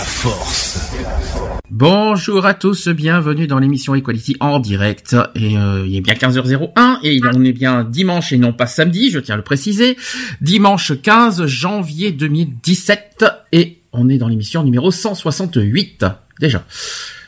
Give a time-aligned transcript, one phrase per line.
[0.00, 0.92] La force.
[1.68, 5.14] Bonjour à tous, bienvenue dans l'émission Equality en direct.
[5.34, 9.10] Et euh, il est bien 15h01 et on est bien dimanche et non pas samedi,
[9.10, 9.98] je tiens à le préciser.
[10.40, 16.06] Dimanche 15 janvier 2017 et on est dans l'émission numéro 168
[16.40, 16.64] déjà.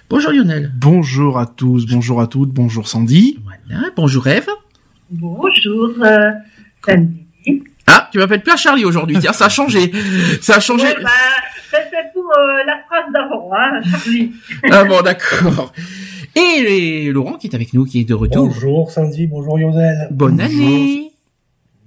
[0.09, 0.73] Bonjour Lionel.
[0.75, 3.39] Bonjour à tous, bonjour à toutes, bonjour Sandy.
[3.45, 4.49] Voilà, bonjour Eve.
[5.11, 6.31] Bonjour, euh,
[6.87, 7.27] Sandy.
[7.87, 9.93] Ah, tu m'appelles plus à Charlie aujourd'hui, tiens, ça a changé.
[10.41, 10.85] Ça a changé.
[10.85, 11.11] Ouais, bah,
[12.43, 14.33] euh, la phrase d'avant, hein, Charlie.
[14.71, 15.73] Ah bon, d'accord.
[16.35, 18.47] Et Laurent qui est avec nous, qui est de retour.
[18.47, 20.09] Bonjour Sandy, bonjour Lionel.
[20.11, 21.13] Bonne année.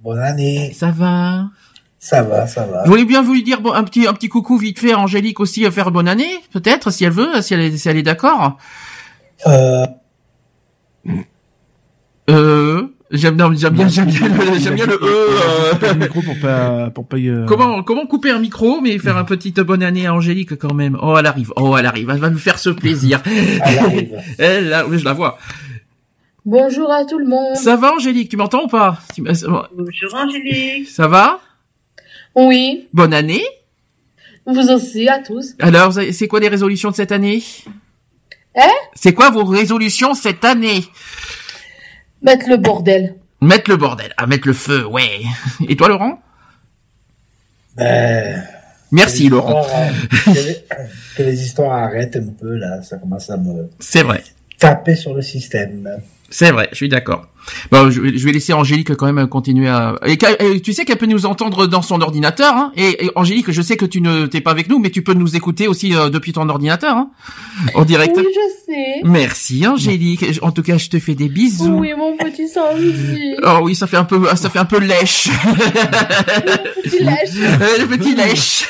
[0.02, 0.72] Bonne année.
[0.72, 1.50] Ça va
[1.98, 2.84] Ça va, ça va.
[2.84, 5.40] Je voulais bien vous dire bon, un petit un petit coucou vite fait à Angélique
[5.40, 8.02] aussi à faire bonne année, peut-être si elle veut, si elle est, si elle est
[8.02, 8.56] d'accord.
[9.46, 9.86] Euh,
[12.28, 14.98] Euh j'aime non, j'aime bien j'aime bien le, j'aime bien le e.
[15.02, 15.92] Euh.
[15.92, 19.16] le micro pour pas pour pas y, euh, Comment comment couper un micro mais faire
[19.16, 20.98] un petite bonne année à Angélique quand même.
[21.00, 21.52] Oh elle arrive.
[21.56, 22.10] Oh elle arrive.
[22.10, 23.22] Elle va me faire ce plaisir.
[23.26, 24.16] elle arrive.
[24.38, 25.38] Elle là, oui, je la vois.
[26.44, 27.56] Bonjour à tout le monde.
[27.56, 28.98] Ça va Angélique, tu m'entends ou pas?
[29.18, 30.88] Bonjour Angélique.
[30.88, 31.40] Ça va?
[32.34, 33.44] Oui, Bonne année.
[34.46, 35.54] vous aussi à tous.
[35.58, 37.42] Alors c'est quoi les résolutions de cette année?
[38.56, 38.70] Hein?
[38.94, 40.84] C'est quoi vos résolutions cette année?
[42.22, 43.14] Mettre le bordel.
[43.40, 45.20] Mettre le bordel, à mettre le feu, ouais.
[45.68, 46.20] Et toi Laurent?
[47.76, 48.42] Ben,
[48.92, 49.60] Merci Laurent.
[49.62, 50.64] histoires, euh, que, les,
[51.16, 54.22] que les histoires arrêtent un peu là, ça commence à me C'est vrai.
[54.58, 55.88] taper sur le système.
[56.28, 57.26] C'est vrai, je suis d'accord.
[57.70, 59.94] Bon, je, vais- je vais laisser Angélique quand même continuer à.
[60.04, 60.18] Et,
[60.60, 62.52] tu sais qu'elle peut nous entendre dans son ordinateur.
[62.56, 65.02] Hein et, et Angélique, je sais que tu ne t'es pas avec nous, mais tu
[65.02, 67.10] peux nous écouter aussi euh, depuis ton ordinateur, hein
[67.74, 68.14] en direct.
[68.16, 69.00] Oui, je sais.
[69.04, 70.24] Merci Angélique.
[70.42, 71.78] En tout cas, je te fais des bisous.
[71.78, 73.36] Oui, mon petit Sandy.
[73.44, 75.28] Oh oui, ça fait un peu, ça fait un peu lèche.
[75.46, 77.30] Mon petit lèche.
[77.60, 78.68] Euh, le petit lèche.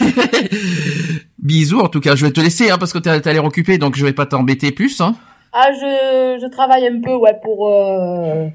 [1.38, 1.80] bisous.
[1.80, 3.96] En tout cas, je vais te laisser hein, parce que t'as t'as l'air occupé, donc
[3.96, 5.00] je vais pas t'embêter plus.
[5.00, 5.14] Hein.
[5.52, 7.68] Ah, je, je travaille un peu, ouais, pour...
[7.70, 8.46] Euh...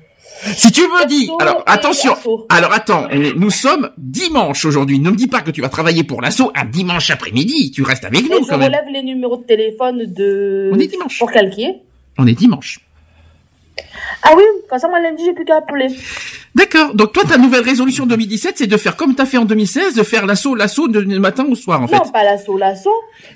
[0.44, 2.13] Si tu me dis, alors et attention,
[2.50, 5.00] alors attends, euh, nous sommes dimanche aujourd'hui.
[5.00, 7.72] Ne me dis pas que tu vas travailler pour l'assaut un dimanche après-midi.
[7.72, 8.72] Tu restes avec Et nous je quand même.
[8.72, 10.72] relève les numéros de téléphone de...
[10.74, 11.19] On est dimanche.
[11.19, 11.81] Pour calquer.
[12.18, 12.79] On est dimanche.
[14.23, 15.87] Ah oui, comme ça, moi, lundi, j'ai plus qu'à appeler.
[16.53, 16.93] D'accord.
[16.93, 20.03] Donc toi, ta nouvelle résolution 2017, c'est de faire comme t'as fait en 2016, de
[20.03, 21.95] faire l'assaut, l'assaut de matin au soir en fait.
[21.95, 22.89] Non, pas l'assaut, l'assaut.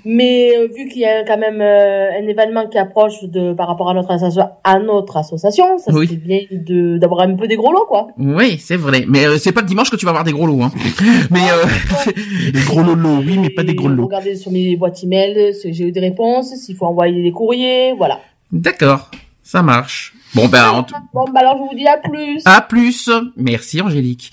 [0.04, 3.68] Mais euh, vu qu'il y a quand même euh, un événement qui approche de par
[3.68, 6.08] rapport à notre, asso- à notre association, ça Oui.
[6.08, 8.08] serait bien de d'avoir un peu des gros lots, quoi.
[8.18, 9.06] Oui, c'est vrai.
[9.08, 10.62] Mais euh, c'est pas le dimanche que tu vas avoir des gros lots.
[10.62, 10.72] Hein.
[11.32, 12.12] Mais euh,
[12.54, 14.06] des gros lolos, oui, mais pas des gros lots.
[14.06, 17.94] Regardez sur mes boîtes email si j'ai eu des réponses, s'il faut envoyer des courriers,
[17.98, 18.20] voilà.
[18.52, 19.10] d'accord,
[19.42, 20.14] ça marche.
[20.36, 22.42] Bon ben, en tout- Bon, bah alors je vous dis à plus.
[22.46, 23.10] à plus.
[23.38, 24.32] Merci Angélique.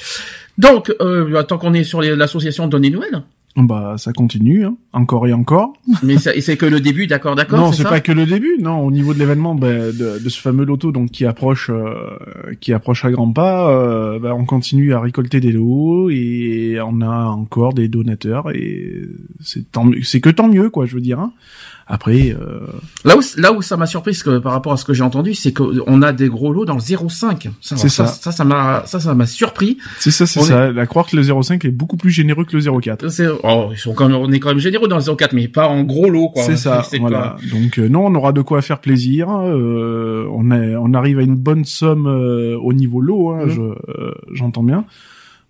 [0.58, 3.22] Donc, euh, tant qu'on est sur l'association Donner Nouvelles,
[3.56, 5.74] Bah ça continue, hein, encore et encore.
[6.02, 7.58] mais ça- et c'est que le début, d'accord, d'accord.
[7.58, 8.56] Non, c'est pas que le début.
[8.60, 11.94] Non, au niveau de l'événement, bah, de, de ce fameux loto donc qui approche, euh,
[12.60, 17.00] qui approche à grands pas, euh, bah, on continue à récolter des lots et on
[17.02, 19.02] a encore des donateurs et
[19.40, 21.20] c'est tant, mieux- c'est que tant mieux quoi, je veux dire.
[21.20, 21.32] Hein.
[21.94, 22.60] Après, euh,
[23.04, 25.34] Là où, là où ça m'a surpris, que, par rapport à ce que j'ai entendu,
[25.34, 27.50] c'est qu'on a des gros lots dans le 0,5.
[27.60, 28.06] Ça, C'est ça.
[28.06, 28.32] ça.
[28.32, 29.76] Ça, m'a, ça, ça m'a surpris.
[29.98, 30.68] c'est ça, c'est ça.
[30.74, 33.10] À croire que le 0,5 est beaucoup plus généreux que le 0,4.
[33.10, 35.48] C'est, oh, ils sont quand même, on est quand même généreux dans le 0,4, mais
[35.48, 36.44] pas en gros lot, quoi.
[36.44, 37.36] C'est ça, voilà.
[37.52, 39.28] Donc euh, non, on aura de quoi faire plaisir.
[39.28, 43.60] euh, on, est, on arrive à une bonne somme euh, au niveau lot, hein, je,
[43.60, 44.86] euh, j'entends bien.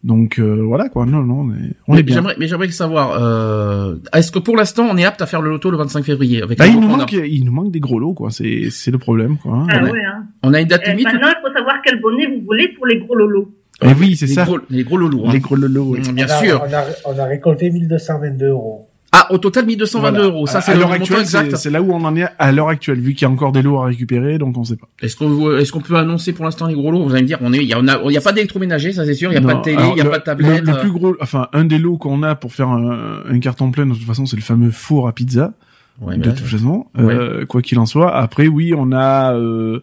[0.05, 1.07] Donc euh, voilà quoi.
[1.07, 2.17] Non, non, on est, on mais est bien.
[2.17, 5.51] J'aimerais, mais j'aimerais savoir, euh, est-ce que pour l'instant, on est apte à faire le
[5.51, 8.01] loto le 25 février avec Bah, il nous a manque, il nous manque des gros
[8.01, 8.31] lots quoi.
[8.31, 9.53] C'est, c'est le problème quoi.
[9.55, 9.67] hein.
[9.71, 9.91] Ah ouais.
[9.93, 10.25] ouais, hein.
[10.43, 11.05] On a une date Euh, limite.
[11.05, 13.55] maintenant, il faut savoir quel bonnet vous voulez pour les gros lolos.
[13.81, 14.45] Eh oui, c'est les ça.
[14.45, 15.23] Gros, les gros lolos.
[15.27, 15.33] Hein.
[15.33, 15.93] Les gros lots.
[15.95, 16.01] oui.
[16.01, 16.65] Mmh, Bien on a, sûr.
[16.69, 18.89] On a, on a récolté 1222 euros.
[19.15, 20.25] Ah, au total 1222 Voilà.
[20.35, 20.47] euros.
[20.47, 21.55] Ça, c'est l'heure actuelle, exact.
[21.57, 23.61] c'est là où on en est à l'heure actuelle, vu qu'il y a encore des
[23.61, 24.89] lots à récupérer, donc on sait pas.
[25.03, 27.03] Est-ce qu'on est-ce qu'on peut annoncer pour l'instant les gros lots?
[27.05, 29.05] Vous allez me dire, on est, il y a, il y a pas d'électroménager, ça
[29.05, 29.31] c'est sûr.
[29.31, 30.65] Il y a pas de télé, alors, il y a le- pas de tablette.
[30.65, 33.71] Le, le plus gros, enfin, un des lots qu'on a pour faire un, un carton
[33.71, 35.53] plein, de toute façon, c'est le fameux four à pizza.
[36.01, 38.17] ouais, de toute façon, euh, quoi qu'il en soit.
[38.17, 39.81] Après, oui, on a, euh,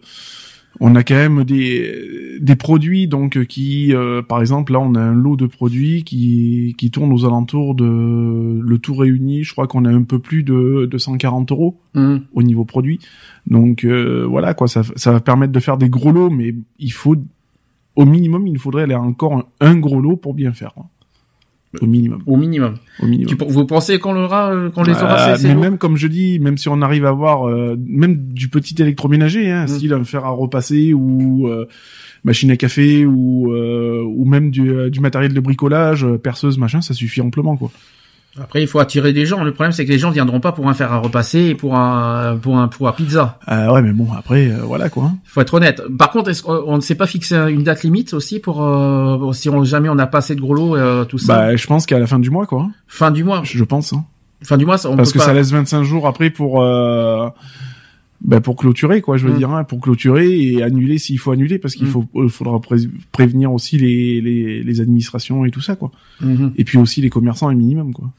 [0.80, 5.00] on a quand même des des produits donc qui, euh, par exemple, là, on a
[5.00, 9.44] un lot de produits qui qui tourne aux alentours de le tout réuni.
[9.44, 12.22] Je crois qu'on a un peu plus de de 140 euros hum.
[12.32, 12.98] au niveau produit.
[13.46, 16.92] Donc euh, voilà quoi, ça ça va permettre de faire des gros lots, mais il
[16.92, 17.16] faut
[17.96, 20.72] au minimum, il nous faudrait aller encore un, un gros lot pour bien faire.
[20.72, 20.86] quoi.
[21.80, 22.74] Au minimum, au minimum.
[23.00, 23.28] au minimum.
[23.28, 25.78] Tu, vous pensez qu'on l'aura, euh, qu'on les aura Euh, ces- ces mais lots même
[25.78, 29.64] comme je dis, même si on arrive à avoir euh, même du petit électroménager, hein,
[29.64, 29.68] Mm.
[29.68, 31.66] style un fer à repasser ou euh,
[32.24, 36.80] machine à café ou euh, ou même du, euh, du matériel de bricolage, perceuse, machin,
[36.80, 37.70] ça suffit amplement quoi.
[38.40, 39.42] Après, il faut attirer des gens.
[39.42, 41.76] Le problème, c'est que les gens viendront pas pour un fer à repasser et pour
[41.76, 43.38] un pour un pour un pizza.
[43.48, 45.04] Euh, ouais, mais bon après euh, voilà quoi.
[45.04, 45.16] hein.
[45.24, 45.82] Il faut être honnête.
[45.98, 49.32] Par contre, est-ce qu'on on ne s'est pas fixé une date limite aussi pour euh,
[49.32, 51.34] si on, jamais on n'a pas assez de gros lots, euh, tout ça?
[51.36, 52.62] Bah je pense qu'à la fin du mois quoi.
[52.62, 52.70] hein.
[52.86, 53.40] fin du mois.
[53.44, 53.92] Je, pense.
[53.92, 54.04] Hein.
[54.44, 55.26] Fin du mois, ça- on Parce peut que pas.
[55.30, 57.28] ça laisse 25 jours après pour euh,
[58.22, 59.38] bah, pour clôturer quoi, je veux Mm.
[59.38, 61.90] dire, hein, pour clôturer et annuler s'il faut annuler parce qu'il Mm.
[61.90, 65.90] faut euh, faudra pré- prévenir aussi les, les les administrations et tout ça quoi.
[66.20, 66.52] Mhm.
[66.56, 68.10] Et puis aussi les commerçants un minimum quoi.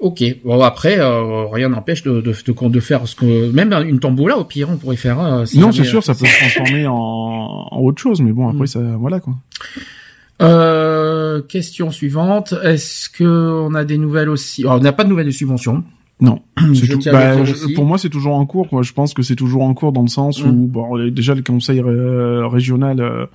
[0.00, 0.22] Ok.
[0.44, 4.36] Bon après, euh, rien n'empêche de, de, de, de faire ce que même une tombola
[4.36, 5.20] au pire on pourrait faire.
[5.20, 8.48] euh, si non, c'est sûr, ça peut se transformer en, en autre chose, mais bon,
[8.48, 8.66] après, Mm.
[8.66, 9.34] ça, voilà, quoi.
[10.42, 12.54] Euh, question suivante.
[12.64, 14.62] Est-ce que on a des nouvelles aussi?
[14.62, 15.84] Alors, On n'a pas de nouvelles de subventions.
[16.20, 16.40] Non.
[16.56, 17.36] Tout- bah,
[17.74, 18.82] pour moi, c'est toujours en cours, quoi.
[18.82, 20.48] Je pense que c'est toujours en cours dans le sens Mm.
[20.48, 23.26] où, bon, déjà, le conseil euh, régional, euh,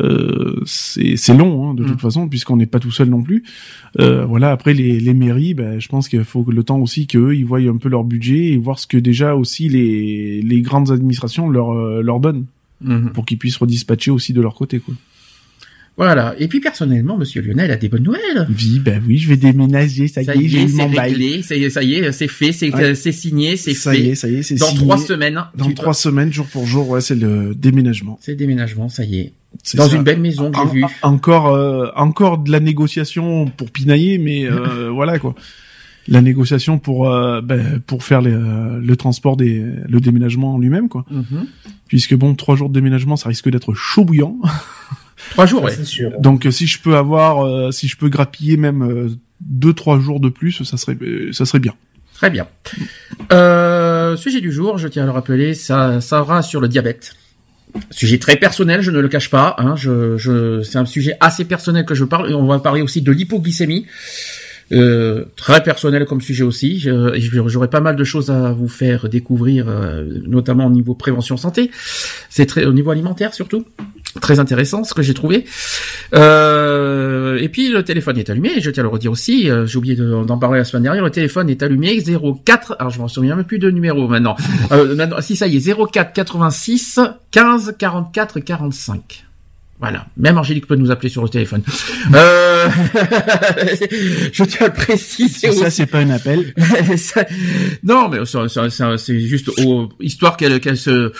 [0.00, 1.86] euh, c'est c'est long, hein, de Mm.
[1.86, 3.44] toute façon, puisqu'on n'est pas tout seul non plus.
[4.00, 7.36] Euh, voilà, après, les, les mairies, ben, je pense qu'il faut le temps aussi qu'eux,
[7.36, 10.90] ils voient un peu leur budget et voir ce que déjà aussi les, les grandes
[10.90, 12.46] administrations leur, leur donnent
[12.80, 13.10] Mhm.
[13.14, 14.94] pour qu'ils puissent redispatcher aussi de leur côté, quoi.
[15.96, 16.34] Voilà.
[16.40, 18.48] Et puis personnellement, Monsieur Lionel a des bonnes nouvelles.
[18.48, 20.90] Oui, ben oui, je vais déménager, ça, Ça y est, y j'ai est, c'est mon
[20.90, 21.12] bail.
[21.12, 21.42] réglé.
[21.42, 22.94] Ça y est, ça y est, c'est fait, c'est Ouais.
[22.96, 24.00] c'est signé, c'est ça fait.
[24.02, 24.80] y est, ça y est, c'est Dans signé.
[24.80, 25.40] trois semaines.
[25.56, 28.18] Dans tu- trois semaines, jour pour jour, ouais, c'est le déménagement.
[28.20, 29.32] C'est déménagement, ça y est.
[29.76, 29.96] Dans ça.
[29.96, 30.84] une belle maison que j'ai En- vue.
[30.84, 35.36] en- encore, euh, encore de la négociation pour pinailler, mais euh, voilà quoi.
[36.08, 40.58] La négociation pour euh, ben, pour faire les, euh, le transport des le déménagement en
[40.58, 41.06] lui-même quoi.
[41.08, 41.46] Mhm.
[41.86, 44.36] Puisque bon, trois jours de déménagement, ça risque d'être chaud bouillant.
[45.30, 45.84] Trois jours, ouais.
[45.84, 46.12] sûr.
[46.20, 49.08] Donc euh, si je peux avoir, euh, si je peux grappiller même euh,
[49.40, 51.74] deux trois jours de plus, ça serait euh, ça serait bien.
[52.14, 52.46] Très bien.
[53.32, 57.14] Euh, sujet du jour, je tiens à le rappeler, ça, ça sera sur le diabète.
[57.90, 59.56] Sujet très personnel, je ne le cache pas.
[59.58, 62.30] Hein, je, je, c'est un sujet assez personnel que je parle.
[62.30, 63.86] Et on va parler aussi de l'hypoglycémie.
[64.72, 66.78] Euh, très personnel comme sujet aussi.
[66.78, 70.94] Je- et J'aurai pas mal de choses à vous faire découvrir, euh, notamment au niveau
[70.94, 71.70] prévention santé.
[72.30, 73.66] C'est très au niveau alimentaire surtout.
[74.20, 75.44] Très intéressant ce que j'ai trouvé.
[76.14, 78.60] Euh, et puis le téléphone est allumé.
[78.60, 79.50] Je tiens à le redire aussi.
[79.50, 81.02] euh, j'ai oublié de- d'en parler la semaine dernière.
[81.02, 82.76] Le téléphone est allumé 04.
[82.78, 84.36] Alors je m'en souviens même plus de numéro maintenant.
[84.72, 87.00] Euh, maintenant si ça y est 04 86
[87.30, 89.24] 15 44 45.
[89.80, 90.06] Voilà.
[90.16, 91.62] Même Angélique peut nous appeler sur le téléphone.
[92.14, 92.68] Euh...
[94.32, 95.52] je tiens à le préciser.
[95.52, 96.54] Ça, c'est pas un appel.
[96.96, 97.26] Ça-
[97.82, 101.12] non, mais ça- ça- ça- c'est juste au- histoire qu'elle qu'elle se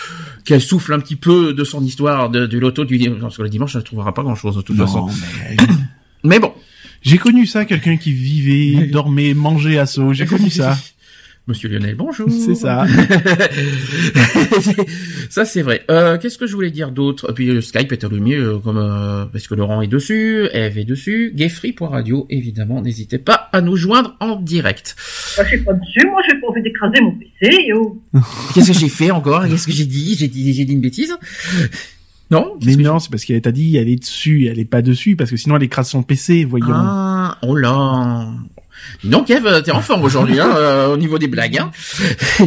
[0.44, 3.20] qu'elle souffle un petit peu de son histoire de, du loto du dimanche.
[3.20, 5.08] Parce que le dimanche, elle ne trouvera pas grand chose de toute façon.
[6.22, 6.52] Mais bon,
[7.02, 10.12] j'ai connu ça, quelqu'un qui vivait, dormait, mangeait à saut.
[10.12, 10.78] J'ai connu ça.
[11.46, 12.30] Monsieur Lionel, bonjour.
[12.30, 12.86] C'est ça.
[15.28, 15.84] ça c'est vrai.
[15.90, 17.32] Euh, Qu'est-ce que je voulais dire d'autre?
[17.32, 20.84] Puis euh, Skype est allumé euh, comme euh, parce que Laurent est dessus, Eve est
[20.84, 22.80] dessus, Gayfree.radio évidemment.
[22.80, 24.96] N'hésitez pas à nous joindre en direct.
[25.36, 28.02] Moi, je suis pas dessus, moi, j'ai pas envie d'écraser mon PC, yo.
[28.54, 29.46] Qu'est-ce que j'ai fait encore?
[29.46, 30.16] Qu'est-ce que j'ai dit?
[30.18, 31.14] J'ai dit j'ai dit une bêtise?
[32.30, 32.56] Non?
[32.64, 35.30] Mais non, c'est parce qu'elle t'a dit elle est dessus, elle est pas dessus, parce
[35.30, 36.68] que sinon elle écrase son PC, voyons.
[36.70, 38.32] Ah, oh là.
[39.05, 41.59] Donc Eve, t'es en forme aujourd'hui hein, euh, au niveau des blagues.
[41.59, 41.71] Hein.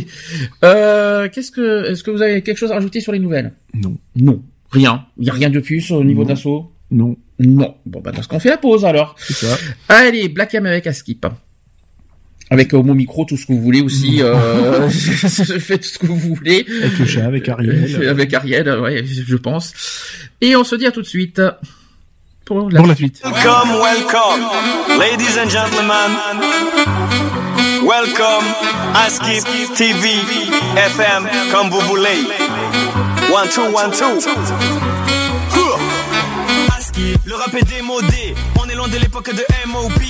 [0.63, 3.53] euh, Qu'est-ce que, est-ce que vous avez quelque chose à rajouter sur les nouvelles?
[3.73, 4.41] Non, Non,
[4.71, 5.05] rien.
[5.17, 6.71] Il y a rien de plus au niveau d'assaut?
[6.91, 7.75] non, Non.
[7.85, 9.15] Bon bah dans ce qu'on fait la pause alors.
[9.19, 9.57] c'est ça.
[9.89, 11.25] Allez, Black M avec Askip.
[12.49, 14.21] Avec Homo Micro, tout ce que vous voulez aussi.
[14.21, 16.65] Euh, faites tout ce que vous voulez.
[16.81, 18.07] Avec le chat, avec Ariel.
[18.07, 19.73] Avec Ariel, ouais, je pense.
[20.39, 21.41] Et on se dit à tout de suite
[22.47, 23.21] pour la Pour la suite.
[23.23, 24.41] Welcome, welcome,
[24.97, 26.11] ladies and gentlemen.
[27.83, 28.45] Welcome
[28.95, 29.43] à Skip
[29.75, 30.09] TV
[30.75, 32.23] FM comme vous voulez.
[33.31, 34.19] One two one two.
[37.25, 38.33] Le rap est démodé.
[38.59, 40.01] On est loin de l'époque de MOP.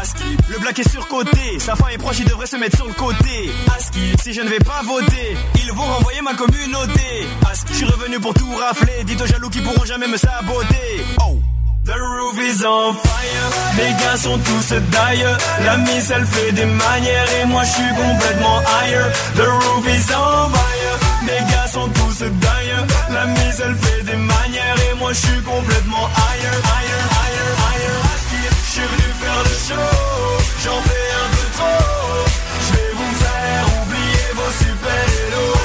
[0.00, 1.58] Aski, le black est surcoté.
[1.58, 3.50] Sa fin est proche, il devrait se mettre sur le côté.
[3.74, 7.26] Aski, si je ne vais pas voter, ils vont renvoyer ma communauté.
[7.50, 9.04] Aski, je suis revenu pour tout rafler.
[9.04, 11.04] Dites aux jaloux qui pourront jamais me saboter.
[11.26, 11.38] Oh.
[11.86, 15.38] The roof is on fire, les gars sont tous d'ailleurs.
[15.64, 19.06] La mise elle fait des manières et moi je suis complètement higher.
[19.36, 22.86] The roof is on fire, les gars sont tous d'ailleurs.
[23.08, 27.98] La mise elle fait des manières et moi je suis complètement higher, higher, higher, higher.
[28.66, 29.90] Je suis venu faire le show,
[30.64, 31.86] j'en fais un peu trop.
[32.66, 35.60] Je vais vous faire oublier vos super héros.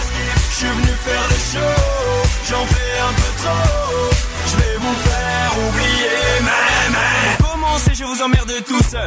[0.52, 1.74] Je suis venu faire le show,
[2.48, 3.91] j'en fais un peu trop.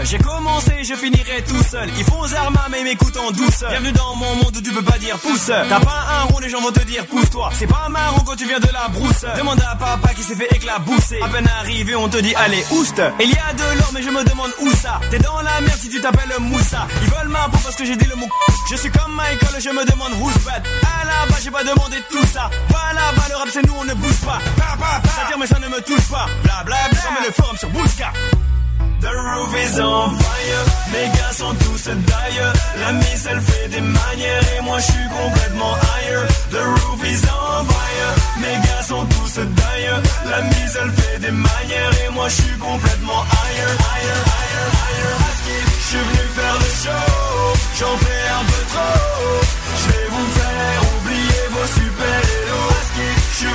[0.02, 1.88] J'ai commencé, je finirai tout seul.
[1.96, 3.64] Ils font armes, mais m'écoutent en douce.
[3.68, 5.46] Bienvenue dans mon monde où tu peux pas dire pouce.
[5.46, 7.50] T'as pas un rond, les gens vont te dire pousse-toi.
[7.54, 9.24] C'est pas marrant quand tu viens de la brousse.
[9.36, 11.20] Demande à papa qui s'est fait éclabousser.
[11.22, 13.00] À peine arrivé, on te dit allez, ouste.
[13.20, 15.00] Il y a de l'or, mais je me demande où ça.
[15.10, 16.86] T'es dans la merde si tu t'appelles Moussa.
[17.02, 18.28] Ils veulent ma peau parce que j'ai dit le mot.
[18.70, 20.62] Je suis comme Michael, je me demande who's bad.
[20.82, 22.50] À la base, j'ai pas demandé tout ça.
[22.68, 24.38] Pas là-bas, le rap c'est nous, on ne bouge pas.
[24.56, 25.08] Pa, pa, pa.
[25.08, 26.26] Ça tire, mais ça ne me touche pas.
[26.42, 27.00] Bla bla bla.
[27.26, 28.10] Le forum sur Bousca.
[29.00, 32.52] The roof is on fire, mes gars sont tous d'ailleurs.
[32.80, 36.22] La mise elle fait des manières et moi je suis complètement higher.
[36.50, 40.02] The roof is on fire, mes gars sont tous d'ailleurs.
[40.30, 45.14] La mise elle fait des manières et moi je suis complètement higher, higher, higher, higher.
[45.80, 47.06] Je suis venu faire le show,
[47.78, 49.40] j'en fais un peu trop.
[49.80, 52.74] Je vais vous faire oublier vos super héros.
[53.40, 53.46] Je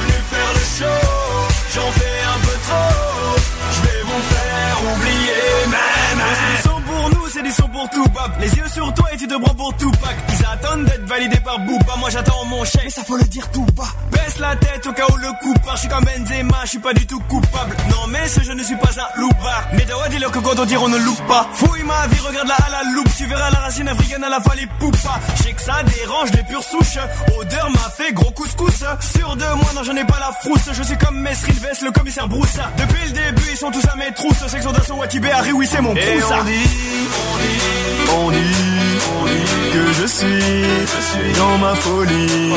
[7.79, 8.31] pour tout pap.
[8.41, 10.17] Les yeux sur toi et tu te prends pour tout pack.
[10.29, 11.95] Ils attendent d'être validés par Booba.
[11.97, 13.87] Moi j'attends mon chèque, mais ça faut le dire tout bas.
[14.11, 15.75] Baisse la tête au cas où le coup part.
[15.75, 17.75] Je suis comme Benzema, je suis pas du tout coupable.
[17.89, 19.63] Non, mais ce je ne suis pas un loupard.
[19.73, 21.47] Mais dois dis-leur que quand on dit on ne loupe pas.
[21.53, 23.09] Fouille ma vie, regarde-la à la loupe.
[23.17, 24.39] Tu verras la racine africaine à la
[24.79, 25.19] poupas.
[25.37, 26.99] Je sais que ça dérange les pures souches.
[27.39, 28.83] Odeur m'a fait gros couscous.
[29.15, 30.69] Sûr de moi, non, j'en ai pas la frousse.
[30.73, 32.71] Je suis comme Mesril Vest, le commissaire Broussa.
[32.77, 34.47] Depuis le début, ils sont tous à mes trousses.
[34.47, 36.39] Section d'assaut Watibé, Harry, oui, c'est mon Proussa.
[36.41, 37.68] On dit, on dit,
[38.17, 42.53] on dit que je suis, je suis dans ma folie.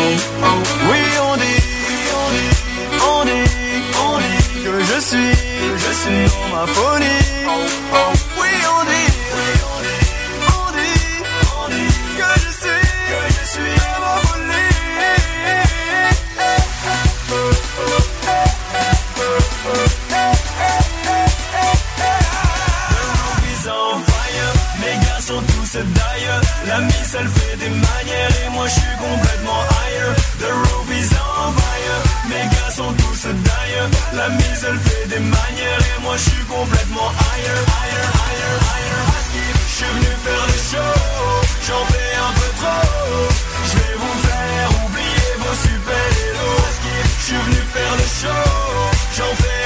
[0.91, 1.63] Oui, on dit,
[2.21, 2.53] on dit,
[3.13, 3.51] on dit,
[4.07, 5.35] on dit que je suis,
[5.85, 8.32] je suis dans ma folie.
[26.67, 30.11] La mise elle fait des manières et moi je suis complètement higher.
[30.39, 32.01] The roof is on fire,
[32.31, 33.91] mes gars sont tous d'ailleurs.
[34.15, 39.03] La mise elle fait des manières et moi je suis complètement higher, higher, higher, higher.
[39.69, 40.93] Je suis venu faire le show,
[41.67, 43.29] j'en fais un peu trop.
[43.69, 46.63] Je vais vous faire oublier vos super héros.
[47.19, 48.45] Je suis venu faire le show,
[49.17, 49.62] j'en fais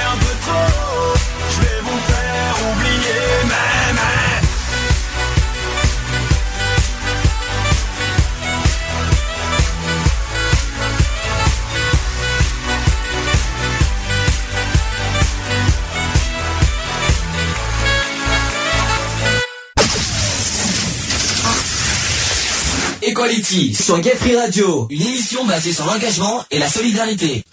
[23.17, 27.43] Equality sur Gay Free Radio, une émission basée sur l'engagement et la solidarité.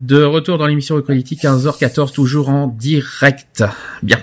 [0.00, 3.62] De retour dans l'émission Equality, 15h14, toujours en direct.
[4.02, 4.16] Bien.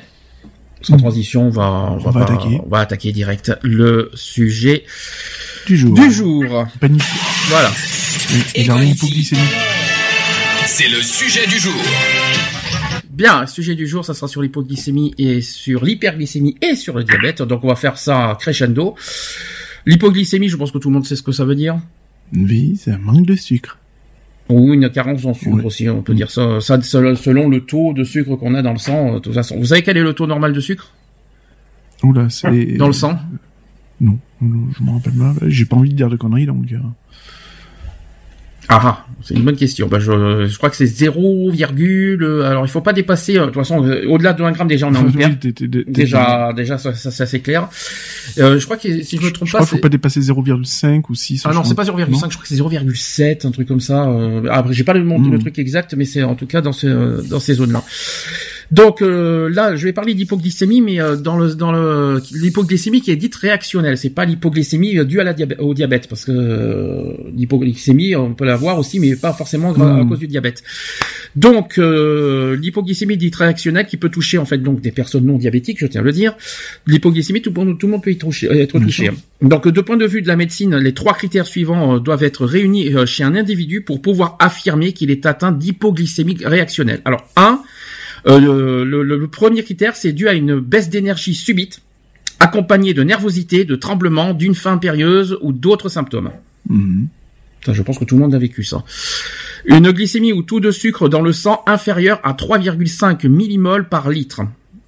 [0.82, 2.60] Sans transition, on va, on va, va pas- attaquer.
[2.66, 4.84] on va attaquer direct le sujet
[5.68, 5.94] Du jour.
[5.94, 6.44] du jour.
[7.50, 7.72] Voilà.
[10.66, 11.74] C'est le sujet du jour.
[13.12, 17.04] Bien, le sujet du jour, ça sera sur l'hypoglycémie et sur l'hyperglycémie et sur le
[17.04, 17.44] diabète.
[17.44, 18.96] Donc on va faire ça crescendo.
[19.86, 21.80] L'hypoglycémie, je pense que tout le monde sait ce que ça veut dire.
[22.34, 23.78] Oui, c'est un manque de sucre.
[24.50, 25.64] Ou une carence en sucre Oui.
[25.66, 26.60] aussi, on peut dire ça.
[26.60, 29.10] Ça selon le taux de sucre qu'on a dans le sang.
[29.12, 30.92] euh, De toute façon, vous savez quel est le taux normal de sucre?
[32.04, 32.78] Oula, c'est...
[32.78, 33.18] dans le sang?
[34.02, 35.34] Non, non, je m'en rappelle pas.
[35.48, 36.66] J'ai pas envie de dire de conneries, donc...
[38.72, 39.88] Ah, ah, c'est une bonne question.
[39.88, 43.36] Bah, je, je crois que c'est 0, virgule, euh, alors il faut pas dépasser.
[43.38, 46.54] euh, De toute façon, euh, au-delà de 1 gramme déjà on est en oui, Déjà,
[46.56, 47.68] déjà, ça, ça, c'est assez clair.
[48.38, 49.90] Euh, je crois que si je me trompe Je pas, crois qu'il faut c'est- pas
[49.90, 51.42] dépasser 0,5 ou 6.
[51.46, 51.96] Ah non, c'est pas crois.
[52.06, 54.08] 0,5, je crois que c'est 0,7, un truc comme ça.
[54.08, 57.28] Euh, après, j'ai pas le, le truc exact, mais c'est en tout cas dans ce,
[57.28, 57.84] dans ces zones-là.
[58.72, 63.10] Donc euh, là, je vais parler d'hypoglycémie, mais euh, dans le dans le l'hypoglycémie qui
[63.10, 66.32] est dite réactionnelle, c'est pas l'hypoglycémie euh, due à la diabè- au diabète, parce que
[66.32, 70.10] euh, l'hypoglycémie on peut l'avoir aussi, mais pas forcément à Mm.
[70.10, 70.64] cause du diabète.
[71.36, 75.78] Donc euh, l'hypoglycémie dite réactionnelle qui peut toucher en fait donc des personnes non diabétiques,
[75.80, 76.36] je tiens à le dire.
[76.86, 79.10] L'hypoglycémie tout, le monde- tout le monde peut y toucher, être touché.
[79.42, 82.92] Donc de point de vue de la médecine, les trois critères suivants doivent être réunis
[83.08, 87.02] chez un individu pour pouvoir affirmer qu'il est atteint d'hypoglycémie réactionnelle.
[87.06, 87.62] Alors un,
[88.28, 91.82] euh, le, le- le premier critère c'est dû à une baisse d'énergie subite
[92.40, 96.32] accompagnée de nervosité, de tremblement, d'une faim impérieuse ou d'autres symptômes.
[96.70, 97.08] Mhm.
[97.72, 98.84] Je pense que tout le monde a vécu ça.
[99.66, 104.42] Une glycémie ou taux de sucre dans le sang inférieur à 3,5 millimoles par litre.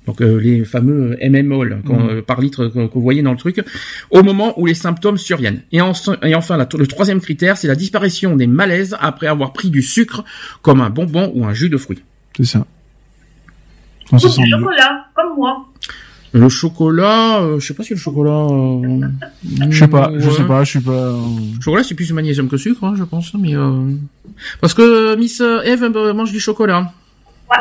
[0.08, 1.92] Donc euh, les fameux mmol Mhm.
[2.10, 3.62] euh, par litre que, que vous voyez dans le truc,
[4.10, 5.62] au moment où les symptômes surviennent.
[5.74, 5.92] Et, en-
[6.24, 9.82] et enfin, la- le troisième critère, c'est la disparition des malaises après avoir pris du
[9.82, 10.24] sucre,
[10.62, 12.00] comme un bonbon ou un jus de fruits.
[12.38, 12.66] C'est ça.
[14.12, 15.66] Ou sent du chocolat, comme moi.
[16.34, 18.48] Le chocolat, euh, je sais pas si le chocolat.
[18.50, 19.02] euh,
[19.70, 20.36] Je sais pas, je ouais.
[20.38, 20.92] sais pas, je suis pas.
[20.92, 21.18] euh,
[21.58, 23.92] Le chocolat, c'est plus du magnésium que sucre, hein, je pense, mais euh...
[24.62, 26.92] parce que Miss Eve euh, mange du chocolat.
[27.50, 27.58] Ouais.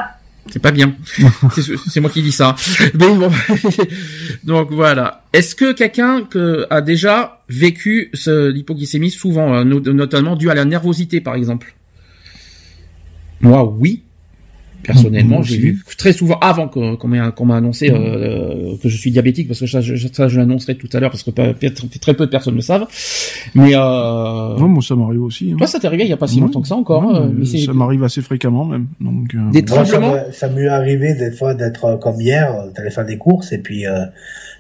[0.52, 0.94] C'est pas bien.
[1.88, 2.54] c'est moi qui dis ça.
[2.94, 3.30] Bon.
[4.44, 5.24] Donc voilà.
[5.32, 10.54] Est-ce que quelqu'un que a déjà vécu ce- l'hypoglycémie souvent, euh, no- notamment dû à
[10.54, 11.74] la nervosité, par exemple?
[13.40, 14.02] Moi, oui.
[14.82, 18.96] Personnellement, Moi j'ai vu très souvent avant qu'on m'ait qu'on m'a annoncé euh, que je
[18.96, 21.52] suis diabétique, parce que ça, je, ça, je l'annoncerai tout à l'heure, parce que pas-
[22.00, 22.86] très peu de personnes le savent.
[23.54, 25.50] Mais euh, Ouais, moi ça m'arrive aussi.
[25.52, 25.56] hein.
[25.58, 26.42] toi, ça t'est arrivé il y a pas si Ouais.
[26.42, 27.04] longtemps que ça encore.
[27.06, 28.86] Ouais, hein, mais mais c'est- ça m'arrive assez fréquemment même.
[29.00, 29.34] Donc.
[29.34, 32.52] euh, Des Moi, ça tremblements m'est- ça m'est arrivé des fois d'être euh, comme hier,
[32.54, 34.04] euh, t'allais faire des courses et puis euh,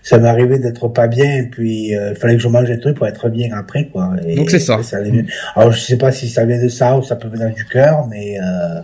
[0.02, 2.78] ça m'est arrivé d'être pas bien et puis euh, il fallait que je mange des
[2.80, 4.12] trucs pour être bien après quoi.
[4.26, 4.78] Et Donc, c'est ça.
[4.92, 5.24] allait mieux.
[5.56, 8.06] Alors je sais pas si ça vient de ça ou ça peut venir du cœur,
[8.10, 8.80] mais euh,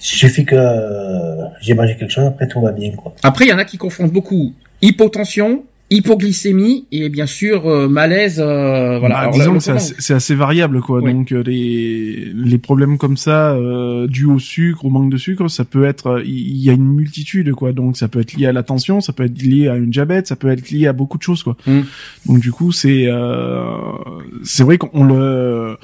[0.00, 3.14] suffit que euh, j'ai mangé quelque chose après tout va bien quoi.
[3.22, 4.52] Après, il y en a qui confondent beaucoup
[4.82, 8.38] hypotension, hypoglycémie et bien sûr euh, malaise.
[8.40, 9.14] euh, voilà.
[9.16, 11.00] bah, Alors, disons que c'est assez, variable quoi.
[11.02, 11.12] Oui.
[11.12, 15.48] Donc euh, les les problèmes comme ça euh, dus au sucre, au manque de sucre,
[15.48, 17.72] ça peut être il y a une multitude quoi.
[17.72, 20.28] Donc ça peut être lié à la tension, ça peut être lié à une diabète,
[20.28, 21.56] ça peut être lié à beaucoup de choses quoi.
[21.66, 21.80] Mm.
[22.26, 23.64] Donc du coup c'est euh,
[24.44, 25.76] c'est vrai qu'on le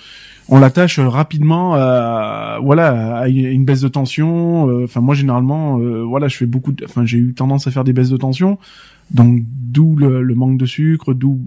[0.48, 4.68] on l'attache rapidement à voilà à une baisse de tension.
[4.68, 6.72] euh, Enfin moi généralement euh, voilà je fais beaucoup.
[6.72, 8.58] de- Enfin j'ai eu tendance à faire des baisses de tension.
[9.10, 11.38] Donc d'où le, le manque de sucre, d'où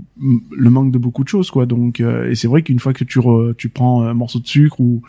[0.55, 1.65] le manque de beaucoup de choses quoi.
[1.65, 4.47] Donc euh, et c'est vrai qu'une fois que tu re- tu prends un morceau de
[4.47, 5.01] sucre ou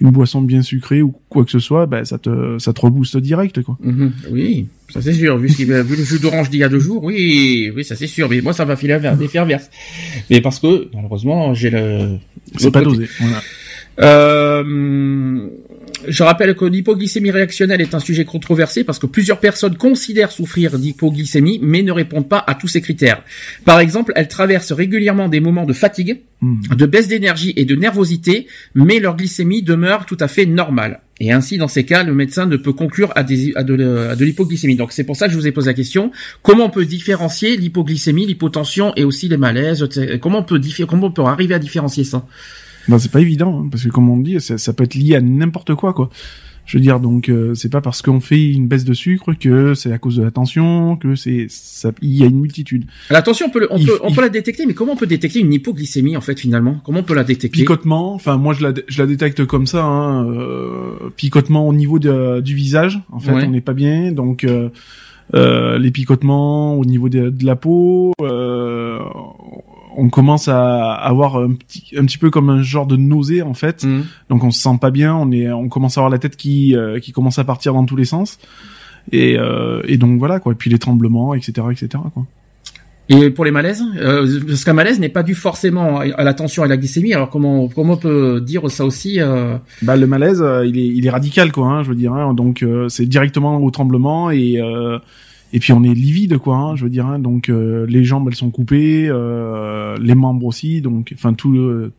[0.00, 3.18] une boisson bien sucrée ou quoi que ce soit, ben ça te ça te rebooste
[3.18, 3.78] direct quoi.
[3.82, 5.36] Mhm, Oui, ça c'est sûr.
[5.38, 8.06] Vu, ce vu le jus d'orange d'il y a deux jours, oui, oui, ça c'est
[8.08, 8.28] sûr.
[8.28, 9.70] Mais moi, ça va filer vers des verse.
[10.28, 12.16] Mais parce que malheureusement, j'ai le.
[12.56, 13.06] C'est pas dosé.
[13.20, 13.40] Voilà.
[14.00, 15.48] Euh,
[16.08, 20.78] je rappelle que l'hypoglycémie réactionnelle est un sujet controversé parce que plusieurs personnes considèrent souffrir
[20.78, 23.22] d'hypoglycémie mais ne répondent pas à tous ces critères.
[23.64, 26.74] Par exemple, elles traversent régulièrement des moments de fatigue, Mm.
[26.74, 30.98] de baisse d'énergie et de nervosité, mais leur glycémie demeure tout à fait normale.
[31.20, 34.74] Et ainsi, dans ces cas, le médecin ne peut conclure à, des, à de, l'hypoglycémie.
[34.74, 36.10] Donc c'est pour ça que je vous ai posé la question.
[36.42, 40.18] Comment on peut différencier l'hypoglycémie, l'hypotension et aussi les malaises etc.
[40.20, 42.26] Comment on peut, diffé- comment on peut arriver à différencier ça?
[42.88, 45.14] Ben, c'est pas évident hein, parce que comme on dit, ça, ça peut être lié
[45.16, 46.10] à n'importe quoi quoi.
[46.64, 49.74] Je veux dire donc euh, c'est pas parce qu'on fait une baisse de sucre que
[49.74, 51.48] c'est à cause de la tension, que c'est
[52.02, 52.84] il y a une multitude.
[53.10, 54.96] Attention, on peut, le- on Il- peut, on il- peut la détecter, mais comment on
[54.96, 56.76] peut détecter une hypoglycémie en fait finalement?
[56.84, 57.58] Comment on peut la détecter?
[57.58, 61.98] Picotement, enfin moi je la je la détecte comme ça hein, euh, picotement au niveau
[61.98, 63.44] de, du visage, en fait Ouais.
[63.44, 64.68] on n'est pas bien donc euh,
[65.34, 68.98] euh, les picotements au niveau de, de la peau euh,
[69.96, 73.54] on commence à avoir un petit un petit peu comme un genre de nausée en
[73.54, 73.84] fait.
[73.84, 74.04] Mhm.
[74.30, 76.74] Donc on se sent pas bien, on est, on commence à avoir la tête qui
[76.76, 78.38] euh, qui commence à partir dans tous les sens.
[79.10, 80.52] Et, euh, et donc voilà quoi.
[80.52, 81.88] Et puis les tremblements, etc., etc.
[82.14, 82.24] Quoi.
[83.08, 86.34] Et pour les malaises, euh, parce qu'un malaise n'est pas dû forcément à à la
[86.34, 87.12] tension et à la glycémie.
[87.12, 90.86] Alors comment comment on peut dire ça aussi euh, Bah le malaise, euh, il est
[90.86, 91.66] il est radical quoi.
[91.66, 92.12] Hein, je veux dire.
[92.12, 92.32] hein.
[92.32, 94.98] donc euh, c'est directement au tremblement et euh,
[95.52, 96.56] et puis on est livide quoi.
[96.56, 97.06] Hein, je veux dire.
[97.06, 97.18] hein.
[97.18, 100.80] donc euh, les jambes elles sont coupées, euh, les membres aussi.
[100.80, 101.92] Donc enfin tout le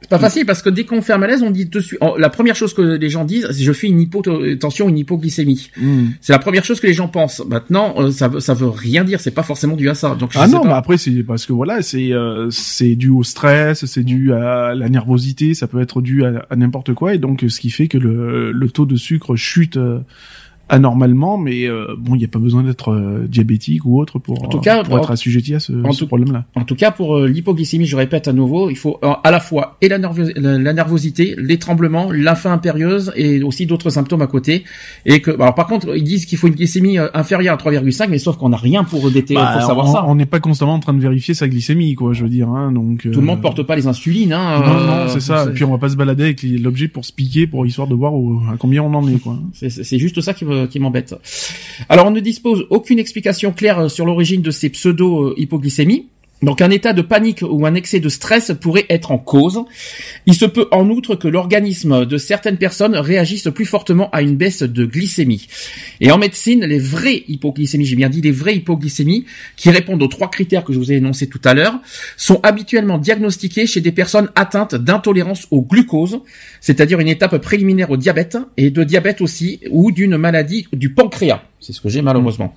[0.00, 1.98] C'est pas facile parce que dès qu'on fait un malaise, on dit dessus.
[2.18, 5.70] La première chose que les gens disent, c'est je fais une hypotension, une hypoglycémie.
[5.76, 6.06] Hmm.
[6.20, 7.42] C'est la première chose que les gens pensent.
[7.48, 9.18] Maintenant, euh, ça veut ça veut rien dire.
[9.20, 10.14] C'est pas forcément dû à ça.
[10.14, 13.08] Donc je Ah sais non, mais après c'est parce que voilà, c'est euh, c'est dû
[13.10, 17.14] au stress, c'est dû à la nervosité, ça peut être dû à, à n'importe quoi
[17.14, 19.98] et donc ce qui fait que le, le taux de sucre chute euh,
[20.68, 24.44] anormalement, mais euh, bon, il n'y a pas besoin d'être euh, diabétique ou autre pour,
[24.44, 26.44] En tout cas, pour être assujetti à ce, ce problème-là.
[26.54, 29.40] En tout cas, pour euh, l'hypoglycémie, je répète à nouveau, il faut euh, à la
[29.40, 33.90] fois et la, nervos- la, la nervosité, les tremblements, la faim impérieuse et aussi d'autres
[33.90, 34.64] symptômes à côté.
[35.06, 38.08] Et que, alors par contre, ils disent qu'il faut une glycémie euh, inférieure à 3,5,
[38.10, 40.04] mais sauf qu'on n'a rien pour déter, Bah, pour savoir on- ça.
[40.06, 42.48] On n'est pas constamment en train de vérifier sa glycémie, quoi, je veux dire.
[42.48, 44.60] Hein, donc Tout le monde porte pas les insulines, hein.
[44.60, 45.46] Non, euh, non, c'est ça.
[45.48, 47.94] Et puis on va pas se balader avec l'objet pour se piquer, pour histoire de
[47.94, 49.38] voir où, à combien on en est, quoi.
[49.52, 51.14] C'est juste ça qui me- qui m'embête.
[51.88, 56.08] Alors, on ne dispose aucune explication claire euh, sur l'origine de ces pseudo-hypoglycémies.
[56.42, 59.64] Donc, un état de panique ou un excès de stress pourrait être en cause.
[60.26, 64.36] Il se peut en outre que l'organisme de certaines personnes réagisse plus fortement à une
[64.36, 65.48] baisse de glycémie.
[66.00, 69.24] Et en médecine, les vraies hypoglycémies, j'ai bien dit les vraies hypoglycémies,
[69.56, 71.80] qui répondent aux trois critères que je vous ai énoncés tout à l'heure,
[72.16, 76.20] sont habituellement diagnostiquées chez des personnes atteintes d'intolérance au glucose,
[76.60, 81.42] c'est-à-dire une étape préliminaire au diabète, et de diabète aussi, ou d'une maladie du pancréas.
[81.60, 82.54] C'est ce que j'ai malheureusement.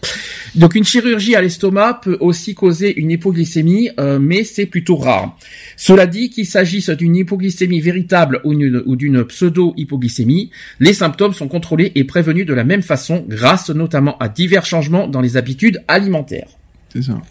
[0.54, 5.38] Donc une chirurgie à l'estomac peut aussi causer une hypoglycémie, euh, mais c'est plutôt rare.
[5.78, 11.48] Cela dit, qu'il s'agisse d'une hypoglycémie véritable ou une- ou d'une pseudo-hypoglycémie, les symptômes sont
[11.48, 15.82] contrôlés et prévenus de la même façon, grâce notamment à divers changements dans les habitudes
[15.88, 16.50] alimentaires.
[16.94, 17.22] C'est ça.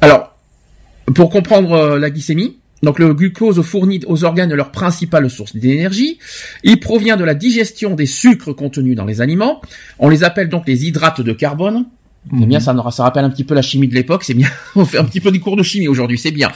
[0.00, 0.36] Alors,
[1.14, 6.18] pour comprendre euh, la glycémie, donc le glucose fournit aux organes leur principale source d'énergie.
[6.64, 9.60] Il provient de la digestion des sucres contenus dans les aliments.
[9.98, 11.84] On les appelle donc les hydrates de carbone.
[12.28, 14.48] C'est bien, ça, ça rappelle un petit peu la chimie de l'époque, c'est bien.
[14.76, 16.50] On fait un petit peu des cours de chimie aujourd'hui, c'est bien.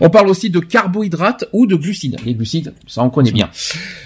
[0.00, 2.16] On parle aussi de carbohydrates ou de glucides.
[2.24, 3.50] Les glucides, ça on connaît bien.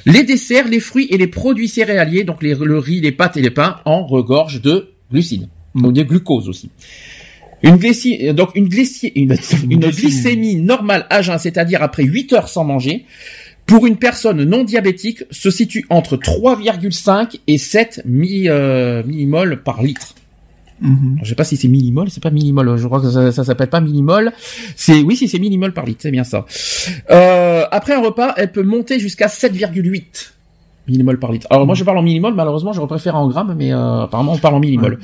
[0.06, 3.42] Les desserts, les fruits et les produits céréaliers, donc les, le riz, les pâtes et
[3.42, 5.48] les pains, en regorgent de glucides.
[5.74, 6.70] Donc de glucose aussi.
[7.62, 7.76] Une,
[8.32, 8.68] donc une,
[9.14, 9.36] une,
[9.70, 13.04] une glycémie normale à jeun, c'est-à-dire après 8 heures sans manger,
[13.66, 19.82] pour une personne non diabétique, se situe entre 3,5 et 7 mi, euh, millimoles par
[19.82, 20.14] litre.
[20.80, 21.18] Mhm.
[21.22, 22.76] Je sais pas si c'est millimol, c'est pas millimol.
[22.76, 24.32] Je crois que ça, ça s'appelle pas millimol.
[24.76, 26.46] C'est oui, si c'est millimol par litre, c'est bien ça.
[27.10, 30.33] Euh, après un repas, elle peut monter jusqu'à 7,8
[30.88, 31.46] millimol par litre.
[31.50, 34.38] Alors moi je parle en millimol, malheureusement je préfère en grammes, mais euh, apparemment on
[34.38, 34.98] parle en millimol.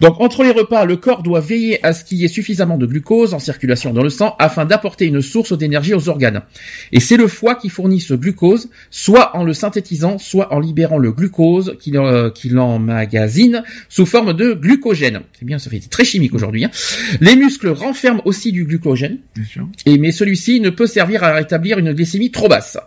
[0.00, 2.86] Donc entre les repas, le corps doit veiller à ce qu'il y ait suffisamment de
[2.86, 6.42] glucose en circulation dans le sang afin d'apporter une source d'énergie aux organes.
[6.92, 10.98] Et c'est le foie qui fournit ce glucose, soit en le synthétisant, soit en libérant
[10.98, 15.20] le glucose qu'il euh, emmagasine sous forme de glucogène.
[15.38, 16.64] C'est bien, ça fait très chimique aujourd'hui.
[16.64, 16.70] hein.
[17.20, 19.68] Les muscles renferment aussi du glucogène, Bien sûr.
[19.86, 22.78] et mais celui-ci ne peut servir à rétablir une glycémie trop basse.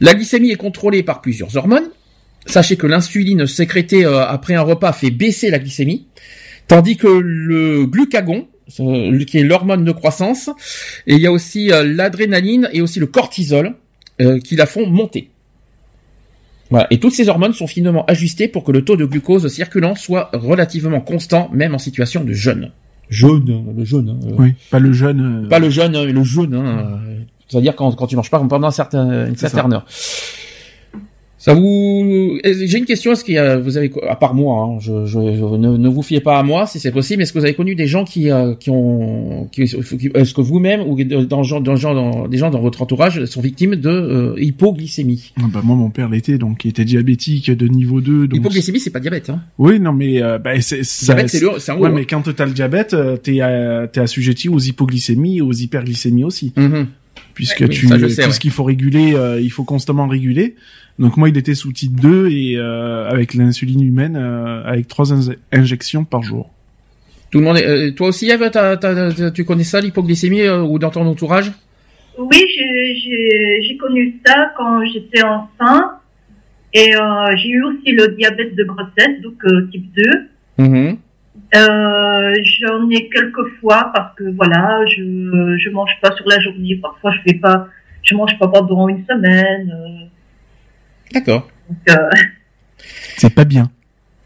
[0.00, 1.88] La glycémie est contrôlée par plusieurs hormones.
[2.46, 6.06] Sachez que l'insuline sécrétée euh, après un repas fait baisser la glycémie,
[6.66, 8.48] tandis que le glucagon,
[8.80, 10.50] euh, qui est l'hormone de croissance,
[11.06, 13.74] et il y a aussi euh, l'adrénaline et aussi le cortisol
[14.20, 15.30] euh, qui la font monter.
[16.70, 16.86] Voilà.
[16.90, 20.30] Et toutes ces hormones sont finement ajustées pour que le taux de glucose circulant soit
[20.32, 22.72] relativement constant, même en situation de jeûne.
[23.10, 24.08] Jeûne, le jeûne.
[24.08, 25.44] hein, euh, Oui, pas le jeune.
[25.44, 26.54] euh, pas le jeûne, euh, le jeûne.
[26.54, 29.84] Hein, euh, C'est-à-dire quand, quand tu manges pas pendant un certain, une certaine heure.
[31.44, 33.10] Ça vous, j'ai une question.
[33.10, 35.88] Est-ce qu'il y a, vous avez, à part moi, hein, je, je, je- ne, ne
[35.88, 37.20] vous fiez pas à moi si c'est possible.
[37.20, 40.82] Est-ce que vous avez connu des gens qui, euh, qui ont, qui, est-ce que vous-même
[40.82, 45.32] ou dans, dans, dans- des gens dans votre entourage sont victimes de euh, hypoglycémie?
[45.36, 48.78] Ah bah moi mon père l'était donc il était diabétique de niveau 2 donc Hypoglycémie,
[48.78, 49.28] c'est pas diabète.
[49.28, 49.40] Hein.
[49.58, 51.80] oui non mais euh, bah, c'est Diabète, c'est le, c'est un haut.
[51.80, 51.92] ouais hein.
[51.92, 56.52] mais quand t'as le diabète euh, t'es euh, t'es assujetti aux hypoglycémies aux hyperglycémies aussi
[56.56, 56.86] Mhm.
[57.34, 58.30] puisque Oui, tu sais, tout ouais.
[58.30, 60.54] ce qu'il faut réguler euh, il faut constamment réguler
[60.98, 65.12] donc moi il était sous type 2 et euh, avec l'insuline humaine euh, avec trois
[65.12, 66.50] in- injections par jour
[67.30, 67.56] Tout le monde.
[67.58, 68.50] Est, euh, toi aussi, Eve,
[69.34, 71.50] tu connais ça, l'hypoglycémie, euh, ou dans ton entourage?
[72.18, 75.92] Oui, j'ai- connu ça quand j'étais enceinte.
[76.74, 80.64] Et euh, j'ai eu aussi le diabète de grossesse, donc euh, type 2.
[80.64, 80.96] Mhm.
[81.54, 85.02] Euh, J'en ai quelques fois parce que voilà, je
[85.58, 86.76] je mange pas sur la journée.
[86.80, 87.68] Parfois, je fais pas,
[88.02, 90.01] je mange pas pendant une semaine.
[91.12, 91.48] D'accord.
[91.88, 91.94] euh,
[93.16, 93.70] c'est pas bien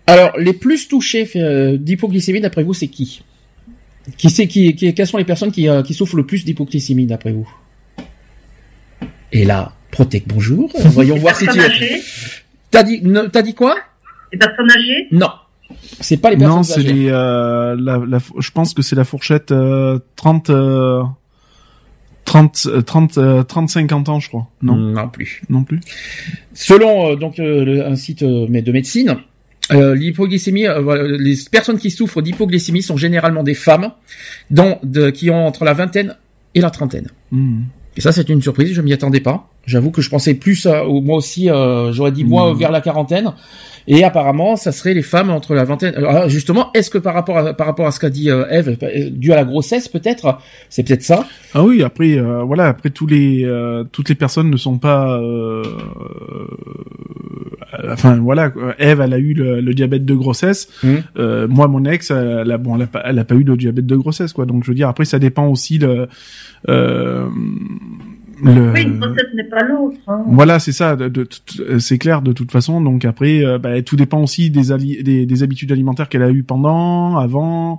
[0.06, 3.22] Alors, les plus touchés euh, d'hypoglycémie, d'après vous, c'est qui
[4.16, 7.06] Qui c'est qui, qui Quelles sont les personnes qui, euh, qui souffrent le plus d'hypoglycémie,
[7.06, 7.48] d'après vous
[9.32, 10.70] Et là, Protec, bonjour.
[10.84, 11.74] Voyons les voir si tu personnes es.
[11.74, 12.02] âgées,
[12.70, 13.76] T'as dit, ne- t'as dit quoi
[14.32, 15.06] les personnes âgées.
[15.12, 15.30] Non.
[16.00, 16.92] C'est pas les personnes non c'est âgées.
[16.92, 21.02] les euh, la, la je pense que c'est la fourchette euh, 30 euh,
[22.26, 25.40] 30 euh, 30 euh, 30 50 ans je crois non Non plus.
[25.48, 25.80] non plus
[26.52, 29.16] Selon euh, donc euh, le- un site euh, de médecine,
[29.72, 33.92] euh, l'hypoglycémie, euh, les personnes qui souffrent d'hypoglycémie sont généralement des femmes,
[34.50, 36.14] dont, de, qui ont entre la vingtaine
[36.54, 37.08] et la trentaine.
[37.32, 37.62] Hmm.
[37.96, 39.48] Et ça, c'est une surprise, je m'y attendais pas.
[39.64, 42.58] J'avoue que je pensais plus, à, moi aussi, euh, j'aurais dit moi Mm.
[42.58, 43.32] vers la quarantaine.
[43.88, 45.94] Et apparemment, ça serait les femmes entre la vingtaine.
[45.94, 48.76] Alors, justement, est-ce que par rapport à, par rapport à ce qu'a dit euh, Eve,
[48.82, 51.24] euh, dû à la grossesse peut-être, c'est peut-être ça.
[51.54, 55.18] Ah oui, après euh, voilà, après tous les euh, toutes les personnes ne sont pas
[55.20, 55.62] euh,
[57.78, 58.52] euh, enfin voilà.
[58.78, 60.68] Eve elle a eu le, le diabète de grossesse.
[61.18, 63.56] Euh, moi mon ex elle a, bon elle a, pas, elle a pas eu le
[63.56, 64.46] diabète de grossesse quoi.
[64.46, 65.78] Donc je veux dire après ça dépend aussi
[66.68, 67.26] euh,
[68.42, 69.96] le Oui, une grossesse n'est pas l'autre.
[70.08, 70.22] Hein.
[70.26, 72.80] voilà, c'est ça, de, de toute- euh, c'est clair de toute façon.
[72.80, 76.30] Donc après, euh, bah, tout dépend aussi des, ali- des, des habitudes alimentaires qu'elle a
[76.30, 77.78] eues pendant, avant,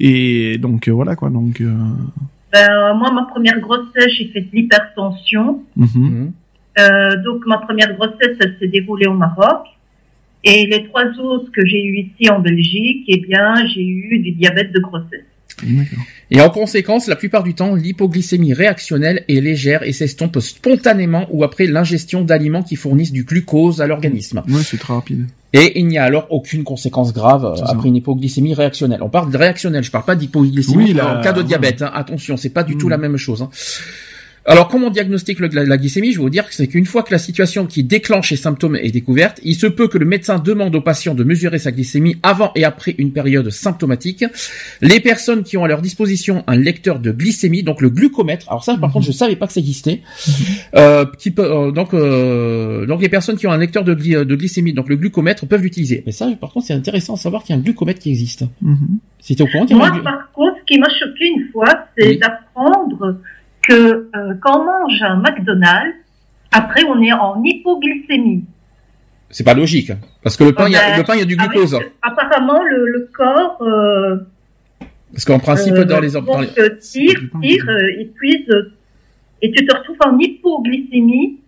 [0.00, 1.30] et donc euh, voilà quoi.
[1.30, 1.72] Donc euh,
[2.52, 5.62] Ben, moi, ma première grossesse, j'ai fait de l'hypertension.
[5.76, 6.32] mhm.
[6.78, 9.60] Euh, donc, ma première grossesse, elle s'est déroulée au Maroc.
[10.42, 14.32] Et les trois autres que j'ai eu ici en Belgique, eh bien, j'ai eu du
[14.32, 15.26] diabète de grossesse.
[16.30, 21.44] Et en conséquence, la plupart du temps, l'hypoglycémie réactionnelle est légère et s'estompe spontanément ou
[21.44, 24.42] après l'ingestion d'aliments qui fournissent du glucose à l'organisme.
[24.48, 25.26] Ouais, c'est très rapide.
[25.52, 27.66] Et il n'y a alors aucune conséquence grave euh, ça.
[27.68, 29.02] après une hypoglycémie réactionnelle.
[29.02, 31.82] On parle de réactionnelle, je parle pas d'hypoglycémie Oui, en cas de diabète.
[31.82, 31.90] hein.
[31.92, 32.90] Attention, c'est pas du tout Mm.
[32.90, 33.42] la même chose.
[33.42, 33.50] hein.
[34.44, 36.10] Alors, comment on diagnostique le- la, la glycémie?
[36.10, 38.74] Je vais vous dire que c'est qu'une fois que la situation qui déclenche les symptômes
[38.74, 42.16] est découverte, il se peut que le médecin demande au patient de mesurer sa glycémie
[42.24, 44.24] avant et après une période symptomatique.
[44.80, 48.48] Les personnes qui ont à leur disposition un lecteur de glycémie, donc le glucomètre.
[48.48, 48.92] Alors ça, par Mhm.
[48.94, 50.00] contre, je savais pas que ça existait.
[50.74, 54.24] Euh, qui peut, euh, donc, euh, donc les personnes qui ont un lecteur de, gly-
[54.24, 56.02] de glycémie, donc le glucomètre, peuvent l'utiliser.
[56.06, 58.44] Mais ça, par contre, c'est intéressant à savoir qu'il y a un glucomètre qui existe.
[58.62, 58.98] Mhm.
[59.20, 61.68] C'était au courant qu'il y avait Moi, par contre, ce qui m'a choqué une fois,
[61.96, 62.18] c'est Oui.
[62.18, 63.18] d'apprendre
[63.62, 63.72] que
[64.14, 65.96] euh, quand on mange un McDonald's,
[66.50, 68.44] après, on est en hypoglycémie.
[69.30, 69.98] C'est pas logique, hein.
[70.22, 71.50] parce que le pain, il y a, Ben, le pain, il y a du avec-
[71.52, 71.78] glucose.
[72.02, 74.16] apparemment, le, le corps euh,
[75.12, 77.66] Parce qu'en principe, euh, dans les, dans les- donc, euh, tire, tire,
[77.98, 78.46] épuise,
[79.40, 81.38] et tu te retrouves en hypoglycémie.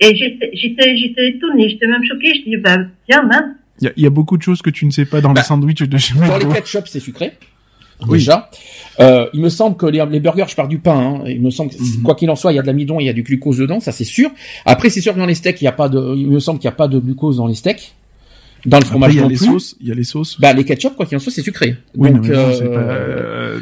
[0.00, 2.34] Et j'étais, j'étais, j'étais étonnée, j'étais même choquée.
[2.34, 2.76] Je dis, bah,
[3.08, 3.54] tiens, mince.
[3.80, 5.32] Il y a, il y a beaucoup de choses que tu ne sais pas dans
[5.32, 7.32] Bah, les sandwichs de chez dans les ketchup, c'est sucré.
[8.08, 8.18] Oui.
[8.18, 8.50] Déjà,
[9.00, 10.98] euh, il me semble que les, les burgers, je pars du pain.
[10.98, 12.02] Hein, il me semble, que, Mhm.
[12.02, 13.80] quoi qu'il en soit, il y a de l'amidon, il y a du glucose dedans,
[13.80, 14.30] ça c'est sûr.
[14.66, 16.58] Après, c'est sûr que dans les steaks, il y a pas de, il me semble
[16.58, 17.94] qu'il y a pas de glucose dans les steaks.
[18.66, 19.46] Dans le Après, fromage il y a non les plus.
[19.46, 20.40] sauces, il y a les sauces.
[20.40, 21.76] Bah les ketchup, quoi qu'il en soit, c'est sucré.
[21.96, 23.60] oui, Donc, non, mais euh, pas, euh,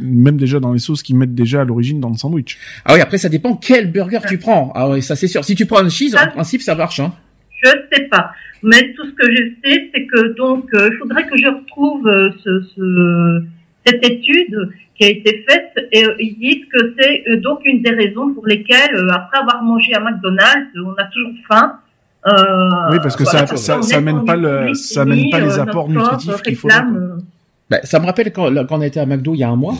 [0.00, 2.58] même déjà dans les sauces qu'ils mettent déjà à l'origine dans le sandwich.
[2.84, 4.72] ah oui, après ça dépend quel burger tu prends.
[4.74, 5.44] Ah oui, ça c'est sûr.
[5.44, 6.26] Si tu prends un cheese, Ah.
[6.28, 7.00] en principe, ça marche.
[7.00, 7.12] Hein.
[7.62, 8.30] Je sais pas.
[8.62, 12.06] Mais tout ce que je sais, c'est que donc, euh, il faudrait que je retrouve
[12.06, 13.44] euh, ce, ce,
[13.86, 17.82] cette étude qui a été faite et euh, ils disent que c'est euh, donc une
[17.82, 21.74] des raisons pour lesquelles, euh, après avoir mangé à McDonald's, on a toujours faim.
[22.26, 25.58] Euh, Oui, parce que voilà, ça- ça- ça en pas le- ça amène pas les
[25.58, 26.56] apports nutritifs qu'il
[26.96, 27.16] euh,
[27.70, 29.74] Bah, ça me rappelle quand, quand on était à McDo il y a un mois.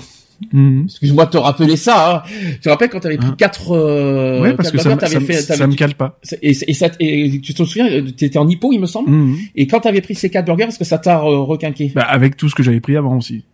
[0.52, 0.82] Mhm.
[0.84, 2.16] Excuse-moi de te rappeler ça.
[2.16, 2.22] Hein.
[2.54, 3.34] Tu te rappelles quand t'avais pris Hein.
[3.38, 6.18] quatre, euh, ouais, parce que ça, burgers, me- ça, fait, ça t'avais- me cale pas.
[6.42, 9.10] et, et, ça, et tu te souviens, t'étais en hypo, il me semble.
[9.10, 9.36] Mhm.
[9.56, 12.48] Et quand t'avais pris ces quatre burgers, est-ce que ça t'a requinqué Bah, avec tout
[12.50, 13.44] ce que j'avais pris avant aussi.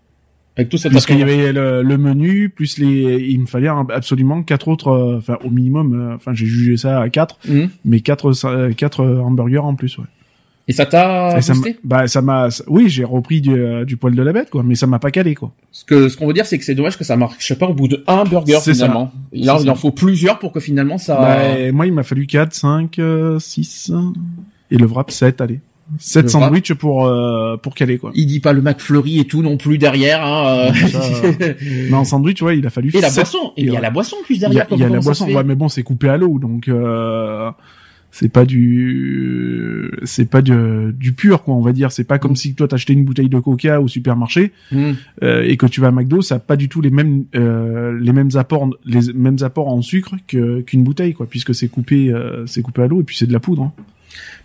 [0.57, 3.69] Avec tout ça Parce qu'il y avait le, le menu, plus les, il me fallait
[3.69, 7.71] absolument quatre autres, euh, enfin au minimum, euh, enfin j'ai jugé ça à quatre, Mhm.
[7.87, 10.05] mais quatre, euh, quatre euh, hamburgers en plus, ouais.
[10.69, 14.15] Et ça t'a ça boosté bah ça m'a, oui j'ai repris du, euh, du poil
[14.15, 15.53] de la bête quoi, mais ça m'a pas calé quoi.
[15.73, 17.75] Ce que ce qu'on veut dire, c'est que c'est dommage que ça marche pas au
[17.75, 18.73] bout de un burger ça.
[18.73, 19.11] finalement.
[19.33, 21.17] Il en faut plusieurs pour que finalement ça.
[21.21, 23.01] Bah, moi il m'a fallu 4, 5,
[23.41, 23.91] 6
[24.71, 25.59] et le wrap 7, allez.
[25.99, 26.43] 7 Le wrap.
[26.45, 28.11] sandwichs pour euh, pour caler quoi.
[28.15, 30.25] Il dit pas le McFlurry et tout non plus derrière.
[30.25, 30.89] Hein, euh.
[30.89, 31.01] Ça,
[31.91, 33.53] Mais en sandwich ouais il a fallu et la boisson.
[33.57, 34.67] Et il y a la boisson plus Il y a, derrière.
[34.71, 37.51] il y a la boisson, ouais, mais bon, c'est coupé à l'eau, donc euh,
[38.11, 40.53] c'est pas du, c'est pas du,
[40.93, 41.91] du pur, quoi, on va dire.
[41.93, 44.93] C'est pas comme si toi t'achetais une bouteille de Coca au supermarché Hmm.
[45.23, 47.99] euh, et que tu vas à McDo, ça a pas du tout les mêmes, euh,
[48.01, 52.11] les mêmes apports, les mêmes apports en sucre que qu'une bouteille, quoi, puisque c'est coupé,
[52.13, 53.63] euh, c'est coupé à l'eau et puis c'est de la poudre.
[53.65, 53.73] hein.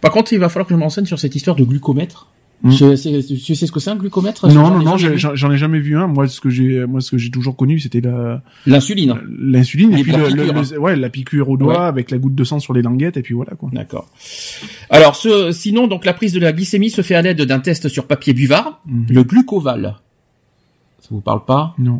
[0.01, 2.27] Par contre, il va falloir que je m'enseigne sur cette histoire de glucomètre.
[2.63, 2.71] Hmm.
[2.71, 5.77] Je- c'est- tu sais ce que c'est un glucomètre Non, non, non, j'en ai jamais
[5.79, 6.07] vu un.
[6.07, 9.15] Moi, ce que j'ai, moi, ce que j'ai toujours connu, c'était la L'insuline.
[9.39, 11.85] l'insuline Et et puis la le, le- piqûre, le- ouais, la piqûre au doigt Ouais.
[11.85, 13.69] avec la goutte de sang sur les languettes et puis voilà quoi.
[13.71, 14.09] D'accord.
[14.89, 17.89] Alors, ce, sinon, donc la prise de la glycémie se fait à l'aide d'un test
[17.89, 19.05] sur papier buvard, Mhm.
[19.09, 19.95] le glucoval.
[20.99, 21.75] Ça vous parle pas?
[21.77, 21.99] Non.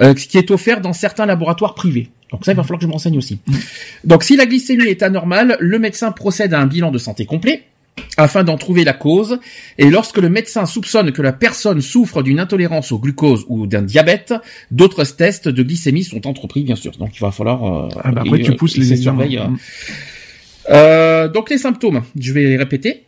[0.00, 2.10] euh, qui est offert dans certains laboratoires privés.
[2.32, 3.40] Donc ça, il va falloir que je me renseigne aussi.
[4.04, 7.64] Donc si la glycémie est anormale, le médecin procède à un bilan de santé complet
[8.16, 9.40] afin d'en trouver la cause.
[9.78, 13.82] Et lorsque le médecin soupçonne que la personne souffre d'une intolérance au glucose ou d'un
[13.82, 14.32] diabète,
[14.70, 16.92] d'autres tests de glycémie sont entrepris, bien sûr.
[16.92, 17.64] Donc il va falloir...
[17.64, 19.18] euh, Ah bah après, et, tu euh, pousses les ça examens.
[19.24, 19.46] surveille, euh,
[20.70, 23.04] euh, donc les symptômes, je vais les répéter.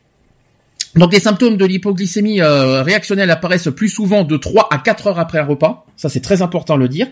[0.94, 5.18] Donc les symptômes de l'hypoglycémie euh, réactionnelle apparaissent plus souvent de 3 à 4 heures
[5.18, 5.86] après un repas.
[5.96, 7.06] Ça c'est très important de le dire.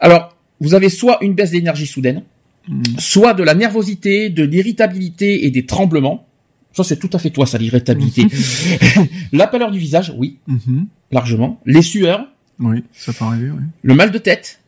[0.00, 2.22] Alors vous avez soit une baisse d'énergie soudaine,
[2.68, 2.82] Mhm.
[2.98, 6.26] soit de la nervosité, de l'irritabilité et des tremblements.
[6.72, 8.26] Ça, c'est tout à fait toi, ça, l'irritabilité.
[9.32, 10.86] la pâleur du visage, oui, Mhm.
[11.12, 11.60] largement.
[11.64, 12.26] Les sueurs,
[12.58, 13.62] Oui, ça peut arriver, oui.
[13.82, 14.60] le mal de tête.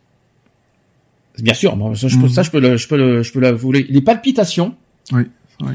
[1.41, 3.41] Bien sûr, bon, ça, je peux, ça, je peux le, je peux le, je peux
[3.41, 3.87] l'avouer.
[3.89, 4.75] Les palpitations.
[5.13, 5.23] Oui,
[5.61, 5.73] oui.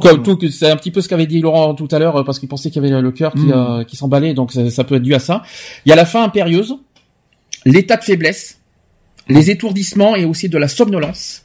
[0.00, 2.38] Comme tout, que c'est un petit peu ce qu'avait dit Laurent tout à l'heure, parce
[2.38, 4.94] qu'il pensait qu'il y avait le cœur qui, euh, qui s'emballait, donc ça, ça peut
[4.94, 5.42] être dû à ça.
[5.84, 6.76] Il y a la faim impérieuse,
[7.64, 8.57] l'état de faiblesse,
[9.28, 11.44] les étourdissements et aussi de la somnolence.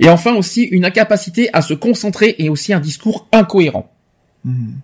[0.00, 3.90] Et enfin aussi une incapacité à se concentrer et aussi un discours incohérent.
[4.44, 4.74] Mhm.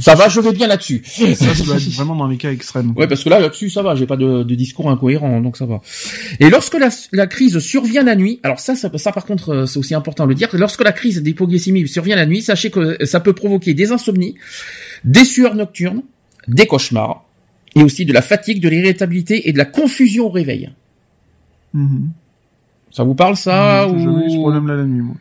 [0.00, 1.02] Ça va, je vais bien là-dessus.
[1.04, 2.92] Ça, ça doit être vraiment dans les cas extrêmes.
[2.96, 5.66] Ouais, parce que là, là-dessus, ça va, j'ai pas de, de discours incohérent, donc ça
[5.66, 5.80] va.
[6.40, 9.66] Et lorsque la, la crise survient la nuit, alors ça, ça, ça par contre, euh,
[9.66, 13.04] c'est aussi important de le dire, lorsque la crise d'hypoglycémie survient la nuit, sachez que
[13.06, 14.34] ça peut provoquer des insomnies,
[15.04, 16.02] des sueurs nocturnes,
[16.48, 17.24] des cauchemars,
[17.74, 20.70] et aussi de la fatigue, de l'irritabilité et de la confusion au réveil.
[21.78, 22.10] Mhm.
[22.90, 23.98] Ça vous parle ça J'ai ou...
[23.98, 25.14] jamais eu ce problème-là la nuit, moi.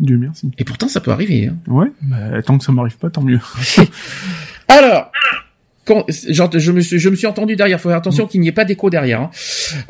[0.00, 0.50] Dieu merci.
[0.58, 1.46] Et pourtant, ça peut arriver.
[1.46, 1.56] Hein.
[1.68, 3.38] Ouais, bah, tant que ça m'arrive pas, tant mieux.
[4.68, 5.12] Alors,
[5.84, 7.80] quand, genre, je, me suis, je me suis entendu derrière.
[7.80, 9.20] Faut faire attention qu'il n'y ait pas d'écho derrière.
[9.20, 9.30] hein.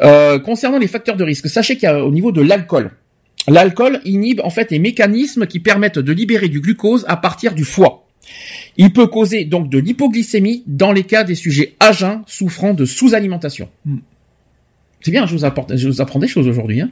[0.03, 2.91] Euh, concernant les facteurs de risque, sachez qu'au niveau de l'alcool,
[3.49, 7.65] l'alcool inhibe en fait les mécanismes qui permettent de libérer du glucose à partir du
[7.65, 8.07] foie.
[8.77, 12.85] Il peut causer donc de l'hypoglycémie dans les cas des sujets à jeun souffrant de
[12.85, 13.69] sous-alimentation.
[13.85, 13.97] Mm.
[15.03, 16.81] C'est bien, je vous, apporte, je vous apprends des choses aujourd'hui.
[16.81, 16.91] Hein.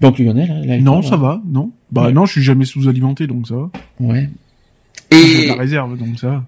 [0.00, 1.72] Donc Lionel, hein, l'alcool, non, ça va, non.
[1.90, 2.12] Bah Ouais.
[2.12, 3.70] non, je suis jamais sous-alimenté, donc ça va.
[4.00, 4.28] Ouais.
[5.10, 6.44] J'ai de Et la réserve, donc ça va.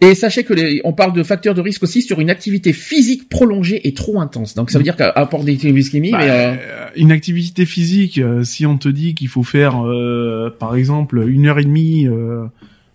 [0.00, 3.28] Et sachez que les, on parle de facteurs de risque aussi sur une activité physique
[3.28, 4.54] prolongée et trop intense.
[4.54, 8.18] Donc ça veut dire qu'à apport des glycémies, Bah, mais euh, euh, une activité physique,
[8.18, 12.06] euh, si on te dit qu'il faut faire, euh, par exemple, une heure et demie
[12.06, 12.44] euh,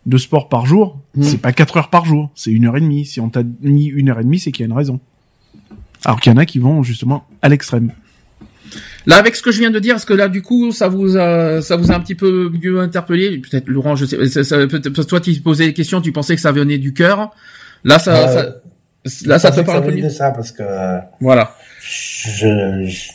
[0.06, 1.24] de sport par jour, Mm.
[1.24, 3.06] c'est pas quatre heures par jour, c'est une heure et demie.
[3.06, 5.00] Si on t'a mis une heure et demie, c'est qu'il y a une raison.
[6.06, 7.92] Alors qu'il y en a qui vont justement à l'extrême.
[9.06, 11.18] là avec ce que je viens de dire, est-ce que là du coup ça vous
[11.18, 14.58] a, ça vous a un petit peu mieux interpellé Peut-être Laurent, je sais, ça, ça-
[14.68, 17.32] peut-être parce que toi tu posais des questions, tu pensais que ça venait du cœur.
[17.84, 18.52] Là ça, Euh,
[19.06, 20.04] ça- là ça te parle un peu mieux.
[20.04, 21.56] de ça parce que euh, Voilà.
[21.82, 23.10] je, je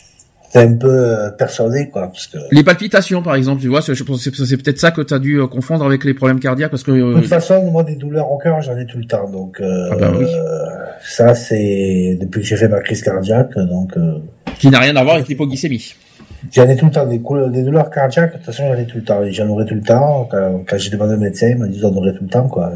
[0.57, 4.03] un peu euh, persuadé quoi parce que Les palpitations par exemple, tu vois, c'est- je
[4.05, 6.39] pense que c'est c'est peut-être ça que tu as dû euh, confondre avec les problèmes
[6.39, 9.03] cardiaques parce que de toute façon moi des douleurs au cœur j'en ai tout le
[9.05, 10.23] temps donc euh, Ah bah oui.
[10.25, 14.19] euh, ça c'est depuis que j'ai fait ma crise cardiaque donc euh,
[14.59, 15.95] qui n'a rien à voir avec l'hypoglycémie.
[16.51, 18.85] j'en ai tout le temps des, couleurs- des douleurs cardiaques de toute façon j'en ai
[18.85, 21.57] tout le temps j'en aurai tout le temps quand, quand j'ai demandé au médecin il
[21.57, 22.71] m'a dit j'en aurai tout le temps quoi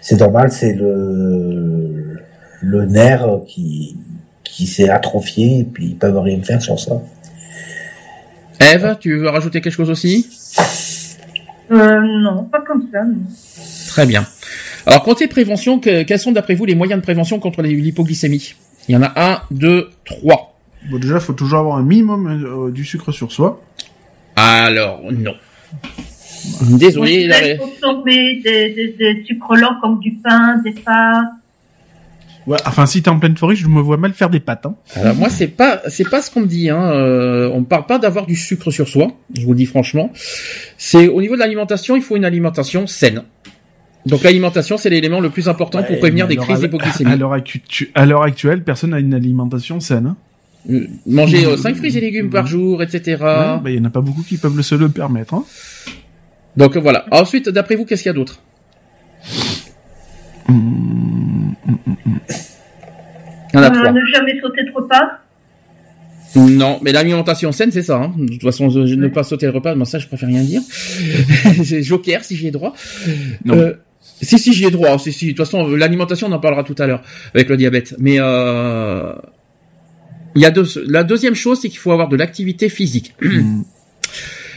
[0.00, 2.18] c'est normal c'est le
[2.60, 3.96] le nerf qui
[4.42, 7.00] qui s'est atrophié et puis ils peuvent rien faire sur ça
[8.60, 10.26] Eve, tu veux rajouter quelque chose aussi?
[11.72, 13.02] Euh, non, pas comme ça.
[13.04, 13.16] non.
[13.88, 14.24] Très bien.
[14.86, 18.54] Alors, côté prévention, que- quels sont d'après vous les moyens de prévention contre les- l'hypoglycémie?
[18.88, 20.54] Il y en a un, deux, trois.
[20.90, 22.26] Bon, déjà, faut toujours avoir un minimum
[22.68, 23.62] euh, du sucre sur soi.
[24.36, 25.34] Alors, non.
[26.68, 27.28] Moi, Désolé.
[27.30, 31.24] qu'il faut consommer des, des, des sucres lents comme du pain, des pâtes.
[32.46, 34.66] Ouais, enfin, si t'es en pleine forêt, je me vois mal faire des pâtes.
[34.66, 34.74] Hein.
[34.96, 36.90] Alors moi c'est pas c'est pas ce qu'on me dit hein.
[36.92, 39.12] Euh, on ne parle pas d'avoir du sucre sur soi.
[39.34, 40.10] Je vous le dis franchement.
[40.76, 43.22] C'est au niveau de l'alimentation, il faut une alimentation saine.
[44.06, 47.10] Donc l'alimentation c'est l'élément le plus important pour prévenir des crises d'hypoglycémie.
[47.12, 50.06] À l'heure actu- actuelle, personne n'a une alimentation saine.
[50.08, 50.16] Hein.
[50.70, 53.02] Euh, Manger 5 fruits et légumes par jour, etc.
[53.20, 55.34] Ouais, bah, il y en a pas beaucoup qui peuvent se le permettre.
[55.34, 55.44] Hein.
[56.56, 57.04] Donc voilà.
[57.10, 58.40] Ensuite, d'après vous, qu'est-ce qu'il y a d'autre?
[60.48, 60.54] Il
[63.54, 63.92] y en a Euh, trois.
[63.92, 65.20] ne jamais sauter de repas.
[66.36, 67.96] Non, mais l'alimentation saine, c'est ça.
[68.02, 68.12] Hein.
[68.18, 70.42] De toute façon, je, je ne pas sauter le repas, mais ça, je préfère rien
[70.42, 70.62] dire.
[71.64, 72.74] c'est Joker, si j'y ai droit.
[73.44, 73.54] Non.
[73.54, 73.74] Euh,
[74.22, 74.98] si, si, j'y ai droit.
[74.98, 75.26] Si, si.
[75.26, 77.02] De toute façon, l'alimentation, on en parlera tout à l'heure
[77.34, 77.94] avec le diabète.
[77.98, 79.12] Mais euh,
[80.34, 80.66] il y a deux.
[80.86, 83.14] La deuxième chose, c'est qu'il faut avoir de l'activité physique.
[83.22, 83.64] Hum.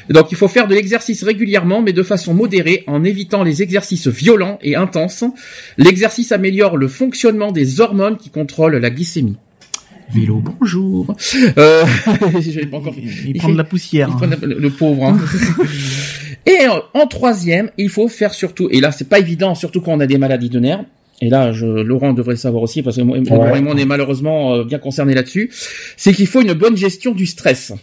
[0.09, 4.07] Donc, il faut faire de l'exercice régulièrement, mais de façon modérée, en évitant les exercices
[4.07, 5.25] violents et intenses.
[5.77, 9.35] L'exercice améliore le fonctionnement des hormones qui contrôlent la glycémie.
[10.13, 11.13] Vélo, bonjour.
[11.57, 13.01] Euh, pas encore fait.
[13.01, 14.09] Il, Il prend de la poussière.
[14.21, 14.37] Il hein.
[14.41, 15.07] le, le pauvre.
[15.07, 15.17] hein.
[16.47, 19.91] et en, en troisième, il faut faire surtout, et là c'est pas évident, surtout quand
[19.93, 20.83] on a des maladies de nerfs.
[21.19, 23.85] Et là, je, Laurent devrait savoir aussi parce que moi, Laurent et moi, on est
[23.85, 25.49] malheureusement euh, bien concernés là-dessus.
[25.97, 27.73] C'est qu'il faut une bonne gestion du stress.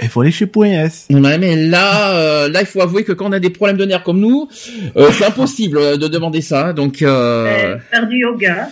[0.00, 1.06] Il faut aller chez S.
[1.10, 3.84] Ouais, mais là, euh, là, il faut avouer que quand on a des problèmes de
[3.84, 4.48] nerfs comme nous,
[4.96, 6.72] euh, c'est impossible euh, de demander ça.
[6.72, 8.70] Donc, euh, Euh, faire du yoga.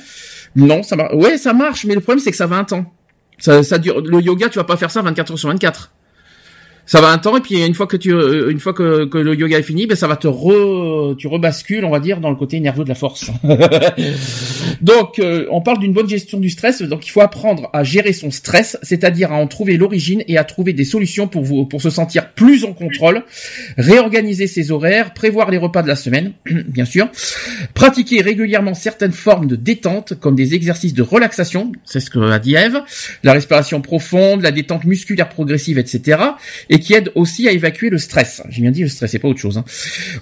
[0.57, 1.13] non, ça marche.
[1.15, 2.91] Ouais, ça marche, mais le problème c'est que ça va un temps.
[3.39, 4.01] Ça, ça dure.
[4.01, 5.93] Le yoga, tu vas pas faire ça 24 heures sur 24.
[6.91, 9.17] Ça va un temps et puis une fois que tu euh, une fois que, que
[9.17, 12.31] le yoga est fini, ben ça va te re tu rebascules, on va dire, dans
[12.31, 13.31] le côté nerveux de la force.
[14.81, 18.13] donc euh, on parle d'une bonne gestion du stress, donc il faut apprendre à gérer
[18.13, 21.81] son stress, c'est-à-dire à en trouver l'origine et à trouver des solutions pour vous pour
[21.81, 23.23] se sentir plus en contrôle,
[23.79, 26.33] réorganiser ses horaires, prévoir les repas de la semaine,
[26.67, 27.09] bien sûr,
[27.73, 32.41] pratiquer régulièrement certaines formes de détente comme des exercices de relaxation, c'est ce que a
[32.41, 32.83] dit Eve,
[33.23, 36.19] la respiration profonde, la détente musculaire progressive, etc.
[36.69, 38.43] et qui aide aussi à évacuer le stress.
[38.49, 39.59] J'ai bien dit le stress, c'est pas autre chose.
[39.59, 39.65] Hein.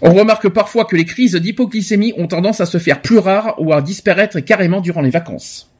[0.02, 3.72] On remarque parfois que les crises d'hypoglycémie ont tendance à se faire plus rares ou
[3.72, 5.70] à disparaître carrément durant les vacances.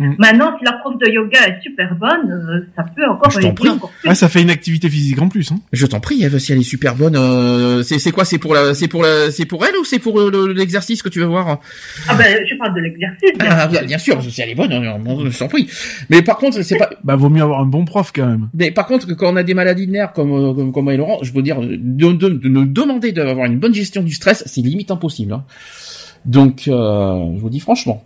[0.00, 0.14] Mm.
[0.18, 3.52] Maintenant, si la prof de yoga est super bonne, euh, ça peut encore Je t'en
[3.52, 3.68] prie.
[3.68, 4.08] encore plus.
[4.08, 5.52] Ah, ça fait une activité physique en plus.
[5.52, 5.60] Hein.
[5.74, 8.54] Je t'en prie, Eve, si elle est super bonne, euh, c'est c'est quoi C'est pour
[8.54, 11.26] la, c'est pour la, c'est pour elle ou c'est pour le- l'exercice que tu veux
[11.26, 11.60] voir?
[12.08, 13.30] Ah ben, je parle de l'exercice.
[13.38, 13.70] bien ah, sûr.
[13.70, 15.68] bien, bien sûr, si elle est bonne, euh, bon, je t'en prie.
[16.08, 16.88] Mais par contre, c'est pas.
[17.04, 18.48] Bah, vaut mieux avoir un bon prof quand même.
[18.54, 20.94] Mais par contre, quand on a des maladies de nerfs comme euh, comme, comme moi
[20.94, 24.12] et Laurent, je peux dire de, de, de nous demander d'avoir une bonne gestion du
[24.14, 25.32] stress, c'est limite impossible.
[25.34, 25.44] hein.
[26.24, 28.02] Donc, euh, je vous dis franchement.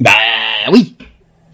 [0.00, 0.10] Bah
[0.72, 0.94] oui.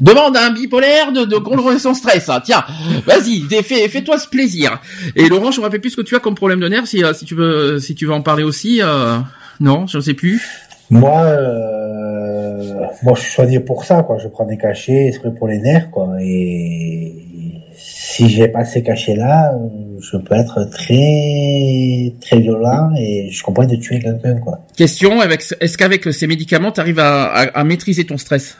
[0.00, 2.28] Demande à un bipolaire de, de contrôler son stress.
[2.28, 2.40] hein.
[2.44, 2.64] Tiens,
[3.06, 4.80] vas-y, fais- fais- fais-toi ce plaisir.
[5.14, 6.88] Et Laurent, je me rappelle plus ce que tu as comme problème de nerfs.
[6.88, 8.80] Si, euh, tu veux, si tu veux en parler aussi.
[8.82, 9.18] euh,
[9.60, 10.42] Non, je ne sais plus.
[10.90, 12.74] Moi, euh,
[13.04, 14.18] moi, je suis soigné pour ça, quoi.
[14.18, 16.08] Je prends des cachets, exprès pour les nerfs, quoi.
[16.20, 17.23] Et
[18.14, 19.58] si j'ai pas ces cachets-là,
[20.00, 24.60] je peux être très, très violent et je comprends de tuer quelqu'un, quoi.
[24.76, 28.56] Question avec, est-ce qu'avec ces médicaments, tu arrives à, à, à maîtriser ton stress?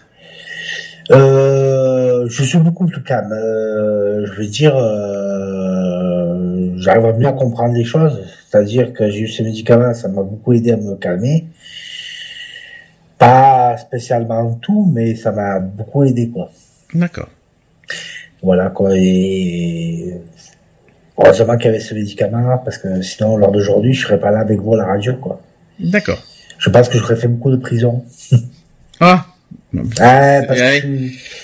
[1.12, 3.32] Euh, je suis beaucoup plus calme.
[3.32, 8.24] Euh, je veux dire, euh, j'arrive à mieux comprendre les choses.
[8.48, 11.46] C'est-à-dire que j'ai eu ces médicaments, ça m'a beaucoup aidé à me calmer.
[13.18, 16.50] Pas spécialement tout, mais ça m'a beaucoup aidé, quoi.
[16.92, 17.28] D'accord.
[18.44, 18.90] Voilà, quoi.
[18.94, 20.20] Et
[21.18, 24.40] heureusement qu'il y avait ce médicament, parce que sinon, lors d'aujourd'hui, je serais pas là
[24.40, 25.40] avec vous à la radio, quoi.
[25.80, 26.18] D'accord.
[26.58, 28.04] Je pense que j'aurais fait beaucoup de prison.
[29.00, 29.26] Ah.
[30.00, 30.80] Ah, parce Ouais.
[30.82, 30.88] que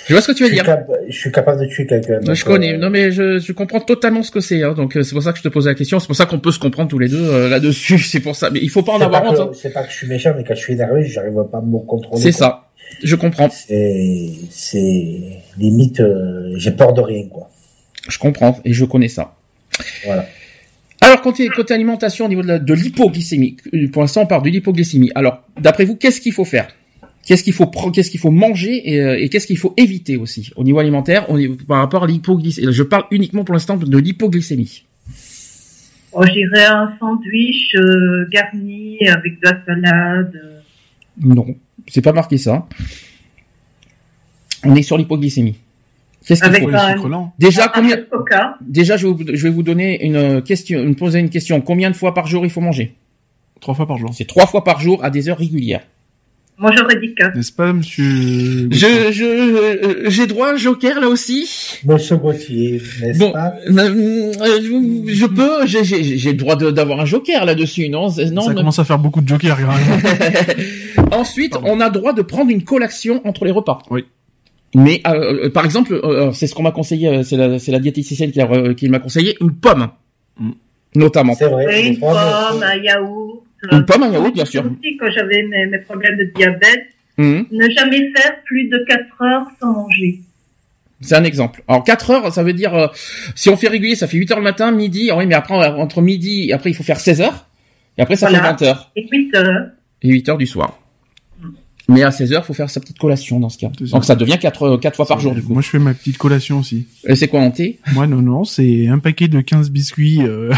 [0.09, 0.65] je, vois ce que tu veux dire.
[0.65, 2.21] cap- je suis capable de tuer quelqu'un.
[2.33, 2.75] Je connais.
[2.75, 4.63] euh, Non, mais je, je comprends totalement ce que c'est.
[4.63, 5.99] Hein, donc euh, c'est pour ça que je te pose la question.
[6.01, 7.99] C'est pour ça qu'on peut se comprendre tous les deux euh, là-dessus.
[8.11, 8.51] C'est pour ça.
[8.51, 9.39] Mais il faut pas en avoir honte.
[9.39, 9.51] hein.
[9.55, 11.79] C'est pas que je suis méchant, mais quand je suis énervé, j'arrive pas à me
[11.79, 12.21] contrôler.
[12.23, 12.67] C'est ça.
[13.03, 13.49] Je comprends.
[13.51, 15.21] C'est, c'est
[15.59, 17.49] limite, euh, j'ai peur de rien, quoi.
[18.09, 19.35] Je comprends et je connais ça.
[20.05, 20.27] Voilà.
[21.03, 23.57] Alors côté, côté alimentation au niveau de, l'hypoglycémie.
[23.93, 25.11] Pour l'instant, on parle de l'hypoglycémie.
[25.15, 26.69] Alors, d'après vous, qu'est-ce qu'il faut faire?
[27.27, 30.17] Qu'est-ce qu'il faut prendre Qu'est-ce qu'il faut manger et, euh, et qu'est-ce qu'il faut éviter
[30.17, 33.77] aussi au niveau alimentaire on est, par rapport à l'hypoglycémie Je parle uniquement pour l'instant
[33.77, 34.85] de l'hypoglycémie.
[36.13, 40.41] Oh, J'irais un sandwich euh, garni avec de la salade.
[40.43, 40.61] euh.
[41.23, 41.47] Non,
[41.89, 42.67] c'est pas marqué ça.
[44.65, 45.57] On est sur l'hypoglycémie.
[46.27, 47.33] Qu'est-ce qu'il faut un-.
[47.39, 48.57] Déjà un combien coca.
[48.61, 51.61] Déjà je vais, vous, je vais vous donner une question, me poser une question.
[51.61, 52.95] Combien de fois par jour il faut manger?
[53.61, 54.11] Trois fois par jour.
[54.15, 55.83] C'est trois fois par jour à des heures régulières.
[56.61, 57.35] Moi, j'aurais dit quatre.
[57.37, 61.49] N'est-ce pas, monsieur Je, je, euh, j'ai droit à un joker là aussi?
[61.87, 63.55] Monsieur Gauthier, n'est-ce Bon, pas?
[63.67, 67.89] euh, euh, je, je peux, j'ai, j'ai, j'ai le droit de- d'avoir un joker là-dessus,
[67.89, 68.03] non?
[68.03, 68.11] Non.
[68.11, 68.55] Ça non.
[68.55, 71.07] commence à faire beaucoup de jokers, même.
[71.13, 71.69] Ensuite, Pardon.
[71.71, 73.79] on a droit de prendre une collation entre les repas.
[73.91, 74.05] Oui.
[74.75, 77.73] Mais euh, euh, par exemple, euh, c'est ce qu'on m'a conseillé, euh, c'est la, c'est
[77.73, 78.41] la diététicienne qui,
[78.77, 79.89] qui m'a conseillé une pomme,
[80.39, 80.51] Mm.
[80.95, 81.35] notamment.
[81.35, 81.87] C'est vrai.
[81.89, 83.45] Une pomme, un yaourt.
[83.71, 84.65] Une pomme, un yaourt, bien sûr.
[84.65, 86.87] Aussi, quand j'avais mes, mes problèmes de diabète,
[87.19, 87.47] Mhm.
[87.51, 90.21] ne jamais faire plus de 4 heures sans manger.
[91.03, 91.63] C'est un exemple.
[91.69, 92.87] Alors 4 heures, ça veut dire euh,
[93.35, 95.11] si on fait régulier, ça fait 8 heures le matin, midi.
[95.11, 97.47] ah oui, mais après euh, entre midi et après il faut faire 16 heures.
[97.99, 98.57] Et après ça Voilà.
[98.57, 99.67] fait 20 heures Et 8 heures.
[100.03, 100.79] et 8 heures du soir.
[101.91, 103.71] Mais à 16 heures, faut faire sa petite collation dans ce cas.
[103.81, 105.53] Donc ça devient 4 quatre fois par jour du coup.
[105.53, 106.87] Moi, je fais ma petite collation aussi.
[107.07, 107.79] Et c'est quoi en thé?
[107.95, 110.23] Moi, non, non, c'est un paquet de 15 biscuits.
[110.23, 110.53] Euh...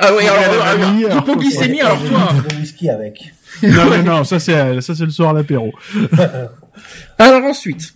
[0.00, 2.28] Ah ouais, alors, Ouais, alors, alors, hypoglycémie, alors J'ai toi.
[2.48, 3.32] du whisky avec.
[3.62, 5.72] non, non, non, ça c'est ça c'est le soir à l'apéro.
[7.18, 7.94] Alors ensuite,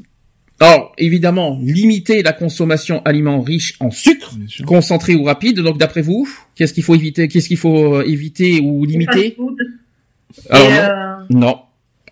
[0.60, 4.34] alors évidemment, limiter la consommation aliments riches en sucre,
[4.66, 5.60] concentré ou rapide.
[5.60, 9.36] Donc d'après vous, qu'est-ce qu'il faut éviter Qu'est-ce qu'il faut euh, éviter ou limiter?
[10.50, 11.58] Alors non, euh, non,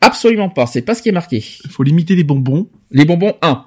[0.00, 0.66] absolument pas.
[0.66, 1.44] C'est pas ce qui est marqué.
[1.64, 3.64] Il faut limiter les bonbons, Les bonbons 1.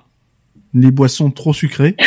[0.74, 1.96] les boissons trop sucrées.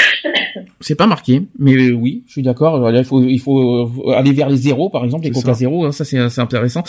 [0.81, 2.91] C'est pas marqué, mais euh, oui, je suis d'accord.
[2.95, 5.55] Il faut, il faut euh, aller vers les zéros, par exemple, les coca ça.
[5.55, 5.87] zéro.
[5.87, 6.83] hein, ça, c'est c'est intéressant.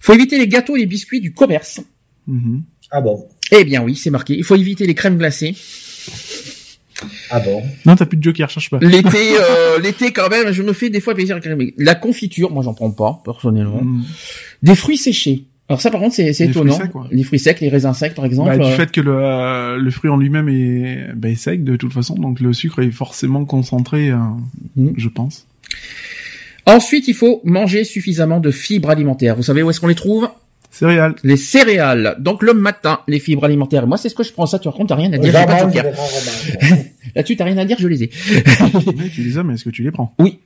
[0.00, 1.80] Faut éviter les gâteaux et les biscuits du commerce.
[2.28, 2.62] Mhm.
[2.90, 3.26] Ah bon?
[3.50, 4.36] Eh bien oui, c'est marqué.
[4.36, 5.54] Il faut éviter les crèmes glacées.
[7.30, 7.62] Ah bon?
[7.86, 8.78] Non, t'as plus de joker, cherche pas.
[8.80, 11.74] L'été, euh, l'été quand même, je me fais des fois plaisir avec.
[11.78, 13.82] La confiture, moi j'en prends pas personnellement.
[13.82, 14.04] Mhm.
[14.62, 15.46] Des fruits séchés.
[15.70, 16.76] Alors ça, par contre, c'est c'est Les fruits étonnant.
[16.84, 17.06] secs, quoi.
[17.12, 18.50] Les fruits secs, les raisins secs, par exemple.
[18.50, 21.62] Bah, du euh, fait que le, euh, le fruit en lui-même est, bah, est sec
[21.64, 24.16] de toute façon, donc le sucre est forcément concentré, euh,
[24.76, 24.94] Mhm.
[24.96, 25.46] je pense.
[26.66, 29.36] Ensuite, il faut manger suffisamment de fibres alimentaires.
[29.36, 30.28] Vous savez où est-ce qu'on les trouve?
[30.72, 31.14] Céréales.
[31.24, 32.16] Les céréales.
[32.20, 33.86] Donc le matin, les fibres alimentaires.
[33.86, 34.46] Moi, c'est ce que je prends.
[34.46, 35.32] Ça, tu racontes, t'as rien à dire.
[37.16, 38.10] Là-dessus, t'as rien à dire, je les ai.
[38.96, 40.14] Oui, tu les as, mais est-ce que tu les prends?
[40.18, 40.38] Oui.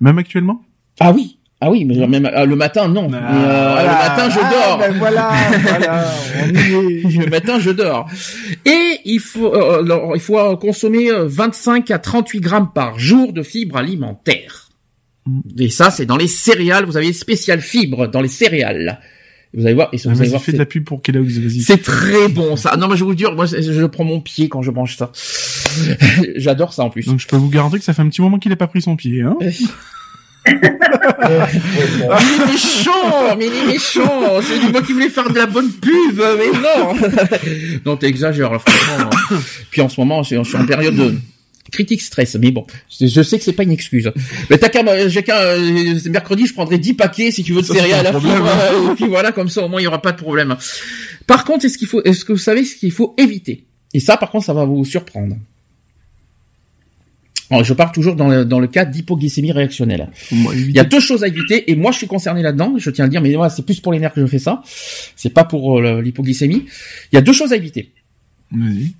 [0.00, 0.62] Même actuellement?
[1.00, 1.37] Ah oui.
[1.60, 3.08] Ah oui, mais même euh, le matin, non.
[3.08, 4.78] Mais, euh, Le matin, je dors.
[4.80, 5.30] Ah, ben voilà,
[5.62, 6.04] voilà,
[6.46, 8.08] le matin, je dors.
[8.64, 12.98] Et il faut, euh, alors, il faut euh, consommer euh, 25 à 38 grammes par
[13.00, 14.68] jour de fibres alimentaires.
[15.26, 15.40] Mm.
[15.58, 16.84] Et ça, c'est dans les céréales.
[16.84, 19.00] Vous avez spécial fibres dans les céréales.
[19.52, 19.88] Vous allez voir.
[19.92, 20.40] Et Ah, vous allez voir.
[20.42, 21.40] fais c'est- de la pub pour Kellogg's.
[21.66, 22.76] C'est très bon ça.
[22.76, 25.10] Non mais je vous dire, moi je, je prends mon pied quand je mange ça.
[26.36, 27.06] J'adore ça en plus.
[27.06, 28.82] Donc je peux vous garantir que ça fait un petit moment qu'il a pas pris
[28.82, 29.36] son pied, hein.
[30.46, 30.54] Mais
[32.22, 34.40] il est méchant, mais il est méchant.
[34.42, 36.94] C'est moi qui voulais faire de la bonne pub, mais non.
[37.84, 39.10] non, t'exagères, là, franchement.
[39.30, 39.36] hein.
[39.70, 41.14] Puis en ce moment, je suis en période de
[41.70, 42.66] critique stress, mais bon,
[42.98, 44.10] je sais que c'est pas une excuse.
[44.48, 47.60] Mais t'as qu'à, me- j'ai qu'à, euh, mercredi, je prendrai 10 paquets si tu veux
[47.60, 48.42] de céréales à la problème.
[48.42, 50.56] euh, et puis voilà, comme ça au moins il y aura pas de problème.
[51.26, 53.64] Par contre, est-ce qu'il faut, est-ce que vous savez ce qu'il faut éviter?
[53.92, 55.36] Et ça, par contre, ça va vous surprendre.
[57.50, 60.10] Je parle toujours dans le, dans le cas d'hypoglycémie réactionnelle.
[60.30, 63.04] Il y a deux choses à éviter, et moi je suis concerné là-dedans, je tiens
[63.04, 64.62] à le dire, mais moi c'est plus pour les nerfs que je fais ça,
[65.16, 66.66] c'est pas pour euh, l'hypoglycémie.
[67.12, 67.92] Il y a deux choses à éviter.
[68.52, 68.92] Vas-y.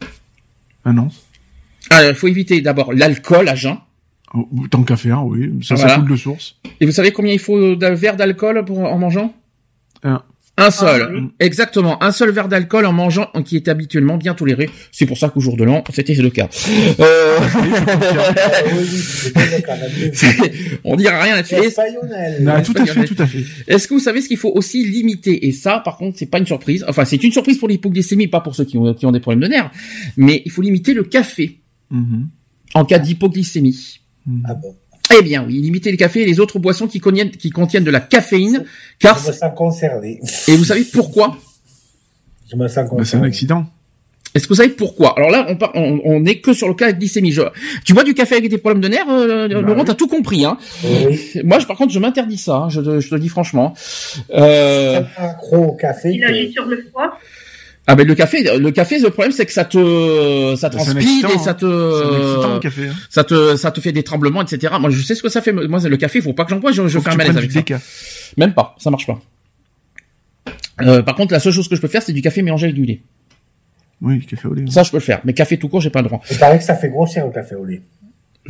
[0.85, 1.25] Annonce.
[1.91, 3.77] Alors, il faut éviter d'abord l'alcool à jeun.
[4.35, 5.51] Oh, tant qu'à faire, oui.
[5.63, 5.95] Ça, Voilà.
[5.95, 6.57] ça coule de source.
[6.81, 9.35] Et vous savez combien il faut d'un verre d'alcool pour en mangeant?
[10.03, 10.23] Un.
[10.61, 11.29] Un seul, Ah, oui.
[11.41, 14.69] exactement, un seul verre d'alcool en mangeant, qui est habituellement bien toléré.
[14.93, 16.49] C'est pour ça qu'au jour de l'an, c'était le cas.
[17.01, 17.39] Euh,
[20.85, 21.55] on dira rien là-dessus.
[21.55, 22.09] Est-ce- Espagnol.
[22.47, 23.45] Ah, tout à fait, tout à fait.
[23.67, 25.47] Est-ce que vous savez ce qu'il faut aussi limiter?
[25.47, 26.85] Et ça, par contre, c'est pas une surprise.
[26.89, 29.41] Enfin, c'est une surprise pour l'hypoglycémie, pas pour ceux qui ont, qui ont des problèmes
[29.41, 29.71] de nerfs.
[30.17, 32.29] Mais il faut limiter le café Mhm.
[32.75, 34.01] en cas d'hypoglycémie.
[34.45, 34.77] Ah bon.
[35.17, 37.91] Eh bien, oui, limiter les cafés et les autres boissons qui contiennent, qui contiennent de
[37.91, 38.65] la caféine,
[38.99, 40.21] car Je me sens concerné.
[40.49, 41.37] et vous savez pourquoi
[42.51, 43.27] Je me sens Bah, c'est un concerné.
[43.29, 43.65] accident.
[44.35, 45.15] Est-ce que vous savez pourquoi?
[45.17, 47.33] Alors là, on, par- on, on est que sur le cas de glycémie.
[47.33, 47.41] Je-
[47.87, 49.85] tu bois du café avec des problèmes de nerfs, euh, Bah Laurent, oui.
[49.87, 50.45] t'as tout compris.
[50.45, 50.59] Hein?
[50.85, 51.19] Oui.
[51.45, 52.57] Moi, je, par contre, je m'interdis ça.
[52.57, 53.73] hein, je, te- je te le dis franchement.
[54.35, 56.11] Euh, C'est un accro au café.
[56.13, 57.19] Il agit sur le foie?
[57.91, 61.01] Ah ben le café, le café, le problème c'est que ça te, ça Bah, transpire
[61.01, 62.89] et ça excitant, le te, café.
[62.89, 62.93] Hein.
[63.09, 64.75] ça te, ça te fait des tremblements, etc.
[64.79, 65.53] Moi, je sais ce que ça fait.
[65.53, 66.71] Moi, le café, faut pas que j'en bois.
[66.71, 67.61] Je, je fais un malaise avec du ça.
[67.61, 67.81] déca.
[68.37, 69.19] Même pas, ça marche pas.
[70.83, 72.77] Euh, par contre, la seule chose que je peux faire, c'est du café mélangé avec
[72.77, 73.01] du lait.
[74.01, 74.65] Oui, café au lait.
[74.69, 75.21] Ça, je peux le faire.
[75.25, 76.21] Mais café tout court, j'ai pas le droit.
[76.31, 77.81] Il paraît que ça fait grossir le café au lait.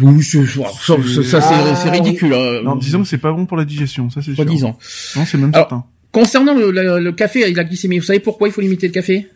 [0.01, 2.33] Oui, c'est, ça, ça, ça, c'est, Ah, ridicule.
[2.35, 2.61] hein.
[2.63, 4.37] Non, disons que c'est pas bon pour la digestion, ça c'est sûr.
[4.37, 4.79] Soi-disant.
[5.17, 5.85] Non, c'est même Alors, certain.
[6.13, 8.93] Concernant le, le- le café et la glycémie, vous savez pourquoi il faut limiter le
[8.93, 9.29] café?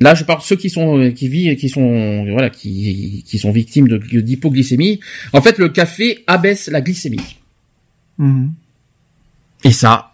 [0.00, 3.38] Là, je parle de ceux qui sont euh, qui vivent, qui sont voilà, qui qui
[3.38, 5.00] sont victimes de d'hypoglycémie.
[5.32, 7.36] En fait, le café abaisse la glycémie.
[8.18, 8.52] Mhm.
[9.64, 10.12] Et ça,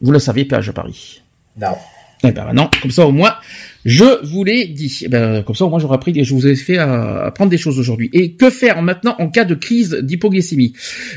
[0.00, 1.22] vous le savez, péage à Paris.
[1.60, 1.76] Non.
[2.24, 3.36] Eh ben non, comme ça au moins,
[3.84, 5.00] je vous l'ai dit.
[5.02, 7.50] Eh ben, comme ça au moins j'aurais appris, et je vous ai fait euh, apprendre
[7.50, 8.08] des choses aujourd'hui.
[8.12, 10.72] Et que faire maintenant en cas de crise d'hypoglycémie?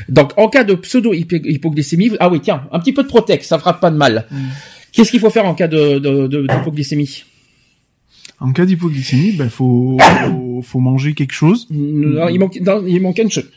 [0.08, 3.78] Donc en cas de pseudo-hypoglycémie, ah oui tiens, un petit peu de Protex, ça fera
[3.80, 4.26] pas de mal.
[4.92, 7.24] Qu'est-ce qu'il faut faire en cas de, de, de- d'hypoglycémie?
[8.40, 11.66] En cas d'hypoglycémie, ben faut, faut faut manger quelque chose.
[11.70, 13.50] Non, il manque, non, il manque une chose.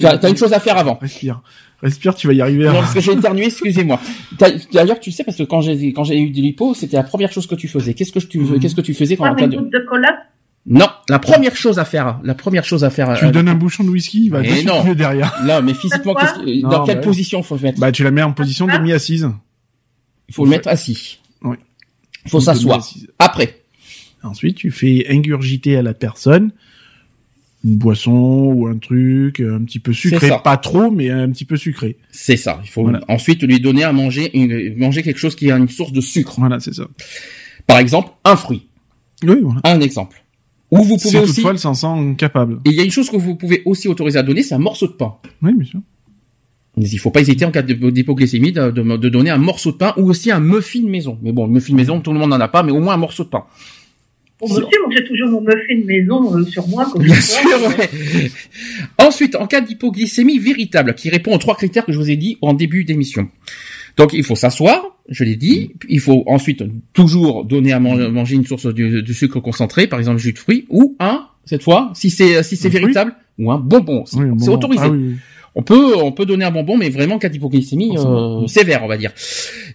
[0.00, 0.98] T'as t'as une chose à faire avant.
[1.00, 1.42] Respire,
[1.82, 2.64] respire, tu vas y arriver.
[2.66, 4.00] Non, parce que j'ai éternué, excusez-moi.
[4.38, 7.02] T'as- D'ailleurs, tu sais, parce que quand j'ai quand j'ai eu de l'hypo, c'était la
[7.02, 7.94] première chose que tu faisais.
[7.94, 10.24] Qu'est-ce que tu qu'est-ce que tu faisais quand cas une de de cola.
[10.64, 13.12] Non, la première chose à faire, la première chose à faire.
[13.18, 14.94] Tu euh, lui donnes un bouchon de whisky, il va Mais te non.
[14.94, 15.34] derrière.
[15.44, 18.22] Là, mais physiquement, que- Non, dans quelle position faut le mettre Bah tu la mets
[18.22, 19.28] en position demi-assise.
[20.28, 21.18] Il faut le mettre assis.
[21.42, 21.56] Oui.
[22.24, 22.80] Il faut s'asseoir.
[23.18, 23.58] Après.
[24.22, 26.52] Ensuite, tu fais ingurgiter à la personne
[27.64, 28.10] une boisson
[28.54, 31.96] ou un truc un petit peu sucré, pas trop, mais un petit peu sucré.
[32.10, 32.60] C'est ça.
[32.64, 33.00] Il faut Voilà.
[33.08, 36.34] ensuite lui donner à manger, une, manger quelque chose qui a une source de sucre.
[36.38, 36.88] Voilà, c'est ça.
[37.66, 38.66] Par exemple, un fruit.
[39.24, 39.60] Oui, voilà.
[39.64, 40.24] Un exemple.
[40.72, 41.34] Ou vous pouvez aussi.
[41.34, 42.54] toutefois elle s'en sent capable.
[42.64, 44.58] Et il y a une chose que vous pouvez aussi autoriser à donner, c'est un
[44.58, 45.14] morceau de pain.
[45.42, 45.80] Oui, bien sûr.
[46.78, 49.76] Mais il faut pas hésiter en cas d'hypoglycémie de, de- de donner un morceau de
[49.76, 51.18] pain ou aussi un muffin maison.
[51.22, 52.98] Mais bon, le muffin maison, tout le monde n'en a pas, mais au moins un
[52.98, 53.44] morceau de pain.
[54.42, 56.84] Bon, monsieur, moi j'ai toujours mon muffin maison euh, sur moi.
[56.92, 57.40] Comme Bien sûr,
[57.78, 58.30] ouais.
[58.98, 62.38] Ensuite, en cas d'hypoglycémie véritable, qui répond aux trois critères que je vous ai dit
[62.42, 63.28] en début d'émission.
[63.96, 65.72] Donc, il faut s'asseoir, je l'ai dit.
[65.88, 69.98] Il faut ensuite toujours donner à man- manger une source de, de sucre concentré, par
[69.98, 73.52] exemple jus de fruits, ou un, cette fois, si c'est si c'est fruit véritable, ou
[73.52, 74.04] un bonbon.
[74.06, 74.82] C'est Oui, autorisé.
[74.84, 75.14] Ah oui.
[75.54, 78.96] On peut, on peut donner un bonbon, mais vraiment cas d'hypoglycémie euh, sévère, on va
[78.96, 79.12] dire.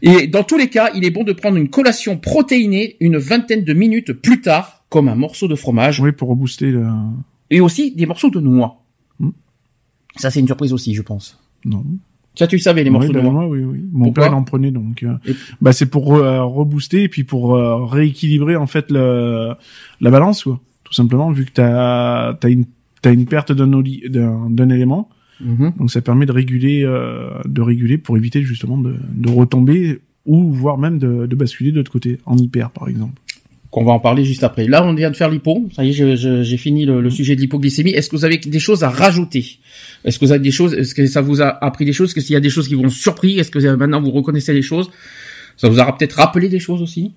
[0.01, 3.63] Et dans tous les cas, il est bon de prendre une collation protéinée une vingtaine
[3.63, 5.99] de minutes plus tard, comme un morceau de fromage.
[5.99, 6.87] Oui, pour rebooster le.
[7.51, 8.81] Et aussi des morceaux de noix.
[9.19, 9.29] Hmm.
[10.15, 11.39] Ça, c'est une surprise aussi, je pense.
[11.63, 11.83] Non.
[12.35, 13.47] Ça, tu savais les morceaux oui, de ben, noix.
[13.47, 13.79] oui, oui.
[13.91, 15.03] Mon Pourquoi père en prenait donc.
[15.03, 19.53] euh, Et- bah c'est pour euh, rebooster et puis pour euh, rééquilibrer en fait le
[20.01, 20.59] la balance quoi.
[20.83, 22.65] Tout simplement vu que t'as t'as une
[23.01, 25.09] t'as une perte d'un oli- d'un d'un élément,
[25.39, 25.73] Mhm.
[25.77, 30.51] donc ça permet de réguler euh, de réguler pour éviter justement de de retomber ou
[30.51, 33.21] voire même de, de basculer de l'autre côté en hyper par exemple.
[33.69, 34.65] Qu'on va en parler juste après.
[34.65, 35.67] Là, on vient de faire l'hypo.
[35.75, 37.91] Ça y est, j'ai fini le, le sujet de l'hypoglycémie.
[37.91, 39.59] Est-ce que vous avez des choses à rajouter?
[40.05, 42.15] Est-ce que vous avez des choses Est-ce que ça vous a appris des choses?
[42.15, 43.37] Est-ce qu'il y a des choses qui vous ont surpris?
[43.39, 44.89] Est-ce que maintenant vous reconnaissez les choses?
[45.57, 47.11] Ça vous a peut-être rappelé des choses aussi?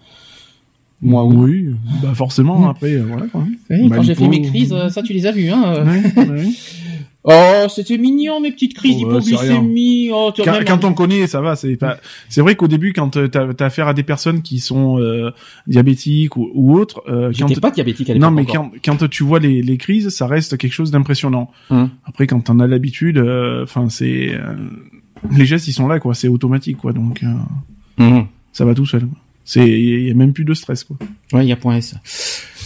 [1.03, 1.69] Moi, oui.
[1.69, 3.47] Oui, bah forcément après euh, voilà quoi.
[3.71, 5.85] Oui, Bah, quand j'ai fait mes crises, euh, ça tu les as vues, hein euh.
[5.85, 6.49] Ouais, ouais.
[7.23, 10.09] Oh, c'était mignon mes petites crises Oh, c'est d'hypoglycémie.
[10.11, 11.55] Oh, quand, même- quand on connaît, ça va.
[11.55, 11.99] C'est pas.
[12.31, 15.31] C'est vrai qu'au début, quand euh, t'as as affaire à des personnes qui sont euh,
[15.67, 18.31] diabétiques ou, ou autres, euh, quand J'étais pas diabétique à l'époque.
[18.31, 18.71] non, mais encore.
[18.85, 21.51] quand, quand tu vois les, les crises, ça reste quelque chose d'impressionnant.
[21.69, 21.91] Hum.
[22.07, 23.19] Après, quand t'en as l'habitude,
[23.63, 24.55] enfin, c'est euh,
[25.37, 26.15] les gestes, ils sont là, quoi.
[26.15, 26.93] C'est automatique, quoi.
[26.95, 27.27] Donc, euh,
[28.03, 28.27] Mhm.
[28.53, 29.07] ça va tout seul.
[29.45, 30.97] C'est, il y a même plus de stress, quoi.
[31.35, 31.95] Ouais, il y a point S.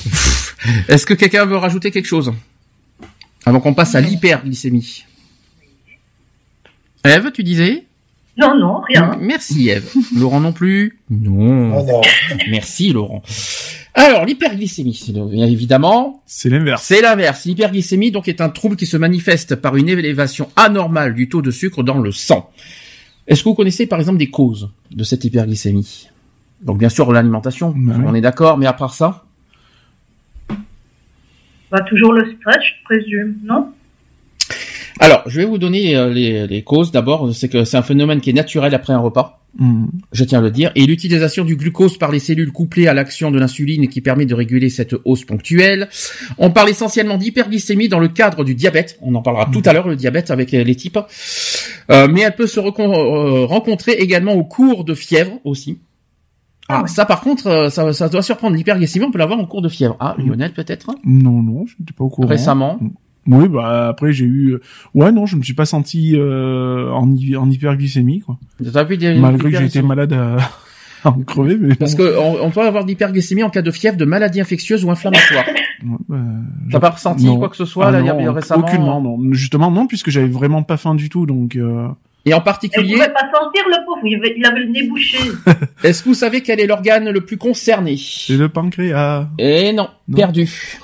[0.89, 2.33] Est-ce que quelqu'un veut rajouter quelque chose?
[3.47, 5.05] Avant qu'on passe à l'hyperglycémie
[7.05, 7.85] Eve, tu disais?
[8.37, 9.17] Non, non, rien.
[9.21, 9.93] Merci Eve.
[10.19, 10.99] Laurent non plus?
[11.11, 11.79] Non.
[11.79, 12.01] Oh non.
[12.51, 13.23] Merci Laurent.
[13.95, 15.01] Alors l'hyperglycémie,
[15.35, 16.83] évidemment, C'est l'inverse.
[16.83, 17.45] c'est l'inverse.
[17.45, 21.53] L'hyperglycémie donc est un trouble qui se manifeste par une élévation anormale du taux de
[21.53, 22.51] sucre dans le sang.
[23.29, 26.09] Est-ce que vous connaissez par exemple des causes de cette hyperglycémie?
[26.63, 27.73] Donc bien sûr l'alimentation,
[28.05, 29.25] on est d'accord, mais à part ça?
[31.75, 33.67] Bah, toujours le stress, je présume, non?
[35.01, 36.93] Alors, je vais vous donner euh, les, les causes.
[36.93, 39.89] D'abord, c'est que c'est un phénomène qui est naturel après un repas, Hum.
[40.11, 43.31] je tiens à le dire, et l'utilisation du glucose par les cellules couplées à l'action
[43.31, 45.89] de l'insuline qui permet de réguler cette hausse ponctuelle.
[46.39, 48.99] On parle essentiellement d'hyperglycémie dans le cadre du diabète.
[49.01, 50.99] On en parlera tout à l'heure, le diabète avec euh, les types.
[51.91, 55.79] Euh, mais elle peut se rencontrer également au cours de fièvre aussi.
[56.69, 56.89] Ah, Ah ouais.
[56.89, 58.57] ça par contre, euh, ça, ça doit surprendre.
[58.57, 59.97] L'hyperglycémie, on peut l'avoir en cours de fièvre.
[60.01, 62.29] Ah, Lionel peut-être Non, non, je n'étais pas au courant.
[62.29, 62.79] Récemment.
[63.27, 64.51] Oui, bah après j'ai eu.
[64.53, 64.61] euh,
[64.95, 68.39] Ouais, non, je me suis pas senti euh, en, hy- en hyperglycémie, quoi.
[68.73, 70.37] T'as vu des- Malgré que hyperglycémie malade à,
[71.05, 73.71] à en crever, mais Parce que on, on peut avoir de l'hyperglycémie en cas de
[73.71, 75.45] fièvre, de maladie infectieuse ou inflammatoire.
[75.47, 76.17] Ouais, bah,
[76.71, 77.39] T'as pas ressenti Non.
[77.39, 79.19] quoi que ce soit Ah là, non, récemment Aucunement, non.
[79.33, 81.57] Justement, non, puisque j'avais vraiment pas faim du tout, donc.
[81.57, 81.89] Euh...
[82.27, 84.87] Et en Elle particulier, pouvait pas sentir le pauvre, il avait, il avait le nez
[84.89, 85.19] bouché.
[85.85, 87.97] est-ce que vous savez quel est l'organe le plus concerné?
[87.99, 89.29] C'est le pancréas.
[89.39, 90.17] Eh non, Non.
[90.17, 90.79] perdu.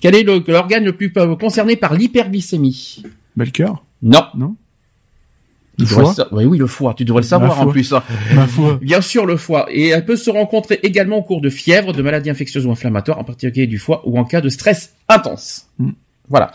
[0.00, 3.02] Quel est l'organe le plus euh, concerné par l'hyperglycémie?
[3.36, 3.82] Bah, le cœur.
[4.02, 4.24] Non.
[4.36, 4.54] Non.
[5.78, 6.14] Tu Le devrais foie.
[6.14, 6.94] sa- Oui, oui, le foie.
[6.94, 7.92] Tu devrais le savoir en plus.
[7.92, 8.02] hein.
[8.32, 8.78] Ma foi.
[8.80, 9.66] Bien sûr, le foie.
[9.70, 13.18] Et elle peut se rencontrer également au cours de fièvre, de maladies infectieuses ou inflammatoires,
[13.18, 15.66] en particulier du foie, ou en cas de stress intense.
[15.78, 15.90] Mm.
[16.28, 16.52] Voilà.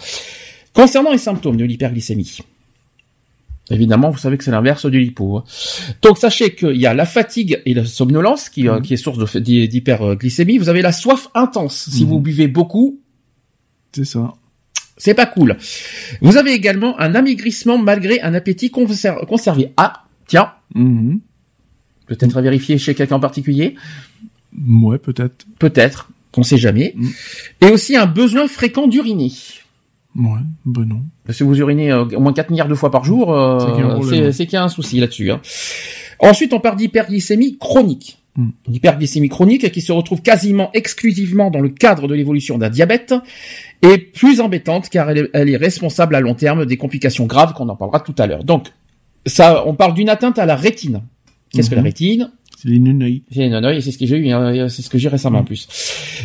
[0.73, 2.39] Concernant les symptômes de l'hyperglycémie.
[3.71, 5.37] Évidemment, vous savez que c'est l'inverse du lipo.
[5.37, 5.43] hein.
[6.01, 9.35] Donc, sachez qu'il y a la fatigue et la somnolence qui, euh, qui est source
[9.37, 10.57] d'hyperglycémie.
[10.57, 11.89] Vous avez la soif intense.
[11.91, 12.99] Si vous buvez beaucoup,
[13.91, 14.33] C'est ça.
[14.97, 15.57] c'est pas cool.
[16.21, 19.71] Vous avez également un amaigrissement malgré un appétit conser- conservé.
[19.77, 21.19] Ah, tiens, Mhm.
[22.07, 23.75] peut-être à vérifier chez quelqu'un en particulier?
[24.67, 25.45] Ouais, peut-être.
[25.59, 26.95] Peut-être, on sait jamais.
[27.61, 29.31] Et aussi un besoin fréquent d'uriner.
[30.15, 31.01] Ouais, ben non.
[31.29, 33.79] Si vous urinez euh, au moins 4 milliards de fois par jour, euh, C'est qu'il
[33.79, 34.23] y a un problème.
[34.25, 35.31] c'est c'est qu'il y a un souci là-dessus.
[35.31, 35.39] hein.
[36.19, 38.17] Ensuite, on parle d'hyperglycémie chronique.
[38.35, 38.49] Mm.
[38.67, 43.13] L'hyperglycémie chronique qui se retrouve quasiment exclusivement dans le cadre de l'évolution d'un diabète
[43.81, 47.53] est plus embêtante car elle est, elle est responsable à long terme des complications graves
[47.53, 48.43] qu'on en parlera tout à l'heure.
[48.43, 48.67] Donc,
[49.25, 51.01] ça, on parle d'une atteinte à la rétine.
[51.51, 51.87] Qu'est-ce que la Mhm.
[51.87, 52.31] rétine?
[52.57, 53.23] C'est les nuneuils.
[53.31, 55.39] j'ai non, non, et c'est ce que j'ai eu, hein, c'est ce que j'ai récemment
[55.39, 55.67] en plus.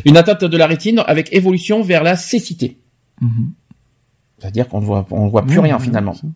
[0.04, 2.78] Une atteinte de la rétine avec évolution vers la cécité.
[3.20, 3.52] Mhm.
[4.38, 6.14] C'est-à-dire qu'on ne voit, on voit plus rien finalement.
[6.14, 6.26] ça.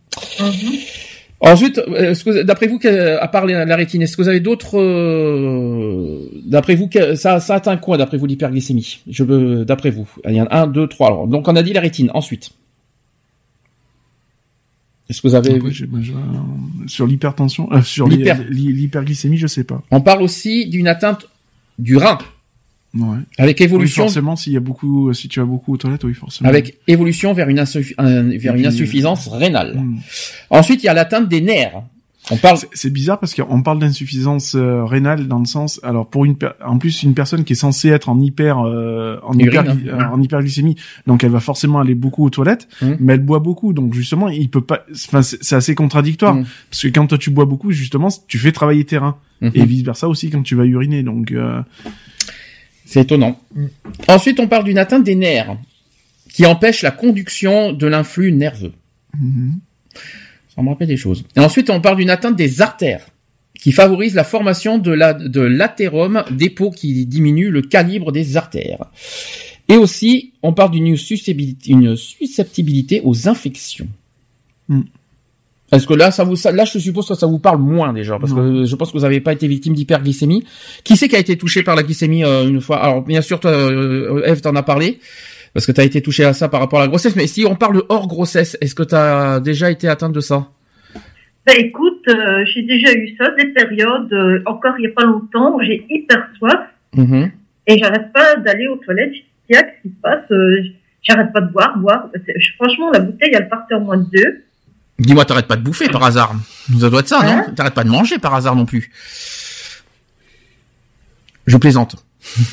[1.41, 6.29] Ensuite, euh, d'après vous, à part la la rétine, est-ce que vous avez d'autres, euh,
[6.45, 9.01] d'après vous, ça, ça atteint quoi, d'après vous, l'hyperglycémie?
[9.09, 11.07] Je veux, d'après vous, il y en a un, deux, trois.
[11.07, 12.11] Alors, donc on a dit la rétine.
[12.13, 12.51] Ensuite,
[15.09, 16.07] est-ce que vous avez Après, euh,
[16.85, 19.81] sur l'hypertension, euh, sur l'hyperglycémie, je sais pas.
[19.89, 21.27] On parle aussi d'une atteinte
[21.79, 22.19] du rein
[22.97, 23.17] Ouais.
[23.37, 26.13] avec Oui, évolution, forcément, s'il y a beaucoup, si tu as beaucoup aux toilettes, oui,
[26.15, 26.49] forcément.
[26.49, 29.75] avec évolution vers une, insuffi- un- vers une puis, insuffisance rénale.
[29.77, 29.97] Mm.
[30.49, 31.83] Ensuite, il y a l'atteinte des nerfs.
[32.31, 32.57] On parle.
[32.73, 35.79] C'est- bizarre parce qu'on parle d'insuffisance euh, rénale dans le sens.
[35.83, 39.33] Alors pour une, en plus une personne qui est censée être en hyper, euh, en
[39.33, 40.75] hyper, euh, en hyperglycémie,
[41.07, 42.97] donc elle va forcément aller beaucoup aux toilettes, Mhm.
[42.99, 44.85] mais elle boit beaucoup, donc justement il peut pas.
[44.93, 46.45] Enfin c'est assez contradictoire Mhm.
[46.69, 49.83] parce que quand toi tu bois beaucoup, justement tu fais travailler tes reins et vice
[49.83, 51.01] versa aussi quand tu vas uriner.
[51.01, 51.61] Donc euh,
[52.89, 53.39] C'est étonnant.
[54.07, 55.55] Ensuite, on parle d'une atteinte des nerfs
[56.33, 58.73] qui empêche la conduction de l'influx nerveux.
[59.15, 59.59] mhm.
[60.55, 61.23] Ça me rappelle des choses.
[61.35, 63.05] Et ensuite, on parle d'une atteinte des artères
[63.53, 68.85] qui favorise la formation de la de l'athérome, dépôt qui diminue le calibre des artères.
[69.67, 73.87] Et aussi, on parle d'une susceptibilité, une susceptibilité aux infections.
[74.67, 74.81] Hmm.
[75.71, 78.17] Est-ce que là, ça vous, ça- là, je suppose que ça vous parle moins déjà,
[78.19, 80.43] parce que je pense que vous n'avez pas été victime d'hyperglycémie.
[80.83, 82.77] Qui c'est qui a été touché par la glycémie euh, une fois?
[82.77, 84.99] Alors, bien sûr, toi, euh, Eve, t'en as parlé,
[85.53, 87.15] parce que tu as été touché à ça par rapport à la grossesse.
[87.15, 90.47] Mais si on parle hors grossesse, est-ce que tu as déjà été atteinte de ça?
[91.45, 95.05] Ben écoute, euh, j'ai déjà eu ça, des périodes, euh, encore il y a pas
[95.05, 96.59] longtemps, où j'ai hyper soif
[96.95, 97.31] Mhm.
[97.67, 99.11] et j'arrête pas d'aller aux toilettes.
[99.13, 100.31] Je dis, Tiens, qu'est-ce qui se passe?
[100.31, 100.61] Euh,
[101.01, 102.09] J'arrête pas de boire, boire.
[102.59, 104.43] Franchement, la bouteille, elle partait en moins de deux.
[104.99, 106.33] Dis-moi, t'arrêtes pas de bouffer par hasard
[106.79, 108.91] Ça doit être ça, Hein non T'arrêtes pas de manger par hasard non plus
[111.47, 111.95] Je plaisante.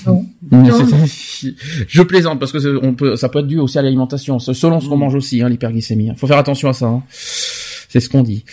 [0.07, 0.25] Non.
[1.07, 1.55] C'est-
[1.89, 4.55] Je plaisante parce que c'est- on peut, ça peut être dû aussi à l'alimentation, c'est
[4.55, 6.13] selon ce qu'on mange aussi, hein, l'hyperglycémie.
[6.17, 6.87] Faut faire attention à ça.
[6.87, 7.03] hein.
[7.11, 8.45] C'est ce qu'on dit.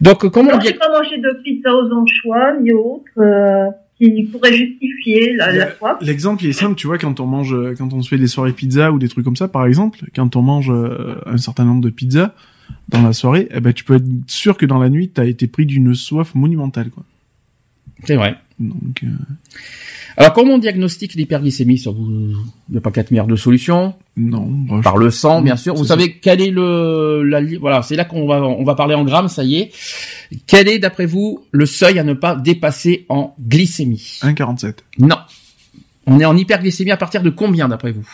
[0.00, 4.24] Donc, comment on Non, dit pas mangé de pizza aux anchois, ni autre, euh, qui
[4.24, 5.96] pourrait justifier la, la soif.
[6.00, 8.26] L'exemple il est simple, tu vois, quand on mange, euh, quand on se fait des
[8.26, 11.64] soirées pizza ou des trucs comme ça, par exemple, quand on mange euh, un certain
[11.64, 12.34] nombre de pizzas
[12.88, 15.46] dans la soirée, eh ben tu peux être sûr que dans la nuit, t'as été
[15.46, 17.04] pris d'une soif monumentale, quoi.
[18.04, 18.34] C'est vrai.
[18.58, 19.08] Donc, euh,
[20.16, 22.04] Alors, comment on diagnostique l'hyperglycémie sur vous
[22.68, 23.94] Il n'y a pas quatre milliards de solutions.
[24.16, 25.74] non, bah, je- Par le sang, bien sûr.
[25.74, 25.94] Vous ça.
[25.94, 29.28] savez quel est le, la, voilà, c'est là qu'on va, on va parler en grammes,
[29.28, 29.70] ça y est.
[30.46, 34.18] Quel est, d'après vous, le seuil à ne pas dépasser en glycémie?
[34.22, 34.78] 1,47.
[34.98, 35.16] Non.
[36.06, 38.08] On est en hyperglycémie à partir de combien, d'après vous?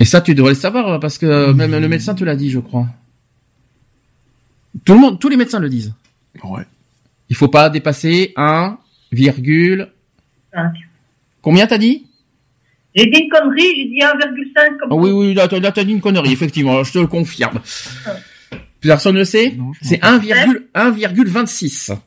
[0.00, 2.58] Et ça, tu devrais le savoir, parce que même le médecin te l'a dit, je
[2.58, 2.86] crois.
[4.84, 5.92] Tout le monde, tous les médecins le disent.
[6.42, 6.62] Ouais.
[7.28, 8.78] Il faut pas dépasser 1,
[9.12, 9.88] virgule...
[10.52, 10.72] Cinq.
[11.42, 12.06] Combien t'as dit?
[12.94, 16.00] J'ai dit une connerie, j'ai dit 1,5 comme Ah oui, oui, là, t'as dit une
[16.00, 17.60] connerie, effectivement, je te le confirme.
[18.80, 19.56] Personne ne le sait?
[19.82, 21.94] C'est 1,1,26.
[21.94, 21.98] 1,26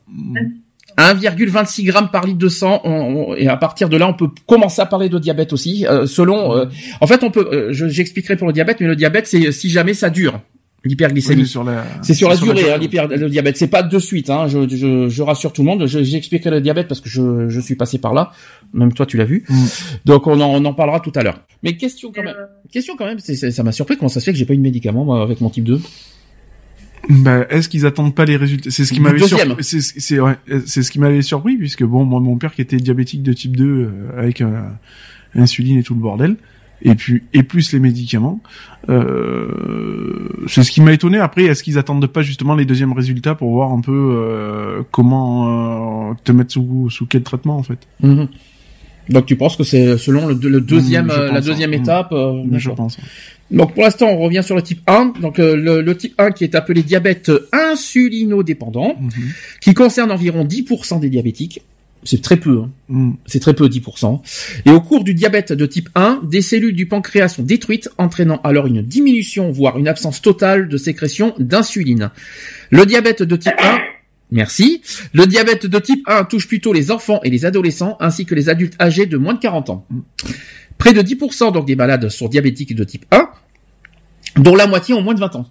[0.96, 2.90] grammes par litre de sang, on-
[3.30, 5.86] on- et à partir de là, on peut commencer à parler de diabète aussi.
[5.86, 6.66] euh, selon, euh,
[7.00, 9.68] en fait, on peut, euh, je- j'expliquerai pour le diabète, mais le diabète, c'est si
[9.70, 10.40] jamais ça dure,
[10.84, 11.42] l'hyperglycémie.
[11.42, 13.56] Oui, sur la, C'est sur la durée, hein, l'hyper, le diabète.
[13.56, 14.28] C'est pas de suite.
[14.30, 15.86] Hein, je, je, je rassure tout le monde.
[15.86, 18.32] Je- J'expliquerai le diabète parce que je, je suis passé par là.
[18.74, 19.44] Même toi, tu l'as vu.
[19.48, 19.54] Mm.
[20.04, 21.40] Donc on en, on en parlera tout à l'heure.
[21.62, 22.36] Mais question quand même.
[22.70, 23.18] Question quand même.
[23.18, 25.04] c'est c'est- ça m'a surpris comment ça se fait que j'ai pas eu de médicament
[25.06, 25.80] moi, avec mon type 2.
[27.08, 28.70] Bah, est-ce qu'ils attendent pas les résultats?
[28.70, 29.56] C'est ce qui m'avait surpris.
[29.60, 30.36] C'est c'est ouais,
[30.66, 33.56] c'est ce qui m'avait surpris puisque bon, moi mon père qui était diabétique de type
[33.56, 34.62] 2 euh, avec euh,
[35.34, 36.36] insuline et tout le bordel
[36.84, 38.40] et puis et plus les médicaments.
[38.88, 41.18] Euh, c'est ce qui m'a étonné.
[41.18, 46.10] Après, est-ce qu'ils attendent pas justement les deuxièmes résultats pour voir un peu euh, comment
[46.10, 47.78] euh, te mettre sous sous quel traitement en fait?
[48.02, 48.28] Mhm.
[49.08, 51.78] Donc tu penses que c'est selon le, le deuxième, euh, la deuxième hein.
[51.82, 52.12] étape.
[52.12, 52.96] euh, Je pense.
[53.50, 55.14] Donc pour l'instant, on revient sur le type 1.
[55.20, 59.10] Donc euh, le, le type 1 qui est appelé diabète insulinodépendant, Mhm.
[59.60, 61.60] qui concerne environ 10% des diabétiques.
[62.06, 62.58] C'est très peu.
[62.60, 62.70] Hein.
[62.90, 63.12] Mm.
[63.24, 64.20] C'est très peu, 10%.
[64.66, 68.40] Et au cours du diabète de type 1, des cellules du pancréas sont détruites, entraînant
[68.44, 72.10] alors une diminution, voire une absence totale de sécrétion d'insuline.
[72.68, 73.78] Le diabète de type 1,
[74.30, 74.82] merci.
[75.12, 78.48] Le diabète de type 1 touche plutôt les enfants et les adolescents, ainsi que les
[78.48, 79.86] adultes âgés de moins de 40 ans.
[80.78, 83.28] Près de 10% donc des malades sont diabétiques de type 1,
[84.36, 85.50] dont la moitié ont moins de 20 ans.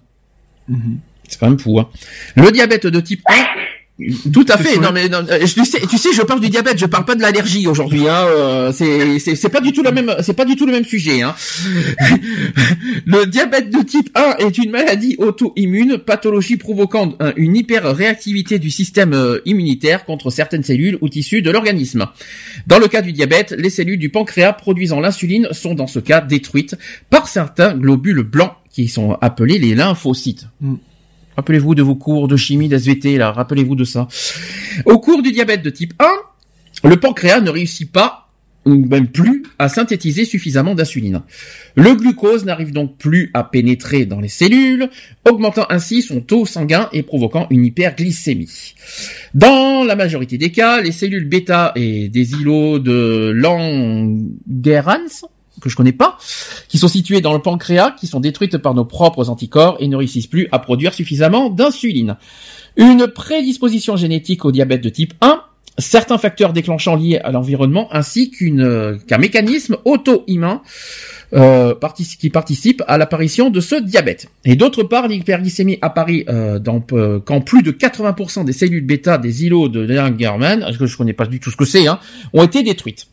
[0.68, 0.98] Mhm.
[1.28, 1.88] C'est quand même fou, hein.
[2.36, 3.32] Le diabète de type 1,
[4.32, 4.78] tout à fait.
[4.78, 7.14] Non mais non, euh, tu sais, tu sais, je parle du diabète, je parle pas
[7.14, 8.08] de l'allergie aujourd'hui.
[8.08, 8.24] Hein.
[8.26, 11.22] euh, c'est c'est pas du tout la même, c'est pas du tout le même sujet.
[11.22, 11.34] Hein.
[13.06, 18.70] le diabète de type 1 est une maladie auto-immune, pathologie provoquant un- une hyper-réactivité du
[18.70, 22.06] système euh, immunitaire contre certaines cellules ou tissus de l'organisme.
[22.66, 26.20] Dans le cas du diabète, les cellules du pancréas produisant l'insuline sont dans ce cas
[26.20, 26.76] détruites
[27.10, 30.46] par certains globules blancs qui sont appelés les lymphocytes.
[30.60, 30.74] Mm.
[31.36, 34.08] Rappelez-vous de vos cours de chimie, d'SVT, là, rappelez-vous de ça.
[34.86, 38.28] Au cours du diabète de type 1, le pancréas ne réussit pas,
[38.64, 41.22] ou même plus, à synthétiser suffisamment d'insuline.
[41.74, 44.88] Le glucose n'arrive donc plus à pénétrer dans les cellules,
[45.28, 48.74] augmentant ainsi son taux sanguin et provoquant une hyperglycémie.
[49.34, 55.28] Dans la majorité des cas, les cellules bêta et des îlots de Langerhans
[55.60, 56.18] que je connais pas,
[56.68, 59.96] qui sont situées dans le pancréas, qui sont détruites par nos propres anticorps et ne
[59.96, 62.16] réussissent plus à produire suffisamment d'insuline.
[62.76, 65.42] Une prédisposition génétique au diabète de type 1,
[65.78, 70.62] certains facteurs déclenchants liés à l'environnement, ainsi qu'une qu'un mécanisme auto-immun
[71.34, 71.74] euh,
[72.20, 74.28] qui participe à l'apparition de ce diabète.
[74.44, 76.60] Et d'autre part, l'hyperglycémie apparaît euh,
[76.92, 81.12] euh, quand plus de 80% des cellules bêta des îlots de Langermann, que je connais
[81.12, 81.98] pas du tout ce que c'est, hein,
[82.32, 83.08] ont été détruites.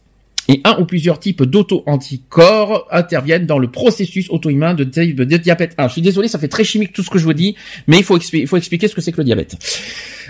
[0.52, 5.88] Et un ou plusieurs types d'auto-anticorps interviennent dans le processus auto-immun de, de, diabète 1.
[5.88, 7.56] Je suis désolé, ça fait très chimique tout ce que je vous dis,
[7.88, 9.56] mais il faut, il faut expliquer ce que c'est que le diabète.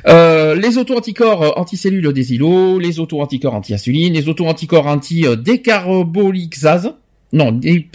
[0.08, 6.94] Euh, les auto-anticorps euh, anticellules des îlots, les auto-anticorps anti-insuline, les auto-anticorps anti-décarbolixase,
[7.34, 7.88] non, des,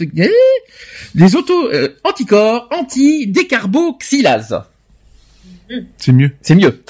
[1.32, 4.62] auto-anticorps euh, anti-décarboxylase.
[5.98, 6.30] C'est mieux.
[6.42, 6.82] C'est mieux.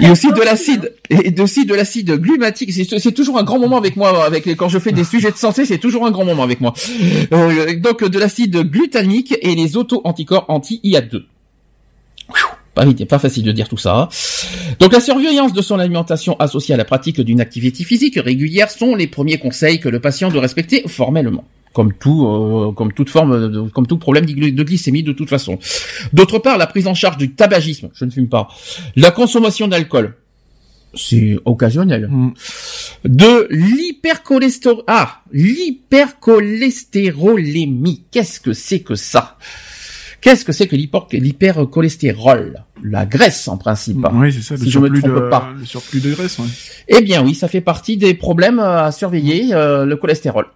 [0.00, 2.72] Et aussi de l'acide, et aussi de l'acide glumatique.
[2.72, 4.24] C'est toujours un grand moment avec moi.
[4.24, 6.72] Avec quand je fais des sujets de santé, c'est toujours un grand moment avec moi.
[7.32, 11.24] Euh, donc de l'acide glutamique et les auto-anticorps anti-IA2.
[12.74, 14.08] Pas vite, pas facile de dire tout ça.
[14.78, 18.94] Donc la surveillance de son alimentation associée à la pratique d'une activité physique régulière sont
[18.94, 23.50] les premiers conseils que le patient doit respecter formellement comme tout, euh, comme toute forme,
[23.50, 25.58] de, comme tout problème de glycémie de toute façon.
[26.12, 28.48] D'autre part, la prise en charge du tabagisme, je ne fume pas,
[28.96, 30.14] la consommation d'alcool,
[30.94, 32.08] c'est occasionnel.
[32.08, 32.32] Mm.
[33.04, 39.38] De l'hypercholestérol, ah, l'hypercholestérolémie, qu'est-ce que c'est que ça?
[40.20, 42.64] Qu'est-ce que c'est que l'hypercholestérol?
[42.84, 44.06] La graisse, en principe.
[44.12, 45.52] Oui, c'est ça, le, surplus de, pas.
[45.58, 46.38] le surplus de graisse.
[46.38, 46.46] Ouais.
[46.88, 50.46] Eh bien oui, ça fait partie des problèmes à surveiller, euh, le cholestérol.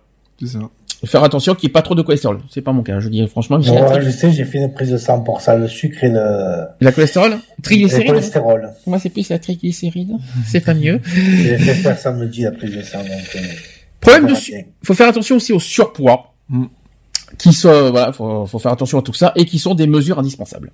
[0.41, 0.61] C'est ça
[1.05, 2.41] faire attention qu'il n'y ait pas trop de cholestérol.
[2.51, 3.59] C'est pas mon cas, je dis franchement.
[3.59, 6.67] Ouais, je sais, j'ai fait une prise de sang pour ça, le sucre et le.
[6.81, 8.71] La cholestérol Triglycéride Le cholestérol.
[8.87, 10.13] Moi, c'est plus la triglycéride.
[10.47, 11.01] C'est pas mieux.
[11.05, 12.99] j'ai fait ça me dit la prise de sang.
[12.99, 13.41] Donc, euh,
[14.01, 14.35] Problème de.
[14.83, 16.33] Faut faire attention aussi au surpoids.
[16.49, 16.67] Mm.
[17.39, 20.19] Qui sont, voilà, faut, faut faire attention à tout ça et qui sont des mesures
[20.19, 20.71] indispensables.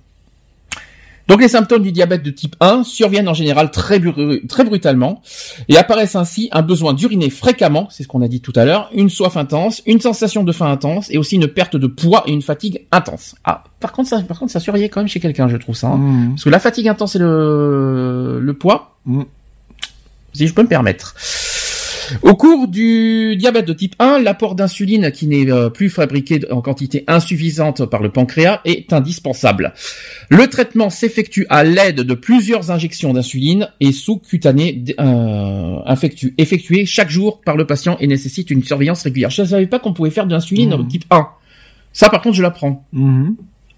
[1.27, 4.01] Donc les symptômes du diabète de type 1 surviennent en général très,
[4.47, 5.21] très brutalement
[5.69, 8.89] et apparaissent ainsi un besoin d'uriner fréquemment, c'est ce qu'on a dit tout à l'heure,
[8.93, 12.31] une soif intense, une sensation de faim intense et aussi une perte de poids et
[12.31, 13.35] une fatigue intense.
[13.45, 15.87] Ah, par contre ça, par contre ça survient quand même chez quelqu'un, je trouve ça,
[15.87, 15.97] hein.
[15.97, 16.29] mmh.
[16.31, 19.21] parce que la fatigue intense et le, le poids, mmh.
[20.33, 21.15] si je peux me permettre.
[22.21, 26.61] Au cours du diabète de type 1, l'apport d'insuline qui n'est euh, plus fabriqué en
[26.61, 29.73] quantité insuffisante par le pancréas est indispensable.
[30.29, 35.95] Le traitement s'effectue à l'aide de plusieurs injections d'insuline et sous-cutanées euh,
[36.37, 39.29] effectuées chaque jour par le patient et nécessite une surveillance régulière.
[39.29, 40.87] Je ne savais pas qu'on pouvait faire de l'insuline mmh.
[40.87, 41.27] type 1.
[41.91, 42.85] Ça par contre je l'apprends.
[42.93, 43.31] Mmh.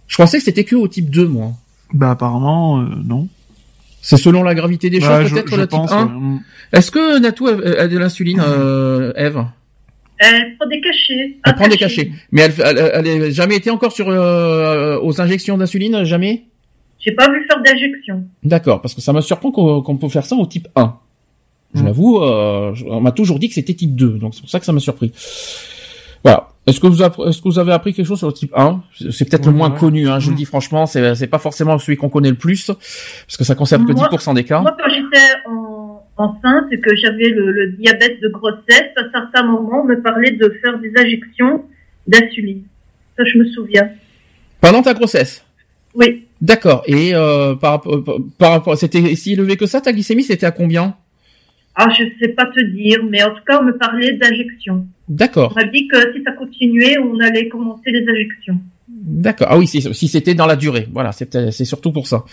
[0.08, 1.52] Je pensais que c'était que au type 2 moi.
[1.94, 3.28] Bah apparemment euh, non.
[4.06, 6.40] C'est selon la gravité des choses peut-être le type 1.
[6.74, 9.44] Est-ce que Natou a, de l'insuline, euh, Eve?
[10.20, 11.38] Elle prend des cachets.
[11.44, 12.12] Elle prend des cachets.
[12.32, 16.44] Mais elle, elle, elle, jamais été encore sur euh, aux injections d'insuline, jamais?
[17.00, 18.24] J'ai pas vu faire d'injection.
[18.44, 21.00] D'accord, parce que ça me surprend qu'on peut faire ça au type 1.
[21.74, 21.86] Je mm.
[21.86, 24.68] l'avoue, euh, on m'a toujours dit que c'était type 2, donc c'est pour ça que
[24.68, 25.14] ça m'a surpris.
[26.24, 26.50] Voilà.
[26.68, 29.30] Est-ce que vous est-ce que vous avez appris quelque chose sur le type 1 C'est
[29.30, 30.38] peut-être le moins connu, hein, je le mm.
[30.38, 33.86] dis franchement, c'est c'est pas forcément celui qu'on connaît le plus parce que ça concerne
[33.86, 34.62] que 10% des cas.
[34.62, 39.82] Moi quand j'étais en, enceinte et que j'avais le, diabète de grossesse, à certains moments
[39.84, 41.66] on me parlait de faire des injections
[42.08, 42.64] d'insuline.
[43.18, 43.90] Ça je me souviens.
[44.60, 45.46] Pendant ta grossesse?
[45.94, 46.26] Oui.
[46.42, 46.84] D'accord.
[46.88, 47.82] Et euh, par,
[48.40, 50.96] par rapport c'était si élevé que ça ta glycémie, c'était à combien?
[51.76, 54.88] Ah, je sais pas te dire, mais en tout cas, on me parlait d'injection.
[55.08, 55.54] D'accord.
[55.56, 58.60] On m'a dit que si ça continuait, on allait commencer les injections.
[58.88, 59.48] D'accord.
[59.50, 60.88] Ah oui, si, si c'était dans la durée.
[60.92, 62.24] Voilà, c'est surtout pour ça.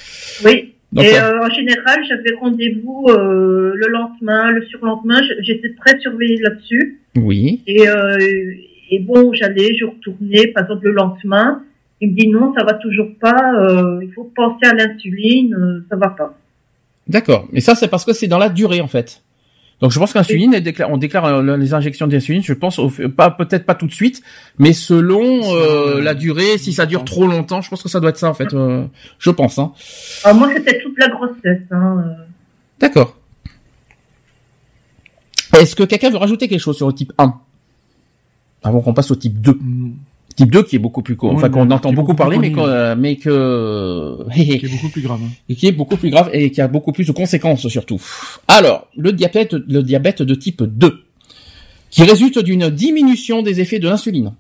[0.44, 0.74] Oui.
[0.98, 5.20] et euh, en général, j'avais rendez-vous euh, le lendemain, le surlendemain.
[5.40, 7.00] J'étais très surveillée là-dessus.
[7.16, 7.62] Oui.
[7.66, 8.18] Et, euh,
[8.90, 11.62] et bon, j'allais, je retournais, par exemple le lendemain.
[12.00, 13.52] Il me dit non, ça va toujours pas.
[14.02, 16.36] Il faut penser à l'insuline, ça va pas.
[17.06, 17.48] D'accord.
[17.52, 19.22] Mais ça, c'est parce que c'est dans la durée, en fait.
[19.82, 20.54] Donc je pense qu'insuline,
[20.88, 22.80] on déclare euh, les injections d'insuline, je pense,
[23.16, 24.22] pas peut-être pas tout de suite,
[24.56, 28.10] mais selon euh, la durée, si ça dure trop longtemps, je pense que ça doit
[28.10, 28.84] être ça en fait, euh,
[29.18, 29.58] je pense.
[29.58, 29.72] Hein.
[30.22, 31.62] Alors moi c'était toute la grossesse.
[31.72, 32.14] Hein.
[32.78, 33.18] D'accord.
[35.58, 37.34] Est-ce que quelqu'un veut rajouter quelque chose sur le type 1
[38.62, 39.58] avant qu'on passe au type 2
[40.34, 44.18] Type 2 qui est beaucoup plus enfin qu'on entend beaucoup, parler, mais, que, mais que
[44.34, 45.20] qui est beaucoup plus grave.
[45.22, 45.30] Hein.
[45.48, 48.00] Et qui est beaucoup plus grave et qui a beaucoup plus de conséquences surtout.
[48.48, 51.04] Alors, le diabète, le diabète de type 2,
[51.90, 54.32] qui résulte d'une diminution des effets de l'insuline.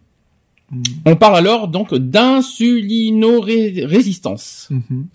[1.04, 4.68] On parle alors donc d'insulinorésistance.
[4.70, 5.08] Mhm.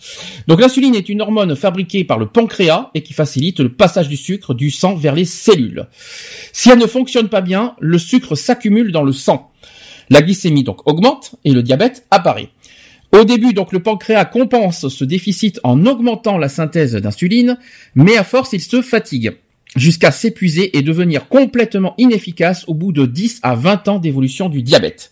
[0.47, 4.17] Donc l'insuline est une hormone fabriquée par le pancréas et qui facilite le passage du
[4.17, 5.87] sucre du sang vers les cellules.
[6.53, 9.49] Si elle ne fonctionne pas bien, le sucre s'accumule dans le sang.
[10.09, 12.49] La glycémie donc augmente et le diabète apparaît.
[13.13, 17.57] Au début, donc, le pancréas compense ce déficit en augmentant la synthèse d'insuline,
[17.95, 19.37] mais à force, il se fatigue
[19.75, 24.61] jusqu'à s'épuiser et devenir complètement inefficace au bout de 10 à 20 ans d'évolution du
[24.61, 25.11] diabète.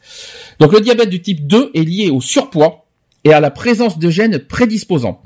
[0.59, 2.85] Donc le diabète du type 2 est lié au surpoids
[3.23, 5.21] et à la présence de gènes prédisposants.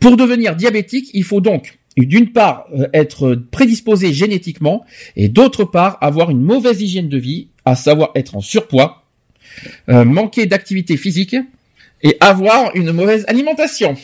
[0.00, 4.84] Pour devenir diabétique, il faut donc d'une part euh, être prédisposé génétiquement
[5.16, 9.03] et d'autre part avoir une mauvaise hygiène de vie, à savoir être en surpoids,
[9.88, 11.36] manquer d'activité physique
[12.02, 13.96] et avoir une mauvaise alimentation.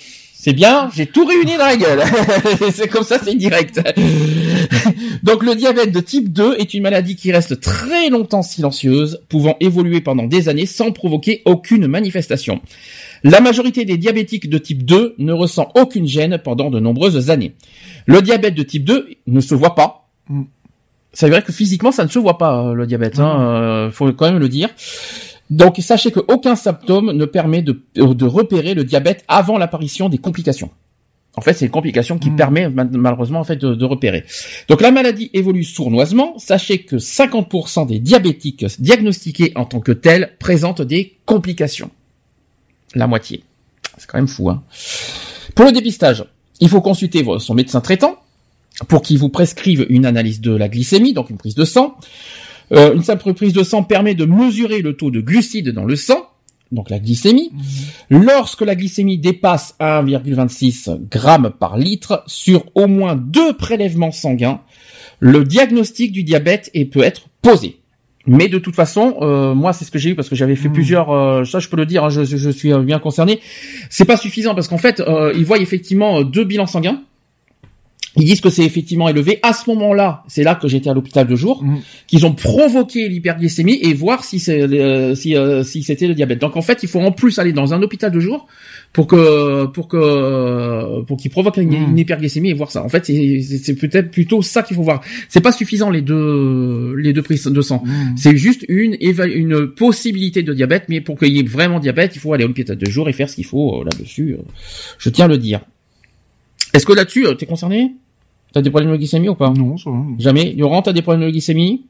[0.42, 2.02] C'est bien, j'ai tout réuni dans la gueule.
[2.72, 3.78] c'est comme ça, c'est direct.
[5.22, 9.58] Donc le diabète de type 2 est une maladie qui reste très longtemps silencieuse, pouvant
[9.60, 12.62] évoluer pendant des années sans provoquer aucune manifestation.
[13.22, 17.52] La majorité des diabétiques de type 2 ne ressent aucune gêne pendant de nombreuses années.
[18.06, 20.08] Le diabète de type 2 ne se voit pas.
[20.30, 20.44] Mm.
[21.12, 23.18] C'est vrai que physiquement, ça ne se voit pas, euh, le diabète.
[23.18, 24.70] Hein, euh, faut quand même le dire.
[25.50, 30.70] Donc sachez qu'aucun symptôme ne permet de, de repérer le diabète avant l'apparition des complications.
[31.36, 32.36] En fait, c'est une complication qui Hmm.
[32.36, 34.24] permet ma- malheureusement en fait de, de repérer.
[34.68, 36.38] Donc la maladie évolue sournoisement.
[36.38, 41.90] Sachez que 50% des diabétiques diagnostiqués en tant que tels présentent des complications.
[42.94, 43.44] La moitié.
[43.98, 44.50] C'est quand même fou.
[44.50, 44.62] Hein.
[45.54, 46.24] Pour le dépistage,
[46.60, 48.16] il faut consulter son médecin traitant
[48.88, 51.96] pour qu'il vous prescrive une analyse de la glycémie, donc une prise de sang.
[52.72, 55.96] Euh, une simple prise de sang permet de mesurer le taux de glucides dans le
[55.96, 56.28] sang,
[56.72, 57.50] donc la glycémie.
[58.10, 64.60] Lorsque la glycémie dépasse 1,26 grammes par litre sur au moins deux prélèvements sanguins,
[65.18, 67.80] le diagnostic du diabète est, peut être posé.
[68.26, 70.68] Mais de toute façon, euh, moi c'est ce que j'ai eu parce que j'avais fait
[70.68, 71.10] plusieurs.
[71.10, 73.40] euh, ça je peux le dire, hein, je, suis bien concerné.
[73.88, 77.02] C'est pas suffisant parce qu'en fait, euh, ils voient effectivement deux bilans sanguins.
[78.16, 79.38] Ils disent que c'est effectivement élevé.
[79.42, 81.78] À ce moment-là, c'est là que j'étais à l'hôpital de jour, Mhm.
[82.08, 86.40] qu'ils ont provoqué l'hyperglycémie et voir si c'est euh, si euh, si c'était le diabète.
[86.40, 88.48] Donc en fait, il faut en plus aller dans un hôpital de jour
[88.92, 91.90] pour que pour que pour qu'ils provoquent une, Mhm.
[91.90, 92.82] une hyperglycémie et voir ça.
[92.84, 95.02] En fait, c'est peut-être plutôt ça qu'il faut voir.
[95.28, 97.82] C'est pas suffisant les deux les deux prises de sang.
[97.84, 98.16] Mm.
[98.16, 102.18] C'est juste une une possibilité de diabète, mais pour qu'il y ait vraiment diabète, il
[102.18, 104.32] faut aller à l'hôpital de jour et faire ce qu'il faut euh, là-dessus.
[104.38, 104.42] euh,
[104.98, 105.60] Je tiens à le dire.
[106.72, 107.92] Est-ce que là-dessus, euh, t'es concerné?
[108.52, 109.50] T'as des problèmes de glycémie ou pas?
[109.50, 109.98] Non, ça va.
[110.18, 110.52] Jamais.
[110.56, 111.84] Laurent, t'as des problèmes de glycémie?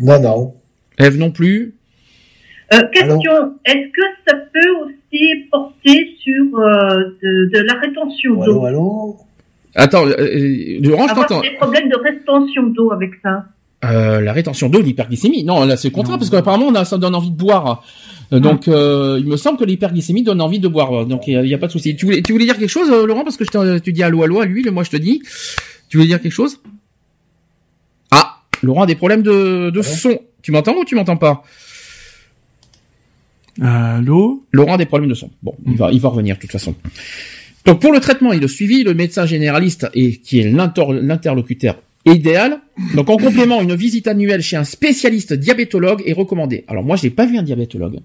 [0.00, 0.54] Non, non.
[0.98, 1.74] Eve non plus?
[2.72, 3.32] Euh, question,
[3.64, 8.64] est-ce que ça peut aussi porter sur euh, de, de la rétention Allô, d'eau?
[8.66, 9.16] Allô
[9.74, 11.40] Attends, euh, Laurent, je Avoir t'entends.
[11.42, 13.46] des problèmes de rétention d'eau avec ça?
[13.84, 15.44] Euh, la rétention d'eau, l'hyperglycémie.
[15.44, 17.84] Non, là c'est le contraire parce qu'apparemment on a, ça donne envie de boire.
[18.34, 21.06] Euh, donc euh, il me semble que l'hyperglycémie donne envie de boire.
[21.06, 21.94] Donc il y, a- pas de souci.
[21.96, 24.02] Tu voulais, tu voulais dire quelque chose, euh, Laurent, parce que je t'ai- tu dis
[24.02, 25.22] allô allô à lui, moi je te dis.
[25.88, 26.60] Tu voulais dire quelque chose?
[28.10, 30.18] Ah, Laurent a des problèmes de, de son.
[30.42, 31.42] Tu m'entends ou tu m'entends pas?
[33.60, 34.44] Allô?
[34.52, 35.30] Laurent a des problèmes de son.
[35.42, 36.74] Bon, il va, il va revenir de toute façon.
[37.64, 41.76] Donc pour le traitement et le suivi, le médecin généraliste et qui est l'inter- l'interlocuteur
[42.04, 42.60] idéal.
[42.94, 46.64] Donc en complément, une visite annuelle chez un spécialiste diabétologue est recommandée.
[46.68, 48.00] Alors moi, je n'ai pas vu un diabétologue.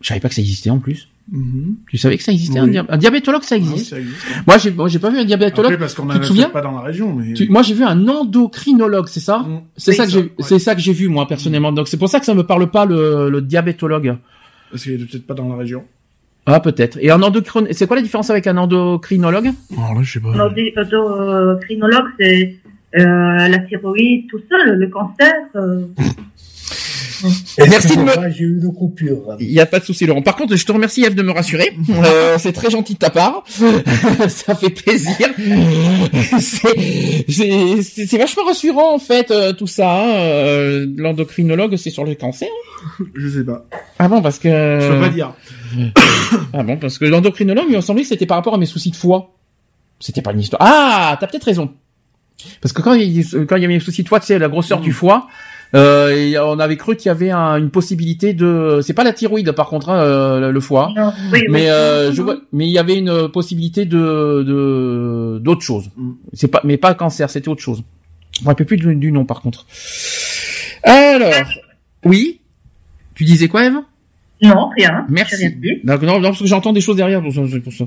[0.00, 1.08] Je savais pas que ça existait en plus.
[1.30, 1.76] Mhm.
[1.88, 2.68] Tu savais que ça existait Oui.
[2.68, 3.90] un, dia- un diabétologue, ça Ah oui, existe.
[3.90, 4.16] ça existe.
[4.46, 5.72] Moi, j'ai, moi, j'ai pas vu un diabétologue.
[5.72, 7.34] Après, parce qu'on tu te a souviens pas dans la région, mais...
[7.34, 9.38] Tu- moi, j'ai vu un endocrinologue, c'est ça?
[9.40, 9.60] Mm.
[9.76, 10.30] C'est ça que j'ai, ouais.
[10.40, 11.70] c'est ça que j'ai vu moi personnellement.
[11.72, 14.16] Donc c'est pour ça que ça me parle pas le, le diabétologue.
[14.70, 15.84] Parce qu'il est peut-être pas dans la région.
[16.46, 16.98] Ah peut-être.
[17.00, 19.50] Et un endocrinologue, c'est quoi la différence avec un endocrinologue?
[19.76, 20.34] Alors là, je sais pas.
[20.34, 22.56] L'endocrinologue, c'est
[22.96, 23.02] euh,
[23.48, 25.32] la thyroïde, tout ça, le, le cancer.
[25.54, 25.84] euh.
[27.58, 29.36] Merci de me- J'ai eu une coupure?
[29.40, 30.22] Il y a pas de souci, Laurent.
[30.22, 31.72] Par contre, je te remercie, Eve, de me rassurer.
[31.90, 33.44] Euh, c'est très gentil de ta part.
[34.28, 35.16] ça fait plaisir.
[37.28, 40.02] C'est- vachement rassurant, en fait, euh, tout ça.
[40.02, 40.08] hein.
[40.10, 42.48] Euh, L'endocrinologue, c'est sur le cancer.
[43.14, 43.66] Je sais pas.
[43.98, 44.48] Ah bon, parce que...
[44.48, 45.32] Je peux pas dire.
[46.52, 48.90] Ah bon, parce que l'endocrinologue, il m'a semblé que c'était par rapport à mes soucis
[48.90, 49.34] de foie.
[50.00, 50.60] C'était pas une histoire.
[50.64, 51.70] Ah, t'as peut-être raison.
[52.60, 54.26] Parce que quand il, y a- quand il y avait mes soucis de foie, tu
[54.26, 55.28] sais, la grosseur du foie,
[55.74, 58.80] euh, et on avait cru qu'il y avait un- une possibilité de.
[58.82, 60.92] C'est pas la thyroïde, par contre, hein, euh, le foie.
[60.96, 61.46] Non, oui, oui.
[61.50, 65.90] Mais euh, je vois, mais il y avait une possibilité de de d'autre chose.
[65.96, 66.10] Mm.
[66.32, 67.82] C'est pas, mais pas cancer, c'était autre chose.
[68.38, 69.66] Je me rappelle plus du, du nom par contre.
[70.82, 71.32] Alors,
[72.04, 72.40] oui?
[73.14, 73.74] Tu disais quoi, Eve?
[74.42, 75.04] Non, rien.
[75.10, 75.36] Merci.
[75.38, 75.80] J'ai rien dit.
[75.84, 77.42] Donc, non, non, parce que j'entends des choses derrière pour ça.
[77.50, 77.84] c'est pour ça.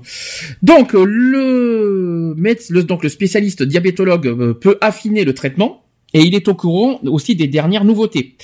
[0.62, 5.83] Donc le, méde- le donc le spécialiste diabétologue euh, peut affiner le traitement
[6.14, 8.36] et il est au courant aussi des dernières nouveautés.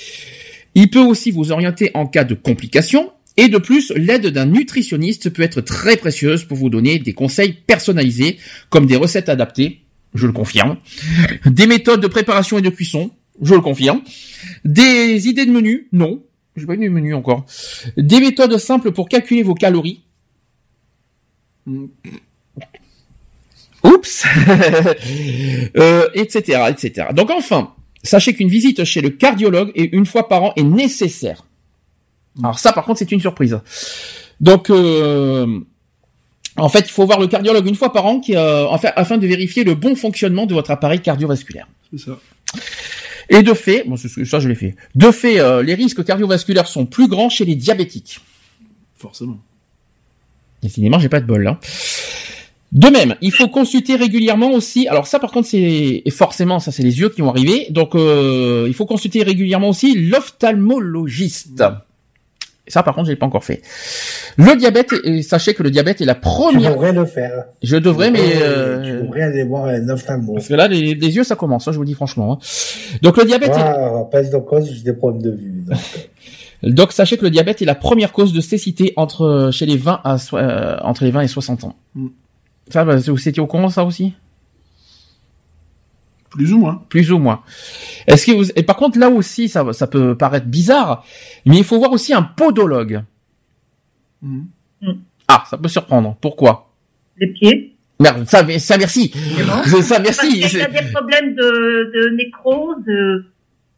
[0.76, 3.12] Il peut aussi vous orienter en cas de complications.
[3.38, 7.54] Et de plus, l'aide d'un nutritionniste peut être très précieuse pour vous donner des conseils
[7.54, 8.38] personnalisés,
[8.70, 9.82] comme des recettes adaptées,
[10.14, 10.78] je le confirme,
[11.46, 13.12] des méthodes de préparation et de cuisson,
[13.42, 14.02] je le confirme,
[14.66, 16.22] des idées de menu, non,
[16.58, 17.46] j'ai pas eu de menu encore,
[17.96, 20.04] des méthodes simples pour calculer vos calories,
[23.84, 24.26] Oups,
[25.78, 27.08] euh, etc., etc.
[27.14, 27.74] Donc enfin,
[28.04, 31.46] sachez qu'une visite chez le cardiologue et une fois par an est nécessaire.
[32.42, 33.60] Alors ça, par contre, c'est une surprise.
[34.40, 35.60] Donc, euh,
[36.56, 39.28] en fait, il faut voir le cardiologue une fois par an qui, euh, afin de
[39.28, 41.68] vérifier le bon fonctionnement de votre appareil cardiovasculaire.
[41.92, 42.20] C'est ça.
[43.30, 44.76] Et de fait, bon, ça je l'ai fait.
[44.96, 48.22] De fait, euh, les risques cardiovasculaires sont plus grands chez les diabétiques.
[48.98, 49.40] Forcément.
[50.64, 51.60] Décidément, j'ai pas de bol là.
[52.72, 54.88] De même, il faut consulter régulièrement aussi.
[54.88, 57.68] Alors ça, par contre, c'est forcément ça, c'est les yeux qui vont arriver.
[57.72, 61.64] Donc, euh, il faut consulter régulièrement aussi l'ophtalmologiste.
[62.68, 63.64] Ça, par contre, je l'ai pas encore fait.
[64.38, 66.70] Le diabète, et sachez que le diabète est la première.
[66.70, 67.46] Tu devrais le faire.
[67.64, 68.84] Je devrais, mais euh...
[68.84, 70.36] tu devrais aller voir un ophtalmo.
[70.36, 71.68] Parce que là, les, les yeux, ça commence.
[71.68, 72.34] Hein, je vous dis franchement.
[72.34, 72.38] Hein.
[73.02, 73.54] Donc le diabète.
[73.56, 74.12] Ah, est...
[74.12, 75.64] pas de cause, j'ai des problèmes de vue.
[76.62, 76.76] Donc...
[76.76, 76.92] donc.
[76.92, 80.18] sachez que le diabète est la première cause de cécité entre chez les 20 à
[80.34, 81.76] euh, entre les 20 et 60 ans.
[81.96, 82.08] Mm.
[82.70, 84.14] Ça, bah, vous étiez au courant ça aussi?
[86.30, 86.84] Plus ou moins.
[86.90, 87.42] Plus ou moins.
[88.08, 88.52] Est-ce que vous...
[88.56, 91.04] Et par contre, là aussi, ça, ça peut paraître bizarre,
[91.46, 93.04] mais il faut voir aussi un podologue.
[94.22, 94.42] Mmh.
[95.28, 96.18] Ah, ça peut surprendre.
[96.22, 96.72] Pourquoi?
[97.18, 97.76] Les pieds.
[98.00, 99.12] Merde, ça, ça merci.
[99.82, 100.28] Ça, merci.
[100.30, 103.26] Il y a des problèmes de, de nécrose, de...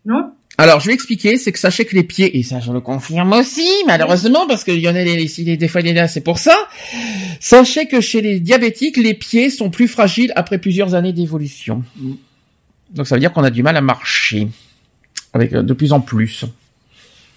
[0.05, 0.33] non?
[0.61, 3.33] Alors, je vais expliquer, c'est que sachez que les pieds, et ça je le confirme
[3.33, 6.55] aussi, malheureusement, parce qu'il y en a des, des, des fois là, c'est pour ça.
[7.39, 11.83] Sachez que chez les diabétiques, les pieds sont plus fragiles après plusieurs années d'évolution.
[12.91, 14.49] Donc ça veut dire qu'on a du mal à marcher
[15.33, 16.45] avec de plus en plus.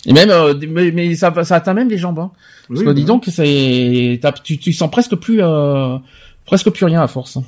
[0.07, 2.19] Et même, euh, mais, mais, ça, ça atteint même les jambes.
[2.19, 2.31] Hein.
[2.69, 5.97] Parce que dis donc, c'est, tu, tu sens presque plus, euh,
[6.45, 7.39] presque plus rien à force.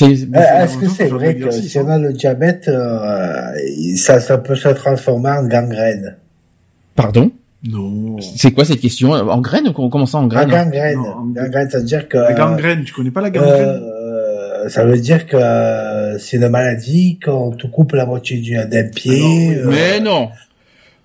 [0.00, 3.52] Est-ce que c'est vrai que si on a le diabète, euh,
[3.96, 6.16] ça, ça peut se transformer en gangrène?
[6.96, 7.30] Pardon?
[7.66, 8.16] Non.
[8.20, 9.12] C'est quoi cette question?
[9.12, 10.48] En graine Comment ça en graine?
[10.48, 10.96] En gangrène.
[10.96, 12.18] Non, gangrène, ça veut dire que.
[12.18, 13.80] La gangrène, tu connais pas la gangrène?
[13.82, 15.38] euh, Ça veut dire que
[16.18, 19.58] c'est une maladie quand tu coupes la moitié d'un pied.
[19.62, 20.28] Ah mais non.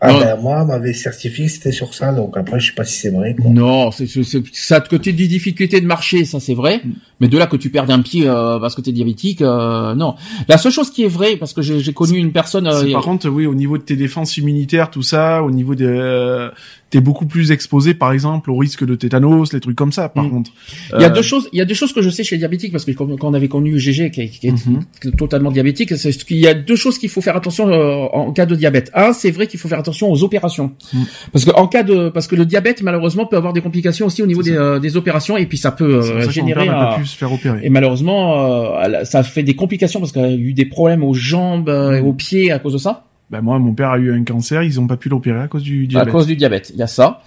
[0.01, 2.99] Ah ben moi, m'avait certifié que c'était sur ça, donc après je sais pas si
[2.99, 3.35] c'est vrai.
[3.35, 3.51] Quoi.
[3.51, 4.07] Non, c'est
[4.53, 6.81] ça de côté des difficultés de marcher, ça c'est vrai.
[6.85, 6.91] Mm.
[7.19, 9.93] Mais de là que tu perds un pied euh, parce que tu es diabétique, euh,
[9.95, 10.15] non.
[10.47, 12.65] La seule chose qui est vraie, parce que j'ai connu une personne.
[12.67, 15.83] Euh, par contre, oui, au niveau de tes défenses immunitaires, tout ça, au niveau des,
[15.85, 16.49] euh,
[16.89, 20.09] t'es beaucoup plus exposé, par exemple, au risque de tétanos, les trucs comme ça.
[20.09, 20.29] Par mm.
[20.29, 20.51] contre,
[20.95, 21.49] il y a deux choses.
[21.53, 23.33] Il y a deux choses que je sais chez les diabétiques parce que quand, on
[23.33, 27.09] avait connu GG qui, qui est totalement diabétique, c'est qu'il y a deux choses qu'il
[27.09, 28.91] faut faire attention en cas de diabète.
[28.93, 31.03] Un, c'est vrai qu'il faut faire attention aux opérations, mm.
[31.31, 34.21] parce que en cas de, parce que le diabète malheureusement peut avoir des complications aussi
[34.21, 36.67] au niveau des, des, opérations et puis ça peut générer
[37.05, 37.59] se faire opérer.
[37.63, 41.69] Et malheureusement, euh, ça fait des complications parce qu'elle a eu des problèmes aux jambes
[41.69, 43.08] euh, et aux pieds à cause de ça.
[43.29, 45.63] Ben moi, mon père a eu un cancer, ils ont pas pu l'opérer à cause
[45.63, 46.09] du diabète.
[46.09, 47.21] À cause du diabète, il y a ça.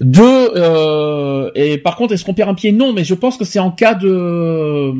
[0.00, 2.72] Deux, euh, et par contre, est-ce qu'on perd un pied?
[2.72, 4.92] Non, mais je pense que c'est en cas de,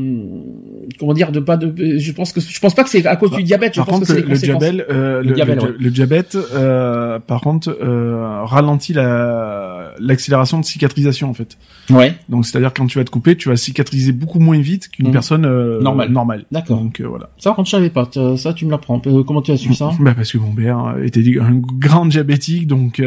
[0.98, 3.30] comment dire, de pas de, je pense que je pense pas que c'est à cause
[3.32, 3.74] du diabète.
[3.74, 7.42] Je par pense contre, que c'est le, diabète, euh, le, diabète, le, diabète, euh, par
[7.42, 11.56] contre, euh, ralentit la l'accélération de cicatrisation en fait.
[11.90, 12.14] Ouais.
[12.28, 15.12] Donc c'est-à-dire quand tu vas te couper, tu vas cicatriser beaucoup moins vite qu'une mmh.
[15.12, 16.10] personne euh, normale.
[16.10, 16.44] Normale.
[16.50, 16.78] D'accord.
[16.78, 17.30] Donc euh, voilà.
[17.38, 19.00] Ça, quand je savais pas, ça tu me l'apprends.
[19.00, 19.90] Comment tu as su ça?
[20.00, 23.02] Bah parce que mon père était un grand diabétique, donc.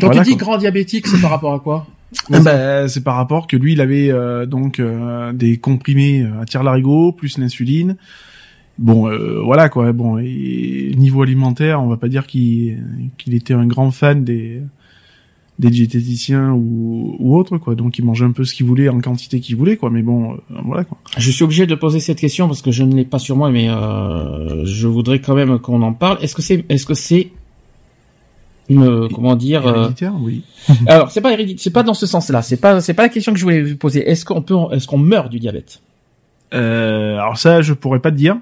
[0.00, 1.86] Quand tu dis grand diabétique, c'est par rapport à quoi
[2.30, 6.44] bah, c'est par rapport que lui, il avait euh, donc euh, des comprimés euh, à
[6.44, 7.96] tire-larigot plus l'insuline.
[8.76, 9.08] Bon,
[9.44, 9.92] voilà quoi.
[9.92, 12.82] Bon, et niveau alimentaire, on va pas dire qu'il
[13.18, 14.62] qu'il était un grand fan des
[15.60, 17.76] des diététiciens ou, ou autres quoi.
[17.76, 19.90] Donc il mangeait un peu ce qu'il voulait en quantité qu'il voulait quoi.
[19.90, 20.98] Mais bon, voilà quoi.
[21.16, 23.48] Je suis obligé de poser cette question parce que je ne l'ai pas sur moi,
[23.48, 26.18] mais je voudrais quand même qu'on en parle.
[26.20, 27.30] Est-ce que c'est est-ce que c'est
[28.68, 29.88] une comment dire euh,
[30.20, 30.42] oui.
[30.86, 32.42] alors c'est pas héréditaire, c'est pas dans ce sens-là.
[32.42, 34.08] C'est pas c'est pas la question que je voulais vous poser.
[34.08, 35.80] Est-ce qu'on peut est-ce qu'on meurt du diabète?
[36.54, 38.36] Euh, Alors ça, je pourrais pas te dire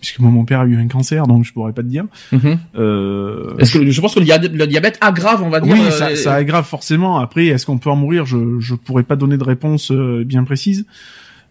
[0.00, 2.06] puisque moi mon père a eu un cancer donc je pourrais pas te dire.
[2.32, 2.58] Mm-hmm.
[2.76, 6.16] Euh, est-ce que je pense que le diabète, aggrave on va dire Oui, ça, euh,
[6.16, 7.18] ça aggrave forcément.
[7.18, 8.26] Après, est-ce qu'on peut en mourir?
[8.26, 10.86] Je je pourrais pas donner de réponse bien précise.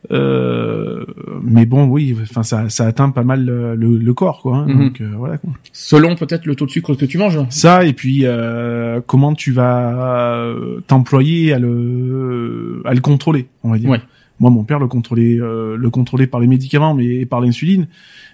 [0.10, 1.06] Euh,
[1.44, 4.58] mais bon, oui, enfin ça, ça atteint pas mal le, le, corps, quoi.
[4.58, 4.80] Hein, mhm.
[4.80, 5.38] Donc euh, voilà.
[5.38, 5.52] Quoi.
[5.72, 7.40] Selon peut-être le taux de sucre que tu manges.
[7.50, 13.72] Ça et puis euh, comment tu vas euh, t'employer à le à le contrôler, on
[13.72, 13.90] va dire.
[13.90, 14.02] Ouais.
[14.40, 17.88] Moi, mon père le contrôlait, le contrôlait par les médicaments, mais par l'insuline.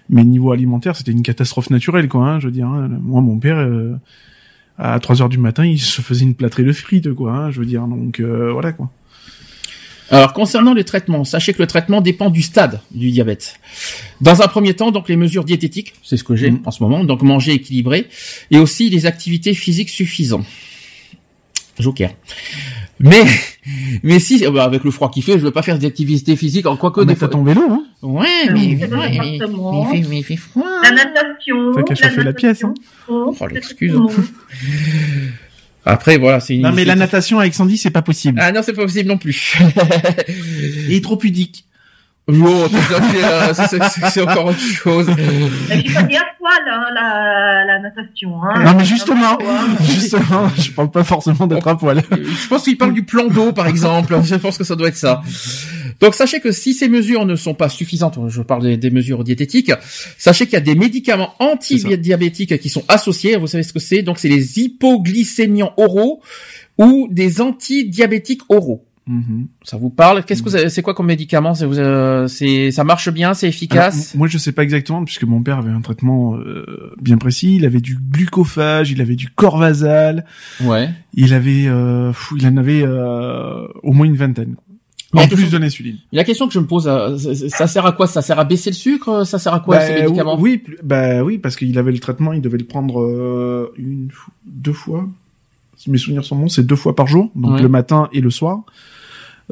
[0.08, 2.26] Mais niveau alimentaire, c'était une catastrophe naturelle, quoi.
[2.26, 2.66] Hein, je veux dire.
[2.66, 2.88] Hein.
[3.02, 3.58] Moi, mon père
[4.78, 7.32] à 3 heures du matin, il se faisait une plâtrée de frites, quoi.
[7.32, 8.90] Hein, je veux dire, donc euh, voilà quoi.
[10.10, 13.60] Alors concernant les traitements, sachez que le traitement dépend du stade du diabète.
[14.20, 16.60] Dans un premier temps, donc les mesures diététiques, c'est ce que j'ai Mhm.
[16.64, 18.06] en ce moment, donc manger équilibré,
[18.50, 20.46] et aussi les activités physiques suffisantes.
[21.78, 22.10] Joker.
[22.98, 23.22] Mais
[24.02, 26.34] mais si euh, bah, avec le froid qu'il fait, je veux pas faire des activités
[26.36, 27.28] physiques en quoi que On des est à fois.
[27.28, 30.64] ton vélo, hein Ouais, Euh, mais, mais- mais il fait, mais il fait froid.
[30.82, 31.72] La natation.
[31.74, 32.74] T'as qu'à chauffer la pièce, hein.
[33.08, 33.94] Oh, Oh, l'excuse.
[35.84, 38.38] Après voilà, c'est une Non mais la natation avec Sandy, c'est pas possible.
[38.42, 39.58] Ah non, c'est pas possible non plus.
[40.88, 41.64] Il est trop pudique.
[42.30, 42.66] Oh,
[44.10, 45.06] c'est- encore autre chose.
[45.16, 48.30] Mais J'ai pas dit à poil, hein, la, la natation.
[48.44, 48.64] Hein.
[48.64, 49.66] Non mais justement, hein.
[49.82, 52.02] justement, je parle pas forcément d'être à poil.
[52.10, 54.14] Je pense qu'il parle du plan d'eau, par exemple.
[54.24, 55.22] Je pense que ça doit être ça.
[56.00, 59.24] Donc sachez que si ces mesures ne sont pas suffisantes, je parle des, des mesures
[59.24, 59.72] diététiques,
[60.18, 63.36] sachez qu'il y a des médicaments antidiabétiques qui sont associés.
[63.36, 64.02] Vous savez ce que c'est?
[64.02, 66.22] Donc c'est les hypoglycémiants oraux
[66.76, 68.84] ou des antidiabétiques oraux.
[69.08, 69.46] Mhm.
[69.64, 70.22] Ça vous parle?
[70.22, 71.54] Qu'est-ce que vous avez- c'est quoi comme médicament?
[71.54, 74.12] C'est euh, c'est ça marche bien, c'est efficace?
[74.14, 77.56] m- moi, je sais pas exactement puisque mon père avait un traitement euh, bien précis.
[77.56, 80.26] Il avait du glucophage, il avait du corvasal,
[80.62, 80.90] ouais.
[81.14, 84.56] il avait, euh, il en avait euh, au moins une vingtaine.
[85.14, 85.96] Mais En la plus question- de l'insuline.
[86.12, 87.16] La question que je me pose, euh,
[87.48, 88.20] ça- sert à quoi Ça?
[88.20, 89.24] Sert à baisser le sucre?
[89.24, 90.38] Ça sert à quoi Bah, ces médicaments?
[90.38, 94.10] Oui, bah oui, parce qu'il avait le traitement, il devait le prendre euh, une,
[94.44, 95.08] deux fois.
[95.78, 97.62] Si mes souvenirs sont bons, c'est deux fois par jour, donc Ouais.
[97.62, 98.64] le matin et le soir.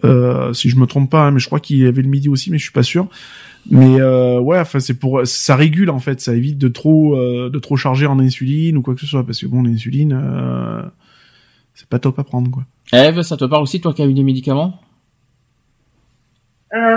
[0.05, 2.29] Euh, si je me trompe pas, hein, mais je crois qu'il y avait le midi
[2.29, 3.09] aussi, mais je suis pas sûr.
[3.71, 7.51] Mais euh, ouais, enfin c'est pour ça régule en fait, ça évite de trop euh,
[7.51, 10.83] de trop charger en insuline ou quoi que ce soit, parce que bon l'insuline euh,
[11.75, 12.65] c'est pas top à prendre quoi.
[12.93, 14.81] Eve, ça te parle aussi toi qui as eu des médicaments?
[16.75, 16.97] Euh,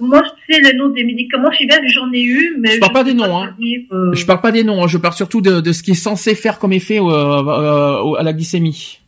[0.00, 1.50] moi, je sais les noms des médicaments.
[1.50, 3.54] Je sais bien que j'en ai eu, mais Je parle pas des noms, hein.
[3.58, 5.92] dire, euh, Je parle pas des noms, hein, je parle surtout de, de ce qui
[5.92, 9.00] est censé faire comme effet euh, euh, à la glycémie.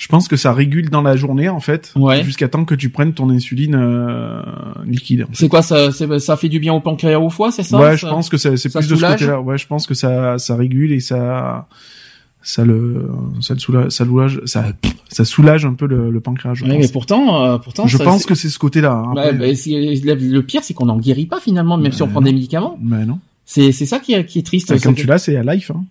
[0.00, 2.24] Je pense que ça régule dans la journée en fait, Ouais.
[2.24, 4.40] jusqu'à temps que tu prennes ton insuline euh,
[4.86, 5.24] liquide.
[5.24, 5.34] en fait.
[5.34, 7.96] C'est quoi ça Ça fait du bien au pancréas au foie, c'est ça ouais, ça
[7.96, 9.40] je pense que c'est plus de ce côté-là.
[9.42, 11.68] Ouais, je pense que ça ça régule et ça
[12.42, 13.10] ça le
[13.42, 14.64] ça le soulage ça soulage ça
[15.10, 16.54] ça soulage un peu le, le pancréas.
[16.54, 18.92] Je Ouais, pense, mais pourtant, euh, pourtant, je ça, pense que c'est ce côté-là.
[19.06, 19.12] hein.
[19.14, 22.24] Bah, le, pire, c'est qu'on n'en guérit pas finalement, même si on prend non.
[22.26, 22.78] des médicaments.
[22.82, 23.18] Mais non.
[23.44, 24.72] C'est c'est ça qui est, qui est triste.
[24.82, 25.70] Quand tu l'as, c'est à life.
[25.74, 25.84] Hein.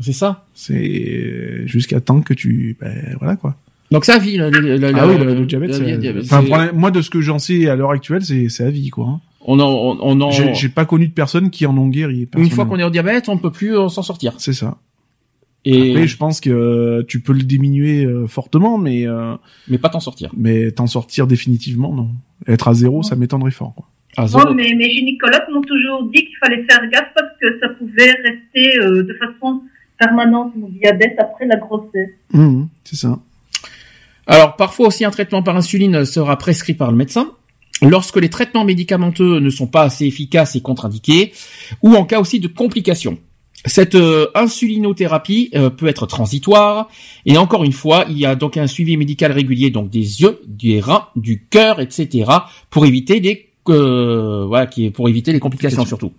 [0.00, 0.46] C'est ça.
[0.54, 3.56] C'est jusqu'à temps que tu ben voilà quoi.
[3.90, 4.36] Donc ça vie.
[4.36, 5.70] Le, le, le- ah oui, le, le diabète.
[5.70, 8.48] le c'est- diabète, Enfin, c'est- moi de ce que j'en sais à l'heure actuelle, c'est
[8.48, 9.06] c'est à vie quoi.
[9.06, 9.20] hein.
[9.42, 12.28] on en, on, on en- J'ai pas connu de personnes qui en ont guéri.
[12.36, 14.34] une fois qu'on est au diabète, on ne peut plus euh, s'en sortir.
[14.38, 14.78] c'est ça.
[15.66, 19.34] Et Après, je pense que euh, tu peux le diminuer euh, fortement, mais euh,
[19.68, 20.30] mais pas t'en sortir.
[20.36, 22.08] mais t'en sortir définitivement, non.
[22.48, 23.74] Être à zéro, ça m'étonnerait fort.
[23.74, 23.86] Quoi.
[24.16, 24.54] À Moi, zéro.
[24.54, 28.78] mes, mes gynécologues m'ont toujours dit qu'il fallait faire gaffe parce que ça pouvait rester
[28.80, 29.60] euh, de façon
[30.00, 32.10] permanente mon diabète après la grossesse.
[32.32, 33.18] Mhm, c'est ça.
[34.26, 37.30] Alors parfois aussi un traitement par insuline sera prescrit par le médecin.
[37.82, 41.32] Lorsque les traitements médicamenteux ne sont pas assez efficaces et contre-indiqués,
[41.82, 43.18] ou en cas aussi de complications.
[43.66, 46.88] Cette euh, insulinothérapie euh, peut être transitoire
[47.26, 50.40] et encore une fois, il y a donc un suivi médical régulier donc des yeux,
[50.46, 52.30] des reins, du cœur, etc.
[52.70, 56.12] pour éviter les euh, voilà, qui est pour éviter les complications surtout.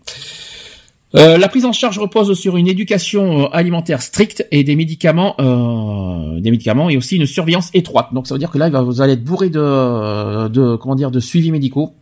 [1.13, 5.35] Euh, la prise en charge repose sur une éducation euh, alimentaire stricte et des médicaments,
[5.41, 8.13] euh, des médicaments et aussi une surveillance étroite.
[8.13, 11.19] Donc ça veut dire que là, vous allez être bourré de, de comment dire, de
[11.19, 11.93] suivi médicaux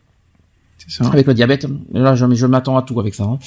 [0.86, 1.06] ça.
[1.08, 1.66] avec le diabète.
[1.92, 3.24] Là, je, je m'attends à tout avec ça.
[3.24, 3.38] hein.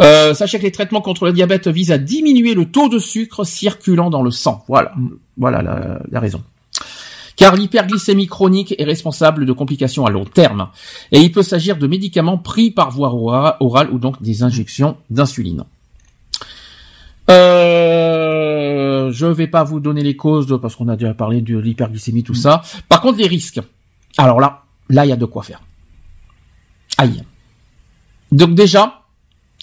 [0.00, 3.44] Euh, sachez que les traitements contre le diabète visent à diminuer le taux de sucre
[3.44, 4.64] circulant dans le sang.
[4.66, 4.92] Voilà,
[5.36, 6.42] voilà la, la raison.
[7.44, 10.70] Car l'hyperglycémie chronique est responsable de complications à long terme.
[11.12, 14.96] Et il peut s'agir de médicaments pris par voie ora- orale ou donc des injections
[15.10, 15.64] d'insuline.
[17.30, 22.22] Euh, je vais pas vous donner les causes parce qu'on a déjà parlé de l'hyperglycémie,
[22.22, 22.62] tout ça.
[22.88, 23.60] Par contre, les risques.
[24.16, 25.60] Alors là, là, il y a de quoi faire.
[26.96, 27.24] Aïe.
[28.32, 29.02] Donc déjà,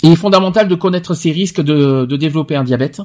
[0.03, 3.01] il est fondamental de connaître ces risques de, de développer un diabète.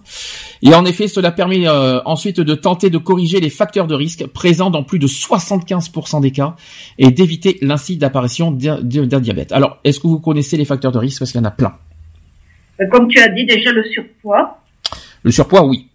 [0.62, 4.27] Et en effet, cela permet euh, ensuite de tenter de corriger les facteurs de risque
[4.27, 6.56] présents dans plus de 75% des cas
[6.98, 9.52] et d'éviter l'incite d'apparition d'un d'un diabète.
[9.52, 11.18] Alors, est-ce que vous connaissez les facteurs de risque?
[11.18, 11.74] Parce qu'il y en a plein.
[12.81, 14.59] Euh, Comme tu as dit déjà, le surpoids.
[15.23, 15.89] Le surpoids, oui.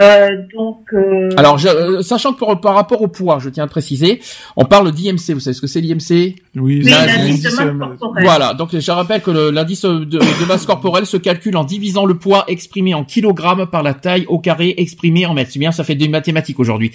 [0.00, 3.64] Euh, donc, euh, Alors, je- euh, sachant que pour- par rapport au poids, je tiens
[3.64, 4.20] à préciser,
[4.56, 5.34] on parle d'IMC.
[5.34, 8.24] Vous savez ce que c'est l'IMC Oui, l'indice de masse corporelle.
[8.24, 12.14] Voilà, donc je rappelle que l'indice de, de masse corporelle se calcule en divisant le
[12.14, 15.50] poids exprimé en kilogrammes par la taille au carré exprimé en mètres.
[15.52, 16.90] C'est bien, ça fait des mathématiques aujourd'hui.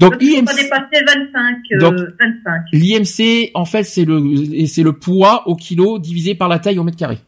[0.00, 1.56] Donc dépasser 25.
[1.72, 2.62] euh, Donc- 25.
[2.72, 6.84] l'IMC, en fait, c'est le c'est le poids au kilo divisé par la taille au
[6.84, 7.18] mètre carré.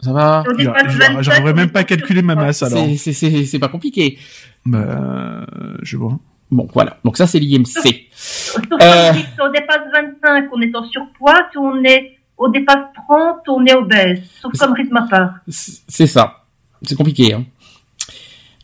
[0.00, 2.78] Ça va Si on dépasse J'a- 25, J'arriverais on même pas calculer ma masse alors.
[2.78, 4.18] C'est- c'est- C'est c'est pas compliqué.
[4.64, 5.44] Bah,
[5.82, 6.18] je vois.
[6.50, 6.98] Bon, voilà.
[7.04, 8.08] Donc ça, c'est l'IMC.
[8.14, 9.12] Sauf Euh.
[9.12, 11.40] si on dépasse 25, on est en surpoids.
[11.52, 14.20] Si on est, on dépasse 30, on est obèse.
[14.40, 15.30] Sauf comme rythme à part.
[15.48, 16.44] C'est c'est ça.
[16.82, 17.34] C'est compliqué.
[17.34, 17.44] Hein.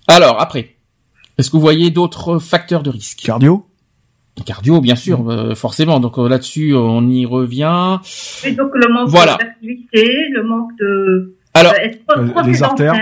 [0.07, 0.77] Alors, après,
[1.37, 3.19] est-ce que vous voyez d'autres facteurs de risque?
[3.25, 3.67] Cardio?
[4.45, 6.01] Cardio, bien sûr, euh, forcément.
[6.01, 7.99] Donc euh, là-dessus, on y revient.
[8.45, 9.37] Et donc le manque Voilà.
[9.41, 11.89] d'activité, le manque de Alors, euh,
[12.19, 12.95] euh, trop les artères.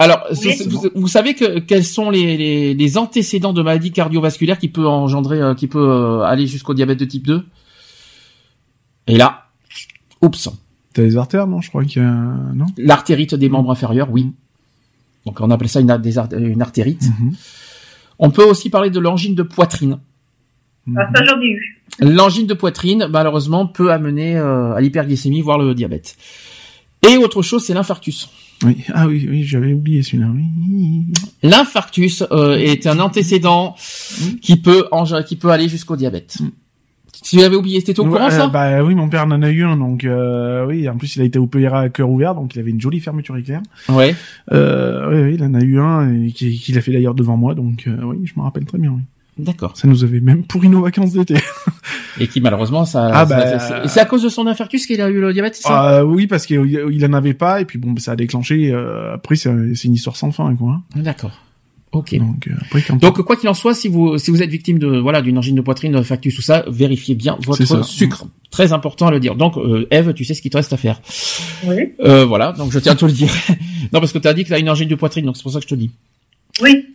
[0.00, 0.56] alors, Oui.
[0.68, 4.86] vous, vous savez que quels sont les, les, les antécédents de maladies cardiovasculaires qui peut
[4.86, 7.44] engendrer, euh, qui peut euh, aller jusqu'au diabète de type 2
[9.06, 9.44] Et là,
[10.22, 10.48] oups,
[10.92, 11.60] T'as les artères, non?
[11.60, 12.10] Je crois qu'il y a...
[12.10, 12.66] Non?
[12.76, 14.32] L'artérite des membres inférieurs, oui.
[15.24, 17.02] Donc on appelle ça une, des artérite.
[17.20, 17.32] Mhm.
[18.18, 19.98] On peut aussi parler de l'angine de poitrine.
[20.96, 21.76] Ah, ça j'en ai eu.
[22.00, 26.16] L'angine de poitrine, malheureusement, peut amener euh, à l'hyperglycémie, voire le diabète.
[27.08, 28.28] Et autre chose, c'est l'infarctus.
[28.64, 28.76] Oui.
[28.92, 30.28] Ah oui, oui, j'avais oublié celui-là.
[30.34, 31.06] Oui.
[31.42, 33.74] L'infarctus euh, est un antécédent
[34.42, 36.38] qui peut eng- qui peut aller jusqu'au diabète.
[37.22, 39.42] Si vous avez oublié, c'était au Ouais, courant euh, ça Bah oui, mon père en
[39.42, 40.88] a eu un, donc euh, oui.
[40.88, 43.36] En plus, il a été opéré à cœur ouvert, donc il avait une jolie fermeture
[43.36, 43.60] éclair.
[43.88, 44.14] Ouais.
[44.52, 47.36] Euh, oui, oui, il en a eu un et qui- qu'il a fait d'ailleurs devant
[47.36, 48.92] moi, donc euh, oui, je me rappelle très bien.
[48.92, 49.02] Oui.
[49.44, 49.76] D'accord.
[49.76, 51.34] Ça nous avait même pourri nos vacances d'été.
[52.20, 53.06] Et qui malheureusement ça.
[53.12, 55.54] Ah, ça- bah, ça- c'est- à cause de son infarctus qu'il a eu le diabète,
[55.56, 55.98] c'est ça?
[55.98, 56.60] Ah, oui, parce qu'il
[56.92, 58.70] il en avait pas et puis bon, ça a déclenché.
[58.72, 60.72] euh, après, c'est une histoire sans fin, quoi.
[60.72, 60.82] hein.
[61.02, 61.32] D'accord.
[61.92, 62.14] Ok.
[62.18, 64.78] Donc euh, après, quand Donc quoi qu'il en soit, si vous si vous êtes victime
[64.78, 68.26] de voilà d'une angine de poitrine, de factus tout ça, vérifiez bien votre sucre.
[68.52, 69.34] Très important à le dire.
[69.34, 71.00] Donc euh, Eve, tu sais ce qu'il te reste à faire.
[71.66, 71.92] Oui.
[72.04, 73.30] Euh, voilà, donc je tiens à te le dire.
[73.92, 75.42] non parce que tu as dit que tu as une angine de poitrine, donc c'est
[75.42, 75.90] pour ça que je te le dis.
[76.62, 76.86] Oui.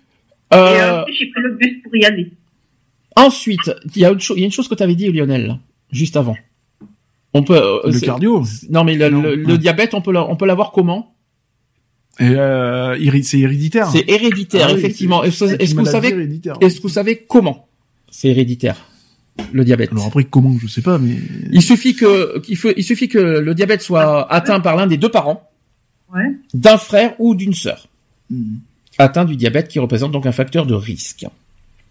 [0.51, 2.31] Et Euh, euh, j'ai pris le bus pour y aller.
[3.15, 5.11] ensuite, il y a une chose, il y a une chose que tu avais dit
[5.11, 5.57] Lionel
[5.91, 6.35] juste avant.
[7.33, 8.43] On peut euh, le cardio.
[8.69, 9.21] Non mais le, Non.
[9.21, 11.13] le- le diabète, on peut l'a- on peut l'avoir comment?
[12.19, 13.89] Et euh, c'est héréditaire.
[13.89, 15.21] C'est héréditaire Ah effectivement.
[15.23, 16.57] c'est- Est-ce que- c'est est-ce une que vous savez héréditaire.
[16.61, 17.67] est-ce que vous savez comment
[18.09, 18.85] c'est héréditaire
[19.51, 19.91] le diabète?
[19.91, 21.15] Alors après, comment Je sais pas, mais
[21.51, 24.95] Il suffit que qu'il faut, il suffit que le diabète soit atteint par l'un des
[24.97, 25.49] deux parents,
[26.13, 26.31] Ouais.
[26.53, 27.87] d'un frère ou d'une sœur,
[28.29, 28.59] Mhm.
[28.97, 31.25] Atteint du diabète qui représente donc un facteur de risque.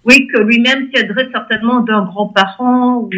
[0.04, 3.10] Oui, que lui-même tiendrait certainement d'un grand-parent ou...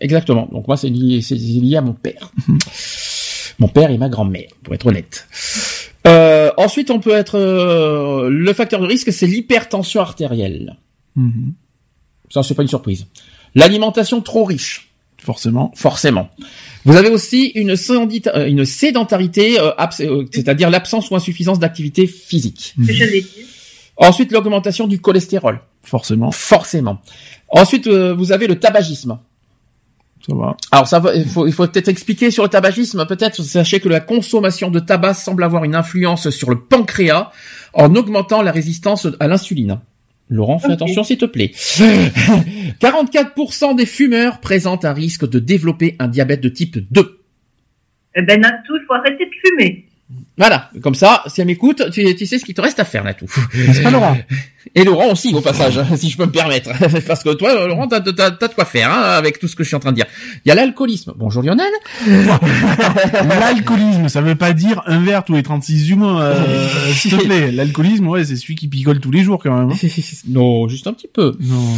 [0.00, 0.48] Exactement.
[0.50, 2.32] Donc moi c'est lié, c'est lié à mon père,
[3.58, 5.26] mon père et ma grand-mère, pour être honnête.
[6.06, 10.76] Euh, ensuite, on peut être euh, le facteur de risque, c'est l'hypertension artérielle.
[11.16, 11.54] Mhm.
[12.30, 13.06] Ça, c'est pas une surprise.
[13.54, 14.93] L'alimentation trop riche.
[15.24, 15.72] Forcément.
[15.74, 16.28] Forcément.
[16.84, 19.70] Vous avez aussi une, sédenta- euh, une sédentarité, euh,
[20.00, 22.74] euh, c'est-à-dire l'absence ou insuffisance d'activité physique.
[22.76, 22.86] Mhm.
[22.92, 23.28] Je l'ai dit.
[23.96, 25.60] Ensuite, l'augmentation du cholestérol.
[25.82, 27.00] Forcément, Forcément.
[27.48, 29.18] Ensuite, euh, vous avez le tabagisme.
[30.26, 30.56] ça va.
[30.72, 33.06] Alors, ça va, il faut, il faut peut-être expliquer sur le tabagisme.
[33.06, 37.30] Peut-être, sachez que la consommation de tabac semble avoir une influence sur le pancréas
[37.72, 39.80] en augmentant la résistance à l'insuline.
[40.28, 41.52] Laurent, fais attention s'il te plaît.
[42.80, 47.20] 44% des fumeurs présentent un risque de développer un diabète de type 2.
[48.16, 49.86] Eh ben, Natou, il faut arrêter de fumer.
[50.36, 53.04] Voilà, comme ça, si elle m'écoute, tu, tu sais ce qu'il te reste à faire,
[53.04, 53.26] Natou.
[53.54, 54.16] N'est-ce pas Laurent
[54.74, 56.70] Et Laurent aussi, au passage, hein, si je peux me permettre.
[57.06, 59.62] Parce que toi, Laurent, t'as, t'as, t'as de quoi faire hein, avec tout ce que
[59.62, 60.06] je suis en train de dire.
[60.44, 61.12] Il y a l'alcoolisme.
[61.16, 61.70] Bonjour Lionel.
[63.28, 67.22] L'alcoolisme, ça veut pas dire un verre tous les 36 du mois, euh, s'il te
[67.24, 67.52] plaît.
[67.52, 69.70] L'alcoolisme, ouais, c'est celui qui picole tous les jours quand même.
[69.70, 69.88] hein.
[70.28, 71.36] non, juste un petit peu.
[71.40, 71.74] Non.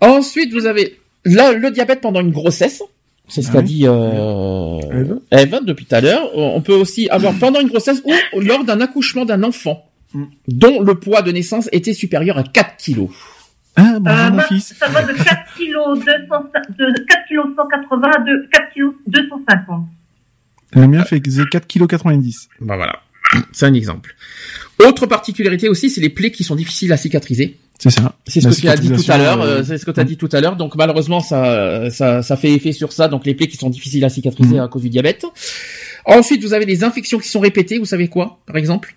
[0.00, 2.82] Ensuite, vous avez là, le diabète pendant une grossesse.
[3.28, 3.64] C'est ce Ah qu'a oui.
[3.64, 5.18] dit euh, Eve.
[5.30, 6.30] Eve depuis tout à l'heure.
[6.34, 8.02] On peut aussi avoir pendant une grossesse
[8.34, 9.84] ou lors d'un accouchement d'un enfant
[10.14, 10.24] Mm.
[10.48, 13.10] dont le poids de naissance était supérieur à 4 kilos.
[13.76, 14.74] Ah, bonjour Euh, mon moi, fils.
[14.78, 16.06] Ça va de 4 kg 200,
[16.78, 19.84] de 4 kg 180 à de 4 kg 250.
[20.72, 22.32] Le mien fait 4,90 kg.
[22.62, 23.00] Bah voilà,
[23.52, 24.14] c'est un exemple.
[24.86, 27.56] Autre particularité aussi, c'est les plaies qui sont difficiles à cicatriser.
[27.80, 28.14] C'est ça.
[28.26, 29.40] C'est ce que tu as dit tout à l'heure.
[29.40, 30.56] euh, euh, c'est ce que tu as dit tout à l'heure.
[30.56, 33.06] Donc malheureusement, ça, ça, ça fait effet sur ça.
[33.08, 34.60] Donc les plaies qui sont difficiles à cicatriser Mhm.
[34.62, 35.24] à cause du diabète.
[36.04, 37.78] Ensuite, vous avez des infections qui sont répétées.
[37.78, 38.96] Vous savez quoi, par exemple?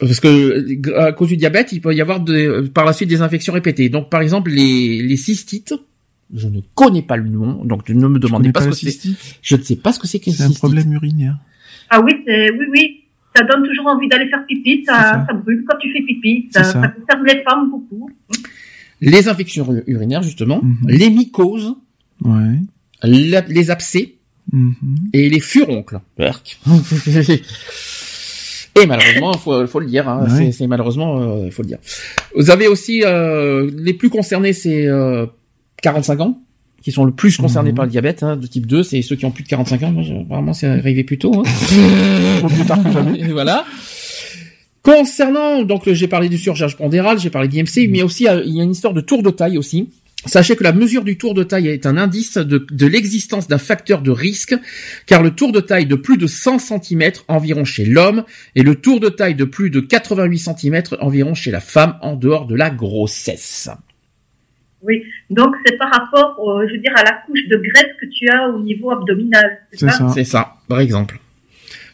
[0.00, 3.22] Parce que à cause du diabète, il peut y avoir de, par la suite des
[3.22, 3.88] infections répétées.
[3.90, 5.74] Donc par exemple, les, les cystites.
[6.34, 8.90] Je ne connais pas le nom, donc ne me demandez pas, pas ce que c'est.
[8.90, 9.18] cystite?
[9.42, 10.58] Je ne sais pas ce que c'est qu'une C'est un cystite.
[10.58, 11.36] problème urinaire.
[11.90, 13.00] Ah oui, c'est, oui, oui.
[13.36, 15.26] Ça donne toujours envie d'aller faire pipi, ça, ça.
[15.28, 15.34] ça.
[15.34, 16.48] brûle quand tu fais pipi.
[16.52, 16.80] Ça, ça.
[16.80, 18.08] ça concerne les femmes beaucoup.
[19.00, 20.88] Les infections ur- urinaires, justement, Mhm.
[20.88, 21.74] les mycoses,
[22.22, 22.60] Ouais.
[23.02, 24.14] la- les abcès,
[24.52, 24.74] Mhm.
[25.12, 26.00] et les furoncles.
[28.80, 30.30] Et malheureusement, faut, faut le dire, hein, Ouais.
[30.46, 31.78] c'est, c'est malheureusement, euh, faut le dire.
[32.36, 35.26] Vous avez aussi euh, les plus concernés, c'est euh,
[35.82, 36.42] 45 ans,
[36.84, 37.76] qui sont le plus concernés Mhm.
[37.76, 39.90] par le diabète hein, de type 2, c'est ceux qui ont plus de 45 ans.
[39.90, 41.32] Moi, apparemment, c'est arrivé plus tôt.
[41.34, 41.42] Hein.
[42.48, 43.18] plus tard que jamais.
[43.20, 43.64] Et voilà.
[44.82, 48.60] Concernant, donc j'ai parlé du surcharge pondérale, j'ai parlé d'IMC, mais aussi euh, il y
[48.60, 49.88] a une histoire de tour de taille aussi.
[50.26, 53.58] Sachez que la mesure du tour de taille est un indice de, de l'existence d'un
[53.58, 54.54] facteur de risque,
[55.06, 58.24] car le tour de taille de plus de 100 cm environ chez l'homme
[58.54, 62.14] et le tour de taille de plus de 88 cm environ chez la femme en
[62.14, 63.70] dehors de la grossesse.
[64.86, 65.02] Oui.
[65.30, 66.36] Donc, c'est par rapport,
[66.68, 69.58] je veux dire, à la couche de graisse que tu as au niveau abdominal.
[69.72, 69.92] C'est ça?
[69.92, 70.08] ça.
[70.14, 71.18] C'est ça, par exemple.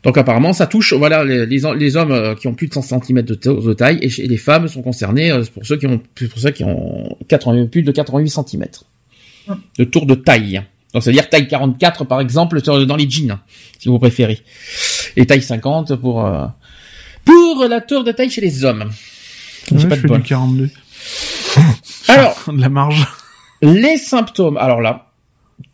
[0.02, 3.02] Donc apparemment, ça touche voilà les, les, les hommes euh, qui ont plus de 100
[3.02, 5.86] cm de, ta- de taille et, chez- les femmes sont concernées euh, pour ceux qui
[5.86, 8.64] ont pour ceux qui ont 80, plus de 88 cm
[9.78, 10.62] de tour de taille.
[10.94, 13.38] Donc c'est-à-dire taille 44 par exemple sur- dans les jeans
[13.78, 14.38] si vous préférez
[15.16, 16.46] et taille 50 pour euh,
[17.26, 18.84] pour la tour de taille chez les hommes.
[18.84, 18.88] Ouais,
[19.72, 20.22] J'ai je pas de fais bol.
[20.22, 20.70] du 42.
[22.08, 23.06] Alors de la marge.
[23.62, 24.56] les symptômes.
[24.56, 25.06] Alors là,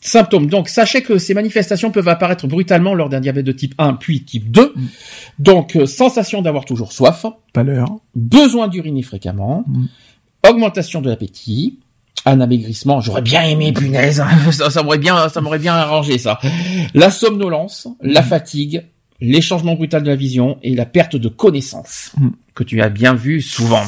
[0.01, 0.47] symptômes.
[0.49, 4.25] Donc, sachez que ces manifestations peuvent apparaître brutalement lors d'un diabète de type 1 puis
[4.25, 4.75] type 2.
[5.39, 7.87] Donc, euh, sensation d'avoir toujours soif, Pâleur.
[8.15, 9.87] besoin d'uriner fréquemment, Mm.
[10.49, 11.79] augmentation de l'appétit,
[12.25, 13.01] un amaigrissement.
[13.01, 14.23] J'aurais bien aimé, punaise.
[14.53, 16.41] ça, ça m'aurait bien, ça m'aurait bien arrangé ça.
[16.95, 18.85] La somnolence, la fatigue,
[19.21, 22.29] les changements brutaux de la vision et la perte de connaissance Mm.
[22.55, 23.83] que tu as bien vu souvent,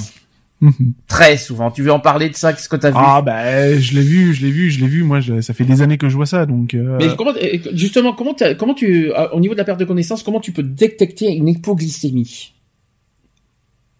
[0.61, 0.93] Mhm.
[1.07, 1.71] très souvent.
[1.71, 2.97] Tu veux en parler de ça Qu'est-ce que tu as vu?
[2.99, 5.05] Ah bah je l'ai vu, je l'ai vu, je l'ai vu.
[5.05, 6.75] Moi, je- ça fait des années que je vois ça, donc.
[6.75, 7.33] euh, Mais comment,
[7.75, 10.51] justement, comment, t'as- comment tu, euh, au niveau de la perte de connaissance, comment tu
[10.53, 12.55] peux détecter une hypoglycémie?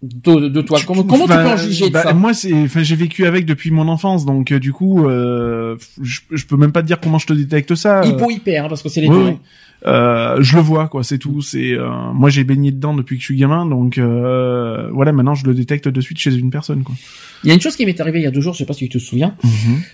[0.01, 2.13] De, de toi Comment, comment tu peux en juger de bah, ça?
[2.13, 6.21] Moi, c'est, enfin, j'ai vécu avec depuis mon enfance, donc euh, du coup, euh, je,
[6.31, 8.05] je peux même pas te dire comment je te détecte ça.
[8.05, 9.25] Hypo hyper, hein, parce que c'est les Oui, deux.
[9.31, 9.37] oui.
[9.85, 11.41] Euh, je le vois, quoi, c'est tout.
[11.41, 15.35] C'est, euh, moi, j'ai baigné dedans depuis que je suis gamin, donc euh, voilà, maintenant,
[15.35, 16.95] je le détecte de suite chez une personne, quoi.
[17.43, 18.65] Il y a une chose qui m'est arrivée il y a deux jours, je sais
[18.65, 19.35] pas si tu te souviens.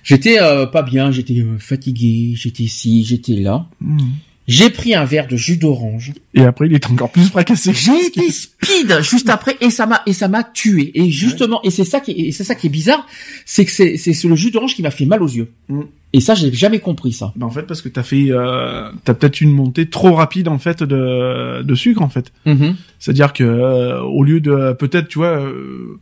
[0.04, 3.68] J'étais euh, pas bien, j'étais fatigué, j'étais ici, j'étais là.
[3.82, 4.00] Mhm.
[4.48, 6.14] J'ai pris un verre de jus d'orange.
[6.34, 7.74] Et après, il est encore plus fracassé.
[7.74, 10.92] J'ai été speed juste après et ça m'a et ça m'a tué.
[10.94, 13.08] Et justement, et c'est ça qui c'est ça qui est bizarre,
[13.46, 15.52] c'est que c'est c'est le jus d'orange qui m'a fait mal aux yeux.
[15.70, 15.82] Mm.
[16.16, 17.34] Et ça, j'ai jamais compris ça.
[17.36, 20.60] Bah, en fait, parce que t'as fait, euh, t'as peut-être une montée trop rapide en
[20.60, 22.32] fait de, de sucre en fait.
[22.46, 22.78] Mhm.
[23.00, 26.00] C'est-à-dire que euh, au lieu de peut-être, tu vois, euh,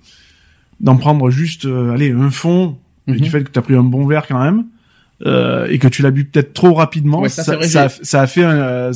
[0.79, 4.05] d'en prendre juste, euh, allez, un fond, et du fait que t'as pris un bon
[4.05, 4.65] verre quand même,
[5.25, 7.83] euh, et que tu l'as bu peut-être trop rapidement, Ouais, ça, ça, c'est vrai, ça,
[7.83, 8.93] a, j'ai- ça a fait un, euh,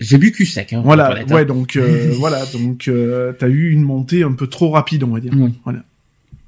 [0.00, 0.72] J'ai bu cul sec.
[0.72, 1.32] Hein, voilà, hein.
[1.34, 5.08] ouais, donc euh, voilà, donc euh, t'as eu une montée un peu trop rapide, on
[5.08, 5.32] va dire.
[5.36, 5.52] Oui.
[5.64, 5.80] Voilà.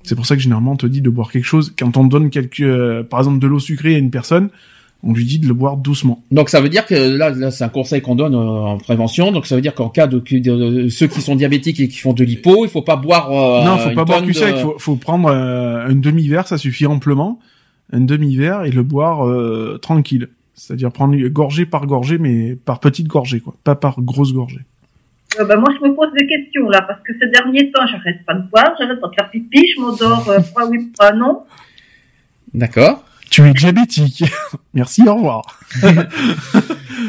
[0.03, 2.31] C'est pour ça que généralement on te dit de boire quelque chose quand on donne
[2.31, 4.51] quelques, euh, par exemple, de l'eau sucrée à une personne,
[5.03, 6.23] on lui dit de le boire doucement.
[6.31, 9.31] Donc ça veut dire que là, là c'est un conseil qu'on donne euh, en prévention.
[9.33, 11.99] Donc ça veut dire qu'en cas de, de- de- ceux qui sont diabétiques et qui
[11.99, 13.31] font de l'hypo, il faut pas boire.
[13.33, 14.51] euh, non, faut une pas boire que ça.
[14.51, 17.41] de- Il faut, faut prendre euh, un demi-verre, ça suffit amplement.
[17.93, 20.29] Un demi-verre et le boire euh, tranquille.
[20.55, 23.55] C'est-à-dire prendre une gorgée par gorgée, mais par petite gorgée, quoi.
[23.63, 24.63] Pas par grosse gorgée.
[25.39, 28.25] Euh, bah, moi, je me pose des questions là, parce que ces derniers temps, j'arrête
[28.25, 31.43] pas de boire, j'arrête pas de faire pipi, je m'endors, euh, fois oui, fois non?
[32.55, 33.05] D'accord.
[33.31, 34.25] Tu es diabétique.
[34.75, 35.61] Merci, au revoir.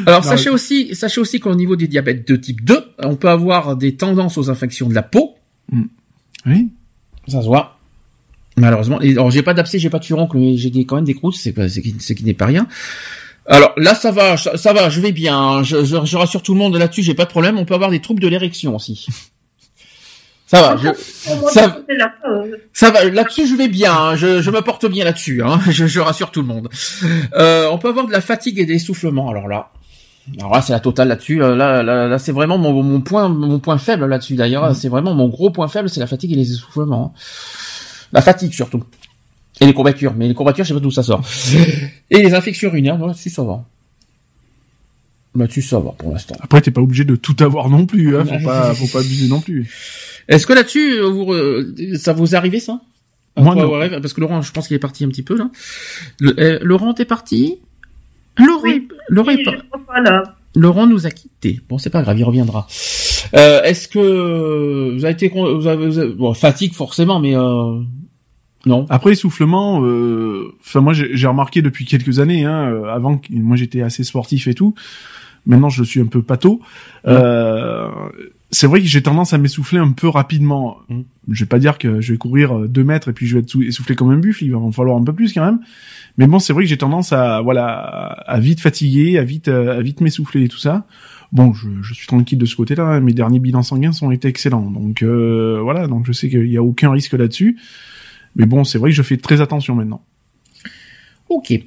[0.06, 3.28] Alors Non, sachez aussi, sachez aussi qu'au niveau du diabète de type 2, on peut
[3.28, 5.36] avoir des tendances aux infections de la peau.
[6.44, 6.70] Oui.
[7.28, 7.77] Ça se voit.
[8.58, 9.00] Malheureusement.
[9.00, 11.36] Et, alors j'ai pas d'abcès, j'ai pas de furoncle, mais j'ai quand même des croûtes,
[11.36, 12.66] c'est ce qui n'est pas rien.
[13.46, 15.62] Alors là, ça va, ça, ça va, je vais bien.
[15.62, 17.56] Je, je, je rassure tout le monde là-dessus, j'ai pas de problème.
[17.58, 19.06] On peut avoir des troubles de l'érection aussi.
[20.46, 20.88] Ça va, je,
[22.72, 23.04] ça- va.
[23.04, 23.92] Là-dessus, je vais bien.
[23.94, 24.16] hein.
[24.16, 25.42] Je, je me porte bien là-dessus.
[25.42, 25.60] Hein.
[25.68, 26.68] Je, je rassure tout le monde.
[27.36, 29.28] Euh, on peut avoir de la fatigue et des essoufflements.
[29.30, 29.70] Alors là,
[30.38, 31.42] alors là, c'est la totale là-dessus.
[31.42, 34.34] Euh, Là, là, là, c'est vraiment mon, mon point, mon point faible là-dessus.
[34.36, 37.14] D'ailleurs, c'est vraiment mon gros point faible, c'est la fatigue et les essoufflements.
[37.14, 37.18] hein.
[38.12, 38.82] La fatigue surtout.
[39.60, 40.14] Et les courbatures.
[40.16, 41.22] Mais les courbatures, je sais pas d'où ça sort.
[42.10, 43.64] Et les infections urinaires, là-dessus, ça va.
[45.34, 46.34] Là-dessus, ça va pour l'instant.
[46.40, 48.16] Après, t'es pas obligé de tout avoir non plus.
[48.16, 48.24] Hein.
[48.24, 49.70] Faut pas, faut pas abuser non plus.
[50.28, 52.80] Est-ce que là-dessus, euh, vous, euh, ça vous est arrivé ça?
[53.36, 53.70] Moi, non.
[54.00, 55.48] Parce que Laurent, je pense qu'il est parti un petit peu là.
[56.18, 57.56] Le- euh, Laurent, t'es parti?
[58.36, 58.88] Laurent, Oui.
[59.08, 60.22] Laurent, oui, pas.
[60.56, 61.60] Laurent nous a quittés.
[61.68, 62.66] Bon, c'est pas grave, il reviendra.
[63.36, 67.36] Euh, Est-ce que vous avez été, con- vous avez, vous avez- bon, fatigue forcément, mais
[67.36, 67.78] euh,
[68.66, 68.86] non.
[68.90, 73.82] Après essoufflement, euh, enfin moi j'ai remarqué depuis quelques années, hein, euh, avant moi j'étais
[73.82, 74.74] assez sportif et tout.
[75.46, 76.60] Maintenant je suis un peu pâteau.
[77.06, 77.88] Euh,
[78.50, 80.78] c'est vrai que j'ai tendance à m'essouffler un peu rapidement.
[80.88, 81.00] Mm.
[81.30, 83.40] Je vais pas dire que je vais courir euh, deux mètres et puis je vais
[83.42, 84.44] être sou- essoufflé comme un buffle.
[84.44, 85.60] Il va en falloir un peu plus quand même.
[86.16, 87.68] Mais bon, c'est vrai que j'ai tendance à voilà
[88.26, 90.86] à vite fatiguer, à vite euh, à vite m'essouffler et tout ça.
[91.30, 92.84] Bon, je, je suis tranquille de ce côté-là.
[92.84, 93.00] hein.
[93.00, 94.70] Mes derniers bilans sanguins sont été excellents.
[94.70, 97.58] Donc euh, voilà, donc je sais qu'il y a aucun risque là-dessus.
[98.36, 100.02] Mais bon, c'est vrai que je fais très attention maintenant.
[101.28, 101.50] Ok.
[101.50, 101.64] Et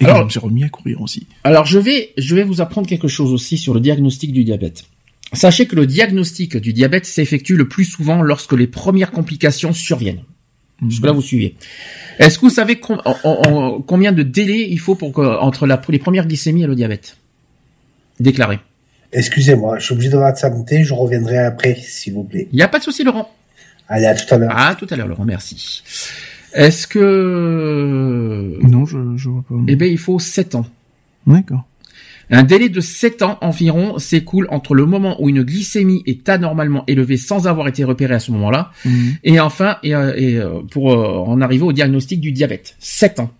[0.00, 1.26] Alors- je me suis remis à courir aussi.
[1.44, 4.84] Alors je vais, je vais vous apprendre quelque chose aussi sur le diagnostic du diabète.
[5.32, 10.22] Sachez que le diagnostic du diabète s'effectue le plus souvent lorsque les premières complications surviennent.
[10.86, 11.56] Jusque là vous suivez.
[12.18, 15.20] Est-ce que vous savez com- en- en- en- combien de délai il faut pour que,
[15.22, 17.16] entre la, les premières glycémies et le diabète?
[18.20, 18.60] Déclaré
[19.12, 22.48] Excusez-moi, je suis obligé de santé, je reviendrai après, s'il vous plaît.
[22.52, 23.30] Il n'y a pas de souci Laurent.
[23.88, 24.52] Allez, à tout à l'heure.
[24.54, 25.82] Ah tout à l'heure Laurent, merci.
[26.54, 29.54] Est-ce que Non, je, je vois pas.
[29.68, 30.66] eh ben il faut 7 ans.
[31.26, 31.64] D'accord.
[32.28, 36.82] Un délai de 7 ans environ s'écoule entre le moment où une glycémie est anormalement
[36.88, 39.14] élevée sans avoir été repérée à ce moment-là, Mhm.
[39.22, 42.74] et enfin, et, euh, et, euh, pour euh, en arriver au diagnostic du diabète.
[42.80, 43.30] 7 ans.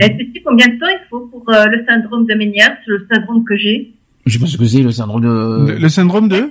[0.00, 3.06] Et tu sais combien de temps il faut pour euh, le syndrome de Ménière, le
[3.12, 3.92] syndrome que j'ai?
[4.26, 6.50] Je sais pas ce que c'est le syndrome de Le, le syndrome de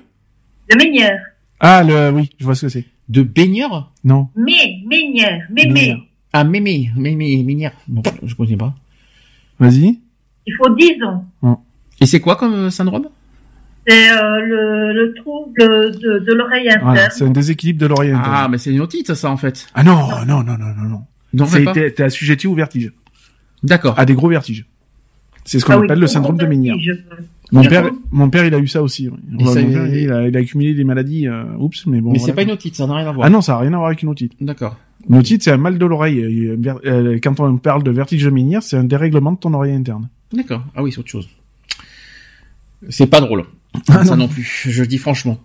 [0.71, 1.19] De Ménière.
[1.65, 2.85] Ah, le oui, je vois ce que c'est.
[3.09, 3.91] de baigneur?
[4.03, 4.27] Non.
[4.35, 5.95] Mé, Ménière, mémé.
[6.33, 7.71] Ah mémé, mémé, ménière.
[7.87, 8.73] Bon, je connais pas.
[9.59, 9.99] Vas-y.
[10.45, 11.25] Il faut 10 ans.
[12.01, 13.07] Et c'est quoi comme syndrome?
[13.87, 16.83] C'est euh, le, le trouble de, de l'oreille interne.
[16.85, 18.33] Voilà, c'est un déséquilibre de l'oreille interne.
[18.35, 19.67] Ah, mais c'est une otite ça en fait.
[19.73, 21.01] Ah non, non, non, non, non, non.
[21.33, 22.91] Non, C'est- t'es assujetti au vertige.
[23.63, 23.97] D'accord.
[23.97, 24.65] À des gros vertiges.
[25.45, 26.75] C'est ce qu'on Ah oui, appelle le syndrome de Ménière.
[26.79, 26.91] je-
[27.51, 29.09] Mon père, mon père, il a eu ça aussi.
[29.09, 29.17] oui.
[29.39, 31.27] Et Mon ça- père, il, a, il a accumulé des maladies.
[31.27, 32.11] euh, oups, mais bon.
[32.11, 32.25] mais voilà.
[32.25, 33.27] c'est pas une otite, ça n'a rien à voir.
[33.27, 34.33] Ah non, ça a rien à voir avec une otite.
[34.41, 34.77] D'accord.
[35.09, 36.19] Une otite, c'est un mal de l'oreille.
[36.21, 39.73] Euh, euh, Quand on parle de vertige de Ménière, c'est un dérèglement de ton oreille
[39.73, 40.07] interne.
[40.31, 40.63] D'accord.
[40.75, 41.27] Ah oui, c'est autre chose.
[42.89, 43.43] C'est pas drôle.
[43.89, 44.23] Ah ça non.
[44.23, 44.65] non plus.
[44.69, 45.37] Je le dis franchement.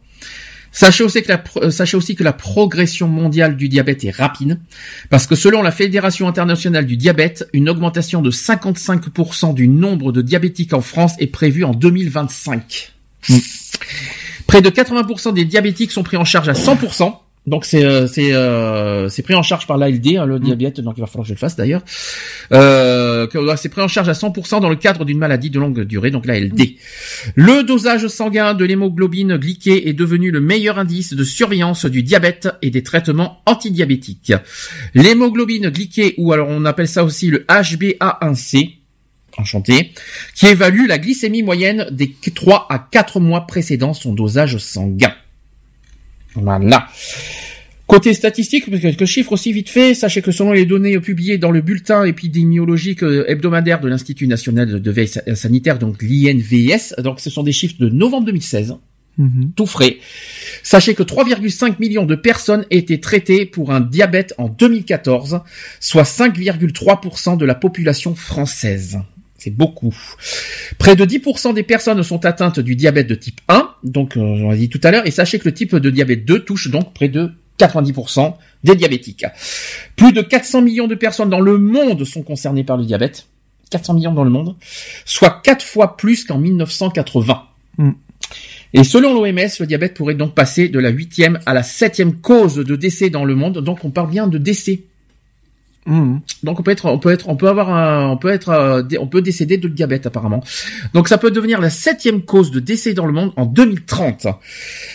[0.78, 4.12] Sachez aussi, que la, pro- euh, sachez aussi que la progression mondiale du diabète est
[4.12, 4.60] rapide,
[5.10, 10.22] parce que selon la Fédération internationale du diabète, une augmentation de 55% du nombre de
[10.22, 12.92] diabétiques en France est prévue en 2025.
[14.46, 17.12] Près de 80% des diabétiques sont pris en charge à 100%.
[17.48, 20.80] Donc c'est euh, c'est euh, c'est pris en charge par l'ALD, hein, le diabète.
[20.80, 21.82] Donc il va falloir que je le fasse d'ailleurs.
[22.52, 23.26] Euh,
[23.56, 26.26] c'est pris en charge à 100% dans le cadre d'une maladie de longue durée, donc
[26.26, 26.60] l'ALD.
[27.34, 32.48] Le dosage sanguin de l'hémoglobine glyquée est devenu le meilleur indice de surveillance du diabète
[32.60, 34.32] et des traitements antidiabétiques.
[34.94, 38.74] L'hémoglobine glyquée, ou alors on appelle ça aussi le HbA1c,
[39.38, 39.92] enchanté,
[40.34, 45.14] qui évalue la glycémie moyenne des 3 à 4 mois précédant son dosage sanguin.
[46.42, 46.88] Voilà.
[47.86, 51.62] Côté statistique, quelques chiffres aussi vite fait, sachez que selon les données publiées dans le
[51.62, 57.30] bulletin épidémiologique euh, hebdomadaire de l'Institut national de veille sa- sanitaire, donc l'INVS, donc ce
[57.30, 58.74] sont des chiffres de novembre 2016,
[59.16, 59.52] Mhm.
[59.56, 59.96] tout frais.
[60.62, 65.40] Sachez que 3,5 millions de personnes étaient traitées pour un diabète en 2014,
[65.80, 68.98] soit 5,3% de la population française.
[69.38, 69.94] C'est beaucoup.
[70.78, 74.50] Près de 10% des personnes sont atteintes du diabète de type 1, donc euh, on
[74.50, 76.94] l'a dit tout à l'heure, et sachez que le type de diabète 2 touche donc
[76.94, 78.34] près de 90%
[78.64, 79.24] des diabétiques.
[79.96, 83.26] Plus de 400 millions de personnes dans le monde sont concernées par le diabète.
[83.70, 84.56] 400 millions dans le monde,
[85.04, 87.42] soit 4 fois plus qu'en 1980.
[87.76, 87.90] Mm.
[88.74, 92.56] Et selon l'OMS, le diabète pourrait donc passer de la huitième à la septième cause
[92.56, 93.58] de décès dans le monde.
[93.58, 94.82] Donc on parle bien de décès.
[95.88, 96.20] Mhm.
[96.44, 98.82] Donc on peut être, on peut être, on peut avoir, un, on peut être, euh,
[99.00, 100.42] on peut décéder de diabète apparemment.
[100.94, 104.26] Donc ça peut devenir la septième cause de décès dans le monde en 2030.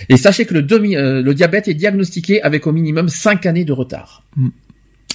[0.10, 3.66] Et sachez que le, demi, euh, le diabète est diagnostiqué avec au minimum 5 années
[3.66, 4.24] de retard.
[4.38, 4.50] Mm.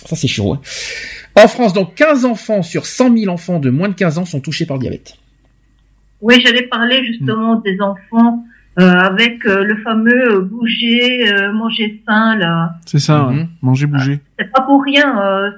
[0.04, 0.52] Ça c'est chaud.
[0.54, 0.60] hein.
[1.34, 4.40] En France, donc 15 enfants sur 100 000 enfants de moins de 15 ans sont
[4.40, 5.14] touchés par le diabète.
[6.20, 8.44] Oui, j'allais parler justement des enfants
[8.80, 12.74] euh, avec euh, le fameux euh, bouger, euh, manger sain là.
[12.86, 13.48] C'est ça, Mhm.
[13.62, 14.20] manger, bouger.
[14.38, 15.50] C'est pas pour rien, euh,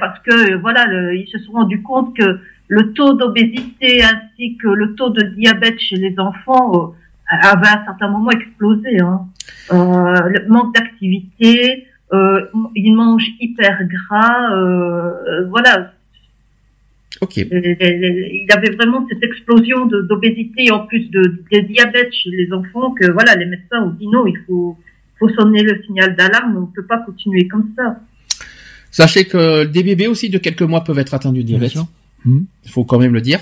[0.00, 2.38] parce que voilà, le- ils se sont rendus compte que
[2.68, 7.80] le taux d'obésité ainsi que le taux de diabète chez les enfants euh, avait à
[7.80, 9.00] un certain moment explosé.
[9.00, 9.26] Hein.
[9.72, 14.50] Euh, le manque d'activité, euh, ils mangent hyper gras,
[15.48, 15.92] voilà,
[17.20, 17.36] Ok.
[17.36, 21.22] les- les- les- il y avait vraiment cette explosion d'obésité en plus de,
[21.52, 24.76] de diabète chez les enfants que voilà les médecins ont dit non il faut
[25.18, 28.00] faut sonner le signal d'alarme on peut pas continuer comme ça
[28.92, 31.72] Sachez que des bébés aussi de quelques mois peuvent être atteints du diabète.
[31.72, 31.88] sûr.
[32.24, 32.46] Mhm.
[32.64, 33.40] Il faut quand même le dire.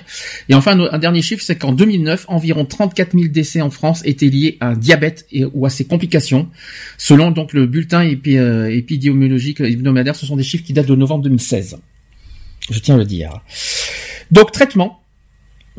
[0.48, 4.02] Et enfin, un, un dernier chiffre, c'est qu'en 2009, environ 34 000 décès en France
[4.06, 6.48] étaient liés à un diabète et, ou à ses complications.
[6.96, 10.96] Selon donc le bulletin épi, euh, épidémiologique hebdomadaire, ce sont des chiffres qui datent de
[10.96, 11.78] novembre 2016.
[12.70, 13.42] Je tiens à le dire.
[14.30, 14.99] Donc traitement.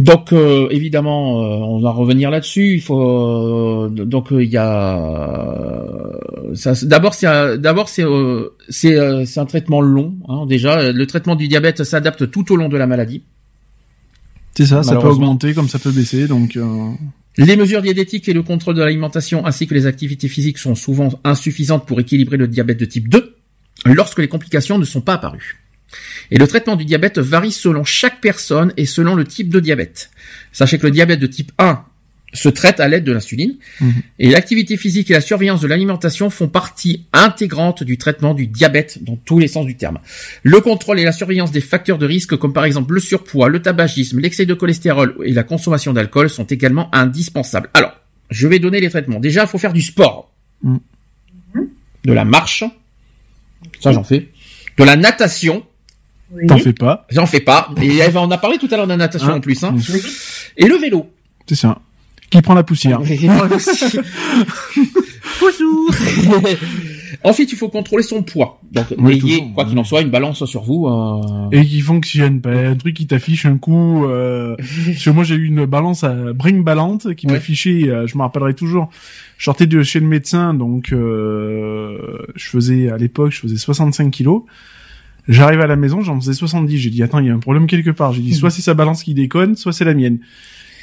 [0.01, 2.73] Donc euh, évidemment, euh, on va revenir là-dessus.
[2.75, 6.17] Il faut euh, donc euh, il y a
[6.53, 10.15] c'est- d'abord c'est un- d'abord c'est euh, c'est euh, c'est un traitement long.
[10.27, 13.23] Hein, déjà, le traitement du diabète s'adapte tout au long de la maladie.
[14.55, 16.89] C'est ça, ça peut augmenter comme ça peut baisser, donc euh,
[17.37, 21.09] Les mesures diététiques et le contrôle de l'alimentation ainsi que les activités physiques sont souvent
[21.23, 23.35] insuffisantes pour équilibrer le diabète de type 2
[23.85, 25.60] lorsque les complications ne sont pas apparues.
[26.31, 30.09] Et le traitement du diabète varie selon chaque personne et selon le type de diabète.
[30.51, 31.83] Sachez que le diabète de type 1
[32.33, 33.57] se traite à l'aide de l'insuline.
[33.79, 33.93] Mhm.
[34.19, 39.03] Et l'activité physique et la surveillance de l'alimentation font partie intégrante du traitement du diabète
[39.03, 39.99] dans tous les sens du terme.
[40.43, 43.61] Le contrôle et la surveillance des facteurs de risque comme par exemple le surpoids, le
[43.61, 47.69] tabagisme, l'excès de cholestérol et la consommation d'alcool sont également indispensables.
[47.73, 47.95] Alors,
[48.29, 49.19] je vais donner les traitements.
[49.19, 50.31] Déjà, il faut faire du sport.
[50.63, 50.79] Mhm.
[52.05, 52.63] De la marche.
[53.79, 54.29] Ça, j'en fais.
[54.77, 55.63] De la natation.
[56.33, 56.47] Oui.
[56.47, 57.05] T'en fais pas.
[57.11, 57.69] J'en fais pas.
[57.81, 59.63] Et Eve en a parlé tout à l'heure de la natation Ah, en plus.
[59.63, 59.75] Hein.
[60.57, 61.07] Et le vélo.
[61.47, 61.79] C'est ça.
[62.29, 62.99] Qui prend la poussière.
[65.39, 65.89] Bonjour.
[67.23, 68.59] Ensuite, il faut contrôler son poids.
[68.71, 70.87] Donc, Oui, ayez, toujours, quoi qu'il en soit, une balance sur vous.
[70.87, 72.49] euh, Et qui fonctionne pas.
[72.51, 74.05] Un truc qui t'affiche un coup.
[74.05, 74.55] Euh...
[74.57, 77.33] parce que moi j'ai eu une balance à Bring Ballante qui Ouais.
[77.33, 77.89] m'affichait.
[77.89, 78.89] euh, je me rappellerai toujours.
[79.37, 81.97] Je sortais de chez le médecin, donc euh,
[82.35, 84.43] je faisais à l'époque, je faisais 65 kilos.
[85.27, 86.77] J'arrive à la maison, j'en faisais 70.
[86.77, 88.11] J'ai dit attends, il y a un problème quelque part.
[88.13, 90.19] J'ai dit soit c'est sa balance qui déconne, soit c'est la mienne.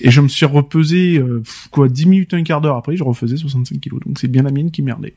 [0.00, 1.42] Et je me suis repesé euh,
[1.72, 4.00] quoi 10 minutes, un quart d'heure après, je refaisais 65 kilos.
[4.06, 5.14] Donc c'est bien la mienne qui merdait.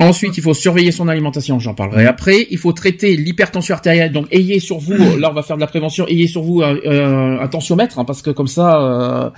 [0.00, 2.46] Ensuite, il faut surveiller son alimentation, j'en parlerai après.
[2.52, 4.12] Il faut traiter l'hypertension artérielle.
[4.12, 6.76] Donc, ayez sur vous, là on va faire de la prévention, ayez sur vous un,
[6.86, 9.30] un- un tensiomètre, hein, parce que comme ça, euh,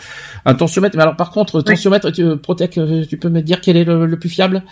[0.44, 0.96] un tensiomètre.
[0.96, 4.04] Mais alors par contre, tensiomètre, tu, Protec, euh, tu peux me dire quel est le,
[4.04, 4.62] le plus fiable?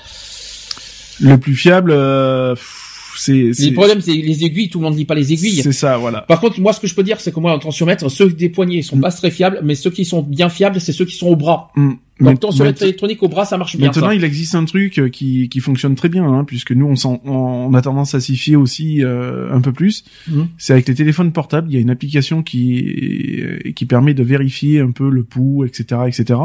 [1.20, 4.94] Le plus fiable, euh, pff, c'est Le c'est problème, c'est les aiguilles, tout le monde
[4.94, 5.62] ne lit pas les aiguilles.
[5.62, 6.22] c'est ça, voilà.
[6.22, 8.48] Par contre, moi, ce que je peux dire, c'est que moi, un tensiomètre, ceux des
[8.48, 11.28] poignets sont pas très fiables, mais ceux qui sont bien fiables, c'est ceux qui sont
[11.28, 11.70] au bras.
[11.76, 11.92] Mm.
[12.20, 13.86] Donc, Mais- tensiomètre électronique au bras, ça marche bien.
[13.86, 14.14] Maintenant, ça.
[14.16, 17.20] il existe un truc euh, qui, qui fonctionne très bien, hein, puisque nous, on, s'en-
[17.24, 20.02] on a tendance à s'y fier aussi euh, un peu plus.
[20.28, 20.48] Mhm.
[20.58, 24.80] C'est avec les téléphones portables, il y a une application qui qui permet de vérifier
[24.80, 26.40] un peu le pouls, etc., etc.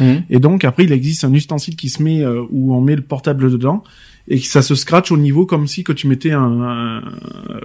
[0.00, 0.22] Mhm.
[0.30, 3.02] Et donc après, il existe un ustensile qui se met euh, où on met le
[3.02, 3.84] portable dedans
[4.30, 7.02] et que ça se scratch au niveau comme si que tu mettais un, un-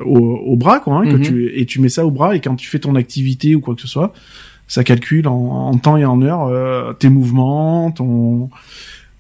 [0.06, 1.22] au, au bras, quoi, hein, que Mhm.
[1.22, 3.76] tu et tu mets ça au bras et quand tu fais ton activité ou quoi
[3.76, 4.14] que ce soit,
[4.68, 8.50] ça calcule en, en temps et en heure euh, tes mouvements, ton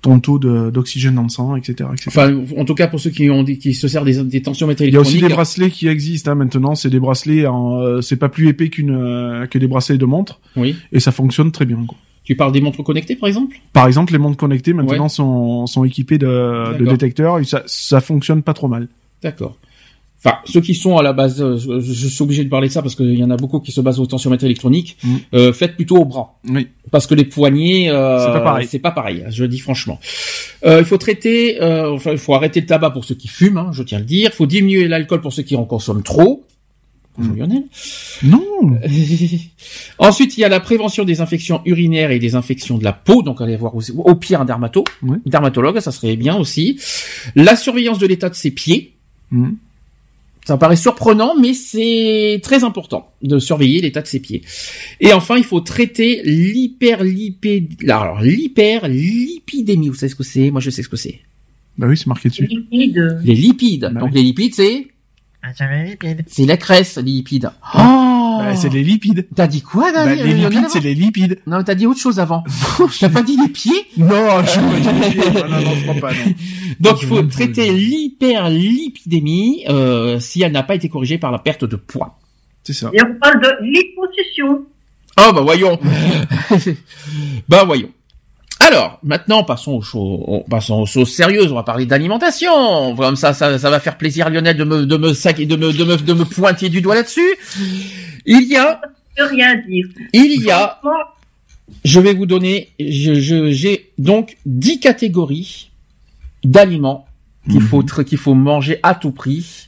[0.01, 2.09] ton taux d'oxygène dans le sang, etc., etc.
[2.09, 4.81] Enfin, en tout cas, pour ceux qui ont des- qui se servent des, des tensiomètres
[4.81, 6.75] il y a aussi des bracelets qui existent hein, maintenant.
[6.75, 10.41] C'est des bracelets, euh, c'est pas plus épais qu'une euh, que des bracelets de montre
[10.57, 10.75] Oui.
[10.91, 11.77] et ça fonctionne très bien.
[11.87, 11.97] Quoi.
[12.23, 13.57] Tu parles des montres connectées, par exemple?
[13.73, 15.09] Par exemple, les montres connectées maintenant Ouais.
[15.09, 18.87] sont, sont équipées de, de détecteurs et ça, ça fonctionne pas trop mal.
[19.21, 19.57] D'accord.
[20.25, 22.71] Enfin, ceux qui sont à la base, euh, je, je suis obligé de parler de
[22.71, 24.95] ça parce qu'il y en a beaucoup qui se basent au tensiomètre électronique.
[25.03, 25.15] Mm.
[25.33, 26.39] Euh, faites plutôt au bras.
[26.47, 26.69] Oui.
[26.91, 28.67] Parce que les poignets, euh, C'est pas pareil.
[28.69, 29.25] C'est pas pareil.
[29.27, 29.99] Je le dis franchement.
[30.65, 33.57] Euh, il faut traiter, euh, enfin, il faut arrêter le tabac pour ceux qui fument,
[33.57, 34.29] hein, je tiens à le dire.
[34.31, 36.45] Il faut diminuer l'alcool pour ceux qui en consomment trop.
[37.17, 37.37] Bonjour Mm.
[37.37, 37.63] Lionel.
[38.23, 38.77] Non.
[39.99, 43.21] Ensuite, il y a la prévention des infections urinaires et des infections de la peau.
[43.21, 45.17] Donc, allez voir aussi, au pire un dermato, Ouais.
[45.25, 46.79] dermatologue, ça serait bien aussi.
[47.35, 48.93] La surveillance de l'état de ses pieds.
[49.31, 49.57] Mhm.
[50.45, 54.41] Ça paraît surprenant, mais c'est très important de surveiller l'état de ses pieds.
[54.99, 57.77] Et enfin, il faut traiter l'hyperlipidémie.
[57.89, 60.51] Alors, l'hyperlipidémie, vous savez ce que c'est?
[60.51, 61.19] Moi, je sais ce que c'est.
[61.77, 62.45] Bah oui, c'est marqué dessus.
[62.71, 63.19] liquide.
[63.23, 63.89] Les lipides.
[63.93, 64.15] Bah Donc, oui.
[64.15, 64.87] les lipides, c'est
[66.27, 67.51] c'est la graisse, les lipides.
[67.75, 69.27] Oh Bah, c'est les lipides.
[69.35, 71.39] T'as dit quoi, Bah, David les lipides, c'est les lipides.
[71.47, 72.43] Non, mais t'as dit autre chose avant.
[72.99, 75.43] T'as pas dit les pieds Non, je pas dit les pieds.
[75.43, 76.13] Non, non, je crois pas.
[76.13, 76.33] Non.
[76.79, 81.65] Donc, il faut traiter l'hyperlipidémie euh, si elle n'a pas été corrigée par la perte
[81.65, 82.17] de poids.
[82.63, 82.89] C'est ça.
[82.93, 84.65] Et on parle de liposuction.
[85.19, 85.77] Oh, bah voyons.
[87.49, 87.89] bah voyons.
[88.67, 91.51] Alors, maintenant, passons aux choses, passons aux choses sérieuses.
[91.51, 92.95] On va parler d'alimentation.
[92.95, 95.07] Comme ça, ça, ça va faire plaisir à Lionel de me, de me
[95.45, 97.35] de me, de me, de me pointer du doigt là-dessus.
[98.25, 98.79] Il y a,
[99.17, 99.87] Je peux rien dire.
[100.13, 100.79] il y a
[101.83, 105.69] Je vais vous donner, je, je- j'ai donc 10 catégories
[106.43, 107.05] d'aliments
[107.49, 107.67] qu'il Mhm.
[107.67, 109.67] faut qu'il faut manger à tout prix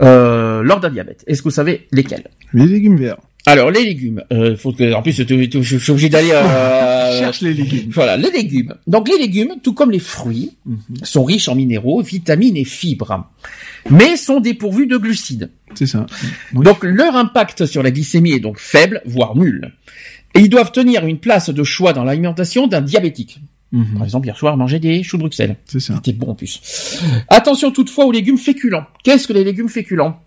[0.00, 1.24] euh, lors d'un diabète.
[1.26, 2.28] Est-ce que vous savez lesquels?
[2.52, 3.18] Les légumes verts.
[3.46, 6.30] Alors les légumes, euh, faut que, en plus je, suis obligé d'aller.
[6.32, 7.90] Euh, Cherche les légumes.
[7.92, 8.74] voilà, les légumes.
[8.86, 10.78] Donc les légumes, tout comme les fruits, Mhm.
[11.02, 13.28] sont riches en minéraux, vitamines et fibres,
[13.90, 15.50] mais sont dépourvus de glucides.
[15.74, 16.06] C'est ça.
[16.54, 16.64] Oui.
[16.64, 19.72] Donc leur impact sur la glycémie est donc faible, voire nul.
[20.34, 23.40] Et ils doivent tenir une place de choix dans l'alimentation d'un diabétique.
[23.72, 23.94] Mhm.
[23.94, 25.56] Par exemple, hier soir, manger des choux de Bruxelles.
[25.66, 25.94] C'est ça.
[25.96, 26.60] C'était bon en plus.
[27.28, 28.86] Attention toutefois aux légumes féculents.
[29.02, 30.18] Qu'est-ce que les légumes féculents?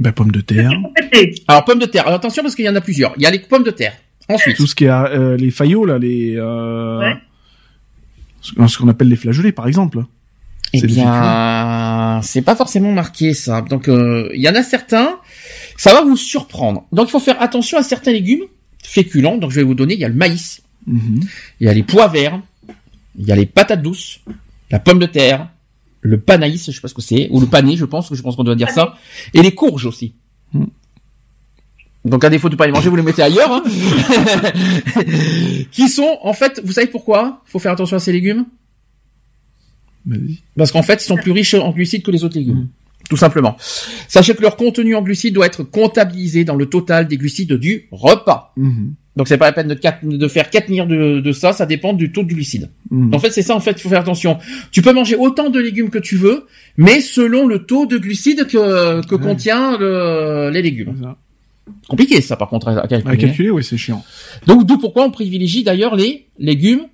[0.00, 0.72] Bah, pommes de terre.
[1.46, 2.06] Alors pommes de terre.
[2.06, 3.12] Alors, attention parce qu'il y en a plusieurs.
[3.16, 3.92] Il y a les pommes de terre.
[4.28, 6.34] Ensuite, Tout ce qui est euh, les faillots, là, les...
[6.36, 8.66] Euh, Ouais.
[8.68, 10.04] ce qu'on appelle les flageolets, par exemple.
[10.72, 13.60] eh bien, c'est pas forcément marqué ça.
[13.60, 15.18] Donc euh, il y en a certains,
[15.76, 16.86] ça va vous surprendre.
[16.92, 18.44] Donc il faut faire attention à certains légumes
[18.82, 19.36] féculents.
[19.36, 19.94] Donc je vais vous donner.
[19.94, 21.20] Il y a le maïs, Mhm.
[21.60, 22.40] il y a les pois verts,
[23.18, 24.20] il y a les patates douces,
[24.70, 25.48] la pomme de terre,
[26.00, 28.36] le panaïs, je sais pas ce que c'est, ou le pané, je pense, je pense
[28.36, 28.94] qu'on doit dire ça,
[29.34, 30.14] et les courges aussi.
[30.52, 30.64] Mm.
[32.06, 33.52] Donc à défaut de pas les manger, vous les mettez ailleurs.
[33.52, 33.62] hein.
[35.70, 38.46] qui sont, en fait, vous savez pourquoi Faut faire attention à ces légumes?
[40.56, 42.68] Parce qu'en fait, ils sont plus riches en glucides que les autres légumes.
[43.08, 43.56] Tout simplement.
[44.08, 47.88] Sachez que leur contenu en glucides doit être comptabilisé dans le total des glucides du
[47.90, 48.52] repas.
[48.56, 48.94] Mhm.
[49.20, 52.22] Donc c'est pas la peine de, faire tenir de, de ça, ça dépend du taux
[52.22, 52.70] de glucides.
[52.90, 53.12] Mhm.
[53.14, 54.38] En fait, c'est ça, en fait, il faut faire attention.
[54.72, 56.46] Tu peux manger autant de légumes que tu veux,
[56.78, 59.20] mais selon le taux de glucides que, que Ouais.
[59.20, 60.94] contient le- les légumes.
[60.96, 61.18] C'est ça.
[61.86, 63.12] Compliqué, ça, par contre, à calculer.
[63.12, 64.02] À calculer, oui, c'est chiant.
[64.46, 66.86] Donc, d'où pourquoi on privilégie d'ailleurs les légumes.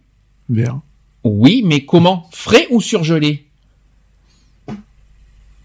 [0.48, 0.80] Vert.
[1.22, 2.28] Oui, mais comment?
[2.32, 3.44] Frais ou surgelés?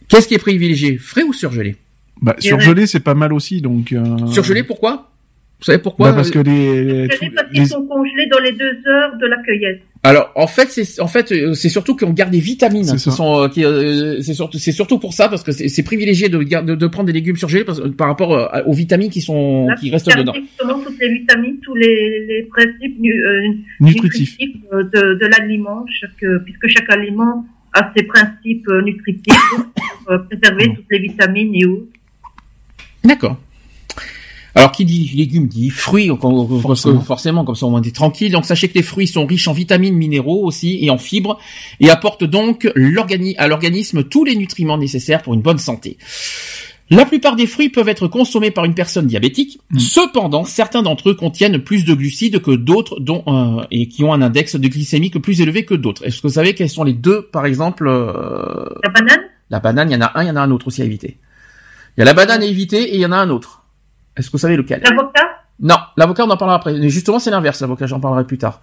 [0.10, 1.00] Qu'est-ce qui est privilégié?
[1.00, 1.76] Frais ou surgelé?
[2.22, 3.94] Bah, surgelé, c'est pas mal aussi, donc.
[3.94, 4.28] Euh...
[4.28, 5.11] Surgelé, pourquoi?
[5.62, 6.10] Vous savez pourquoi?
[6.10, 7.08] Bah, parce que les.
[7.08, 9.82] les- sont congelés dans les deux heures de la cueillette.
[10.04, 13.00] Alors en fait c'est en fait euh, c'est surtout qu'on garde des vitamines C'est qui
[13.04, 13.12] ça.
[13.12, 16.28] sont euh, qui euh, c'est surtout c'est surtout pour ça parce que c'est c'est privilégié
[16.28, 19.22] de, gar- de de prendre des légumes surgelés parce- par rapport euh, aux vitamines qui
[19.22, 20.34] sont Là, qui restent dedans.
[20.34, 23.42] justement toutes les vitamines, tous les, les principes nu- euh,
[23.80, 24.32] Nutritif.
[24.40, 29.36] nutritifs euh, de, de l'aliment, chaque, euh, puisque chaque aliment a ses principes euh, nutritifs
[29.76, 31.86] pour euh, préserver toutes les vitamines et autres.
[33.04, 33.38] D'accord.
[34.56, 36.10] Alors qui dit légumes dit fruits
[36.61, 37.02] Forcément.
[37.02, 38.32] forcément comme ça on est tranquille.
[38.32, 41.40] Donc sachez que les fruits sont riches en vitamines, minéraux aussi et en fibres
[41.80, 45.98] et apportent donc à l'organisme tous les nutriments nécessaires pour une bonne santé.
[46.91, 49.61] La plupart des fruits peuvent être consommés par une personne diabétique.
[49.69, 49.80] Mm.
[49.80, 54.11] Cependant, certains d'entre eux contiennent plus de glucides que d'autres, dont euh, et qui ont
[54.11, 56.06] un index de glycémie que plus élevé que d'autres.
[56.06, 59.90] Est-ce que vous savez quels sont les deux, par exemple euh, La banane, La banane,
[59.90, 61.18] il y en a un, il y en a un autre aussi à éviter.
[61.95, 63.61] Il y a la banane à éviter et il y en a un autre.
[64.18, 64.82] Est-ce que vous savez lequel?
[64.84, 66.78] L'avocat, Non, l'avocat, on en parlera après.
[66.78, 68.62] Mais justement, c'est l'inverse, l'avocat, j'en parlerai plus tard.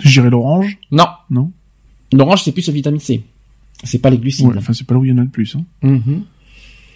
[0.00, 0.78] Je dirais l'orange?
[0.90, 1.06] Non.
[1.30, 1.50] Non.
[2.12, 3.22] L'orange, c'est plus la vitamine C.
[3.84, 4.46] C'est pas les glucides.
[4.46, 5.56] Ouais, enfin, c'est pas là où il y en a le plus.
[5.56, 5.64] Hein.
[5.82, 6.24] Mhm.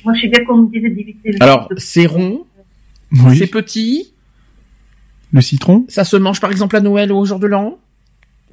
[0.05, 2.45] moi je sais bien qu'on me disait d'éviter Alors, c'est rond,
[3.13, 3.39] Oui.
[3.39, 4.13] c'est petit,
[5.33, 5.85] Le citron?
[5.89, 7.79] ça se mange par exemple à Noël ou au jour de l'an,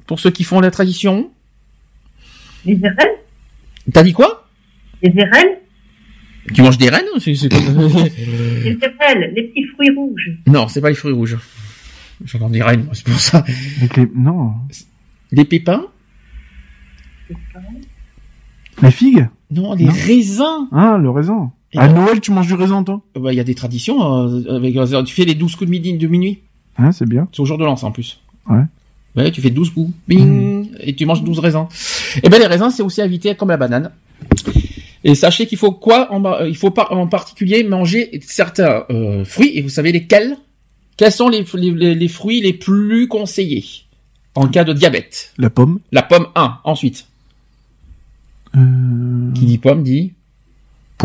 [0.06, 1.30] pour ceux qui font la tradition?
[2.64, 3.18] les érelles,
[3.92, 4.48] T'as dit quoi?
[5.02, 5.60] Les érelles,
[6.54, 10.30] Tu manges des rennes C'est- c'est- les petits fruits rouges.
[10.46, 11.38] Non, c'est pas les fruits rouges.
[12.24, 13.44] J'entends des rennes, moi, c'est pour ça.
[13.78, 14.08] Avec les...
[14.14, 14.52] Non.
[15.32, 15.86] Les pépins
[18.82, 19.28] Les figues.
[19.50, 19.92] Non, les Non.
[19.92, 21.52] raisins Ah, le raisin.
[21.72, 23.00] Et À ben- Noël, tu manges du raisin, toi?
[23.18, 25.70] Bah, il y a des traditions euh, avec euh, tu fais les 12 coups de
[25.70, 26.40] midi de minuit
[26.78, 27.28] Hein, c'est bien.
[27.32, 28.62] c'est au jour de l'an ça en plus Ouais.
[29.16, 31.66] ouais tu fais 12 coups bing et tu manges 12 raisins
[32.22, 33.90] et ben les raisins c'est aussi à éviter comme la banane
[35.04, 39.24] et sachez qu'il faut quoi en, euh, il faut pas en particulier manger certains euh,
[39.24, 39.52] fruits.
[39.56, 40.36] Et vous savez lesquels?
[40.96, 43.64] Quels sont les, les, les- les fruits les plus conseillés
[44.34, 45.32] en cas de diabète?
[45.38, 45.80] La pomme.
[45.90, 47.06] la pomme 1 ensuite.
[48.54, 49.32] Euh...
[49.34, 50.12] qui dit pomme dit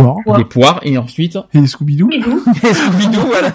[0.04, 0.16] Poire.
[0.24, 0.38] Poire.
[0.38, 2.10] les poires et ensuite Et les Scooby-Doo.
[2.12, 2.20] Et
[2.74, 3.54] Scooby-Doo, voilà.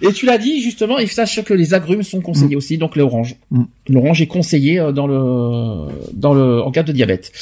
[0.00, 3.36] Et tu l'as dit justement, il sache que les agrumes sont conseillés aussi, donc l'orange.
[3.50, 3.64] Mm.
[3.88, 7.32] L'orange est conseillé euh, dans le dans le en cas de diabète,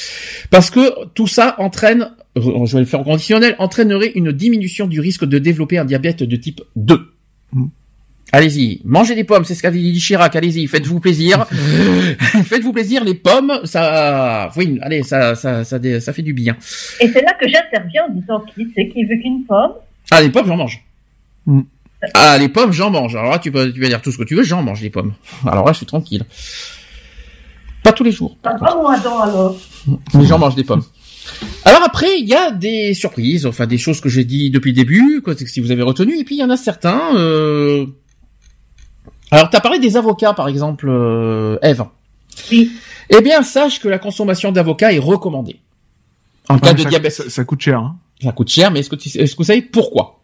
[0.49, 4.99] parce que tout ça entraîne, je vais le faire en conditionnel, entraînerait une diminution du
[4.99, 6.99] risque de développer un diabète de type 2.
[7.53, 7.65] Mm.
[8.31, 10.35] Allez-y, mangez des pommes, c'est ce qu'avait dit Chirac.
[10.35, 11.45] Allez-y, faites-vous plaisir.
[12.45, 16.57] faites-vous plaisir, les pommes, ça, oui, allez, ça, ça, ça, fait du bien.
[16.99, 19.73] Et c'est là que j'interviens en disant qui c'est qui veut qu'une pomme?
[20.11, 20.83] Ah, les pommes, j'en mange.
[21.45, 21.61] Mm.
[22.13, 23.15] Ah, les pommes, j'en mange.
[23.15, 24.89] Alors là, tu peux, tu vas dire tout ce que tu veux, j'en mange les
[24.89, 25.13] pommes.
[25.45, 26.23] Alors là, je suis tranquille.
[27.83, 28.35] Pas tous les jours.
[28.43, 29.57] Ou Adam alors
[30.13, 30.83] Mais j'en mange des pommes.
[31.63, 34.75] Alors après, il y a des surprises, enfin des choses que j'ai dit depuis le
[34.75, 37.15] début, quoi, si vous avez retenu, et puis il y en a certains.
[37.15, 37.85] Euh...
[39.31, 41.85] Alors, t'as parlé des avocats, par exemple, euh, Eve.
[42.51, 42.71] Oui.
[43.09, 45.59] Eh bien, sache que la consommation d'avocats est recommandée.
[46.49, 47.11] En cas de ça, diabète.
[47.11, 47.79] Ça, ça coûte cher.
[47.79, 47.97] Hein.
[48.21, 50.19] Ça coûte cher, mais est-ce que, tu, est-ce que vous savez pourquoi?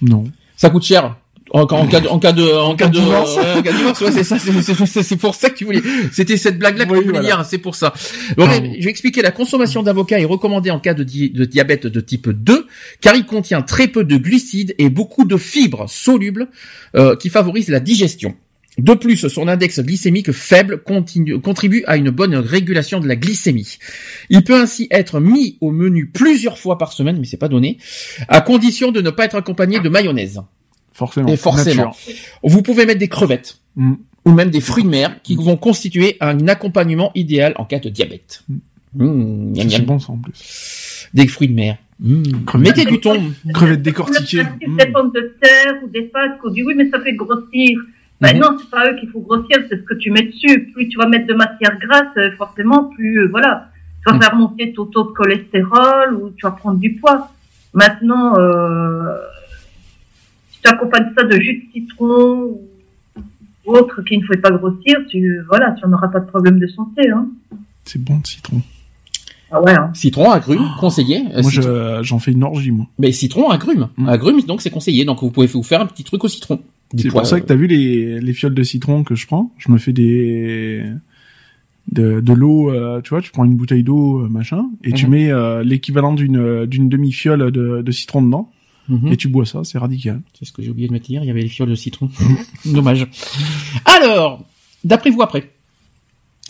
[0.00, 0.24] Non.
[0.56, 1.16] Ça coûte cher.
[1.50, 4.52] En, en cas de, en cas de, en cas de, divorce, ouais, c'est ça, c'est,
[4.62, 5.80] c'est, c'est- c'est pour ça que tu voulais,
[6.12, 7.36] c'était cette blague-là que Oui, tu voulais voilà.
[7.36, 7.92] dire, c'est pour ça.
[8.36, 11.86] Bon, je vais expliquer, la consommation d'avocat est recommandée en cas de, di- de diabète
[11.86, 12.66] de type 2,
[13.00, 16.48] car il contient très peu de glucides et beaucoup de fibres solubles,
[16.96, 18.34] euh, qui favorisent la digestion.
[18.76, 23.78] De plus, son index glycémique faible continue- contribue à une bonne régulation de la glycémie.
[24.30, 27.78] Il peut ainsi être mis au menu plusieurs fois par semaine, mais c'est pas donné,
[28.28, 30.40] à condition de ne pas être accompagné de mayonnaise.
[30.98, 31.28] Forcément.
[31.28, 31.84] Et forcément.
[31.86, 32.12] Nature.
[32.42, 33.94] Vous pouvez mettre des crevettes Mm.
[34.24, 37.88] ou même des fruits de mer qui vont constituer un accompagnement idéal en cas de
[37.88, 38.42] diabète.
[38.94, 39.86] Mmh, miam, C'est miam.
[39.86, 41.08] bon ça en plus.
[41.14, 41.76] Des fruits de mer.
[42.00, 42.22] Mmh.
[42.46, 42.76] Crevettes.
[42.76, 43.22] Mettez du thon.
[43.54, 44.42] Crevettes décortiquées.
[44.66, 44.76] Mm.
[44.76, 47.78] des pommes de terre ou des pâtes qu'on dit oui, mais ça fait grossir.
[48.20, 48.40] Ben Mhm.
[48.42, 50.70] non, c'est pas eux qu'il faut grossir, c'est ce que tu mets dessus.
[50.74, 53.70] Plus tu vas mettre de matière grasse, euh, forcément, plus euh, voilà,
[54.04, 57.30] tu vas faire monter ton taux de cholestérol ou tu vas prendre du poids.
[57.74, 59.14] Maintenant, euh,
[60.64, 62.58] accompagnes ça de jus de citron
[63.66, 66.66] ou autre qui ne fait pas grossir, tu voilà, tu n'auras pas de problème de
[66.68, 67.08] santé.
[67.10, 67.28] Hein.
[67.84, 68.60] C'est bon, le citron.
[69.50, 69.72] Ah ouais.
[69.72, 69.90] Hein.
[69.94, 71.22] Citron, agrumes, conseillé.
[71.34, 72.86] Euh, Moi, citron- je- j'en fais une orgie, moi.
[72.98, 73.88] Mais citron, agrumes.
[73.96, 74.08] Mm.
[74.08, 75.04] Agrumes, donc c'est conseillé.
[75.06, 76.60] Donc vous pouvez vous faire un petit truc au citron.
[76.96, 79.52] C'est pour ça que t'as vu les, les fioles de citron que je prends.
[79.58, 80.82] Je me fais des
[81.92, 85.06] de, de l'eau, euh, tu vois, tu prends une bouteille d'eau, euh, machin, et tu
[85.06, 85.10] Mhm.
[85.10, 88.50] mets euh, l'équivalent d'une euh, d'une demi fiole de, de citron dedans,
[88.88, 89.12] Mhm.
[89.12, 89.64] et tu bois ça.
[89.64, 90.22] C'est radical.
[90.38, 92.10] C'est ce que j'ai oublié de mettre hier, il y avait les fioles de citron.
[92.64, 93.06] Dommage.
[93.84, 94.44] Alors,
[94.84, 95.50] d'après vous après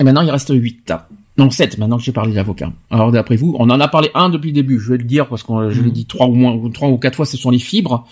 [0.01, 0.93] Et maintenant, il reste 8.
[1.37, 2.73] Non, 7, maintenant que j'ai parlé de l'avocat.
[2.91, 5.29] Alors, d'après vous, on en a parlé un depuis le début, je vais le dire,
[5.29, 7.61] parce que je l'ai dit trois ou moins, trois ou quatre fois, ce sont les
[7.61, 8.07] fibres.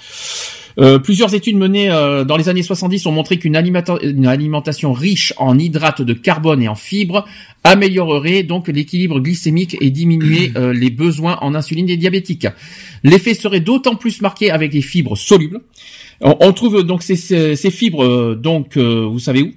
[0.78, 4.92] Euh, plusieurs études menées euh, dans les années 70 ont montré qu'une alimenta- une alimentation
[4.92, 7.24] riche en hydrates de carbone et en fibres
[7.64, 12.46] améliorerait donc l'équilibre glycémique et diminuer euh, les besoins en insuline des diabétiques.
[13.04, 15.62] L'effet serait d'autant plus marqué avec les fibres solubles.
[16.20, 19.52] On, on trouve donc ces, ces, ces fibres euh, donc euh, vous savez où?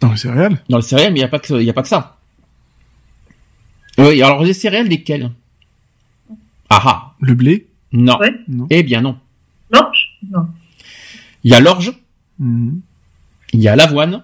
[0.00, 1.74] Dans les céréales, Dans les céréales, mais il n'y a pas que il y a
[1.74, 2.18] pas que ça.
[3.98, 5.30] Oui, alors les céréales lesquelles?
[6.70, 8.18] Ah ah, le blé, non.
[8.18, 8.34] Ouais.
[8.48, 8.66] non.
[8.70, 9.16] Eh bien non.
[9.70, 10.18] L'orge?
[10.30, 10.46] Non.
[11.44, 11.92] Il y a l'orge,
[12.38, 12.80] Mhm.
[13.52, 14.22] il y a l'avoine.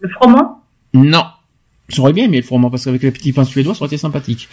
[0.00, 0.62] Le froment?
[0.94, 1.24] Non.
[1.88, 4.48] J'aurais bien aimé le froment parce qu'avec les petits pains suédois, ça aurait été sympathique.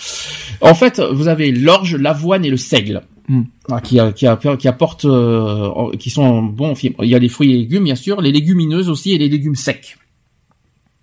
[0.61, 3.03] En fait, vous avez l'orge, l'avoine et le seigle.
[3.27, 3.43] Hmm.
[3.69, 7.03] Ah, Qui, apportent, euh, qui sont bons en fibres.
[7.03, 9.55] Il y a les fruits et légumes, bien sûr, les légumineuses aussi et les légumes
[9.55, 9.97] secs.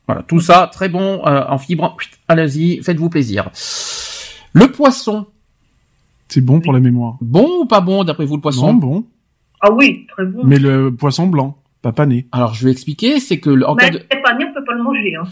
[0.07, 1.97] Voilà, tout ça, très bon euh, en fibres.
[2.29, 3.51] Allez-y, faites-vous plaisir.
[4.53, 5.27] Le poisson,
[6.35, 7.17] c'est bon pour la mémoire.
[7.21, 9.05] bon ou pas bon d'après vous le poisson Non, bon.
[9.61, 10.41] Ah oui, très bon.
[10.45, 12.27] Mais le poisson blanc, pas pané.
[12.33, 14.03] Alors je vais expliquer, c'est que le- en cas Mais de...
[14.11, 15.15] c'est pas on peut pas le manger.
[15.21, 15.25] Hein.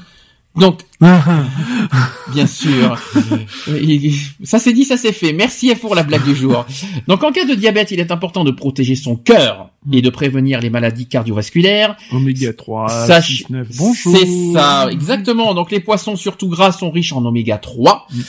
[0.56, 0.80] donc
[2.32, 2.98] Bien sûr.
[4.44, 5.32] Ça c'est dit, ça c'est fait.
[5.32, 6.64] Merci pour la blague du jour.
[7.08, 10.60] Donc en cas de diabète, il est important de protéger son cœur et de prévenir
[10.60, 11.96] les maladies cardiovasculaires.
[12.12, 13.68] Oméga 3, Sache- 6, 9.
[13.76, 14.16] Bonjour.
[14.16, 15.54] C'est ça, exactement.
[15.54, 18.20] Donc les poissons surtout gras sont riches en oméga 3, Mm.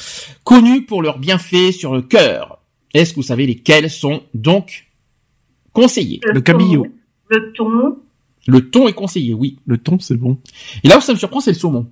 [0.44, 2.60] connus pour leurs bienfaits sur le cœur.
[2.94, 4.88] Est-ce que vous savez lesquels sont donc
[5.72, 6.88] conseillés Le cabillaud.
[7.30, 7.98] Le thon.
[8.48, 9.58] Le thon est conseillé, oui.
[9.66, 10.38] Le thon, c'est bon.
[10.84, 11.88] Et là où ça me surprend, c'est le saumon.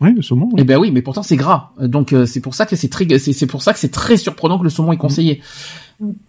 [0.00, 0.46] Oui, le saumon.
[0.52, 0.58] oui.
[0.58, 1.72] Eh ben oui, mais pourtant c'est gras.
[1.80, 4.16] Donc euh, c'est pour ça que c'est très, c'est c'est pour ça que c'est très
[4.16, 5.40] surprenant que le saumon est conseillé.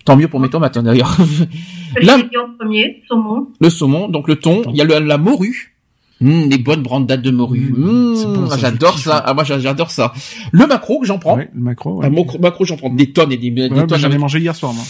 [0.06, 1.16] Tant mieux pour mes tomates hein, d'ailleurs.
[2.02, 2.18] Là-
[2.58, 3.50] premier, saumon.
[3.62, 5.76] le saumon, donc le thon, il y a le- la morue.
[6.22, 7.74] Mmh, les bonnes brandades de morue.
[7.76, 9.24] Mmh, Mmh, j'adore ça.
[9.26, 10.12] Ah, moi j'a- j'adore ça.
[10.52, 11.38] Le macro que j'en prends.
[11.38, 12.00] Ouais, le macro.
[12.02, 12.08] Ouais.
[12.08, 14.00] Un macro, macro, j'en prends des tonnes et des, des Ouais, bah, tonnes.
[14.00, 14.84] j'en ai mangé hier soir, moi.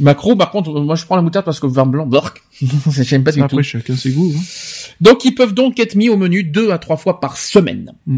[0.00, 2.42] Macro, par contre, moi je prends la moutarde parce que vin blanc, bork.
[2.90, 3.44] J'aime pas du tout.
[3.44, 4.32] Après, chacun ses goûts.
[4.36, 4.40] Hein.
[5.00, 7.92] Donc ils peuvent donc être mis au menu deux à trois fois par semaine.
[8.08, 8.16] Mm.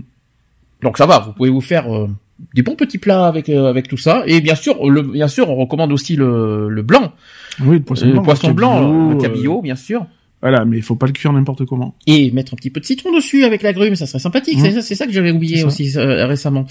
[0.83, 2.09] Donc ça va, vous pouvez vous faire euh,
[2.55, 4.23] des bons petits plats avec euh, avec tout ça.
[4.27, 7.13] Et bien sûr, le, bien sûr, on recommande aussi le, le blanc,
[7.61, 8.23] Oui, le poisson le blanc.
[8.23, 10.07] poisson le blanc, cabillaud, le euh, cabillaud, bien sûr.
[10.45, 11.95] Voilà, mais il faut pas le cuire n'importe comment.
[12.07, 14.59] Et mettre un petit peu de citron dessus avec l'agrume, ça serait sympathique.
[14.59, 14.83] Mm.
[14.83, 16.67] C'est ça- que j'avais oublié aussi euh, récemment.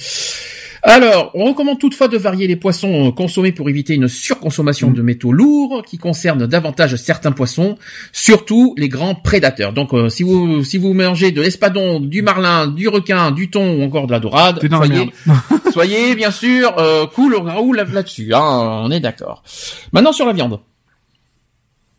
[0.86, 4.94] Alors, on recommande toutefois de varier les poissons euh, consommés pour éviter une surconsommation Mm.
[4.94, 7.78] de métaux lourds qui concerne davantage certains poissons,
[8.12, 9.74] surtout les grands prédateurs.
[9.74, 13.78] Donc, euh, si vous si vous mangez de l'espadon, du marlin, du requin, du thon
[13.80, 15.10] ou encore de la dorade, la soyez,
[15.74, 17.38] soyez bien sûr euh, cool
[17.76, 18.34] là- là-dessus.
[18.36, 19.42] Hein, on est d'accord.
[19.94, 20.60] Maintenant sur la viande.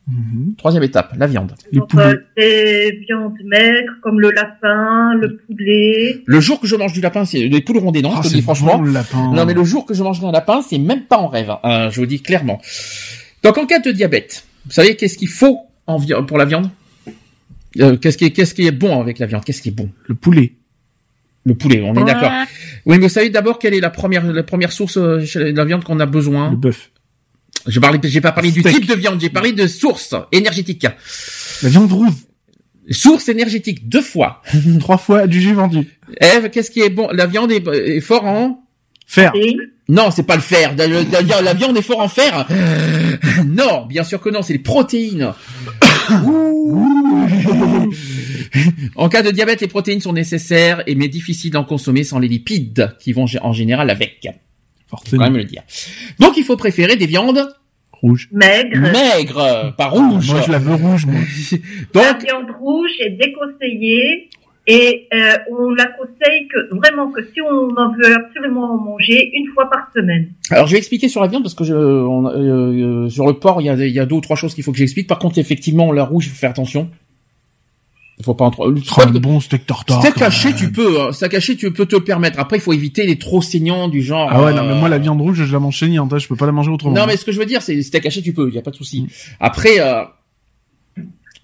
[0.06, 0.54] Mhm.
[0.58, 1.54] Troisième étape, la viande.
[1.72, 6.22] Les Donc, euh, des viandes maigres comme le lapin, le poulet.
[6.26, 8.28] Le jour que je mange du lapin, c'est les poules rondées, non Ah, je te
[8.28, 8.76] c'est dis franchement.
[8.76, 9.32] bon, le lapin.
[9.32, 11.48] Non, mais le jour que je mangerai un lapin, c'est même pas en rêve.
[11.50, 11.58] hein.
[11.64, 12.60] Euh, je vous dis clairement.
[13.42, 16.68] Donc, en cas de diabète, vous savez qu'est-ce qu'il faut en vi- pour la viande?
[17.80, 19.44] Euh, Qu'est-ce qui est qu'est-ce qui est bon avec la viande?
[19.44, 19.90] Qu'est-ce qui est bon?
[20.06, 20.52] Le poulet.
[21.46, 22.30] Le poulet, on est d'accord.
[22.86, 25.64] Oui, mais vous savez d'abord quelle est la première la première source chez de la
[25.64, 26.50] viande qu'on a besoin?
[26.50, 26.90] Le bœuf.
[27.66, 30.86] Je parlais, j'ai pas parlé du type de viande, j'ai parlé de source énergétique.
[31.62, 32.12] La viande rouge.
[32.90, 34.42] Source énergétique deux fois.
[34.80, 35.88] Trois fois du jus vendu.
[36.20, 37.08] Eve, qu'est-ce qui est bon?
[37.12, 38.60] La viande est, est fort en?
[39.06, 39.32] Fer.
[39.88, 40.74] Non, c'est pas le fer.
[40.76, 42.46] La, la- viande est fort en fer.
[43.46, 45.32] Non, bien sûr que non, c'est les protéines.
[48.96, 52.28] en cas de diabète, les protéines sont nécessaires et mais difficiles d'en consommer sans les
[52.28, 54.26] lipides qui vont en général avec.
[54.88, 55.24] Faut quand Forcément.
[55.24, 55.62] même le dire.
[56.18, 57.46] Donc il faut préférer des viandes
[57.92, 58.28] Rouge.
[58.32, 58.80] maigres.
[58.92, 60.30] maigres, pas rouges.
[60.30, 61.20] Moi, je la veux rouge, moi.
[61.94, 64.28] La Donc viande rouge est déconseillée
[64.66, 69.30] Et euh, on la conseille que vraiment que si on en veut absolument en manger
[69.34, 70.30] une fois par semaine.
[70.50, 73.60] Alors je vais expliquer sur la viande parce que je, on, euh, sur le porc
[73.60, 75.06] il y a, il y a deux ou trois choses qu'il faut que j'explique.
[75.06, 76.90] Par contre effectivement la rouge il faut faire attention.
[78.18, 78.72] Il faut pas entre
[79.02, 80.00] Un bon steak tartare.
[80.00, 81.12] steak haché tu peux hein.
[81.12, 82.38] steak haché tu peux te le permettre.
[82.38, 84.28] Après il faut éviter les trop saignants du genre.
[84.32, 86.28] Ah ouais, non, euh, mais moi, la viande rouge, je la mange saignante, hein, je
[86.28, 86.94] peux pas la manger autrement.
[86.94, 88.62] Non, mais ce que je veux dire, c'est steak haché, tu peux, il y a
[88.62, 88.78] pas de Mm.
[88.78, 89.06] souci.
[89.40, 90.04] Après, euh,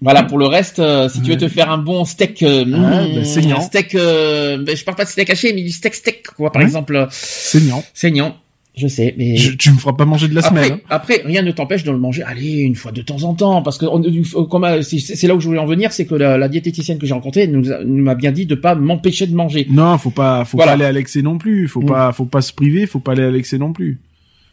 [0.01, 3.15] voilà, pour le reste, euh, si tu veux te faire un bon steak, euh, Ouais,
[3.15, 3.57] bah, saignant.
[3.57, 6.51] un steak, euh, ben, je parle pas de steak haché, mais du steak steak, quoi,
[6.51, 6.65] par Ouais.
[6.67, 7.83] exemple, Saignant.
[7.93, 8.35] saignant.
[8.77, 10.71] Je sais, mais Je- tu me feras pas manger de la après, semelle.
[10.79, 10.79] hein.
[10.89, 13.77] après, rien ne t'empêche de le manger, allez, une fois de temps en temps, parce
[13.77, 16.15] que on- du- comme, euh, c'est c'est là où je voulais en venir, c'est que
[16.15, 19.67] la, la diététicienne que j'ai rencontrée nous, m'a bien dit de pas m'empêcher de manger.
[19.69, 20.71] Non, faut pas, faut Voilà.
[20.71, 21.67] pas aller à l'excès non plus.
[21.67, 21.85] Faut Mm.
[21.85, 22.87] pas, faut pas se priver.
[22.87, 23.99] Faut pas aller à l'excès non plus.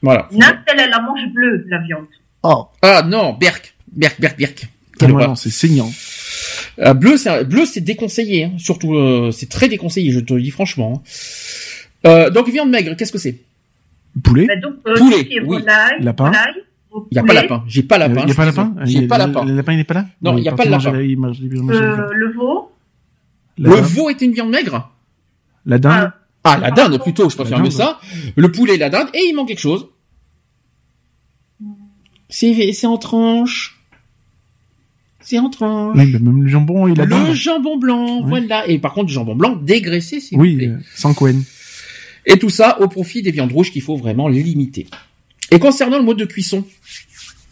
[0.03, 0.28] Voilà.
[0.32, 2.07] Nat, elle, elle la mange bleue, la viande.
[2.43, 2.66] Oh.
[2.82, 4.69] Ah non, Berk, Berk, Berk, Berk.
[5.01, 5.90] Ah, non, c'est saignant.
[6.81, 8.45] Euh, bleu, c'est bleu, c'est déconseillé.
[8.45, 8.53] Hein.
[8.59, 10.11] Surtout, euh, c'est très déconseillé.
[10.11, 11.03] Je te le dis franchement.
[11.05, 11.09] hein.
[12.07, 13.39] Euh, donc viande maigre, qu'est-ce que c'est?
[14.23, 14.47] Poulet.
[14.47, 15.39] Bah, donc, euh, Poulet, oui.
[15.47, 16.27] volaille, Lapin.
[16.27, 16.65] volaille,
[17.11, 17.65] Il y a pas lapin.
[17.69, 18.23] J'ai pas lapin.
[18.25, 18.75] Il y a pas lapin.
[18.85, 19.45] J'ai pas le- lapin.
[19.45, 20.07] Le lapin, il est pas là.
[20.23, 20.95] Non, il y a pas de lapin.
[20.95, 22.73] euh, le veau.
[23.59, 24.91] Le veau est une viande maigre
[25.67, 26.13] La dinde.
[26.45, 27.29] Ah, la dinde plutôt.
[27.29, 27.99] Je préfère mieux ça.
[28.37, 29.87] Le poulet, la dinde, et il manque quelque chose.
[32.29, 33.75] C'est c'est en tranche.
[35.21, 35.97] C'est en tranche.
[35.97, 37.33] Oui, même le jambon, il a le dinde.
[37.35, 38.29] jambon blanc, Ouais.
[38.41, 38.67] voilà.
[38.69, 40.69] Et par contre, du jambon blanc dégraissé, s'il vous Oui, plaît.
[40.69, 41.41] euh, sans Cohen.
[42.29, 44.87] Et tout ça au profit des viandes rouges qu'il faut vraiment limiter.
[45.51, 46.65] Et concernant le mode de cuisson,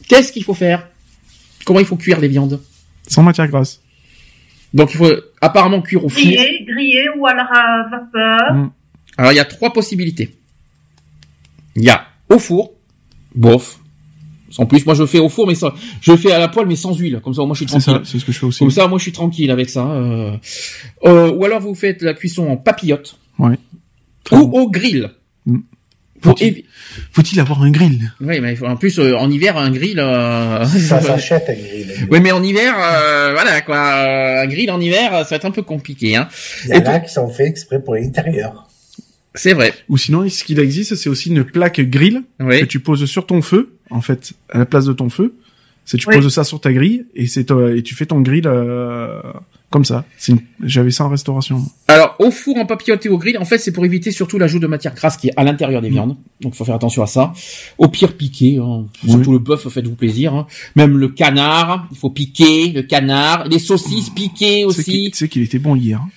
[0.06, 0.86] qu'est-ce qu'il faut faire?
[1.64, 2.60] Comment il faut cuire les viandes?
[3.08, 3.80] Sans matière grasse.
[4.74, 6.22] Donc il faut apparemment cuire au four.
[6.22, 8.54] Grillé, grillé ou à la vapeur?
[8.54, 8.70] Mm.
[9.16, 10.36] Alors il y a trois possibilités.
[11.74, 12.72] Il y a au four,
[13.34, 13.78] bof.
[14.58, 15.70] En plus, moi je fais au four, mais sans,
[16.00, 17.20] je fais à la poêle, mais sans huile.
[17.22, 18.10] Comme ça, moi je suis C'est ça, tranquille.
[18.10, 18.58] c'est ce que je fais aussi.
[18.60, 19.86] Comme ça, moi je suis tranquille avec ça.
[19.86, 20.36] euh.
[21.04, 23.58] Euh, ou alors vous faites la cuisson en papillote Ouais.
[24.32, 25.10] Ou au grill.
[25.46, 25.58] Mm.
[26.22, 26.34] Faut
[27.12, 28.10] Faut-il- avoir un grill?
[28.20, 29.98] Oui, mais en plus euh, en hiver un grill.
[30.00, 32.08] euh, Ça s'achète un grill.
[32.10, 35.44] Oui, mais en hiver, euh, voilà quoi, euh, un grill en hiver, ça va être
[35.44, 36.16] un peu compliqué.
[36.16, 36.28] Hein.
[36.64, 38.66] Il y en a qui sont faits exprès pour l'intérieur.
[39.34, 39.74] C'est vrai.
[39.90, 42.60] Ou sinon, ce qu'il existe, c'est aussi une plaque grill Oui.
[42.60, 45.34] que tu poses sur ton feu, en fait, à la place de ton feu.
[45.86, 46.16] C'est tu Oui.
[46.16, 49.22] poses ça sur ta grille et c'est toi- et tu fais ton grill euh,
[49.70, 50.04] comme ça.
[50.18, 51.62] C'est une- J'avais ça en restauration.
[51.88, 54.58] Alors, au four, en papillote et au grill, en fait, c'est pour éviter surtout l'ajout
[54.58, 55.84] de matière grasse qui est à l'intérieur Mm.
[55.84, 56.16] des viandes.
[56.40, 57.32] Donc, il faut faire attention à ça.
[57.78, 58.58] Au pire, piquer.
[58.58, 58.86] Hein.
[59.08, 60.34] Surtout le bœuf, faites-vous plaisir.
[60.34, 60.46] hein.
[60.74, 63.46] Même le canard, il faut piquer le canard.
[63.48, 65.10] Les saucisses qu'il- aussi.
[65.12, 66.00] Tu sais qu'il était bon hier.
[66.02, 66.08] hein,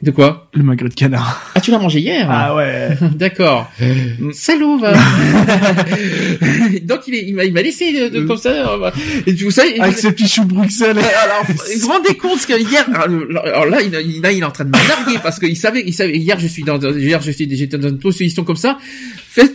[0.00, 0.48] De quoi?
[0.54, 1.50] Le magret de canard.
[1.56, 2.28] Ah, tu l'as mangé hier?
[2.54, 2.90] Ouais.
[3.16, 3.68] D'accord.
[4.32, 4.92] Salaud, va.
[6.82, 8.50] Donc, il, est, il m'a il m'a laissé de, de- comme ça.
[8.50, 8.90] euh,
[9.26, 9.80] Et vous savez...
[9.80, 10.98] Avec ses petits choux Bruxelles.
[10.98, 14.50] Alors, vous vous rendez compte que hier, alors là, il, il- là, il est en
[14.52, 17.32] train de me larguer parce qu'il savait, il savait, hier, je suis dans, hier, je
[17.32, 18.78] suis, j'étais dans une position comme ça.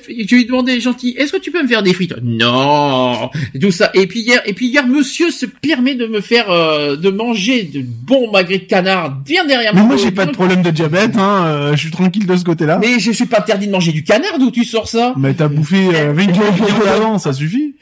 [0.08, 2.16] Je lui demandais gentil, est-ce que tu peux me faire des frites?
[2.24, 3.30] Non!
[3.54, 3.92] Et tout ça.
[3.94, 7.64] Et puis hier, et puis hier, monsieur se permet de me faire, euh, de manger
[7.64, 9.96] de bons magrets de canard bien derrière Mais moi.
[9.96, 11.46] moi, j'ai pas de problème de diabète, hein.
[11.46, 12.80] euh, je suis tranquille de ce côté-là.
[12.80, 15.14] Mais je suis pas interdit de manger du canard, d'où tu sors ça?
[15.18, 17.76] Mais t'as bouffé euh, 20 kilos de viande avant, ça suffit.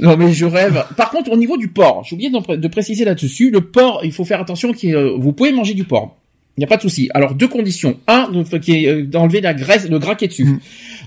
[0.00, 0.84] Non mais je rêve.
[0.96, 3.50] Par contre, au niveau du porc, j'ai oublié de préciser là-dessus.
[3.50, 4.72] Le porc, il faut faire attention.
[4.72, 6.16] Qui, euh, vous pouvez manger du porc.
[6.56, 7.08] Il n'y a pas de souci.
[7.14, 7.98] Alors deux conditions.
[8.08, 10.44] Un, de- qui est euh, d'enlever la graisse, le gras qui est dessus.
[10.44, 10.60] Mm.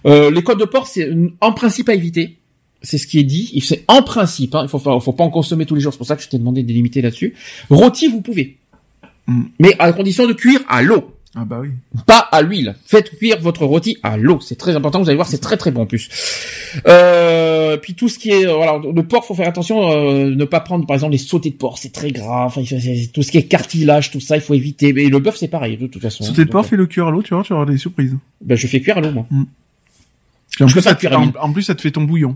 [0.06, 1.10] Euh, les côtes de porc, c'est
[1.41, 2.38] en principe à éviter.
[2.82, 3.52] C'est ce qui est dit.
[3.53, 4.56] Il C'est en principe.
[4.56, 5.94] Hein, il faut, pas- faut pas en consommer tous les jours.
[5.94, 7.34] C'est pour ça que je t'ai demandé de limiter là-dessus.
[7.69, 8.57] Rôti, vous pouvez,
[9.28, 9.44] Mm.
[9.60, 11.69] mais à condition de cuire à l'eau Ah bah oui.
[12.07, 12.76] pas à l'huile.
[12.88, 14.40] Faites cuire votre rôti à l'eau.
[14.41, 14.99] C'est très important.
[14.99, 16.10] Vous allez voir, c'est très très bon en plus.
[16.88, 20.45] Euh, puis tout ce qui est, euh, voilà, le porc, faut faire attention, euh, ne
[20.45, 22.48] pas prendre par exemple les sautés de porc, c'est très grave.
[22.57, 22.64] Enfin,
[23.14, 24.91] tout ce qui est cartilage, tout ça, il faut éviter.
[24.91, 26.23] Mais le bœuf, c'est pareil de toute façon.
[26.23, 27.78] Sauter de Donc, porc, euh, fais-le cuire à l'eau, tu vois, tu vas avoir des
[27.78, 28.15] surprises.
[28.44, 29.26] ben, je fais cuire à l'eau moi.
[29.32, 29.36] Et
[30.64, 31.34] en, Je plus, peux pas ça te, cuire à en, l'huile.
[31.40, 32.36] en plus, ça te fait ton bouillon.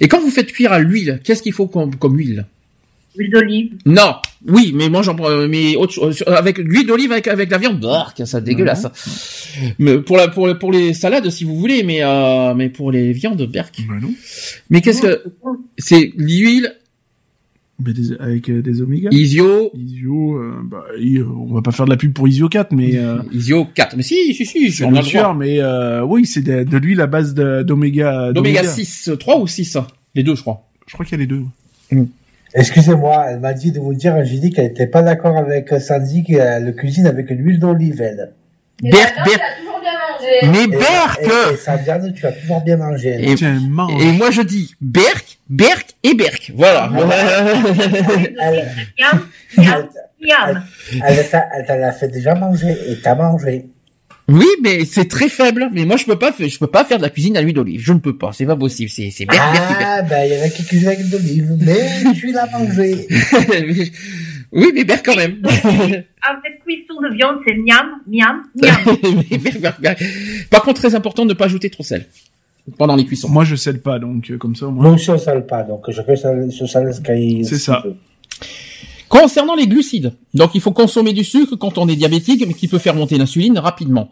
[0.00, 2.46] Et quand vous faites cuire à l'huile, qu'est-ce qu'il faut comme, comme huile?
[3.16, 3.72] Huile d'olive.
[3.86, 4.16] Non,
[4.46, 7.56] oui, mais moi j'en prends, euh, mais autre chose, avec l'huile d'olive avec avec la
[7.56, 8.82] viande, bark, ça dégueulasse.
[8.82, 8.92] ça.
[9.78, 13.12] Mais pour la pour pour les salades si vous voulez, mais euh, mais pour les
[13.12, 13.74] viandes, berk.
[13.88, 14.12] Bah non.
[14.68, 15.22] Mais qu'est-ce que
[15.78, 16.74] c'est l'huile
[17.84, 19.10] Mais des- avec euh, des oméga.
[19.12, 22.72] Isio Isio, euh, bah, euh, on va pas faire de la pub pour Isio 4,
[22.72, 23.96] mais euh, Isio 4.
[23.96, 25.02] Mais si, si, si, le droit.
[25.02, 28.32] sûr, mais euh, oui, c'est de, de l'huile à base d'oméga.
[28.32, 29.76] D'oméga 6, 3 ou 6
[30.14, 30.66] Les deux, je crois.
[30.86, 31.42] Je crois qu'il y a les deux.
[32.54, 36.24] Excusez-moi, elle m'a dit de vous dire, j'ai dit qu'elle était pas d'accord avec Sandy
[36.24, 38.32] qu'elle cuisine avec une huile d'olive, elle.
[38.82, 39.38] Berk, mangé.
[40.52, 43.16] Mais Et, Berk et, et sa viande, tu as toujours bien mangé.
[43.20, 46.52] et, moi je dis Berk, Berk et Berk.
[46.54, 46.90] Voilà.
[50.18, 50.62] Elle,
[51.04, 53.66] elle, t'a- elle t'en a fait déjà manger et t'as mangé.
[54.28, 55.68] oui, mais c'est très faible.
[55.72, 57.54] Mais moi je peux pas, fa- je peux pas faire de la cuisine à l'huile
[57.54, 57.80] d'olive.
[57.84, 58.30] Je ne peux pas.
[58.32, 58.90] C'est pas possible.
[58.90, 59.26] C'est c'est.
[59.30, 63.06] Ah, ben, il y en a qui cuisinent avec de l'olive, mais tu l'as mangé.
[64.52, 65.42] oui, mais Berk quand même.
[65.44, 69.94] Avec cuisson de viande, c'est miam, miam, miam.
[70.50, 72.06] Par contre, très important de ne pas ajouter trop de sel
[72.78, 73.28] pendant les cuissons.
[73.28, 74.84] Moi, je scelle pas, donc euh, comme ça, moi.
[74.84, 77.84] Moi aussi, on sale pas, donc se sale ce qu'il C'est ce ça.
[79.08, 82.66] Concernant les glucides, donc il faut consommer du sucre quand on est diabétique, mais qui
[82.66, 84.10] peut faire monter l'insuline rapidement.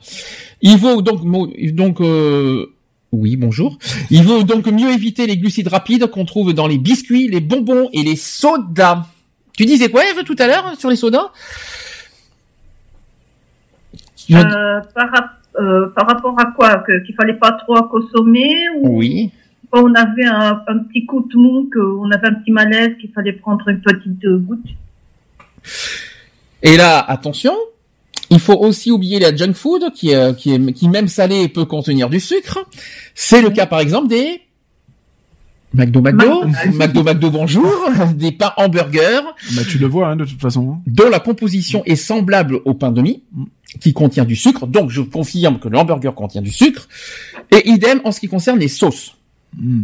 [0.63, 1.21] Il vaut donc
[1.73, 2.67] donc euh,
[3.11, 3.77] oui bonjour.
[4.11, 7.89] Il vaut donc mieux éviter les glucides rapides qu'on trouve dans les biscuits, les bonbons
[7.93, 9.05] et les sodas.
[9.57, 11.31] Tu disais quoi Eve tout à l'heure sur les sodas?
[14.31, 16.83] Euh, par, euh, par rapport à quoi?
[17.05, 19.31] Qu'il fallait pas trop consommer ou Oui.
[19.71, 23.13] quand on avait un, un petit coup de mou, qu'on avait un petit malaise, qu'il
[23.13, 24.67] fallait prendre une petite euh, goutte?
[26.63, 27.55] Et là, attention,
[28.31, 31.67] il faut aussi oublier la junk food qui, est- qui, est, qui même salé peut
[31.67, 32.59] contenir du sucre.
[33.15, 34.41] C'est le cas par exemple des
[35.75, 36.45] McDo McDo,
[36.75, 37.73] McDo McDo bonjour,
[38.15, 39.21] des pains hamburgers
[39.57, 40.79] Bah, tu le vois, hein, de toute façon.
[40.87, 43.23] dont la composition est semblable au pain de mie
[43.81, 44.67] qui contient du sucre.
[44.69, 46.89] Donc je confirme que le hamburger contient du sucre.
[47.51, 49.17] Et idem en ce qui concerne les sauces.
[49.59, 49.83] Mm.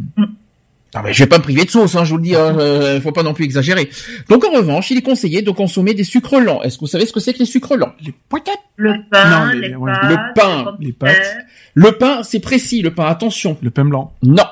[0.94, 2.56] Ah mais je vais pas me priver de sauce, hein, je vous le dis, hein,
[2.58, 3.88] euh, faut pas non plus exagérer.
[4.28, 6.62] Donc en revanche, il est conseillé de consommer des sucres lents.
[6.62, 7.92] Est-ce que vous savez ce que c'est que les sucres lents?
[8.04, 8.58] Les poiquettes.
[8.76, 11.36] Le pain, Non, les- pâtes, Le pain, les pâtes.
[11.74, 13.56] Le pain, c'est précis, le pain, attention.
[13.62, 14.12] Le pain blanc.
[14.24, 14.42] Non.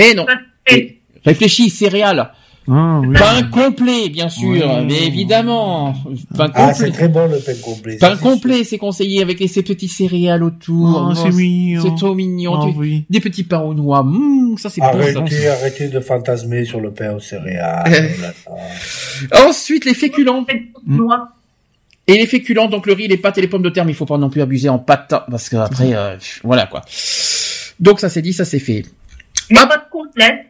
[0.00, 0.26] Eh non.
[0.70, 2.30] Et Réfléchis, céréales.
[2.70, 3.16] Ah, oui.
[3.18, 5.94] Pain complet, bien sûr, mais évidemment.
[6.36, 6.74] Pain Ah, complet.
[6.74, 7.96] c'est très bon le pain complet.
[7.98, 11.08] Pain c'est complet, c'est conseillé avec les, ces petits céréales autour.
[11.10, 11.82] Oh, c'est mignon.
[11.82, 12.54] C'est trop mignon.
[12.60, 13.04] Ah, Tu- oui.
[13.08, 14.02] Des petits pains aux noix.
[14.02, 14.92] Mmh, ça c'est sûr.
[14.92, 15.18] bon ça.
[15.20, 18.10] Arrêtez, arrêtez de fantasmer sur le pain aux céréales.
[18.20, 18.34] Là.
[19.48, 20.44] Ensuite, les féculents.
[20.86, 21.28] Noix.
[22.06, 23.94] Et les féculents, donc le riz, les pâtes et les pommes de terre, mais il
[23.94, 26.82] faut pas non plus abuser en pâtes, parce que après, euh, voilà quoi.
[27.80, 28.84] Donc ça c'est dit, ça c'est fait.
[29.50, 29.68] Les Hop.
[29.68, 30.46] pâtes complètes.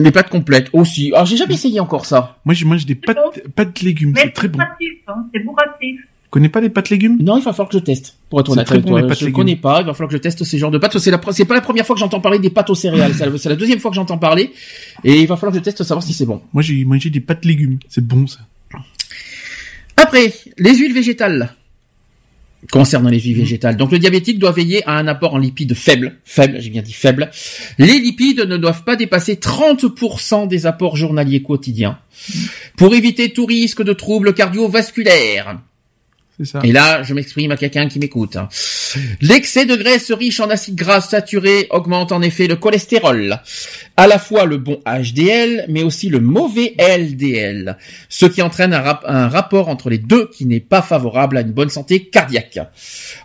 [0.00, 1.12] Les pâtes complètes aussi.
[1.12, 2.38] Alors j'ai jamais essayé encore ça.
[2.44, 3.18] Moi, je mange des pâtes,
[3.56, 4.14] pâtes légumes.
[4.16, 4.60] C'est très bon.
[4.60, 6.00] hein, c'est bourratif.
[6.24, 7.16] Tu connais pas les pâtes légumes?
[7.20, 8.16] Non, il va falloir que je teste.
[8.28, 9.36] Pour être honnête très avec bon, toi, les pâtes je légumes.
[9.36, 9.80] connais pas.
[9.80, 10.98] Il va falloir que je teste ces genres de pâtes.
[10.98, 13.14] C'est la, c'est pas la première fois que j'entends parler des pâtes aux céréales.
[13.14, 14.52] C'est la, deuxième fois que j'entends parler.
[15.04, 16.42] Et il va falloir que je teste savoir si c'est bon.
[16.52, 17.78] Moi, j'ai mangé des pâtes légumes.
[17.88, 18.40] C'est bon, ça.
[19.96, 21.54] Après, les huiles végétales.
[22.72, 23.76] Concernant les huiles végétales.
[23.76, 26.16] Donc le diabétique doit veiller à un apport en lipides faible.
[26.24, 27.30] Faible, j'ai bien dit faible.
[27.78, 31.98] Les lipides ne doivent pas dépasser 30% des apports journaliers quotidiens.
[32.76, 35.60] Pour éviter tout risque de troubles cardiovasculaires.
[36.62, 38.36] Et là, je m'exprime à quelqu'un qui m'écoute.
[38.36, 38.48] Hein.
[39.20, 43.40] L'excès de graisse riche en acides gras saturés augmente en effet le cholestérol,
[43.96, 47.76] à la fois le bon HDL, mais aussi le mauvais LDL,
[48.08, 51.70] ce qui entraîne un, rapport entre les deux qui n'est pas favorable à une bonne
[51.70, 52.60] santé cardiaque.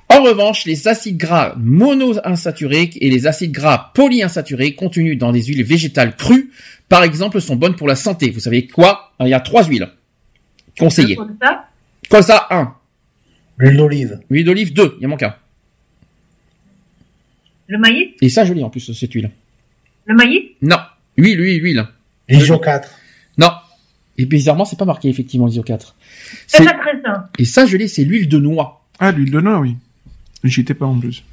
[0.09, 5.63] En revanche, les acides gras monoinsaturés et les acides gras polyinsaturés contenus dans des huiles
[5.63, 6.51] végétales crues,
[6.89, 8.31] par exemple, sont bonnes pour la santé.
[8.31, 9.13] Vous savez quoi?
[9.19, 9.89] Il y a trois huiles
[10.77, 11.17] conseillées.
[12.09, 12.75] Colza 1,
[13.57, 14.19] L'huile d'olive.
[14.29, 14.97] Huile d'olive, deux.
[14.99, 15.35] Il en manque un.
[17.67, 18.09] Le maïs?
[18.21, 19.31] Et ça, je l'ai en plus, cette huile.
[20.05, 20.41] Le maïs?
[20.61, 20.77] Non.
[21.17, 21.87] Huile, huile, huile.
[22.27, 22.89] L'ISO 4.
[23.37, 23.51] Non.
[24.17, 25.95] Et bizarrement, c'est pas marqué, effectivement, l'ISO 4.
[26.47, 26.65] C'est.
[27.39, 28.85] Et ça, je l'ai, c'est l'huile de noix.
[28.99, 29.75] Ah, l'huile de noix, oui.
[30.43, 31.23] J'y étais pas en plus.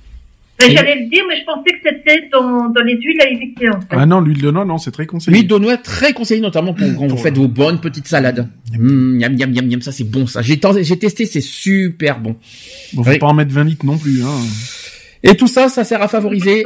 [0.60, 3.68] Mais J'allais le dire, mais je pensais que c'était dans, dans les huiles à éviter,
[3.70, 3.86] en fait.
[3.90, 5.36] Ah non, l'huile de noix, non, c'est très conseillé.
[5.36, 8.48] L'huile de noix, très conseillée, notamment pour quand vous faites vos bonnes petites salades.
[8.78, 10.42] Mmh, miam, miam, miam, miam, ça c'est bon, ça.
[10.42, 12.36] J'ai testé, c'est super bon.
[12.92, 13.18] Bon, faut Oui.
[13.18, 14.28] pas en mettre 20 litres non plus, hein.
[15.22, 16.64] Et tout ça, ça sert à favoriser,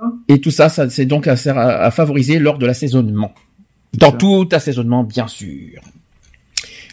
[0.00, 0.12] hein.
[0.28, 3.34] et tout ça, ça c'est donc à, sert à, à favoriser lors de l'assaisonnement.
[3.94, 4.16] Dans ça.
[4.16, 5.80] tout assaisonnement, bien sûr.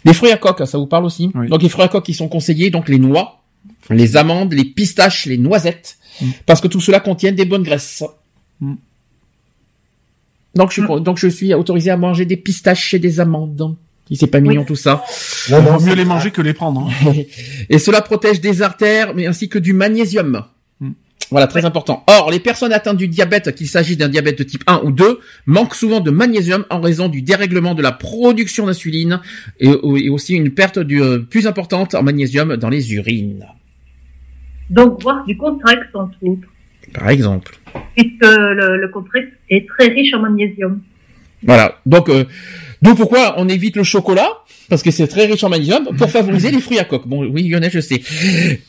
[0.04, 1.48] Les fruits à coque, ça vous parle aussi Oui.
[1.48, 3.42] Donc les fruits à coque qui sont conseillés, donc les noix,
[3.90, 6.26] les amandes, les pistaches, les noisettes, Mm.
[6.46, 8.04] parce que tout cela contient des bonnes graisses.
[8.60, 8.74] Mm.
[10.54, 13.76] Donc je, suis- donc je suis autorisé à manger des pistaches et des amandes.
[14.08, 15.02] Si c'est pas mignon tout ça.
[15.48, 16.88] Il vaut mieux les manger que les prendre.
[17.06, 17.12] hein.
[17.70, 20.44] Et cela protège des artères, mais ainsi que du magnésium.
[20.80, 20.90] Mm.
[21.30, 22.04] Voilà, très important.
[22.06, 25.20] Or, les personnes atteintes du diabète, qu'il s'agisse d'un diabète de type 1 ou 2,
[25.46, 29.20] manquent souvent de magnésium en raison du dérèglement de la production d'insuline
[29.58, 33.46] et, et aussi une perte du, euh, plus importante en magnésium dans les urines,
[34.74, 36.48] Donc, boire du Contrex, entre autres.
[36.92, 37.50] par exemple.
[37.96, 38.24] Puisque
[38.60, 40.80] le, le Contrex est très riche en magnésium.
[41.42, 41.66] Voilà.
[41.86, 42.24] Donc, euh,
[42.84, 44.28] Donc pourquoi on évite le chocolat?
[44.68, 47.06] Parce que c'est très riche en magnésium pour favoriser les fruits à coque.
[47.06, 48.02] Bon, oui, Lionel, je sais.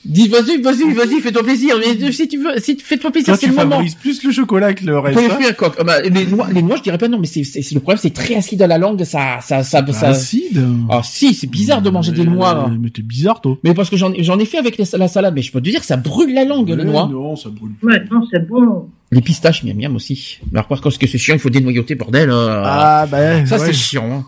[0.04, 1.76] Dis, vas-y, vas-y, vas-y, fais-toi plaisir.
[1.80, 3.72] Mais si tu veux, si fais-toi plaisir, c'est le moment.
[3.72, 5.18] favorises plus le chocolat que le reste.
[5.18, 5.80] Pour les fruits à coque.
[5.80, 8.00] Euh, bah, les noix, les noix, je dirais pas non, mais c'est, c'est, le problème,
[8.02, 10.08] c'est très acide à la langue, ça, ça, ça, ça.
[10.10, 10.66] Acide.
[10.90, 12.70] Ah si, c'est bizarre de manger des noix.
[12.80, 13.58] Mais t'es bizarre, toi.
[13.64, 15.84] Mais parce que j'en, j'en ai fait avec la salade, mais je peux te dire,
[15.84, 17.10] ça brûle la langue, les noix.
[17.12, 17.72] Non, ça brûle.
[17.84, 18.90] Ouais, non, c'est bon.
[19.12, 20.40] Les pistaches, miam miam aussi.
[20.52, 22.30] Mais alors, parce que c'est chiant, il faut dénoyauter, bordel.
[22.30, 22.64] Euh...
[22.66, 23.66] Ah, bah, ça, ouais.
[23.68, 24.12] c'est chiant.
[24.12, 24.26] Hein.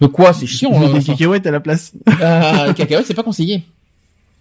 [0.00, 0.70] De quoi C'est chiant.
[0.74, 1.92] Il y a hein, des cacahuètes à la place.
[2.08, 3.62] Euh, les cacahuètes, c'est pas conseillé.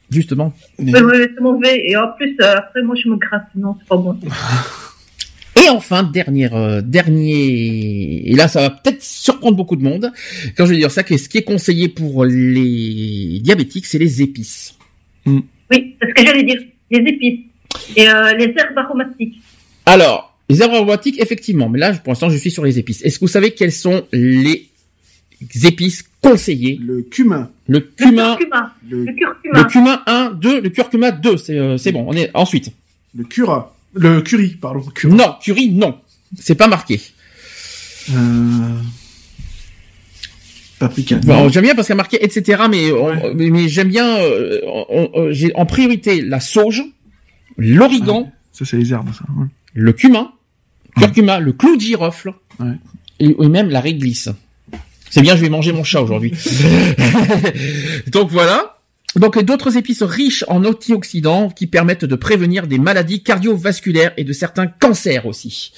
[0.10, 0.54] Justement.
[0.80, 1.82] Mais c'est mauvais.
[1.86, 3.48] Et en plus, euh, après, moi, je me gratte.
[3.56, 4.18] Non, c'est pas bon.
[5.66, 10.12] Et enfin, dernière, euh, dernier, et là, ça va peut-être surprendre beaucoup de monde.
[10.58, 14.78] Quand je vais dire ça, ce qui est conseillé pour les diabétiques, c'est les épices.
[15.26, 16.60] Oui, c'est ce que j'allais dire.
[16.90, 17.40] Les épices.
[17.96, 19.42] Et euh, les herbes aromatiques.
[19.86, 23.02] Alors, les herbes aromatiques, effectivement, mais là, pour l'instant, je suis sur les épices.
[23.04, 24.70] Est-ce que vous savez quelles sont les
[25.64, 26.80] épices conseillées?
[26.82, 27.50] Le cumin.
[27.68, 28.74] Le Le cumin, curcuma.
[28.90, 29.64] Le, Le le curcuma.
[29.66, 32.70] cumin 1, 2, le curcuma 2, c'est euh, c'est bon, on est ensuite.
[33.16, 33.76] le cura.
[33.96, 34.84] Le curry, pardon.
[35.06, 35.98] Non, curry, non.
[36.40, 37.00] C'est pas marqué.
[38.12, 38.14] Euh...
[40.80, 41.18] Paprika.
[41.18, 42.64] Bon, j'aime bien parce qu'il y a marqué etc.
[42.70, 44.18] Mais on- mais, mais j'aime bien.
[44.18, 46.84] euh, on- on- j'ai en priorité la sauge,
[47.58, 49.26] l'origan, Ça, c'est les herbes, ça.
[49.38, 49.48] ouais.
[49.74, 50.32] le cumin,
[50.98, 52.74] curcuma, le clou de girofle Ouais.
[53.20, 54.30] et, et même la réglisse.
[55.10, 56.34] C'est bien, je vais manger mon chat aujourd'hui.
[58.08, 58.78] Donc voilà.
[59.16, 64.34] Donc d'autres épices riches en antioxydants qui permettent de prévenir des maladies cardiovasculaires et de
[64.34, 65.72] certains cancers aussi,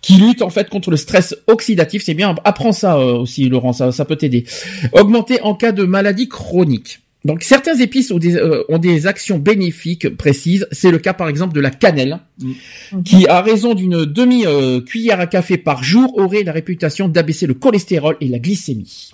[0.00, 2.04] qui luttent en fait contre le stress oxydatif.
[2.04, 4.44] C'est bien, apprends ça euh, aussi, Laurent, ça, ça peut t'aider.
[4.92, 7.00] Augmenter en cas de maladie chronique.
[7.24, 10.66] Donc certains épices ont des, euh, ont des actions bénéfiques précises.
[10.70, 12.20] C'est le cas par exemple de la cannelle,
[13.04, 17.46] qui à raison d'une demi euh, cuillère à café par jour aurait la réputation d'abaisser
[17.46, 19.12] le cholestérol et la glycémie.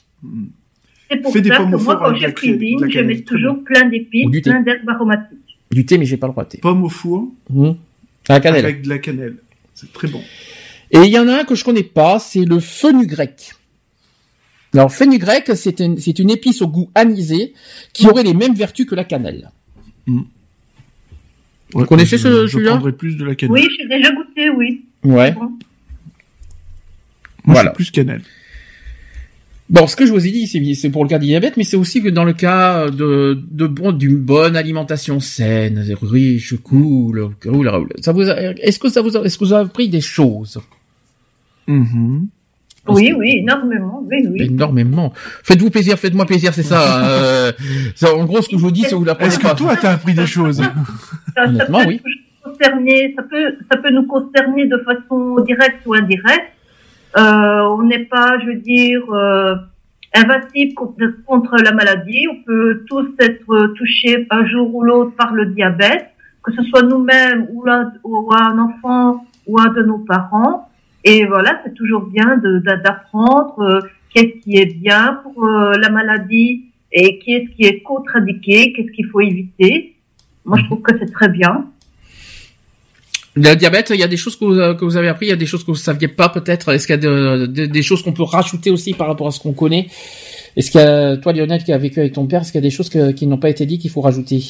[1.11, 3.21] C'est pour Fais des ça pommes que au moi, four quand je cuisine, je mets
[3.21, 5.39] toujours plein d'épices, plein d'herbes aromatiques.
[5.71, 6.59] Du thé, mais j'ai pas le droit de thé.
[6.59, 7.71] Pomme au four Mmh.
[8.29, 8.65] À la cannelle.
[8.65, 9.37] avec de la cannelle.
[9.75, 10.23] C'est très bon.
[10.91, 13.53] Et il y en a un que je connais pas, c'est le fenugrec.
[14.75, 17.55] Alors fenugrec, c'est une, c'est une épice au goût anisé
[17.93, 19.51] qui aurait les mêmes vertus que la cannelle.
[21.75, 23.55] Ouais, connaissez je- ce- Je celui-là prendrais plus de la cannelle.
[23.63, 24.85] Oui, j'ai déjà goûté, oui.
[25.05, 25.33] Ouais.
[25.33, 25.41] Bon.
[27.47, 27.71] Moi, Voilà.
[27.71, 28.23] je plus cannelle.
[29.71, 31.65] Bon, ce que je vous ai dit, c'est, c'est pour le cas du diabète, mais
[31.65, 37.31] c'est aussi que dans le cas de, de bon, d'une bonne alimentation saine, riche, cool,
[37.41, 37.89] cool, cool.
[38.01, 40.61] Ça vous a- est-ce que ça vous a, est-ce que vous avez appris des choses?
[41.67, 42.27] Mhm.
[42.89, 44.03] Oui, oui, énormément.
[44.11, 44.43] Oui, oui.
[44.43, 45.13] Énormément.
[45.43, 47.03] Faites-vous plaisir, faites-moi plaisir, c'est ça.
[47.09, 47.53] euh,
[47.95, 49.53] ça, en gros, ce que je vous dis, c'est que vous l'apprenez Est-ce pas.
[49.53, 50.59] que toi, t'as appris des choses?
[51.37, 52.01] Ça, ça Honnêtement, peut oui.
[52.45, 56.53] concerner, ça peut, ça peut nous concerner de façon directe ou indirecte.
[57.17, 59.55] Euh, on n'est pas, je veux dire, euh,
[60.15, 60.97] invincible contre,
[61.27, 62.27] contre la maladie.
[62.31, 66.07] On peut tous être touchés un jour ou l'autre par le diabète,
[66.43, 67.65] que ce soit nous-mêmes ou,
[68.05, 70.69] ou un enfant ou un de nos parents.
[71.05, 72.39] Et voilà, c'est toujours bien
[72.83, 73.81] d'apprendre euh,
[74.13, 79.07] qu'est-ce qui est bien pour euh, la maladie et qu'est-ce qui est contre-indiqué, qu'est-ce qu'il
[79.07, 79.95] faut éviter.
[80.45, 81.67] Moi, je trouve que c'est très bien.
[83.37, 85.33] Le diabète, il y a des choses que vous, que vous avez appris, il y
[85.33, 86.73] a des choses que vous saviez pas peut-être.
[86.73, 89.31] Est-ce qu'il y a de- de- des choses qu'on peut rajouter aussi par rapport à
[89.33, 89.89] ce qu'on connaît?
[90.57, 92.65] Est-ce qu'il y a, toi Lionel qui a vécu avec ton père, est-ce qu'il y
[92.65, 94.41] a des choses que- qui n'ont pas été dites qu'il faut rajouter?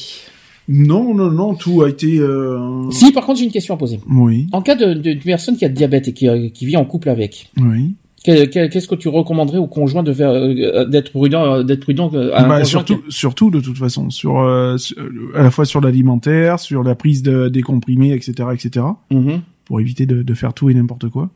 [0.67, 2.17] Non, non, non, tout a été...
[2.19, 2.89] Euh...
[2.91, 3.99] Si, par contre, j'ai une question à poser.
[4.09, 6.65] Oui, En cas de, de, de personne qui a de diabète et qui, euh, qui
[6.65, 7.93] vit en couple avec, oui.
[8.25, 11.81] que- que- qu'est-ce que tu recommanderais au conjoint de faire, euh, d'être prudent, euh, d'être
[11.81, 14.97] prudent euh, à Bah, surtout, surtout de toute façon, sur, euh, sur-
[15.35, 19.41] à la fois sur l'alimentaire, sur la prise de, des comprimés, etc., etc., Mhm.
[19.65, 21.29] pour éviter de, de faire tout et n'importe quoi.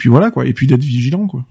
[0.00, 1.44] Puis voilà quoi, et puis d'être vigilant quoi.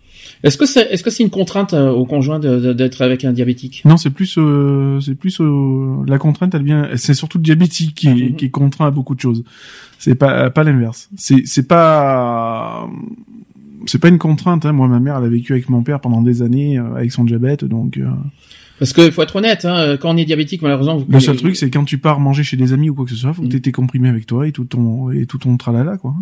[0.44, 3.84] Est-ce que c'est, est-ce que c'est une contrainte euh, au conjoint d'être avec un diabétique?
[3.86, 6.56] Non, c'est plus, euh, c'est plus euh, la contrainte.
[6.56, 8.36] Elle vient, c'est surtout le diabétique qui, est, Mhm.
[8.38, 9.44] qui est contraint à beaucoup de choses.
[10.00, 11.10] C'est pas, pas l'inverse.
[11.16, 12.90] C'est, c'est pas,
[13.86, 14.66] c'est pas une contrainte.
[14.66, 14.72] Hein.
[14.72, 17.24] Moi, ma mère, elle a vécu avec mon père pendant des années euh, avec son
[17.24, 17.98] diabète, donc.
[17.98, 18.08] euh,
[18.80, 21.56] Parce que faut être honnête, hein, quand on est diabétique, malheureusement, vous Le seul truc,
[21.56, 23.48] c'est quand tu pars manger chez des amis ou quoi que ce soit, faut que
[23.48, 23.52] Mhm.
[23.54, 26.16] t'aies tes comprimés avec toi et tout ton et tout ton tralala quoi.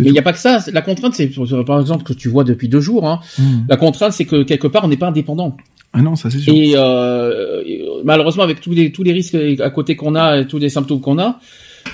[0.00, 0.58] Mais il n'y a pas que ça.
[0.72, 1.30] La contrainte, c'est
[1.66, 3.06] par exemple que tu vois depuis deux jours.
[3.08, 3.66] Hein, Mhm.
[3.68, 5.56] La contrainte, c'est que quelque part, on n'est pas indépendant.
[5.92, 6.52] Ah non, ça c'est sûr.
[6.54, 7.62] Et euh,
[8.04, 11.00] malheureusement, avec tous les tous les risques à côté qu'on a, et tous les symptômes
[11.00, 11.38] qu'on a,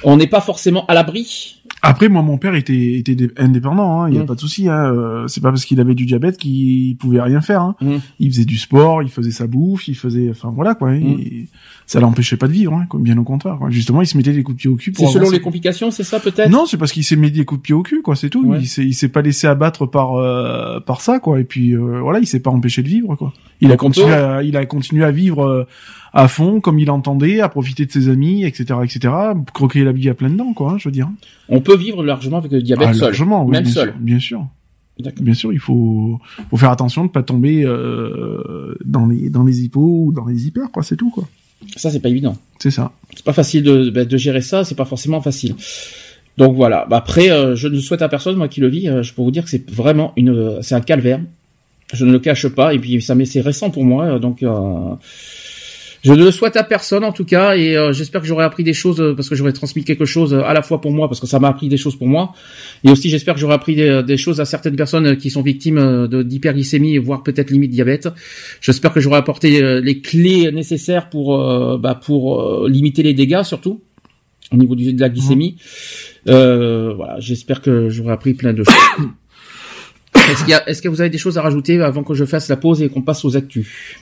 [0.04, 4.09] on n'est pas forcément à l'abri Après, moi, mon père était, était dé- indépendant, hein,
[4.09, 4.26] il y a Mm.
[4.26, 4.68] pas de souci.
[4.68, 7.60] Hein, euh, c'est pas parce qu'il avait du diabète qu'il pouvait rien faire.
[7.60, 7.74] Hein.
[7.80, 7.96] Mm.
[8.20, 10.92] Il faisait du sport, il faisait sa bouffe, il faisait, enfin voilà quoi.
[10.92, 11.02] Mm.
[11.02, 11.46] il-
[11.86, 13.56] ça l'empêchait pas de vivre, hein, bien au contraire.
[13.59, 13.68] Quoi.
[13.70, 14.92] Justement, il se mettait des coups de pied au cul.
[14.92, 16.48] Pour C'est selon les complications, c'est ça peut-être?
[16.50, 18.14] Non, c'est parce qu'il s'est mis des coups de pied au cul, quoi.
[18.14, 18.46] C'est tout.
[18.46, 18.59] Ouais.
[18.60, 21.40] Il s'est, il s'est pas laissé abattre par par par ça, quoi.
[21.40, 23.32] Et puis euh, voilà, il s'est pas empêché de vivre, quoi.
[23.60, 25.64] Il a continué, à, il a continué à vivre euh,
[26.14, 29.12] à fond, comme il entendait, à profiter de ses amis, etc., etc.
[29.55, 30.72] Croquer la bille à pleines dents, quoi.
[30.72, 31.09] hein, je veux dire.
[31.48, 33.02] On peut vivre largement avec le diabète Ah, seul.
[33.02, 33.89] largement, oui, Même bien seul.
[33.90, 34.47] sûr, bien sûr.
[35.20, 36.20] Bien sûr, il faut
[36.51, 40.47] faut faire attention de pas tomber euh, dans les dans les hypos ou dans les
[40.47, 40.82] hyper, quoi.
[40.82, 41.24] C'est tout, quoi.
[41.76, 42.36] Ça, c'est pas évident.
[42.59, 42.93] C'est ça.
[43.14, 45.55] C'est pas facile de, bah, de gérer ça, c'est pas forcément facile.
[46.36, 46.86] Donc voilà.
[46.90, 49.22] Bah, après, euh, je ne souhaite à personne, moi qui le vis, euh, je peux
[49.22, 51.20] vous dire que c'est vraiment une, euh, c'est un calvaire.
[51.94, 54.44] Je ne le cache pas, et puis ça, mais c'est récent pour moi, euh, donc.
[56.04, 58.64] Je ne le souhaite à personne en tout cas, et euh, j'espère que j'aurai appris
[58.64, 61.06] des choses euh, parce que j'aurai transmis quelque chose euh, à la fois pour moi,
[61.08, 62.32] parce que ça m'a appris des choses pour moi,
[62.82, 65.42] et aussi j'espère que j'aurai appris des, des choses à certaines personnes euh, qui sont
[65.42, 68.08] victimes d'hyperglycémie, voire peut-être limite diabète.
[68.60, 73.14] J'espère que j'aurai apporté euh, les clés nécessaires pour euh, bah, pour euh, limiter les
[73.14, 73.80] dégâts surtout
[74.52, 75.56] au niveau du, de la glycémie.
[76.28, 78.74] Euh, voilà, j'espère que j'aurai appris plein de choses.
[80.30, 82.24] Est-ce qu'il y a- est-ce que vous avez des choses à rajouter avant que je
[82.24, 83.96] fasse la pause et qu'on passe aux actus?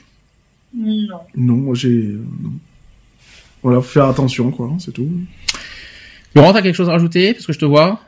[0.73, 1.19] Non.
[1.35, 2.15] Non, moi j'ai.
[2.41, 2.53] non.
[3.63, 4.67] Voilà, faut faire attention, quoi.
[4.67, 5.09] hein, C'est tout.
[6.35, 7.99] Laurent, t'as quelque chose à rajouter parce que je te vois.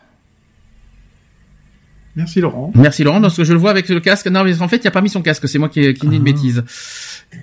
[2.16, 2.72] Merci Laurent.
[2.76, 4.28] Merci Laurent, parce que je le vois avec le casque.
[4.28, 5.48] Non, mais en fait, il a pas mis son casque.
[5.48, 6.26] C'est moi qui, qui dis une Ah.
[6.26, 6.64] bêtise.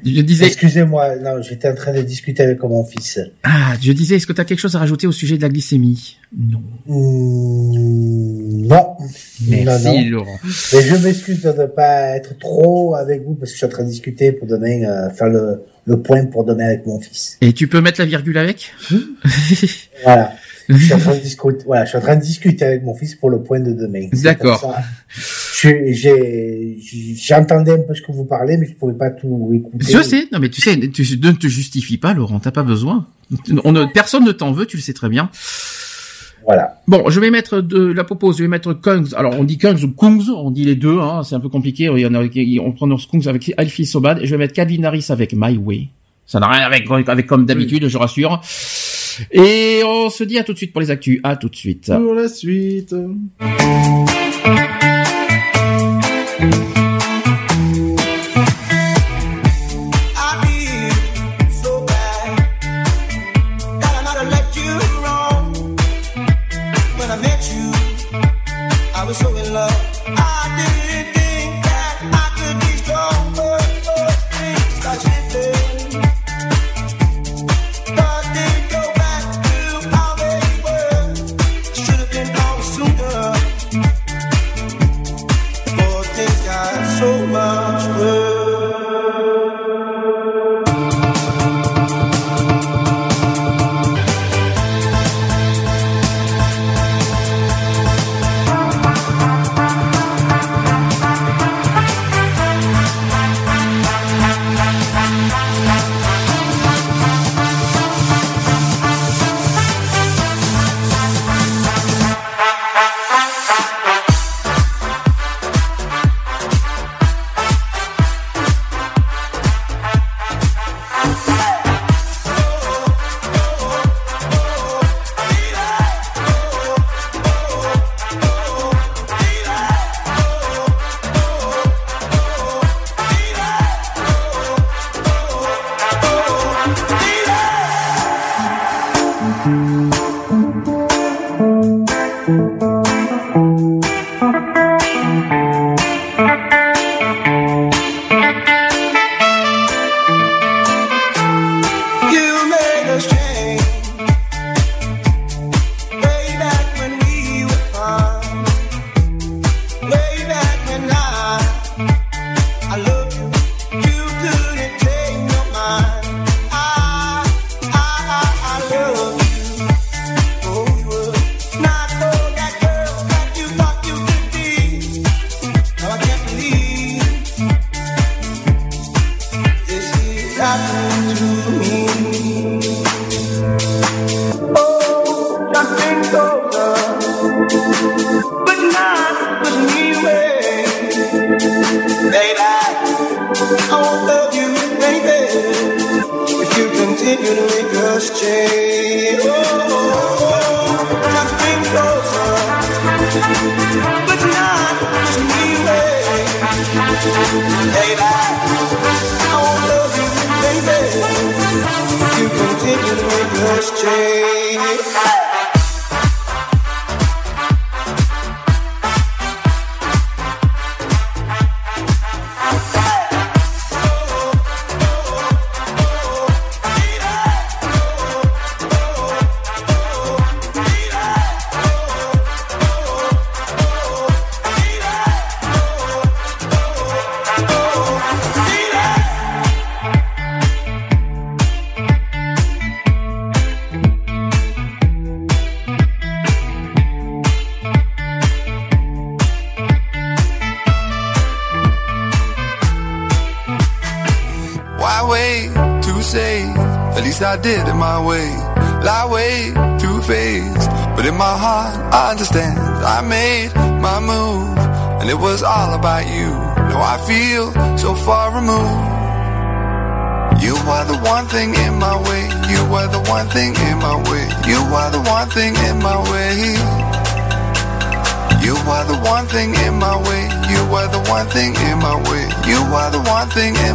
[0.05, 3.21] Je disais, Excusez-moi, non, j'étais en train de discuter avec mon fils.
[3.43, 5.49] ah, je disais, est-ce que tu as quelque chose à rajouter au sujet de la
[5.49, 6.17] glycémie?
[6.37, 6.63] Non.
[6.87, 8.97] Hmm, non.
[9.49, 10.11] Merci non, non.
[10.11, 10.39] Laurent.
[10.73, 13.71] Mais je m'excuse de ne pas être trop avec vous parce que je suis en
[13.71, 17.37] train de discuter pour demain, euh, faire le, le point pour demain avec mon fils.
[17.41, 18.73] Et tu peux mettre la virgule avec?
[20.05, 20.33] Voilà.
[20.71, 22.95] Je suis en train de discuter, voilà, je suis en train de discuter avec mon
[22.95, 24.09] fils pour le point de demain.
[24.13, 24.75] D'accord.
[25.63, 29.93] J'entendais un peu ce que vous parlez, mais je pouvais pas tout écouter.
[29.93, 33.07] Je sais, non mais tu sais, tu ne te justifie pas, Laurent, t'as pas besoin.
[33.65, 35.31] On ne, personne ne t'en veut, tu le sais très bien.
[36.45, 36.81] Voilà.
[36.89, 39.15] Bon, je vais mettre de la propose, je vais mettre Kungs.
[39.15, 41.91] Alors on dit Kungs ou Kungs, on dit les deux, hein, c'est un peu compliqué.
[41.95, 42.23] Il y en a,
[42.63, 45.89] on prononce Kungs avec Alfie Sobad et je vais mettre Calvin Harris avec My Way.
[46.27, 48.41] Ça n'a rien avec, avec comme d'habitude, je rassure.
[49.31, 51.21] Et on se dit à tout de suite pour les actus.
[51.23, 51.93] À tout de suite.
[51.93, 52.95] Pour la suite.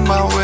[0.06, 0.35] my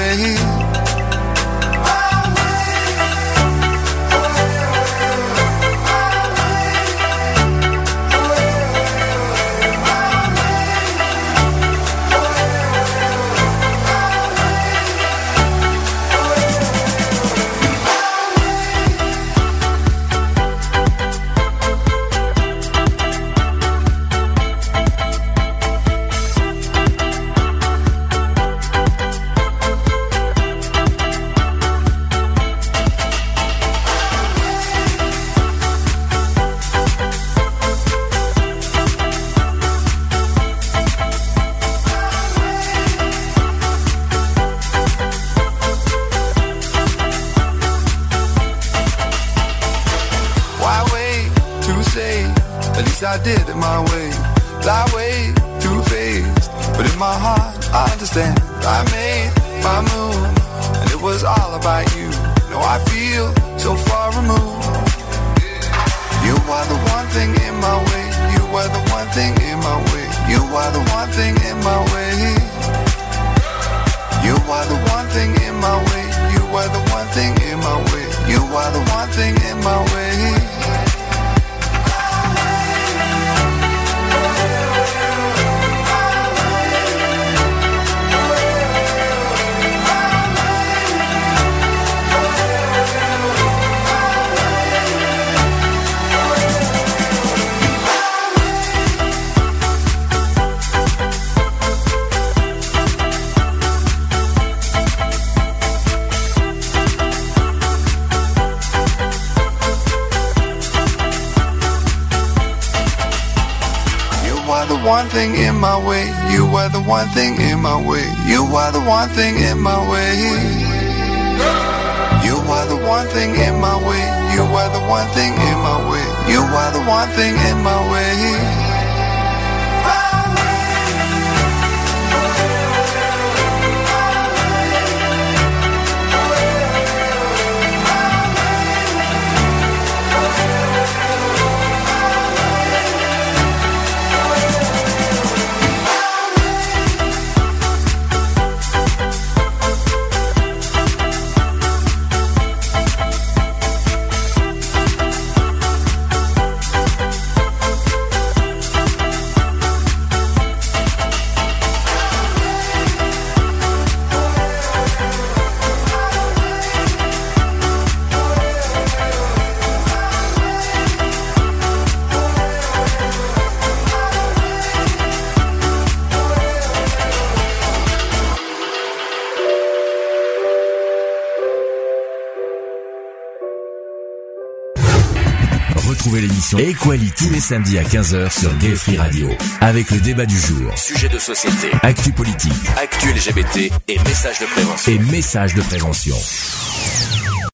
[186.91, 189.29] Quali tous les samedis à 15h sur Gay Radio.
[189.61, 190.77] Avec le débat du jour.
[190.77, 191.69] Sujet de société.
[191.83, 192.51] Actu politique.
[192.77, 194.91] Actu LGBT et messages de prévention.
[194.91, 196.15] Et messages de prévention.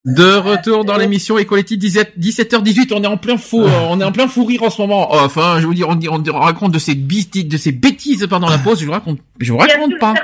[0.06, 4.12] De retour dans l'émission Equality 17h18, on est en plein fou, euh, on est en
[4.12, 5.08] plein fou rire en ce moment.
[5.12, 8.50] Oh, enfin, je vous dis, on, on, raconte de ces bêtises, de ces bêtises pendant
[8.50, 8.80] la pause.
[8.80, 10.16] Je vous raconte, je vous raconte pas.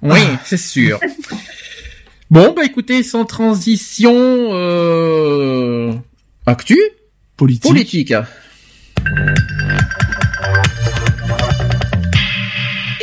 [0.00, 0.98] Oui, c'est sûr.
[2.30, 5.92] bon, bah écoutez, sans transition, euh,
[6.46, 6.78] actu
[7.42, 7.72] politique.
[7.72, 8.14] Politique.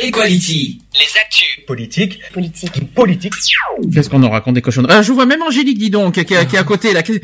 [0.02, 0.80] Equality.
[0.94, 1.64] Les actus.
[1.66, 2.20] Politique.
[2.32, 2.94] Politique.
[2.94, 3.34] Politique.
[3.92, 6.56] Qu'est-ce qu'on nous raconte des cochons ah, Je vois même Angélique, dis donc, qui, est
[6.56, 6.94] à côté.
[6.94, 7.02] Là.
[7.02, 7.20] Tu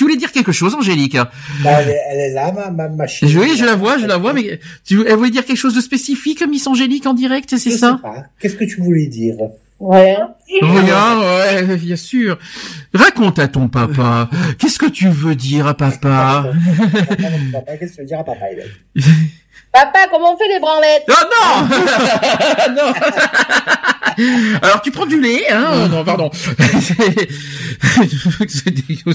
[0.00, 1.28] voulais dire quelque chose, Angélique hein
[1.62, 3.28] bah, elle, est, là, ma, ma machine.
[3.36, 5.82] Oui, je la vois, je la vois, mais tu, elle voulait dire quelque chose de
[5.82, 8.00] spécifique, Miss Angélique, en direct, c'est ça
[8.40, 9.36] Qu'est-ce que tu voulais dire?
[9.82, 10.16] Ouais.
[11.76, 12.38] Bien sûr.
[12.94, 14.30] Raconte à ton papa.
[14.56, 16.44] Qu'est-ce que tu veux dire à papa?
[17.52, 18.44] Papa, qu'est-ce que tu veux dire à papa
[19.72, 21.08] Papa, comment on fait les branlettes?
[21.08, 21.66] Oh non
[22.76, 22.92] Non
[24.62, 25.88] Alors tu prends du lait, hein?
[25.88, 26.30] Non, pardon.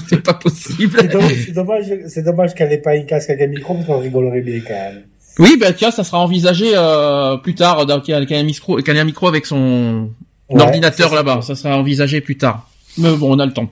[0.08, 0.98] C'est pas possible.
[1.00, 4.42] C'est dommage, c'est dommage, qu'elle n'ait pas une casque avec un micro parce qu'on rigolerait
[4.42, 5.04] bien quand même.
[5.38, 8.38] Oui, bah tiens, ça sera envisagé euh, plus tard, donc, qu'il y a qu'il y
[8.38, 10.10] a un micro, qu'il y a un micro avec son
[10.50, 11.42] Ouais, ordinateur là-bas.
[11.42, 12.68] Ça sera envisagé plus tard.
[12.96, 13.70] Mais bon, on a le temps.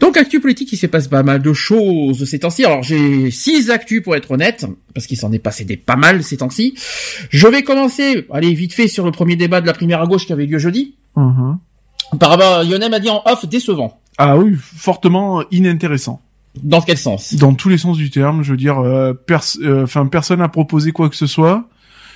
[0.00, 2.64] Donc, actu politique, il s'est passé pas mal de choses ces temps-ci.
[2.64, 6.24] Alors, j'ai six actus pour être honnête, parce qu'il s'en est passé des pas mal
[6.24, 6.74] ces temps-ci.
[7.30, 10.26] Je vais commencer, allez, vite fait, sur le premier débat de la primaire à gauche
[10.26, 10.96] qui avait lieu jeudi.
[11.16, 11.58] Mhm.
[12.18, 14.00] Par rapport, Lionel m'a dit en off décevant.
[14.18, 16.20] Ah oui, fortement inintéressant.
[16.62, 17.34] Dans quel sens?
[17.34, 20.48] Dans tous les sens du terme, je veux dire, euh, pers- euh, enfin personne n'a
[20.48, 21.66] proposé quoi que ce soit.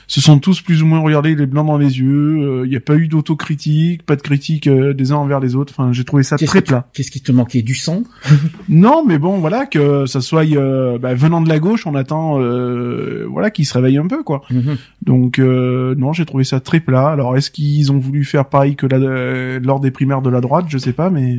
[0.09, 2.63] Se sont tous plus ou moins regardés les blancs dans les yeux.
[2.65, 5.75] Il n'y a pas eu d'autocritique, pas de critique euh, des uns envers les autres.
[5.77, 6.87] Enfin, j'ai trouvé ça très plat.
[6.93, 7.63] Qu'est-ce qui te manquait?
[7.63, 8.03] Du sang?
[8.69, 12.41] Non, mais bon, voilà, que ça soit euh, bah, venant de la gauche, on attend,
[12.41, 14.43] euh, voilà, qu'ils se réveillent un peu, quoi.
[14.51, 14.77] Mhm.
[15.05, 17.09] Donc, euh, non, j'ai trouvé ça très plat.
[17.09, 20.41] Alors, est-ce qu'ils ont voulu faire pareil que la, euh, lors des primaires de la
[20.41, 20.67] droite?
[20.69, 21.39] Je sais pas, mais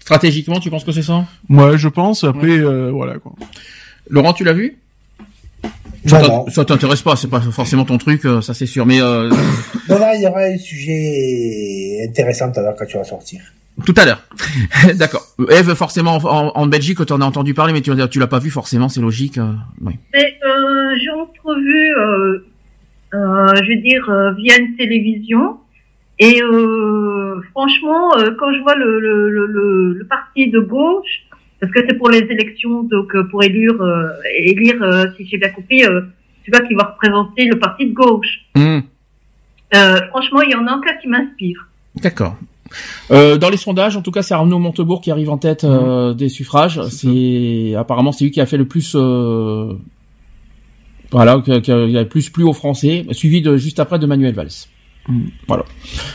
[0.00, 1.26] Stratégiquement, tu penses que c'est ça?
[1.50, 2.24] Moi, je pense.
[2.24, 3.32] Après, euh, voilà, quoi.
[4.08, 4.78] Laurent, tu l'as vu?
[6.06, 6.46] Ça t'int- non.
[6.48, 8.86] Ça t'intéresse pas, c'est pas forcément ton truc, euh, ça c'est sûr.
[8.86, 9.28] Mais euh,
[9.88, 13.40] Non, non, il y aura un sujet intéressant tout à l'heure quand tu vas sortir.
[13.84, 14.22] tout à l'heure.
[14.96, 15.22] D'accord.
[15.50, 18.50] Eve, forcément en, Belgique, tu en as entendu parler, mais tu, tu l'as pas vu
[18.50, 19.38] forcément, c'est logique.
[19.38, 19.52] euh,
[19.82, 19.94] oui.
[20.14, 22.44] Mais euh, j'ai entrevu, euh,
[23.14, 25.56] euh, je veux dire, euh, via une télévision.
[26.20, 31.26] Et euh, franchement, euh, quand je vois le, le, le, le, le parti de gauche,
[31.60, 35.38] parce que c'est pour les élections, donc euh, pour élire, euh, élire euh, si j'ai
[35.38, 36.02] bien compris, euh,
[36.44, 38.40] tu vois, qui va représenter le parti de gauche.
[38.54, 38.80] Hmm,
[39.74, 41.68] Euh, franchement, il y en a aucun qui m'inspire.
[42.02, 42.36] D'accord.
[43.10, 46.14] Euh, dans les sondages, en tout cas, c'est Arnaud Montebourg qui arrive en tête euh,
[46.14, 46.80] des suffrages.
[46.88, 49.72] C'est apparemment c'est lui qui a fait le plus, euh,
[51.10, 54.34] voilà, qui a, qui a- plus plu aux Français, suivi de juste après de Manuel
[54.34, 54.48] Valls.
[55.46, 55.64] Voilà.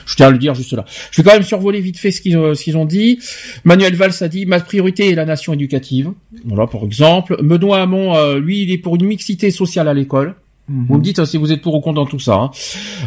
[0.05, 0.85] Je tiens à le dire juste là.
[1.11, 3.19] Je vais quand même survoler vite fait ce qu'ils ce qu'ils ont dit.
[3.63, 6.11] Manuel Valls a dit ma priorité est la nation éducative.
[6.45, 7.37] Voilà, par exemple.
[7.41, 10.35] Benoît Hamon, euh, lui, il est pour une mixité sociale à l'école.
[10.69, 10.85] Mhm.
[10.89, 12.35] Vous me dites euh, si vous êtes pour ou contre dans tout ça.
[12.35, 12.51] hein.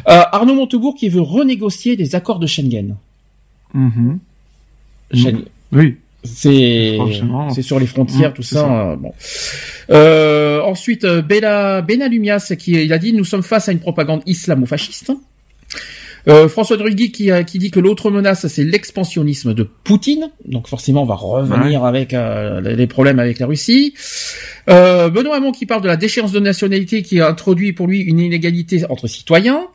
[0.09, 2.97] Euh, Arnaud Montebourg qui veut renégocier les accords de Schengen.
[3.73, 4.19] Mhm.
[5.15, 5.45] Schengen.
[5.73, 5.97] Oui.
[6.25, 6.99] C'est
[7.63, 8.57] sur les frontières Mm, tout ça.
[8.63, 8.91] ça.
[8.91, 9.13] euh, bon.
[9.91, 15.13] Euh, ensuite Bella Benalumias qui il a dit nous sommes face à une propagande islamo-fasciste.
[16.29, 20.31] Euh, François Drugui qui, qui dit que l'autre menace c'est l'expansionnisme de Poutine.
[20.45, 23.95] Donc forcément on va revenir avec euh, les problèmes avec la Russie.
[24.69, 28.01] Euh, Benoît Hamon qui parle de la déchéance de nationalité qui a introduit pour lui
[28.01, 29.67] une inégalité entre citoyens.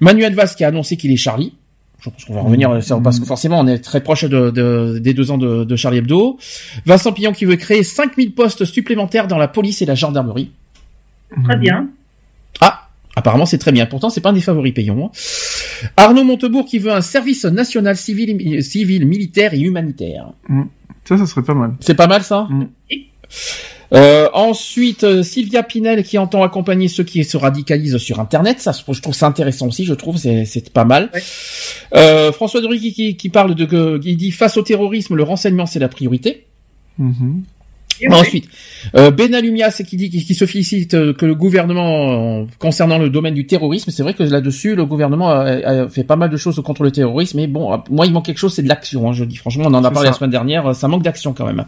[0.00, 1.52] Manuel Valls qui a annoncé qu'il est Charlie.
[2.00, 4.98] Je pense qu'on va revenir ça, parce que forcément on est très proche de, de-
[4.98, 6.38] des deux ans de, de Charlie Hebdo.
[6.84, 10.50] Vincent Pillon qui veut créer 5000 postes supplémentaires dans la police et la gendarmerie.
[11.44, 11.88] Très bien.
[13.16, 13.86] Apparemment c'est très bien.
[13.86, 15.10] Pourtant c'est pas un des favoris payants.
[15.12, 15.88] hein.
[15.96, 20.32] Arnaud Montebourg qui veut un service national civil, civil militaire et humanitaire.
[20.48, 20.62] Mm.
[21.04, 21.74] Ça, ça serait pas mal.
[21.80, 22.48] C'est pas mal ça?
[22.50, 22.66] Mm.
[23.92, 28.60] Euh, ensuite, euh, Sylvia Pinel qui entend accompagner ceux qui se radicalisent sur Internet.
[28.60, 29.84] Ça, je trouve ça intéressant aussi.
[29.84, 31.10] Je trouve c'est pas mal.
[31.94, 35.66] Euh, François Drury qui, qui parle de que il dit face au terrorisme, le renseignement
[35.66, 36.46] c'est la priorité.
[38.10, 38.48] Ensuite,
[38.96, 43.08] euh, Benalumias qui dit qui, qui se félicite euh, que le gouvernement euh, concernant le
[43.10, 46.36] domaine du terrorisme, c'est vrai que là-dessus le gouvernement a, a fait pas mal de
[46.36, 49.08] choses contre le terrorisme, mais bon, euh, moi il manque quelque chose, c'est de l'action.
[49.08, 50.12] Hein, je dis franchement, on en a parlé ça.
[50.12, 51.64] la semaine dernière, ça manque d'action quand même.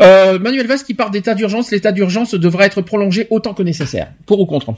[0.00, 4.08] Euh, Manuel Valls qui parle d'état d'urgence, l'état d'urgence devrait être prolongé autant que nécessaire.
[4.26, 4.74] Pour ou contre?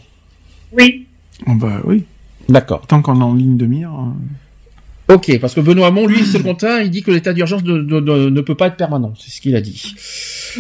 [0.73, 1.07] Oui.
[1.47, 2.05] Oh, bah oui.
[2.49, 2.87] D'accord.
[2.87, 3.93] Tant qu'on est en ligne de mire.
[5.11, 7.79] Ok, parce que Benoît Hamon, lui, c'est le contraire, il dit que l'état d'urgence de-
[7.83, 9.95] de- de- ne peut pas être permanent, c'est ce qu'il a dit.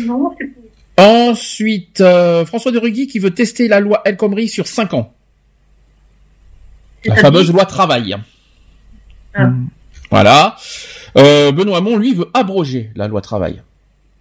[0.06, 0.50] Non, c'est
[1.02, 5.14] Ensuite, euh, François de Rugy qui veut tester la loi El Khomri sur 5 ans.
[7.06, 8.16] La fameuse loi travail.
[9.34, 9.46] Ah.
[9.46, 9.68] mm.
[10.10, 10.56] Voilà.
[11.16, 13.62] Euh, Benoît Hamon, lui, veut abroger la loi travail.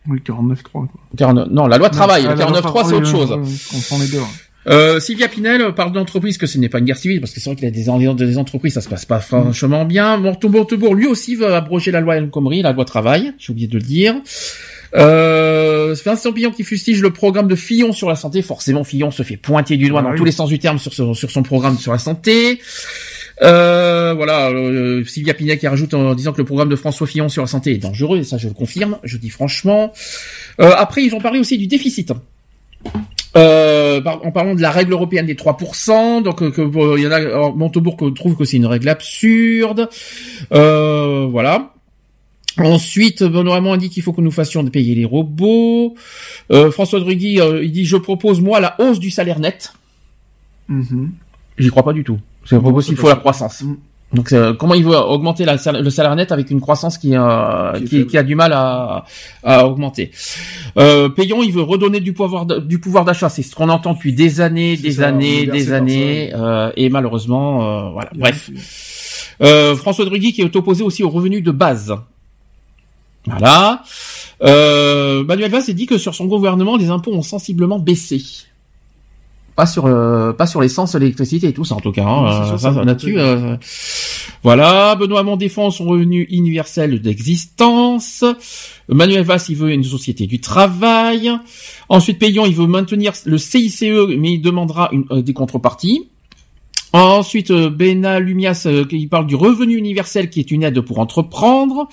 [0.07, 0.87] Oui, 49.3, quoi.
[1.17, 2.25] 49 non, la loi travail.
[2.27, 3.29] Ah, le la loi 49.3, c'est travail, autre chose.
[3.29, 4.21] Je confonds les deux.
[4.67, 7.49] Euh, Sylvia Pinel parle d'entreprise que ce n'est pas une guerre civile, parce que c'est
[7.49, 10.17] vrai qu'il y a des, en- des entreprises, ça se passe pas franchement bien.
[10.17, 13.67] Montebourg, Montebourg, lui aussi veut abroger la loi El Khomri, la loi travail, j'ai oublié
[13.67, 14.15] de le dire.
[14.95, 18.41] Euh, Vincent Pillon qui fustige le programme de Fillon sur la santé.
[18.41, 20.17] Forcément, Fillon se fait pointer du doigt Ah dans oui.
[20.17, 22.59] tous les sens du terme sur, son- sur son programme sur la santé.
[23.41, 27.29] Euh, voilà, euh, Sylvia Pinet qui rajoute en disant que le programme de François Fillon
[27.29, 29.93] sur la santé est dangereux, et ça je le confirme, je dis franchement.
[30.59, 32.11] Euh, après, ils ont parlé aussi du déficit.
[33.37, 37.03] Euh, par- en parlant de la règle européenne des 3%, donc euh, que euh, il
[37.03, 39.87] y en a, alors, Montebourg trouve que c'est une règle absurde.
[40.51, 41.73] Euh, voilà.
[42.57, 45.93] Ensuite, Benoît Hamon a dit qu'il faut que nous fassions de payer les robots.
[46.51, 49.73] Euh, François Drugui, euh, il dit je propose moi la hausse du salaire net.
[50.67, 51.11] Mhm.
[51.57, 52.19] J'y crois pas du tout.
[52.45, 53.61] Je propose c'est qu'il faut la croissance.
[53.61, 53.75] Mm.
[54.11, 57.73] Donc euh, comment il veut augmenter la le salaire net avec une croissance qui, euh,
[58.05, 59.05] Qui a du mal à,
[59.43, 60.09] à augmenter.
[60.77, 63.29] Euh, Payon, il veut redonner du pouvoir d- du pouvoir d'achat.
[63.29, 67.87] C'est ce qu'on entend depuis des années, des ça, années, des années, euh, et malheureusement,
[67.87, 68.09] euh, voilà.
[68.15, 68.49] Bref.
[69.41, 71.93] Euh, François Drugui qui est opposé aussi aux revenus de base.
[73.25, 73.83] Voilà.
[74.41, 78.21] Euh, Manuel Valls a dit que sur son gouvernement, les impôts ont sensiblement baissé.
[79.59, 82.05] Pas sur, euh, pas sur l'essence, l'électricité et tout ça en tout cas.
[82.05, 82.27] hein.
[82.27, 83.19] Euh, ça ça, va là-dessus.
[83.19, 83.57] euh,
[84.41, 84.95] voilà.
[84.95, 88.23] Benoît Hamon défend son revenu universel d'existence.
[88.87, 91.29] Manuel Valls, il veut une société du travail.
[91.89, 93.81] Ensuite, Payon, il veut maintenir le CICE,
[94.17, 96.07] mais il demandera une, euh, des contreparties.
[96.91, 100.97] Ensuite, euh, Bena Lumias euh, qui parle du revenu universel qui est une aide pour
[100.97, 101.87] entreprendre.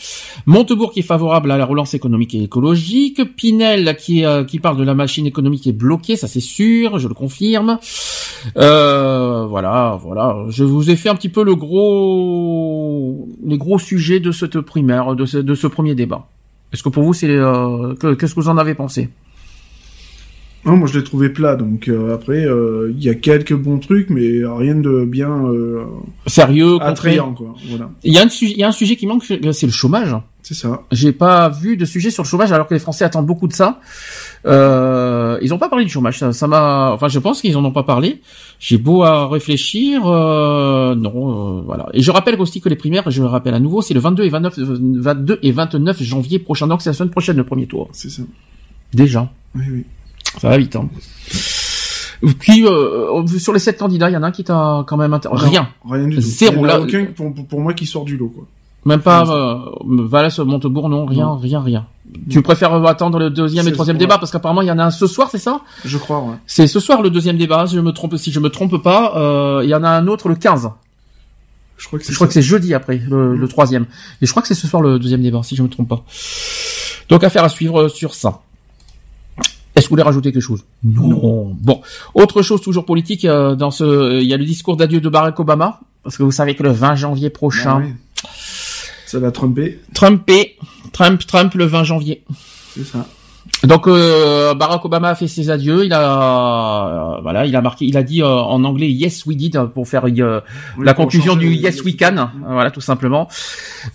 [0.47, 3.21] Montebourg qui est favorable à la relance économique et écologique.
[3.37, 6.99] Pinel qui, euh, qui parle de la machine économique qui est bloquée, ça c'est sûr,
[6.99, 7.79] je le confirme.
[8.57, 10.45] Euh, voilà, voilà.
[10.49, 15.15] Je vous ai fait un petit peu le gros, les gros sujets de cette primaire,
[15.15, 16.29] de ce, premier débat.
[16.73, 19.11] Est-ce que pour vous c'est, euh, que- qu'est-ce que vous en avez pensé?
[20.67, 23.79] Non, moi je l'ai trouvé plat, donc euh, après euh, il y a quelques bons
[23.79, 25.85] trucs, mais rien de bien euh,
[26.27, 27.55] Sérieux, concret attrayant quoi.
[27.71, 29.73] Voilà, Il y a un, su- il y a un sujet qui manque, c'est le
[29.73, 30.15] chômage.
[30.43, 30.83] c'est ça.
[30.91, 33.53] J'ai pas vu de sujet sur le chômage alors que les Français attendent beaucoup de
[33.53, 33.81] ça.
[34.45, 36.19] Euh, ils ont pas parlé du chômage.
[36.19, 36.91] Ça, ça m'a.
[36.93, 38.21] Enfin, je pense qu'ils en ont pas parlé.
[38.59, 40.03] J'ai beau à réfléchir.
[40.07, 41.89] euh, non, euh, voilà.
[41.95, 44.25] Et je rappelle aussi que les primaires, je le rappelle à nouveau, c'est le 22
[44.25, 46.67] et 29, 22 et 29 janvier prochain.
[46.67, 47.89] Donc c'est la semaine prochaine le premier tour.
[47.93, 48.23] C'est ça.
[48.93, 49.31] Déjà.
[49.55, 49.85] Oui, oui.
[50.41, 50.77] Ça va vite.
[50.77, 50.89] Hein.
[52.41, 55.13] Puis euh, sur les sept candidats, il y en a un qui t'a quand même
[55.13, 55.29] inter...
[55.33, 55.69] rien.
[55.89, 56.21] Rien du tout.
[56.23, 58.29] Zéro, Il y en a là- aucun pour, pour- pour moi qui sort du lot
[58.35, 58.45] quoi.
[58.87, 61.37] Même pas euh, Valais, Montebourg, non, rien, Non.
[61.37, 61.87] rien, rien.
[62.31, 64.85] Tu préfères euh, attendre le deuxième et troisième débat parce qu'apparemment il y en a
[64.85, 65.61] un ce soir, c'est ça?
[65.85, 66.37] Je crois, ouais.
[66.47, 69.15] C'est ce soir le deuxième débat, si je me trompe, si je me trompe pas.
[69.17, 70.71] euh, Il y en a un autre le 15.
[71.79, 72.29] Je crois que c'est Je crois ça.
[72.29, 73.87] que c'est jeudi après le, le troisième.
[74.23, 76.03] Et je crois que c'est ce soir le deuxième débat, si je me trompe pas.
[77.09, 78.41] Donc affaire à suivre euh, sur ça.
[79.87, 80.65] Est-ce que vous voulez rajouter quelque chose?
[80.83, 81.55] Non.
[81.61, 81.81] Bon,
[82.15, 85.39] autre chose toujours politique euh, dans ce, il y a le discours d'adieu de Barack
[85.39, 87.93] Obama parce que vous savez que le 20 janvier prochain, Ah oui.
[89.07, 90.57] Ça va tromper, Trump est
[90.93, 92.25] Trump Trump le 20 janvier.
[92.75, 93.07] c'est ça.
[93.65, 95.85] Donc euh, Barack Obama a fait ses adieux.
[95.85, 99.37] Il a euh, voilà, il a marqué, il a dit euh, en anglais Yes we
[99.37, 100.41] did pour faire euh,
[100.77, 102.29] Oui, la pour conclusion du Yes we can.
[102.47, 103.29] Voilà, tout simplement.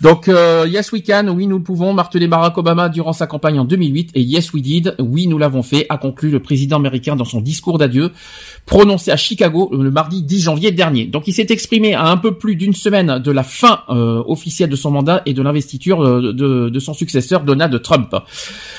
[0.00, 3.64] Donc euh, Yes we can, oui nous pouvons, martelé Barack Obama durant sa campagne en
[3.64, 7.24] 2008 et Yes we did, oui nous l'avons fait, a conclu le président américain dans
[7.24, 8.10] son discours d'adieu
[8.66, 11.06] prononcé à Chicago le mardi 10 janvier dernier.
[11.06, 14.70] Donc il s'est exprimé à un peu plus d'une semaine de la fin euh, officielle
[14.70, 18.14] de son mandat et de l'investiture euh, de, de son successeur Donald Trump.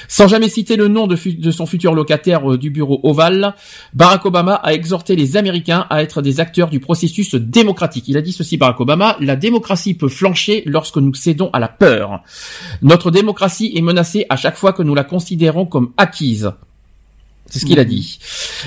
[0.08, 1.16] Sans jamais citer le nom de,
[1.52, 3.56] son futur locataire euh, du bureau ovale,
[3.94, 8.08] Barack Obama a exhorté les Américains à être des acteurs du processus démocratique.
[8.08, 11.68] Il a dit ceci Barack Obama, la démocratie peut flancher lorsque nous cédons à la
[11.68, 12.24] peur.
[12.82, 16.52] Notre démocratie est menacée à chaque fois que nous la considérons comme acquise.
[17.50, 18.20] C'est ce qu'il a dit.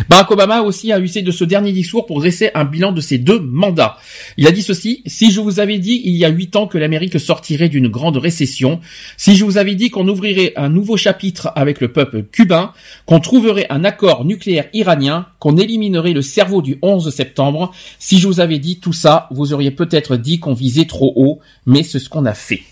[0.08, 3.18] Barack Obama aussi a usé de ce dernier discours pour dresser un bilan de ses
[3.18, 3.96] deux mandats.
[4.36, 6.78] Il a dit ceci, si je vous avais dit il y a huit ans que
[6.78, 8.80] l'Amérique sortirait d'une grande récession,
[9.16, 12.72] si je vous avais dit qu'on ouvrirait un nouveau chapitre avec le peuple cubain,
[13.06, 18.28] qu'on trouverait un accord nucléaire iranien, qu'on éliminerait le cerveau du 11 septembre, si je
[18.28, 21.98] vous avais dit tout ça, vous auriez peut-être dit qu'on visait trop haut, mais c'est
[21.98, 22.62] ce qu'on a fait.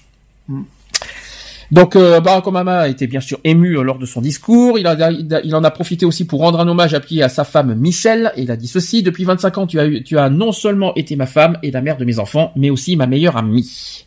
[1.71, 4.79] Donc euh, Barack Obama a été bien sûr ému euh, lors de son discours.
[4.79, 7.75] Il, a, il, en a profité aussi pour rendre un hommage appuyé à sa femme
[7.75, 8.33] Michelle.
[8.37, 11.17] Et il a dit ceci depuis 25 ans, tu as, tu as non seulement été
[11.17, 14.05] ma femme et la mère de mes enfants, mais aussi ma meilleure amie.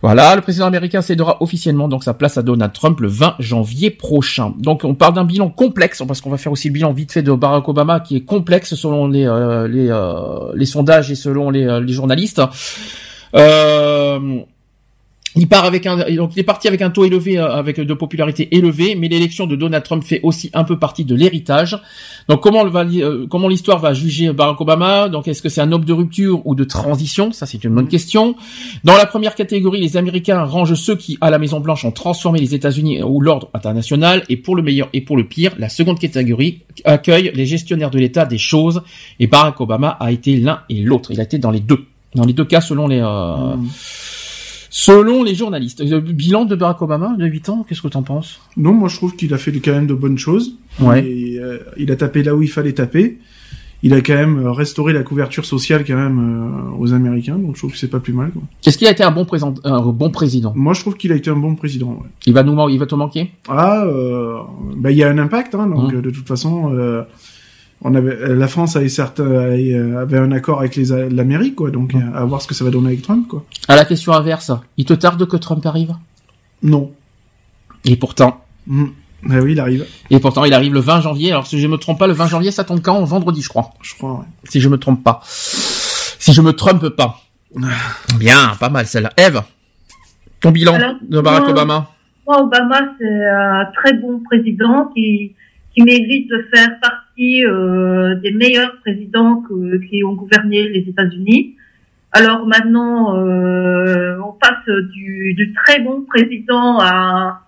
[0.00, 3.90] Voilà, le président américain cédera officiellement donc sa place à Donald Trump le 20 janvier
[3.90, 4.54] prochain.
[4.58, 7.22] Donc on parle d'un bilan complexe parce qu'on va faire aussi le bilan vite fait
[7.22, 11.50] de Barack Obama qui est complexe selon les euh, les, euh, les sondages et selon
[11.50, 12.40] les, euh, les journalistes.
[13.34, 14.40] Euh,
[15.36, 17.94] Il part avec un, donc il est parti avec un taux élevé, euh, avec de
[17.94, 21.78] popularité élevée, mais l'élection de Donald Trump fait aussi un peu partie de l'héritage.
[22.28, 25.08] Donc comment le va, euh, comment l'histoire va juger Barack Obama?
[25.08, 27.30] Donc est-ce que c'est un homme de rupture ou de transition?
[27.30, 28.36] Ça c'est une bonne question.
[28.84, 32.40] Dans la première catégorie, les Américains rangent ceux qui, à la Maison Blanche, ont transformé
[32.40, 35.98] les États-Unis ou l'ordre international, et pour le meilleur et pour le pire, la seconde
[35.98, 38.82] catégorie accueille les gestionnaires de l'État des choses.
[39.20, 41.10] Et Barack Obama a été l'un et l'autre.
[41.12, 41.84] Il a été dans les deux,
[42.14, 43.00] dans les deux cas selon les.
[43.00, 43.54] Euh,
[44.80, 48.38] Selon les journalistes, le bilan de Barack Obama de 8 ans, qu'est-ce que t'en penses?
[48.56, 50.54] Non, moi je trouve qu'il a fait quand même de bonnes choses.
[50.80, 51.04] Ouais.
[51.04, 53.18] Et, euh, il a tapé là où il fallait taper.
[53.82, 57.56] Il a quand même euh, restauré la couverture sociale quand même euh, aux Américains, donc
[57.56, 58.30] je trouve que c'est pas plus mal.
[58.62, 60.52] Qu'est-ce qu'il a été un bon, présent, un bon président?
[60.54, 61.88] Moi je trouve qu'il a été un bon président.
[62.00, 62.08] ouais.
[62.26, 63.32] Il va nous, man- il va te manquer?
[63.48, 64.34] Ah, euh,
[64.76, 67.02] bah il y a un impact, hein, donc euh, de toute façon, euh,
[67.82, 71.70] on avait, euh, la France avait certes euh, avait un accord avec les l'Amérique, quoi,
[71.70, 72.12] donc Mmh.
[72.14, 73.44] euh, à voir ce que ça va donner avec Trump, quoi.
[73.68, 75.94] À la question inverse, il te tarde que Trump arrive?
[76.62, 76.92] Non.
[77.84, 78.44] Et pourtant.
[78.66, 78.86] Mm.
[79.24, 79.84] Bah oui, il arrive.
[80.10, 81.32] Et pourtant, il arrive le 20 janvier.
[81.32, 83.02] Alors, si je me trompe pas, le 20 janvier, ça tombe quand?
[83.04, 83.70] Vendredi, je crois.
[83.82, 84.24] Je crois, ouais.
[84.44, 85.20] Si je me trompe pas.
[85.24, 87.20] Si je me trompe pas.
[88.18, 89.10] Bien, pas mal celle-là.
[89.16, 89.42] Eve,
[90.40, 91.90] ton bilan Alors, de Barack moi- Obama?
[92.26, 95.34] Moi, Obama, c'est un très bon président qui,
[95.74, 97.07] qui mérite de faire partie
[97.44, 101.56] euh, des meilleurs présidents que- qui ont gouverné les États-Unis.
[102.12, 107.42] Alors maintenant, euh, on passe du, du très bon président à,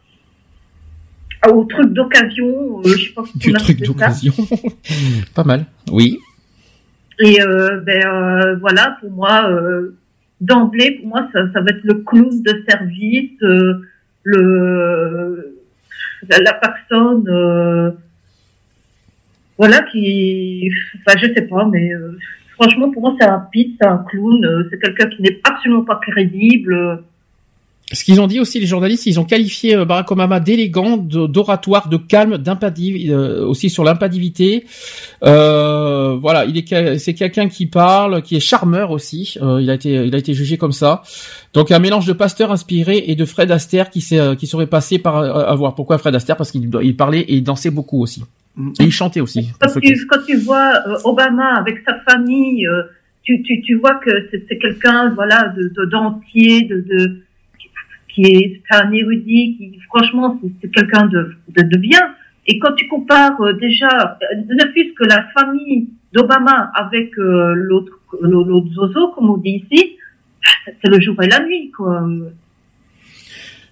[1.43, 2.81] à- au truc d'occasion.
[2.85, 4.33] euh, je Du truc d'occasion.
[5.35, 5.65] pas mal.
[5.91, 6.19] Oui.
[7.23, 9.95] Et euh, ben euh, voilà, pour moi, euh,
[10.41, 13.75] d'emblée, pour moi, ça, ça va être le clown de service, euh,
[14.25, 15.57] le
[16.29, 17.91] la, la personne, euh,
[19.61, 20.71] voilà, qui,
[21.07, 22.17] enfin, je sais pas, mais euh,
[22.59, 25.85] franchement, pour moi, c'est un pit, c'est un clown, euh, c'est quelqu'un qui n'est absolument
[25.85, 27.05] pas crédible.
[27.93, 31.91] Ce qu'ils ont dit aussi les journalistes, ils ont qualifié euh, Barack Obama d'élégant, d'oratoire,
[31.91, 34.65] de calme, d'impassiv, euh, aussi sur l'impassivité.
[35.25, 36.47] Euh, voilà,
[36.97, 39.37] c'est quelqu'un qui parle, qui est charmeur aussi.
[39.43, 41.03] Il a été il a été jugé comme ça.
[41.53, 45.75] Donc un mélange de pasteur inspiré et de Fred Astaire qui serait passé par avoir.
[45.75, 46.39] Pourquoi Fred Astaire?
[46.39, 48.23] Parce qu'il il parlait et il dansait beaucoup aussi.
[48.59, 49.51] Et il chantait aussi.
[49.61, 52.83] Quand tu, quand tu vois euh, Obama avec sa famille, euh,
[53.23, 57.21] tu, tu, tu vois que c'est quelqu'un, voilà, de de- d'entier, de, de,
[58.09, 62.15] qui est un érudit, qui franchement c'est- quelqu'un de, de de bien.
[62.47, 68.73] Et quand tu compares euh, déjà, ne fût-ce que la famille d'Obama avec l'autre l'autre
[68.75, 69.97] zozo, comme on dit ici,
[70.67, 72.05] c'est le jour et la nuit, quoi.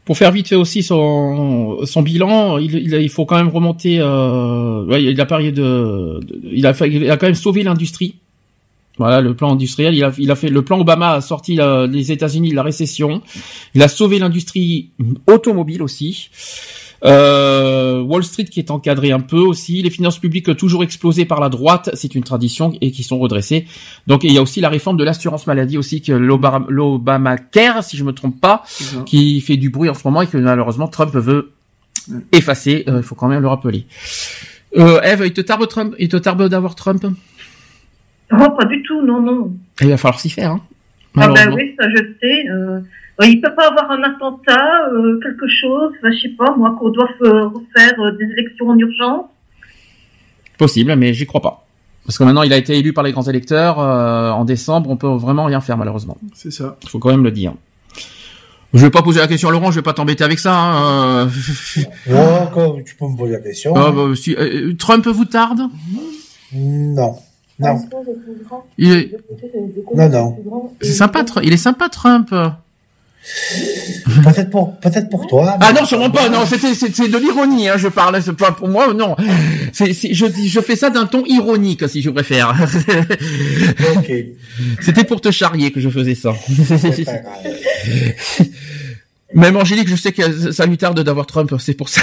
[0.09, 3.99] Pour faire vite fait aussi son son bilan, il, il, il faut quand même remonter.
[4.01, 7.63] Euh, ouais, il a parié de, de- il a fait, il a quand même sauvé
[7.63, 8.15] l'industrie.
[8.97, 9.95] Voilà le plan industriel.
[9.95, 12.63] Il a, il a fait le plan Obama a sorti euh, les États-Unis de la
[12.63, 13.21] récession.
[13.75, 14.89] Il a sauvé l'industrie
[15.27, 16.31] automobile aussi.
[17.05, 21.41] Euh, Wall Street qui est encadré un peu aussi, les finances publiques toujours explosées par
[21.41, 23.67] la droite, c'est une tradition et qui sont redressées.
[24.09, 27.97] Donc il y a aussi la réforme de l'assurance maladie aussi que l'Obama- l'Obamacare, si
[27.97, 28.65] je me trompe pas,
[29.07, 31.53] qui fait du bruit en ce moment et que malheureusement Trump veut
[32.33, 32.85] effacer.
[32.89, 33.87] Euh, Il faut quand même le rappeler.
[34.77, 37.05] Euh, Eve, il te tarde Trump, il te tarde d'avoir Trump?
[38.33, 39.53] Oh, pas du tout, non, non.
[39.81, 40.51] Il va falloir s'y faire.
[40.53, 40.61] Hein,
[41.17, 42.49] Ah ben oui, ça je sais.
[42.51, 42.81] Euh,
[43.27, 46.91] il peut pas avoir un attentat, euh, quelque chose, enfin, je sais pas, moi, qu'on
[46.91, 49.25] doit euh, refaire euh, des élections en urgence.
[50.57, 51.65] Possible, mais j'y crois pas.
[52.05, 54.89] Parce que maintenant, il a été élu par les grands électeurs euh, en décembre.
[54.91, 56.17] On peut vraiment rien faire malheureusement.
[56.35, 56.77] C'est ça.
[56.83, 57.53] Il faut quand même le dire.
[58.75, 59.71] Je vais pas poser la question à Laurent.
[59.71, 60.55] Je vais pas t'embêter avec ça.
[60.55, 61.29] Hein.
[62.09, 62.75] euh.
[62.77, 63.75] Ouais, tu peux me poser la question.
[63.77, 65.61] Ah, bah, si, euh, Trump vous tarde?
[66.55, 67.17] Non.
[67.59, 67.79] Non.
[68.79, 69.11] Il est-
[69.95, 70.37] Non, non.
[70.81, 71.25] C'est sympa.
[71.43, 72.35] Il est sympa Trump.
[74.25, 75.57] Peut-être pour, peut-être pour toi.
[75.61, 76.29] Ah non, sûrement pas.
[76.29, 77.69] Non, c'était c'est c'est de l'ironie.
[77.69, 78.21] Hein, je parle.
[78.23, 78.93] C'est pas pour moi.
[78.95, 79.17] Non.
[79.73, 82.55] C'est c'est- je dis je fais ça d'un ton ironique si je préfère.
[83.97, 84.13] Ok.
[84.81, 86.33] C'était pour te charrier que je faisais ça.
[86.81, 88.47] C'est pas grave.
[89.35, 91.53] Même Angélique, je sais que ça lui tarde d'avoir Trump.
[91.59, 92.01] C'est pour ça.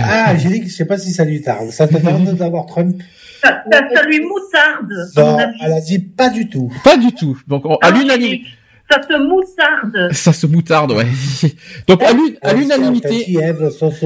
[0.00, 1.70] Ah, j'ai dit que je sais pas si ça lui tarde.
[1.70, 3.02] Ça te tarde d'avoir Trump
[3.42, 6.72] Ça, ça, ça lui moutarde, Non, elle a dit pas du tout.
[6.84, 7.36] Pas du tout.
[7.48, 8.44] Donc on- à l'unanimité.
[8.94, 10.12] Ça te moutarde.
[10.12, 11.06] Ça se moutarde, ouais.
[11.88, 13.26] Donc à l'un- à T'as l'unanimité.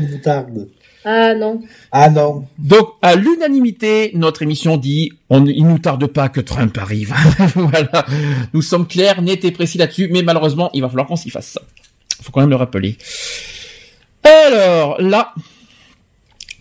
[0.00, 0.68] moutarde?
[1.04, 1.60] Ah non.
[1.92, 2.44] Ah non.
[2.58, 7.14] Donc à l'unanimité, notre émission dit on, il nous tarde pas que Trump arrive.
[7.54, 8.04] voilà,
[8.52, 11.58] nous sommes clairs, nets et précis là-dessus, mais malheureusement, il va falloir qu'on s'y fasse.
[12.22, 12.98] Faut quand même le rappeler.
[14.24, 15.32] Alors là,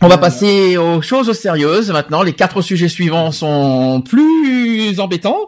[0.01, 2.22] On va passer aux choses sérieuses maintenant.
[2.22, 5.48] Les quatre sujets suivants sont plus embêtants.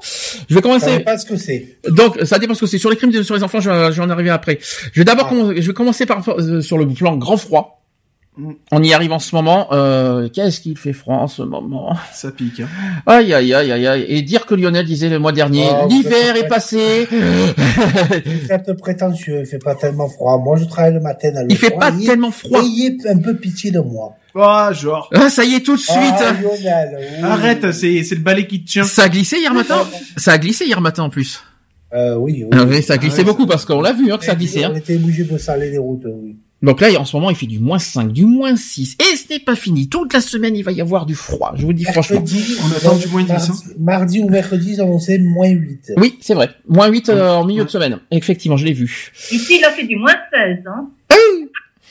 [0.49, 0.85] Je vais commencer.
[0.87, 1.77] Ça dépend ce que c'est.
[1.89, 2.79] Donc, ça dépend ce que c'est.
[2.79, 4.57] Sur les crimes sur les enfants, je, je vais en arriver après.
[4.61, 5.35] Je vais d'abord, Ah.
[5.35, 7.75] com- je vais commencer par euh, sur le plan grand froid.
[8.37, 8.51] Mm.
[8.71, 9.67] On y arrive en ce moment.
[9.71, 11.95] Euh, Qu'est-ce qu'il fait froid en ce moment?
[12.11, 12.61] Ça pique.
[12.61, 12.67] Hein.
[13.05, 14.05] Aïe aïe aïe aïe aïe.
[14.07, 17.07] Et dire que Lionel disait le mois dernier, Oh, l'hiver est passé.
[17.11, 20.39] Vous êtes prétentieux, il fait pas tellement froid.
[20.43, 22.61] Moi, je travaille le matin le Il fait pas tellement froid.
[22.63, 24.15] Ayez un peu pitié de moi.
[24.35, 25.09] Ah, genre.
[25.13, 25.95] Ah, ça y est tout de suite.
[25.97, 27.23] Ah, Lionel, oui.
[27.23, 28.83] Arrête, c'est c'est le balai qui te tient.
[28.83, 29.87] Ça a glissé hier matin.
[30.17, 31.43] Ça a glissé hier matin en plus.
[31.93, 32.49] Euh, oui, oui.
[32.51, 34.35] Ah oui, ça a glissé Ah beaucoup parce qu'on l'a vu hein, que ça a
[34.35, 34.63] glissé.
[34.63, 34.71] Hein.
[34.73, 36.37] On était obligé de saler les routes, oui.
[36.61, 38.97] Donc là, en ce moment, il fait du moins 5, du moins 6.
[38.99, 39.87] Et ce n'est pas fini.
[39.87, 41.53] Toute la semaine, il va y avoir du froid.
[41.55, 42.21] Je vous le dis franchement.
[42.21, 43.73] On attend du moins 10, mardi, hein.
[43.79, 45.93] mardi ou mercredi, ils ont annoncé moins 8.
[45.95, 46.49] Oui, c'est vrai.
[46.67, 47.99] Moins 8 euh, en milieu de semaine.
[48.11, 49.11] Effectivement, je l'ai vu.
[49.31, 50.57] Ici, il a fait du moins 16.
[50.67, 50.89] Hein.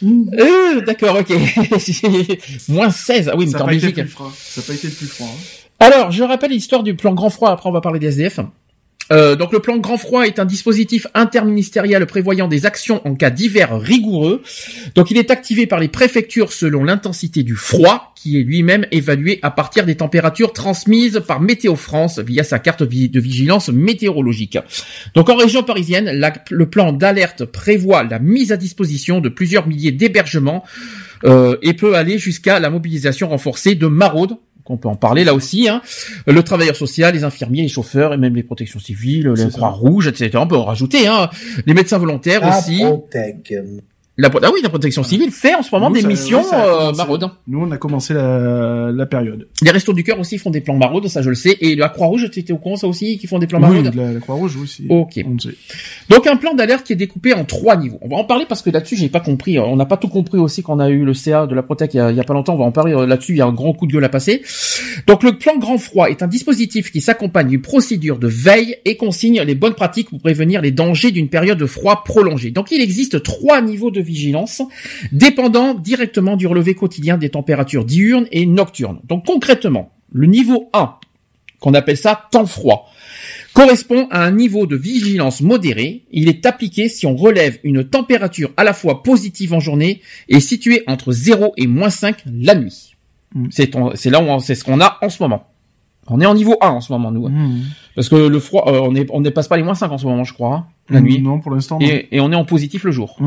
[0.02, 1.30] Euh, D'accord, ok.
[2.68, 3.30] moins 16.
[3.32, 3.96] Ah oui, mais t'es en Belgique.
[4.36, 5.26] Ça n'a pas été le plus froid.
[5.28, 5.40] hein.
[5.80, 7.50] Alors, je rappelle l'histoire du plan grand froid.
[7.50, 8.40] Après, on va parler des SDF.
[9.12, 13.30] Euh, donc le plan grand froid est un dispositif interministériel prévoyant des actions en cas
[13.30, 14.42] d'hiver rigoureux.
[14.94, 19.38] Donc il est activé par les préfectures selon l'intensité du froid, qui est lui-même évalué
[19.42, 24.58] à partir des températures transmises par Météo France via sa carte de vigilance météorologique.
[25.14, 26.10] Donc en région parisienne,
[26.50, 30.64] le plan d'alerte prévoit la mise à disposition de plusieurs milliers d'hébergements
[31.24, 34.36] euh, et peut aller jusqu'à la mobilisation renforcée de maraudes
[34.68, 35.80] qu'on peut en parler là aussi, hein.
[36.26, 39.48] le travailleur social, les infirmiers, les chauffeurs et même les protections civiles, les ça.
[39.48, 40.30] Croix-Rouge, etc.
[40.34, 41.30] On peut en rajouter, hein.
[41.66, 42.84] les médecins volontaires La aussi.
[44.20, 46.48] La, ah oui, la protection civile fait en ce moment Nous, des ça- missions oui,
[46.52, 47.30] euh, maraudes.
[47.46, 49.46] Nous, on a commencé la, la période.
[49.62, 51.56] Les restos du cœur aussi font des plans maraudes, ça je le sais.
[51.60, 53.94] Et la Croix-Rouge, tu étais au courant ça aussi, qui font des plans Oui, maraudes
[53.94, 55.24] la, la Croix-Rouge, oui, c'est- Ok.
[55.24, 55.54] on sait.
[56.08, 57.98] Donc un plan d'alerte qui est découpé en trois niveaux.
[58.02, 59.58] On va en parler parce que là-dessus j'ai pas compris.
[59.60, 61.98] On n'a pas tout compris aussi qu'on a eu le CA de la Protec il
[61.98, 62.54] y a, il y a pas longtemps.
[62.54, 63.34] On va en parler là-dessus.
[63.34, 64.42] Il y a un grand coup de gueule à passer.
[65.06, 68.96] Donc le plan grand froid est un dispositif qui s'accompagne d'une procédure de veille et
[68.96, 72.50] consigne les bonnes pratiques pour prévenir les dangers d'une période de froid prolongée.
[72.50, 74.62] Donc il existe trois niveaux de vigilance
[75.12, 79.00] dépendant directement du relevé quotidien des températures diurnes et nocturnes.
[79.08, 80.94] Donc concrètement, le niveau 1,
[81.60, 82.90] qu'on appelle ça temps froid,
[83.52, 86.04] correspond à un niveau de vigilance modéré.
[86.12, 90.40] Il est appliqué si on relève une température à la fois positive en journée et
[90.40, 92.94] située entre 0 et moins 5 la nuit.
[93.34, 93.46] Mm.
[93.50, 95.44] C'est là où c'est ce qu'on a en ce moment.
[96.10, 97.26] On est en niveau 1 en ce moment, nous.
[97.26, 97.30] hein.
[97.30, 97.60] Mmh.
[97.94, 100.06] Parce que le froid, euh, on est, on dépasse pas les moins 5 en ce
[100.06, 101.20] moment, je crois, hein, la Mmh, nuit.
[101.20, 101.78] Non, pour l'instant,
[102.10, 103.18] et on est en positif le jour.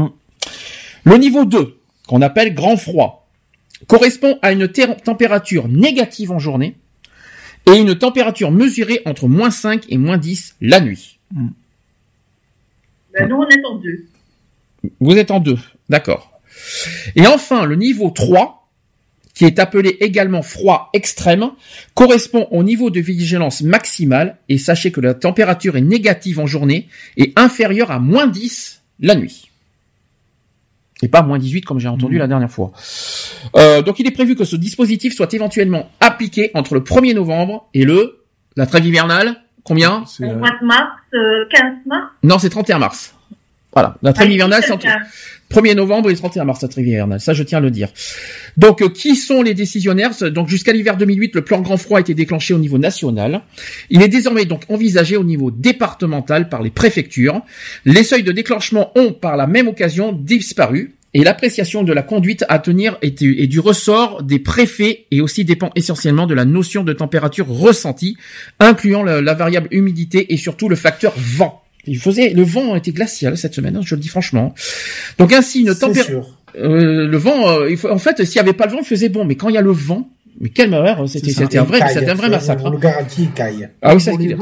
[1.03, 3.27] Le niveau 2, qu'on appelle grand froid,
[3.87, 6.75] correspond à une température négative en journée
[7.67, 11.19] et une température mesurée entre moins 5 et moins 10 la nuit.
[11.31, 14.05] Ben, nous, on est en deux.
[14.99, 16.31] Vous êtes en deux, d'accord.
[17.15, 18.69] Et enfin, le niveau 3,
[19.33, 21.51] qui est appelé également froid extrême,
[21.93, 26.87] correspond au niveau de vigilance maximale, et sachez que la température est négative en journée
[27.17, 29.50] et inférieure à moins 10 la nuit.
[31.01, 32.71] Et pas moins 18 comme j'ai entendu la dernière fois.
[33.55, 37.67] Euh, donc il est prévu que ce dispositif soit éventuellement appliqué entre le 1er novembre
[37.73, 38.17] et le...
[38.57, 42.07] La trêve hivernale, combien C'est, euh, mois de mars, euh, 15 mars.
[42.21, 43.15] Non, c'est 31 mars.
[43.73, 44.87] Voilà, la trêve Ah, hivernale, c'est c'est entre...
[45.51, 45.63] le 15.
[45.63, 47.19] 1er novembre et 31 mars, trêve hivernale.
[47.19, 47.89] Ça, je tiens à le dire.
[48.57, 50.11] Donc, euh, qui sont les décisionnaires?
[50.31, 53.41] Donc, jusqu'à l'hiver 2008, le plan grand froid a été déclenché au niveau national.
[53.89, 57.41] Il est désormais donc envisagé au niveau départemental par les préfectures.
[57.85, 60.95] Les seuils de déclenchement ont, par la même occasion, disparu.
[61.13, 65.69] Et l'appréciation de la conduite à tenir est, du ressort des préfets et aussi dépend
[65.75, 68.15] essentiellement de la notion de température ressentie,
[68.61, 71.61] incluant la variable humidité et surtout le facteur vent.
[71.87, 74.53] Il faisait, le vent était glacial cette semaine, hein, je le dis franchement.
[75.17, 78.53] Donc ainsi, une température, euh, le vent, euh, il faut, en fait, s'il y avait
[78.53, 80.69] pas le vent, il faisait bon, mais quand il y a le vent, mais quelle
[80.69, 81.43] malheur, c'était, ça.
[81.43, 82.65] c'était un vrai, c'était un vrai massacre.
[82.65, 82.71] hein.
[82.71, 83.69] le garantis, il caille.
[83.81, 84.37] Ah oui, ça c'est.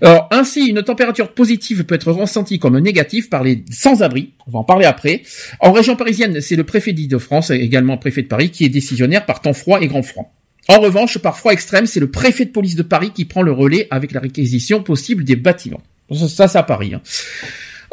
[0.00, 4.32] Alors, ainsi, une température positive peut être ressentie comme négative par les sans-abri.
[4.46, 5.22] On va en parler après.
[5.60, 9.24] En région parisienne, c'est le préfet d'Île-de-France, et également préfet de Paris, qui est décisionnaire
[9.24, 10.34] par temps froid et grand froid.
[10.68, 13.52] En revanche, par froid extrême, c'est le préfet de police de Paris qui prend le
[13.52, 15.82] relais avec la réquisition possible des bâtiments.
[16.14, 16.94] Ça, c'est à Paris.
[16.94, 17.00] hein.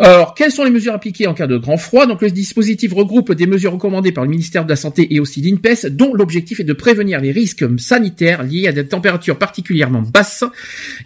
[0.01, 2.05] Alors, quelles sont les mesures appliquées en cas de grand froid?
[2.05, 5.41] Donc, le dispositif regroupe des mesures recommandées par le ministère de la Santé et aussi
[5.41, 10.45] l'INPES, dont l'objectif est de prévenir les risques sanitaires liés à des températures particulièrement basses.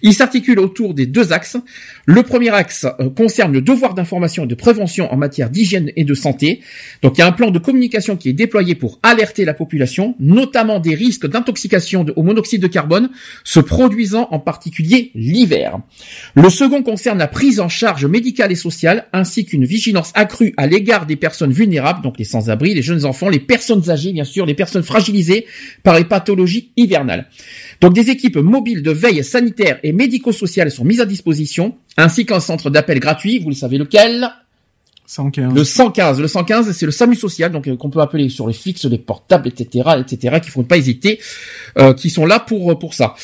[0.04, 1.58] Il s'articule autour des deux axes.
[2.06, 6.04] Le premier axe euh, concerne le devoir d'information et de prévention en matière d'hygiène et
[6.04, 6.62] de santé.
[7.02, 10.16] Donc, il y a un plan de communication qui est déployé pour alerter la population,
[10.20, 13.10] notamment des risques d'intoxication au monoxyde de carbone,
[13.44, 15.80] se produisant en particulier l'hiver.
[16.36, 20.54] Le second concerne la prise en charge médicale et sociale sociale, ainsi qu'une vigilance accrue
[20.58, 24.26] à l'égard des personnes vulnérables, donc les sans-abri, les jeunes enfants, les personnes âgées, bien
[24.26, 25.46] sûr, les personnes fragilisées
[25.84, 27.30] par les pathologies hivernales.
[27.80, 32.42] Donc des équipes mobiles de veille sanitaire et médico-sociale sont mises à disposition, ainsi qu'un
[32.42, 34.30] centre d'appel gratuit, vous le savez lequel?
[35.06, 35.54] 115.
[35.54, 38.54] le 115, le 115, c'est le SAMU social, donc euh, qu'on peut appeler sur les
[38.54, 41.20] fixes, les portables, etc., etc., qu'il faut pas hésiter,
[41.78, 43.16] euh, qui sont là pour euh, pour ça.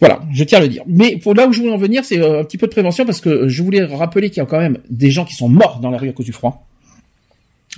[0.00, 0.82] Voilà, je tiens à le dire.
[0.86, 3.06] Mais pour là où je voulais en venir, c'est euh, un petit peu de prévention
[3.06, 5.80] parce que je voulais rappeler qu'il y a quand même des gens qui sont morts
[5.80, 6.66] dans la rue à cause du froid.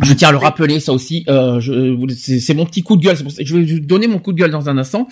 [0.02, 1.24] Je tiens à le rappeler, ça aussi.
[1.28, 1.60] Euh,
[2.16, 3.16] c'est mon petit coup de gueule.
[3.22, 5.08] pour ça- Je vais vous donner mon coup de gueule dans un instant.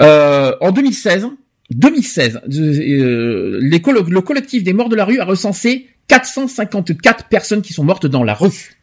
[0.00, 1.26] Euh, en 2016,
[1.70, 7.62] 2016, euh, les collo- le collectif des morts de la rue a recensé 454 personnes
[7.62, 8.76] qui sont mortes dans la rue.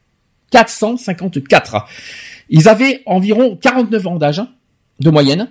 [0.52, 1.86] 454.
[2.50, 4.50] Ils avaient environ 49 ans d'âge hein,
[5.00, 5.50] de moyenne.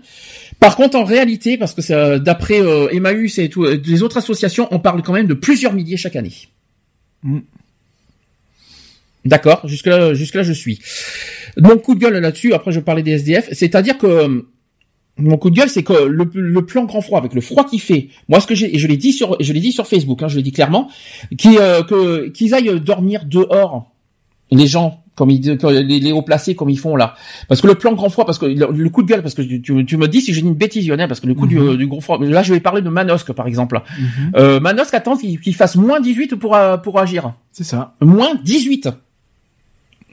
[0.62, 4.04] Par contre, en réalité, parce que c'est, euh, d'après euh, Emmaüs et tout, euh, les
[4.04, 6.30] autres associations, on parle quand même de plusieurs milliers chaque année.
[7.24, 7.40] Mm.
[9.24, 10.78] D'accord, jusque là, jusque là, je suis.
[11.56, 12.54] Mon coup de gueule là-dessus.
[12.54, 13.48] Après, je vais parler des SDF.
[13.52, 14.42] C'est-à-dire que euh,
[15.16, 17.80] mon coup de gueule, c'est que le, le plan grand froid avec le froid qui
[17.80, 18.10] fait.
[18.28, 20.28] Moi, ce que j'ai, et je l'ai dit sur, je l'ai dit sur Facebook, hein,
[20.28, 20.88] je l'ai dit clairement,
[21.38, 23.90] qui, euh, qu'ils aillent dormir dehors,
[24.52, 25.01] les gens.
[25.14, 27.14] Comme ils, les, les hauts placés comme ils font là,
[27.46, 29.42] parce que le plan grand froid, parce que le, le coup de gueule, parce que
[29.42, 31.58] tu, tu, tu me dis si j'ai une bêtise, Lionel, parce que le coup du,
[31.58, 31.76] Mhm.
[31.76, 33.82] du gros froid, là je vais parler de Manosque par exemple.
[33.98, 34.32] Mhm.
[34.36, 37.34] Euh, Manosque attend qu'il fasse moins 18 pour euh, pour agir.
[37.52, 37.92] C'est ça.
[38.00, 38.88] Moins 18.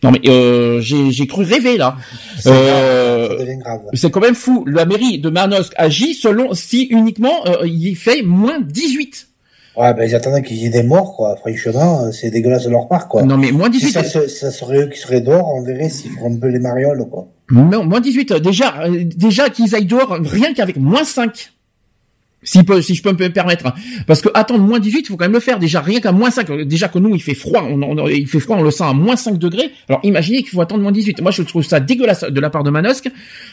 [0.04, 1.96] Non mais euh, j'ai j'ai cru rêver là.
[2.38, 3.46] C'est Euh,
[3.94, 4.66] c'est quand même fou.
[4.68, 9.29] La mairie de Manosque agit selon si uniquement euh, il fait moins 18.
[9.78, 11.36] Ouais, ben ils attendaient qu'il y ait des morts, quoi.
[11.38, 13.24] Franchement, euh, c'est dégueulasse de leur part, quoi.
[13.24, 13.92] Non mais moins Si 18.
[13.92, 16.60] ça, se- ça serait eux qui seraient dehors, on verrait s'ils feraient un peu les
[16.60, 17.28] marioles, quoi.
[17.52, 18.32] Non, moins 18.
[18.32, 21.52] euh, Déjà euh, déjà qu'ils aillent dehors rien qu'avec moins 5.
[22.42, 23.74] Si, je peux me permettre, hein.
[24.08, 25.60] parce que attendre moins 18, il faut quand même le faire.
[25.60, 26.50] Déjà rien qu'à moins 5.
[26.62, 28.94] Déjà que nous, il fait froid, on, on- il fait froid, on le sent à
[28.94, 29.72] moins 5 degrés.
[29.90, 31.22] Alors imaginez qu'il faut attendre moins 18.
[31.22, 33.10] Moi, je trouve ça dégueulasse de la part de Manosque.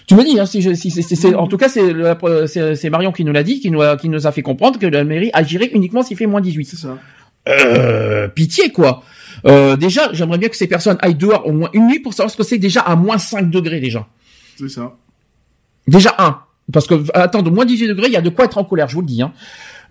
[0.06, 3.42] Tu me dis, hein, si, je, si en tout cas, c'est Marion qui nous l'a
[3.42, 6.16] dit, qui nous a, qui nous a fait comprendre que la mairie agirait uniquement s'il
[6.16, 6.64] fait moins 18.
[6.66, 6.96] C'est ça.
[7.48, 9.02] Euh, pitié quoi.
[9.46, 12.30] Euh, déjà, j'aimerais bien que ces personnes aillent dehors au moins une nuit pour savoir
[12.30, 14.06] ce que c'est déjà à moins 5 degrés déjà.
[14.58, 14.94] C'est ça.
[15.86, 16.38] Déjà un.
[16.72, 18.94] Parce que attendre moins 18 degrés, il y a de quoi être en colère, je
[18.94, 19.22] vous le dis.
[19.22, 19.32] Hein.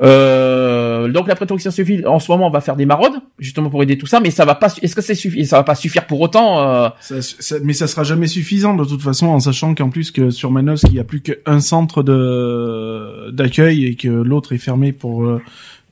[0.03, 3.81] Euh, donc la protection civile, en ce moment, on va faire des maraudes, justement pour
[3.81, 4.67] aider tout ça, mais ça va pas.
[4.81, 6.59] Est-ce que c'est suffi Ça va pas suffire pour autant.
[6.59, 10.11] euh, Ça- ça- mais ça sera jamais suffisant de toute façon, en sachant qu'en plus
[10.11, 14.57] que sur Manos, il y a plus qu'un centre de d'accueil et que l'autre est
[14.57, 15.41] fermé pour euh,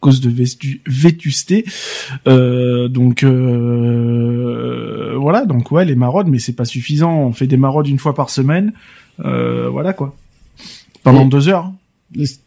[0.02, 0.30] cause de
[0.86, 1.64] vétusté.
[2.28, 7.14] Euh, donc euh, voilà, donc ouais, les maraudes, mais c'est pas suffisant.
[7.22, 8.74] On fait des maraudes une fois par semaine.
[9.18, 10.14] Voilà quoi.
[11.04, 11.72] Pendant Et- deux heures.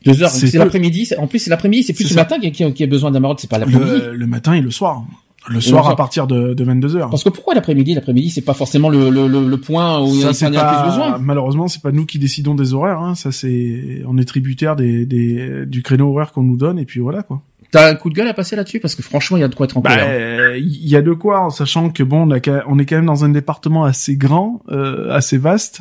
[0.05, 0.31] Deux heures.
[0.31, 1.11] C'est l'après-midi.
[1.19, 1.83] En plus, c'est l'après-midi.
[1.85, 3.41] C'est plus le matin qui, qui a besoin d'un maraude.
[3.41, 3.91] C'est pas l'après-midi.
[4.07, 5.05] Le, le matin et le soir.
[5.49, 7.11] Le soir à partir de, de 22 heures.
[7.11, 7.95] Parce que pourquoi l'après-midi?
[7.95, 10.55] L'après-midi, c'est pas forcément le, le, le, le point où il y Ça, a, il
[10.55, 11.19] y a plus besoin.
[11.19, 12.99] Malheureusement, c'est pas nous qui décidons des horaires.
[13.01, 13.15] Hein.
[13.15, 16.99] Ça, c'est on est tributaire des, des du créneau horaire qu'on nous donne et puis
[17.01, 17.43] voilà quoi.
[17.71, 18.81] T'as un coup de gueule à passer là-dessus?
[18.81, 20.57] Parce que franchement, il y a de quoi être en Bah, colère.
[20.57, 23.25] il y a de quoi, en sachant que bon, a, on est quand même dans
[23.25, 25.81] un département assez grand, euh, assez vaste,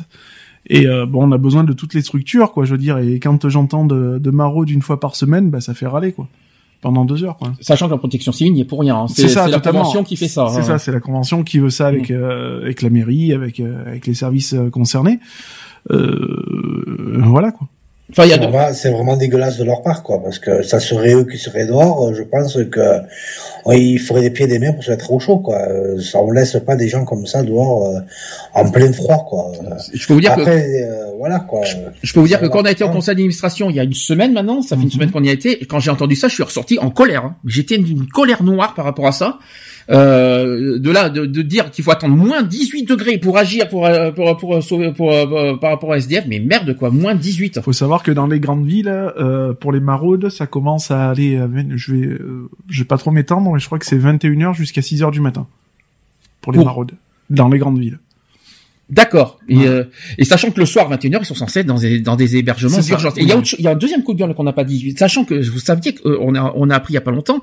[0.68, 2.64] et euh, bon, on a besoin de toutes les structures, quoi.
[2.64, 5.74] Je veux dire, et quand j'entends de, de maraude une fois par semaine, bah ça
[5.74, 6.28] fait râler, quoi.
[6.82, 7.52] Pendant deux heures, quoi.
[7.60, 8.96] Sachant que la protection civile n'y est pour rien.
[8.96, 9.06] hein.
[9.08, 10.48] C'est ça, la convention qui fait ça.
[10.50, 10.62] C'est hein.
[10.62, 14.06] ça, c'est la convention qui veut ça avec euh, avec la mairie, avec euh, avec
[14.06, 15.18] les services euh, concernés.
[15.90, 17.68] Euh, voilà quoi.
[18.10, 18.46] Enfin, C'est de...
[18.46, 21.66] vraiment, c'est vraiment dégueulasse de leur part, quoi, parce que ça serait eux qui seraient
[21.66, 22.14] dehors.
[22.14, 23.00] Je pense que
[23.64, 25.58] ouais, il faudrait des pieds et des mains pour se mettre au chaud, quoi.
[25.68, 28.00] Euh, Ça, on laisse pas des gens comme ça dehors euh,
[28.54, 29.50] en plein froid, quoi.
[29.92, 31.62] Je peux vous dire que Après, euh, voilà, quoi.
[32.02, 32.92] Je peux vous dire que quand on a été au va.
[32.92, 35.32] conseil d'administration il y a une semaine maintenant, ça fait une semaine qu'on y a
[35.32, 37.24] été, et quand j'ai entendu ça, je suis ressorti en colère.
[37.24, 37.36] hein.
[37.44, 39.38] J'étais d'une colère noire par rapport à ça.
[39.88, 43.86] Euh, de là, de, de dire qu'il faut attendre moins 18 degrés pour agir pour
[43.86, 47.60] euh, pour pour, sauver pour, euh, par rapport à SDF, mais merde quoi, moins 18.
[47.60, 51.36] Faut savoir que dans les grandes villes, euh, pour les maraudes, ça commence à aller.
[51.36, 54.54] à je vais, euh, je vais pas trop m'étendre, mais je crois que c'est 21h
[54.54, 55.46] jusqu'à 6h du matin
[56.40, 56.92] pour les maraudes
[57.30, 57.98] dans les grandes villes.
[58.88, 59.40] D'accord.
[59.48, 59.84] Et, euh,
[60.16, 62.78] et sachant que le soir 21h, ils sont censés être dans des, dans des hébergements
[62.78, 63.18] d'urgence.
[63.18, 64.94] Et il y a y un deuxième coup de gueule qu'on n'a pas dit.
[64.96, 67.42] Sachant que vous saviez qu'on a on a appris il y a pas longtemps,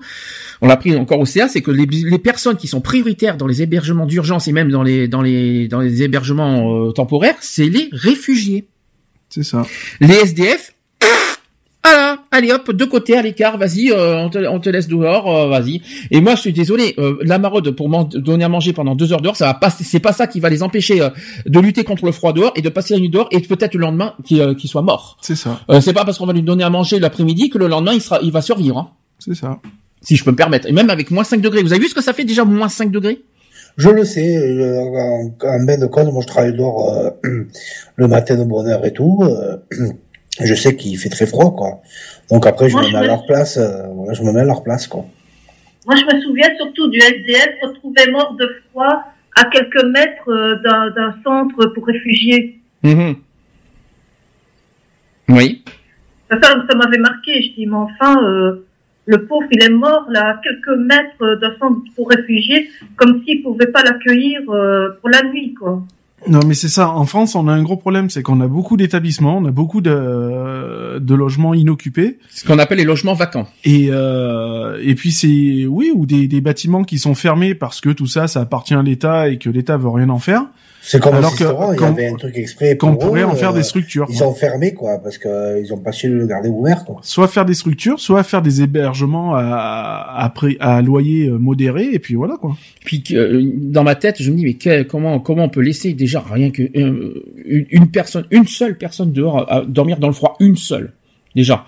[0.62, 3.48] on l'a appris encore au CA, c'est que les, les personnes qui sont prioritaires dans
[3.48, 7.68] les hébergements d'urgence et même dans les dans les dans les hébergements euh, temporaires, c'est
[7.68, 8.68] les réfugiés.
[9.28, 9.66] C'est ça.
[10.00, 10.73] Les SDF
[11.86, 15.36] ah, allez hop, de côté, à l'écart, vas-y, euh, on, te, on te laisse dehors,
[15.36, 15.82] euh, vas-y.
[16.12, 19.12] Et moi, je suis désolé, euh, la maraude pour m'en donner à manger pendant deux
[19.12, 21.10] heures dehors, ça va pas, c'est pas ça qui va les empêcher euh,
[21.46, 23.82] de lutter contre le froid dehors et de passer la nuit dehors et peut-être le
[23.82, 25.18] lendemain qu'il euh, qu'il soit mort.
[25.22, 25.60] C'est ça.
[25.70, 28.02] Euh, c'est pas parce qu'on va lui donner à manger l'après-midi que le lendemain il
[28.02, 28.78] sera, il va survivre.
[28.78, 28.90] Hein.
[29.20, 29.60] C'est ça.
[30.02, 30.68] Si je peux me permettre.
[30.68, 31.64] Et même avec moins 5 degrés.
[31.64, 33.24] Vous avez vu ce que ça fait déjà moins 5 degrés?
[33.76, 37.10] Je le sais, euh, en, en bain de code, moi je travaille dehors euh,
[37.96, 39.24] le matin de bonne heure et tout.
[40.42, 41.82] je sais qu'il fait très froid, quoi.
[42.32, 44.32] Donc après, je Moi, me je mets à me- leur place, euh, voilà, je me
[44.32, 45.06] mets à leur place, quoi.
[45.86, 49.04] Moi, je me souviens surtout du SDF retrouvé mort de froid
[49.36, 50.56] à quelques mètres euh,
[50.96, 52.60] d'un centre pour réfugiés.
[52.84, 53.16] Mhm.
[55.30, 55.64] Oui.
[56.30, 57.42] Ça, ça, ça m'avait marqué.
[57.42, 58.66] Je dis, mais enfin, euh,
[59.06, 63.44] le pauvre, il est mort là, à quelques mètres d'un centre pour réfugiés, comme s'il
[63.44, 65.82] pouvait pas l'accueillir euh, pour la nuit, quoi.
[66.28, 66.90] Non, mais c'est ça.
[66.90, 69.82] En France, on a un gros problème, c'est qu'on a beaucoup d'établissements, on a beaucoup
[69.82, 72.20] de, de logements inoccupés.
[72.30, 73.48] Ce qu'on appelle les logements vacants.
[73.64, 77.90] Et euh, et puis c'est oui ou des, des bâtiments qui sont fermés parce que
[77.90, 80.46] tout ça, ça appartient à l'État et que l'État veut rien en faire.
[80.86, 83.22] C'est comme Alors un que restaurant, il y avait un truc exprès qu'on pour pourrait
[83.22, 84.06] eux, en faire euh, des structures.
[84.10, 84.28] Ils quoi.
[84.28, 87.00] ont fermé, quoi, parce que euh, ils ont pas su le garder ouvert, quoi.
[87.04, 90.30] Soit faire des structures, soit faire des hébergements à
[90.60, 92.58] à, loyer euh, modéré et puis voilà quoi.
[92.84, 95.94] Puis euh, dans ma tête, je me dis mais que- comment comment on peut laisser
[95.94, 100.14] déjà rien que euh, une, une personne, une seule personne dehors à dormir dans le
[100.14, 100.92] froid, une seule
[101.34, 101.66] déjà.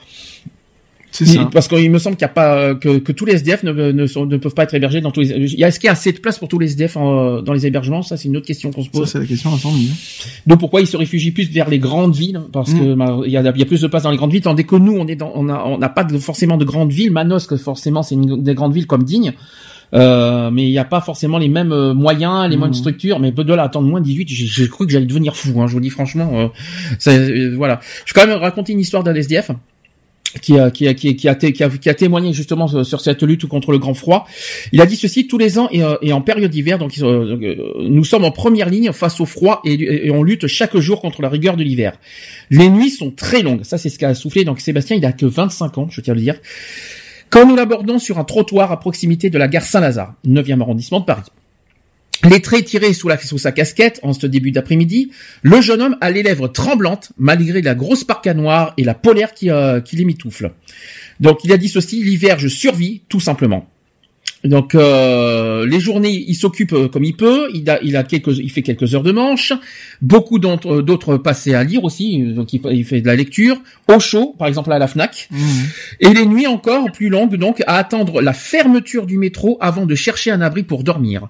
[1.18, 1.50] C'est ça.
[1.54, 3.72] Parce qu'il me semble qu'il y a pas euh, que, que tous les SDF ne,
[3.72, 5.30] ne, sont, ne peuvent pas être hébergés dans tous les.
[5.30, 7.42] Il y a- Est-ce qu'il y a assez de place pour tous les SDF en-
[7.42, 8.02] dans les hébergements?
[8.02, 9.10] Ça, c'est une autre question qu'on se Ça pose.
[9.10, 9.84] c'est la question à 100 000.
[10.48, 12.42] Donc pourquoi ils se réfugient plus vers les grandes villes?
[12.52, 12.80] Parce Mm.
[12.80, 14.76] que bah, il y, y a plus de place dans les grandes villes, tandis que
[14.76, 17.12] nous, on est dans, on a, on n'a pas de- forcément de grandes villes.
[17.12, 19.34] Manosque, forcément, c'est une des grandes villes comme Digne.
[19.94, 22.62] Euh, mais il n'y a pas forcément les mêmes euh, moyens, les Mm.
[22.62, 23.20] mêmes structures.
[23.20, 25.62] Mais de là attendre moins de 18, j'ai j'ai cru que j'allais devenir fou.
[25.62, 26.30] Hein, je vous dis franchement.
[26.34, 26.48] euh,
[27.00, 27.80] ça, euh, voilà.
[28.06, 29.52] Je vais quand même raconter une histoire d'un SDF
[30.40, 34.28] qui a, témoigné justement sur cette lutte contre le grand froid.
[34.72, 36.78] Il a dit ceci tous les ans et, euh, en période d'hiver.
[36.78, 40.48] Donc, euh, euh, nous sommes en première ligne face au froid et, et on lutte
[40.48, 41.94] chaque jour contre la rigueur de l'hiver.
[42.50, 43.64] Les nuits sont très longues.
[43.64, 44.44] Ça, c'est ce qu'a soufflé.
[44.44, 46.36] Donc, Sébastien, il a que 25 ans, je tiens à le dire.
[47.30, 51.06] Quand nous l'abordons sur un trottoir à proximité de la gare Saint-Lazare, 9e arrondissement de
[51.06, 51.24] Paris.
[52.24, 55.12] Les traits tirés sous, la, sous sa casquette en ce début d'après-midi,
[55.44, 59.34] le jeune homme a les lèvres tremblantes malgré la grosse parka noire et la polaire
[59.34, 60.52] qui, euh, qui les mitoufle.
[61.20, 63.70] Donc il a dit ceci, l'hiver je survis tout simplement.
[64.44, 67.50] Donc euh, les journées, il s'occupe euh, comme il peut.
[67.56, 69.54] Il a, il a quelques, il fait quelques heures de manche.
[70.04, 72.22] Beaucoup d'entre- d'autres passés à lire aussi.
[72.22, 75.30] Donc il, il fait de la lecture au chaud, par exemple à la Fnac.
[76.00, 79.96] Et les nuits encore plus longues, donc à attendre la fermeture du métro avant de
[79.96, 81.28] chercher un abri pour dormir,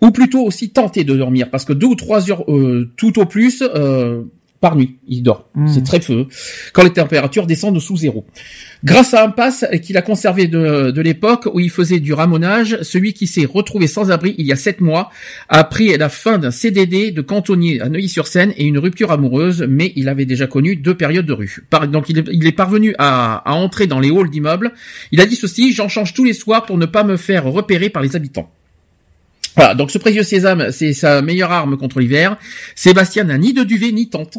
[0.00, 3.26] ou plutôt aussi tenter de dormir, parce que deux ou trois heures euh, tout au
[3.26, 4.22] plus euh,
[4.60, 5.50] par nuit, il dort.
[5.54, 5.68] Mhm.
[5.68, 6.26] C'est très peu
[6.72, 8.24] quand les températures descendent sous zéro.
[8.82, 12.78] Grâce à un pass qu'il a conservé de, de l'époque où il faisait du ramonage,
[12.80, 15.10] celui qui s'est retrouvé sans abri il y a sept mois
[15.50, 19.92] a appris la fin d'un CDD de cantonnier à Neuilly-sur-Seine et une rupture amoureuse, mais
[19.96, 21.66] il avait déjà connu deux périodes de rue.
[21.68, 24.72] Par- donc il est, il est parvenu à, à entrer dans les halls d'immeubles.
[25.12, 27.90] Il a dit ceci, j'en change tous les soirs pour ne pas me faire repérer
[27.90, 28.50] par les habitants.
[29.56, 32.36] Voilà, donc ce précieux sésame, c'est sa meilleure arme contre l'hiver.
[32.74, 34.38] Sébastien n'a ni de duvet ni tente.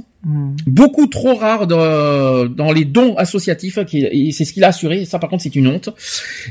[0.68, 5.06] Beaucoup trop rare dans, dans les dons associatifs, et c'est ce qu'il a assuré.
[5.06, 5.90] Ça, par contre, c'est une honte.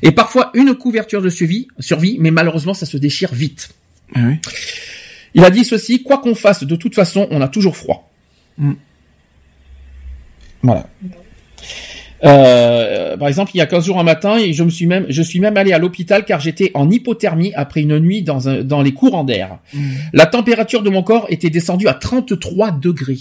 [0.02, 3.70] Et parfois une couverture de survie, survie, mais malheureusement, ça se déchire vite.
[4.14, 4.20] Ah.
[5.34, 8.10] Il a dit ceci quoi qu'on fasse, de toute façon, on a toujours froid.
[8.56, 8.72] Mm.
[10.62, 10.88] Voilà.
[12.24, 15.06] Euh, par exemple, il y a 15 jours un matin, et je me suis même,
[15.08, 18.62] je suis même allé à l'hôpital car j'étais en hypothermie après une nuit dans, un,
[18.62, 19.58] dans les courants d'air.
[20.12, 23.18] La température de mon corps était descendue à 33 degrés.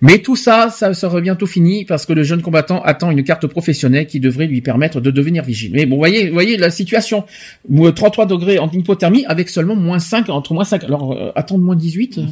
[0.00, 3.46] Mais tout ça, ça sera bientôt fini parce que le jeune combattant attend une carte
[3.46, 5.72] professionnelle qui devrait lui permettre de devenir vigile.
[5.74, 7.24] Mais bon, vous voyez, voyez la situation.
[7.68, 10.84] Moi, 33 degrés en hypothermie avec seulement moins 5, entre moins 5.
[10.84, 12.22] Alors, euh, attendre moins 18, euh,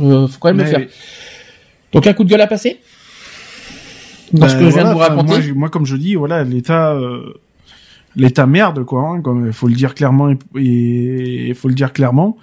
[0.00, 0.78] euh, faut quand même Mais le faire.
[0.80, 0.86] oui.
[1.92, 2.78] Donc, un coup de gueule à passer?
[4.32, 6.14] Dans ce Ben, que je viens voilà, de vous enfin, raconter Moi, comme je dis,
[6.14, 7.34] voilà, l'État, euh,
[8.16, 9.02] l'État merde, quoi.
[9.02, 12.36] Hein, comme il faut le dire clairement et il faut le dire clairement.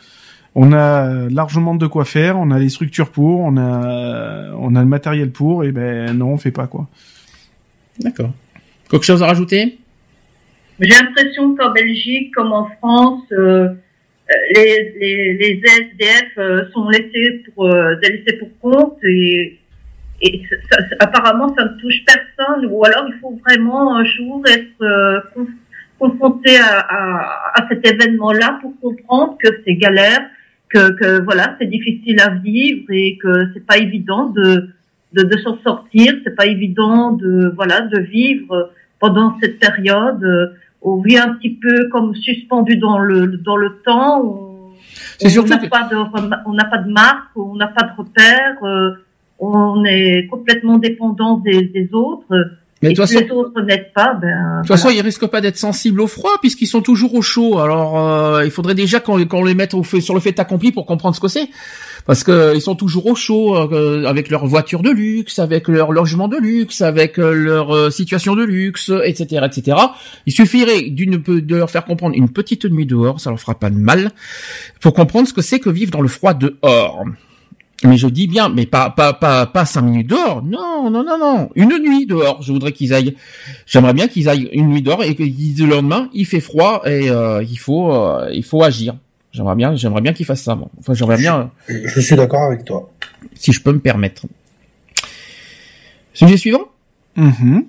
[0.56, 4.82] On a largement de quoi faire, on a les structures pour, on a, on a
[4.82, 6.88] le matériel pour, et ben non, on fait pas quoi.
[8.00, 8.32] D'accord.
[8.90, 9.78] Quelque chose à rajouter?
[10.80, 13.70] J'ai l'impression qu'en Belgique, comme en France, euh,
[14.30, 19.58] euh, les, les, les SDF euh, sont laissés pour, euh, laissés pour compte et,
[20.22, 24.42] et ça- ça- apparemment ça ne touche personne ou alors il faut vraiment un jour
[24.48, 25.48] être euh, conf-
[26.00, 30.22] confronté à, à, à cet événement-là pour comprendre que c'est galère,
[30.70, 34.70] que, que voilà c'est difficile à vivre et que c'est pas évident de
[35.14, 40.24] de, de s'en sortir, c'est pas évident de voilà de vivre pendant cette période.
[40.24, 40.48] euh,
[40.82, 44.22] on vit un petit peu comme suspendu dans le dans le temps.
[45.44, 45.96] On n'a pas de
[46.46, 48.58] on n'a pas de marque, on n'a pas de repère.
[48.64, 48.92] euh,
[49.40, 52.26] on est complètement dépendant des, des autres.
[52.84, 54.58] Mais et si façon- les autres n'aident pas, ben.
[54.58, 57.58] De toute façon, ils risquent pas d'être sensibles au froid puisqu'ils sont toujours au chaud.
[57.58, 61.16] Alors, euh, il faudrait déjà qu'on les mette au sur le fait accompli pour comprendre
[61.16, 61.50] ce que c'est.
[62.06, 65.92] Parce que ils sont toujours au chaud euh, avec leur voiture de luxe, avec leur
[65.92, 69.78] logement de luxe, avec euh, leur euh, situation de luxe, etc., etc.
[70.28, 73.72] Il suffirait d'une de leur faire comprendre une petite nuit dehors, ça leur fera pas
[73.72, 74.12] de mal,
[74.82, 77.04] pour comprendre ce que c'est que vivre dans le froid dehors.
[77.84, 80.42] Mais je dis bien, mais pas pas pas pas cinq minutes dehors.
[80.44, 81.50] Non, non, non, non.
[81.56, 82.42] Une nuit dehors.
[82.42, 83.16] Je voudrais qu'ils aillent.
[83.68, 87.10] J'aimerais bien qu'ils aillent une nuit dehors et que le lendemain il fait froid et
[87.10, 88.96] euh, il faut euh, il faut agir.
[89.32, 90.58] J'aimerais bien j'aimerais bien qu'ils fassent ça.
[90.80, 92.90] Enfin j'aimerais bien Je suis d'accord avec toi.
[93.36, 94.26] si je peux me permettre.
[96.14, 96.70] Sujet suivant.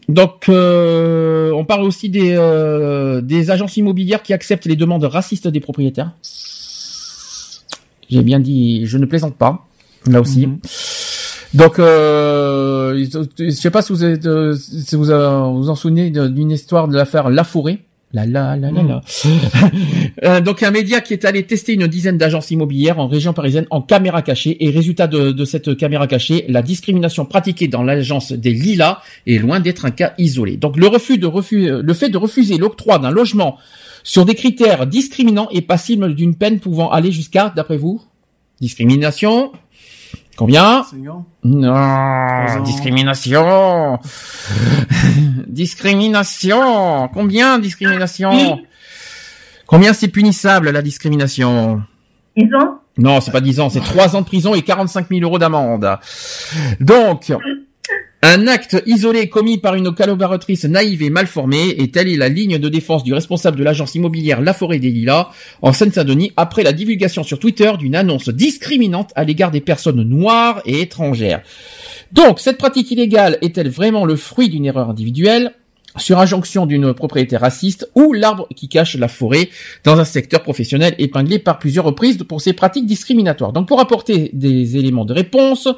[0.09, 5.49] Donc, euh, on parle aussi des, euh, des agences immobilières qui acceptent les demandes racistes
[5.49, 6.13] des propriétaires.
[8.11, 9.67] J'ai bien dit, je ne plaisante pas,
[10.07, 10.49] là aussi.
[11.55, 13.07] Donc, euh,
[13.39, 16.89] je sais pas si vous êtes, euh, si vous euh, vous en souvenez d'une histoire
[16.89, 17.81] de l'affaire La Forêt.
[18.15, 19.01] La la la la la.
[20.25, 23.67] Euh, donc un média qui est allé tester une dizaine d'agences immobilières en région parisienne
[23.71, 28.33] en caméra cachée et résultat de, de cette caméra cachée, la discrimination pratiquée dans l'agence
[28.33, 30.57] des Lilas est loin d'être un cas isolé.
[30.57, 33.59] Donc le refus de refus, le fait de refuser l'octroi d'un logement
[34.03, 38.03] sur des critères discriminants est passible d'une peine pouvant aller jusqu'à, d'après vous,
[38.61, 39.53] discrimination.
[40.39, 40.85] Combien
[41.43, 43.99] Non, discrimination.
[45.49, 47.09] discrimination.
[47.13, 48.61] Combien discrimination
[49.67, 51.83] Combien c'est punissable la discrimination
[52.37, 55.23] 10 ans Non, c'est pas 10 ans, c'est 3 ans de prison et 45 000
[55.23, 55.99] euros d'amende.
[56.79, 57.33] Donc,
[58.23, 62.29] un acte isolé commis par une collaboratrice naïve et mal formée est telle est la
[62.29, 65.29] ligne de défense du responsable de l'agence immobilière La Forêt des Lilas
[65.63, 70.63] en Seine-Saint-Denis après la divulgation sur Twitter d'une annonce discriminante à l'égard des personnes noires
[70.65, 71.43] et étrangères.
[72.11, 75.53] Donc, cette pratique illégale est-elle vraiment le fruit d'une erreur individuelle
[75.97, 79.49] sur injonction d'une propriété raciste ou l'arbre qui cache la forêt
[79.85, 83.53] dans un secteur professionnel épinglé par plusieurs reprises pour ses pratiques discriminatoires?
[83.53, 85.69] Donc pour apporter des éléments de réponse,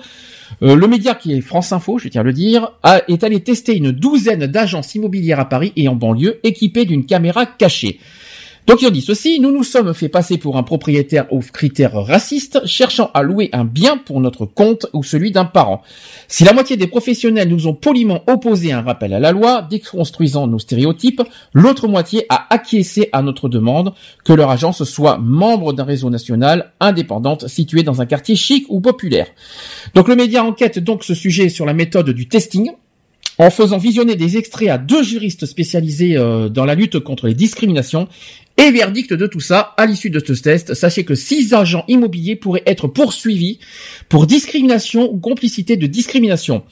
[0.62, 2.72] euh, le média qui est France Info, je tiens à le dire,
[3.08, 7.46] est allé tester une douzaine d'agences immobilières à Paris et en banlieue équipées d'une caméra
[7.46, 7.98] cachée.
[8.66, 11.94] Donc ils ont dit ceci, nous nous sommes fait passer pour un propriétaire aux critères
[11.94, 15.82] racistes, cherchant à louer un bien pour notre compte ou celui d'un parent.
[16.28, 20.46] Si la moitié des professionnels nous ont poliment opposé un rappel à la loi, déconstruisant
[20.46, 21.22] nos stéréotypes,
[21.52, 23.92] l'autre moitié a acquiescé à notre demande
[24.24, 28.80] que leur agence soit membre d'un réseau national indépendante situé dans un quartier chic ou
[28.80, 29.26] populaire.
[29.94, 32.70] Donc le média enquête donc ce sujet sur la méthode du testing,
[33.40, 37.32] en faisant visionner des extraits à deux juristes spécialisés euh, dans la lutte contre les
[37.32, 38.06] discriminations.
[38.62, 42.36] Et verdict de tout ça, à l'issue de ce test, sachez que six agents immobiliers
[42.36, 43.58] pourraient être poursuivis
[44.10, 46.62] pour discrimination ou complicité de discrimination.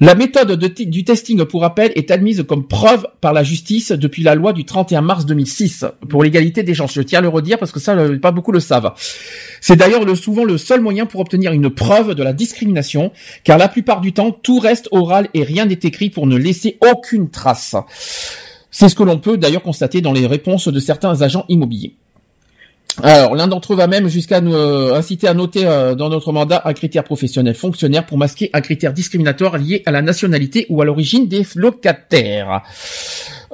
[0.00, 4.34] La méthode du testing, pour rappel, est admise comme preuve par la justice depuis la
[4.34, 6.88] loi du 31 mars 2006 pour l'égalité des gens.
[6.88, 8.92] Je tiens à le redire parce que ça, pas beaucoup le savent.
[9.60, 13.12] C'est d'ailleurs le- souvent le seul moyen pour obtenir une preuve de la discrimination,
[13.44, 16.78] car la plupart du temps, tout reste oral et rien n'est écrit pour ne laisser
[16.80, 17.76] aucune trace.
[18.70, 21.94] C'est ce que l'on peut d'ailleurs constater dans les réponses de certains agents immobiliers.
[23.02, 26.32] Alors, l'un d'entre eux va même jusqu'à nous euh, inciter à noter euh, dans notre
[26.32, 30.82] mandat un critère professionnel fonctionnaire pour masquer un critère discriminatoire lié à la nationalité ou
[30.82, 32.62] à l'origine des locataires.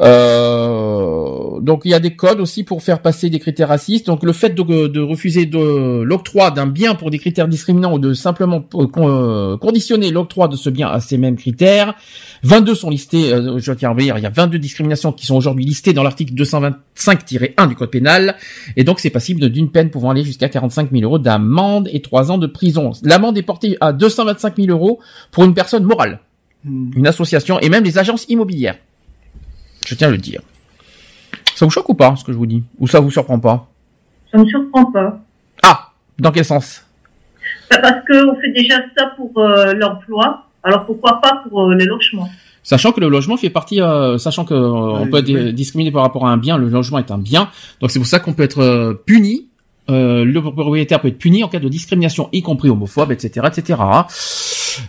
[0.00, 4.06] Euh, donc il y a des codes aussi pour faire passer des critères racistes.
[4.06, 7.98] Donc le fait de, de refuser de l'octroi d'un bien pour des critères discriminants ou
[7.98, 11.94] de simplement euh, euh, conditionner l'octroi de ce bien à ces mêmes critères.
[12.42, 15.36] 22 sont listés, euh, je tiens à dire, il y a 22 discriminations qui sont
[15.36, 18.36] aujourd'hui listées dans l'article 225-1 du code pénal.
[18.76, 22.30] Et donc c'est passible d'une peine pouvant aller jusqu'à 45 000 euros d'amende et 3
[22.30, 22.92] ans de prison.
[23.02, 25.00] L'amende est portée à 225 000 euros
[25.30, 26.20] pour une personne morale,
[26.64, 28.76] une association et même les agences immobilières.
[29.86, 30.40] Je tiens à le dire.
[31.54, 32.62] Ça vous choque ou pas, ce que je vous dis?
[32.78, 33.68] Ou ça vous surprend pas?
[34.32, 35.20] Ça me surprend pas.
[35.62, 36.84] Ah Dans quel sens?
[37.70, 41.84] Bah, Parce qu'on fait déjà ça pour euh, l'emploi, alors pourquoi pas pour euh, les
[41.84, 42.28] logements?
[42.62, 46.02] Sachant que le logement fait partie, euh, sachant que euh, on peut être discriminé par
[46.02, 48.42] rapport à un bien, le logement est un bien, donc c'est pour ça qu'on peut
[48.42, 49.48] être euh, puni.
[49.90, 53.78] euh, le propriétaire peut être puni en cas de discrimination, y compris homophobe, etc., etc.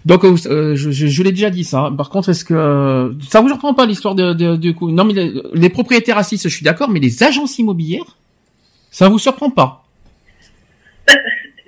[0.06, 0.36] Donc, euh,
[0.76, 1.92] je, je- je l'ai déjà dit ça.
[1.98, 5.34] Par contre, est-ce que euh, ça vous surprend pas l'histoire de, coup Non, mais les,
[5.54, 8.18] les propriétaires racistes, je suis d'accord, mais les agences immobilières,
[8.92, 9.84] ça vous surprend pas?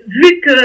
[0.06, 0.56] Vu que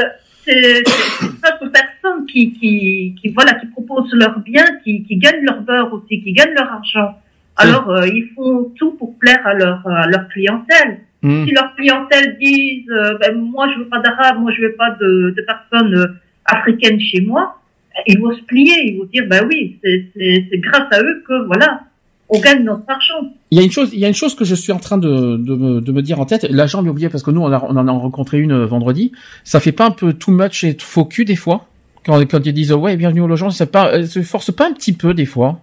[0.45, 5.61] c'est d'autres personnes qui, qui, qui, voilà, qui proposent leurs biens, qui, qui gagnent leur
[5.61, 7.17] beurre aussi, qui gagnent leur argent.
[7.56, 11.01] Alors, euh, ils font tout pour plaire à leur, à leur clientèle.
[11.22, 11.45] Mm.
[11.45, 14.90] Si leur clientèle disent, euh, ben, moi, je veux pas d'arabes, moi, je veux pas
[14.99, 17.59] de, de personnes africaines chez moi,
[18.07, 21.81] ils vont se plier, ils vont dire, bah oui, c'est grâce à eux que, voilà,
[22.30, 23.31] on gagne notre argent.
[23.51, 24.97] Il y a une chose, il y a une chose que je suis en train
[24.97, 26.43] de, de, me, de me dire en tête.
[26.49, 28.65] Là, j'en ai oublié parce que nous, on, a- on en a rencontré une euh,
[28.65, 29.11] vendredi.
[29.43, 31.67] Ça fait pas un peu too much et faux cul des fois
[32.05, 34.73] quand, quand ils disent ouais, bienvenue au logement, ça pas, euh, se force pas un
[34.73, 35.59] petit peu des fois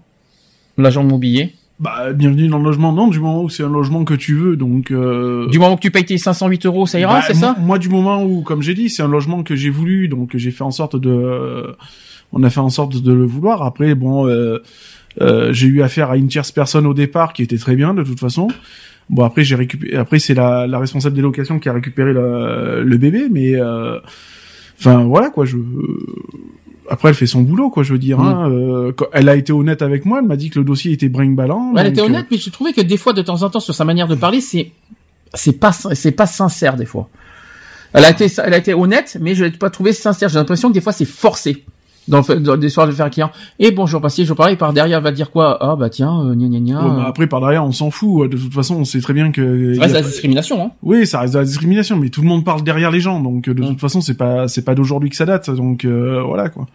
[0.79, 1.53] l'agent immobilier.
[1.81, 4.55] Bah, bienvenue dans le logement, non, du moment où c'est un logement que tu veux,
[4.57, 4.91] donc...
[4.91, 5.47] Euh...
[5.49, 7.79] Du moment que tu payes tes 508 euros, ça ira, Bah, c'est ça mo- Moi,
[7.79, 10.63] du moment où, comme j'ai dit, c'est un logement que j'ai voulu, donc j'ai fait
[10.63, 11.75] en sorte de...
[12.33, 13.63] On a fait en sorte de le vouloir.
[13.63, 14.59] Après, bon, euh,
[15.23, 18.03] euh, j'ai eu affaire à une tierce personne au départ qui était très bien, de
[18.03, 18.49] toute façon.
[19.09, 19.97] Bon, après, j'ai récupéré...
[19.97, 23.55] Après, c'est la, la responsable des locations qui a récupéré le, le bébé, mais...
[23.57, 23.99] euh,
[24.79, 25.59] Enfin, voilà, quoi, je...
[26.91, 28.19] Après, elle fait son boulot, quoi, je veux dire.
[28.19, 28.27] Mm.
[28.27, 31.09] Hein, euh, elle a été honnête avec moi, elle m'a dit que le dossier était
[31.09, 31.73] brinque-ballant.
[31.73, 33.61] Ouais, elle était euh, honnête, mais j'ai trouvé que des fois, de temps en temps,
[33.61, 34.73] sur sa manière de parler, c'est
[35.33, 37.09] c'est pas c'est pas sincère des fois.
[37.93, 40.29] Elle a été elle a été honnête, mais je l'ai pas trouvé sincère.
[40.29, 41.65] J'ai l'impression que des fois c'est forcé.
[42.09, 43.31] Dans, dans des soirs de faire un client.
[43.61, 45.59] Et bonjour, passez, je pareil, par derrière, va dire quoi?
[45.61, 46.85] Ah bah tiens, euh, gna gna gna.
[46.85, 48.29] Ouais, mais après, par derrière, on s'en fout.
[48.29, 49.75] De toute façon, on sait très bien que.
[49.75, 50.71] Ça reste a la discrimination, hein.
[50.83, 53.47] Oui, ça reste de la discrimination, mais tout le monde parle derrière les gens, donc
[53.47, 56.49] euh, de toute façon, c'est pas c'est pas d'aujourd'hui que ça date, donc euh, voilà
[56.49, 56.67] quoi.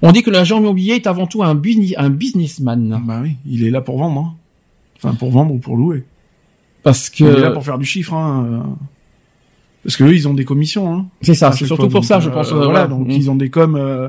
[0.00, 3.00] On dit que l'agent immobilier est avant tout un, buni- un businessman.
[3.06, 4.34] Bah oui, il est là pour vendre, hein.
[4.96, 6.02] enfin pour vendre ou pour louer.
[6.82, 8.64] Parce que Il est là pour faire du chiffre, hein.
[9.82, 9.88] Euh.
[9.88, 11.06] Parce que eux, ils ont des commissions, hein.
[11.22, 12.86] C'est ça, c'est surtout pour ça, je euh, pense, euh, voilà, voilà.
[12.86, 13.10] donc Mm.
[13.10, 14.08] ils ont des coms, euh,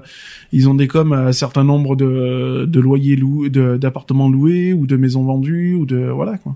[0.52, 4.85] ils ont des coms à un certain nombre de de loyers loués, d'appartements loués ou
[4.88, 6.56] de maisons vendues ou de voilà quoi.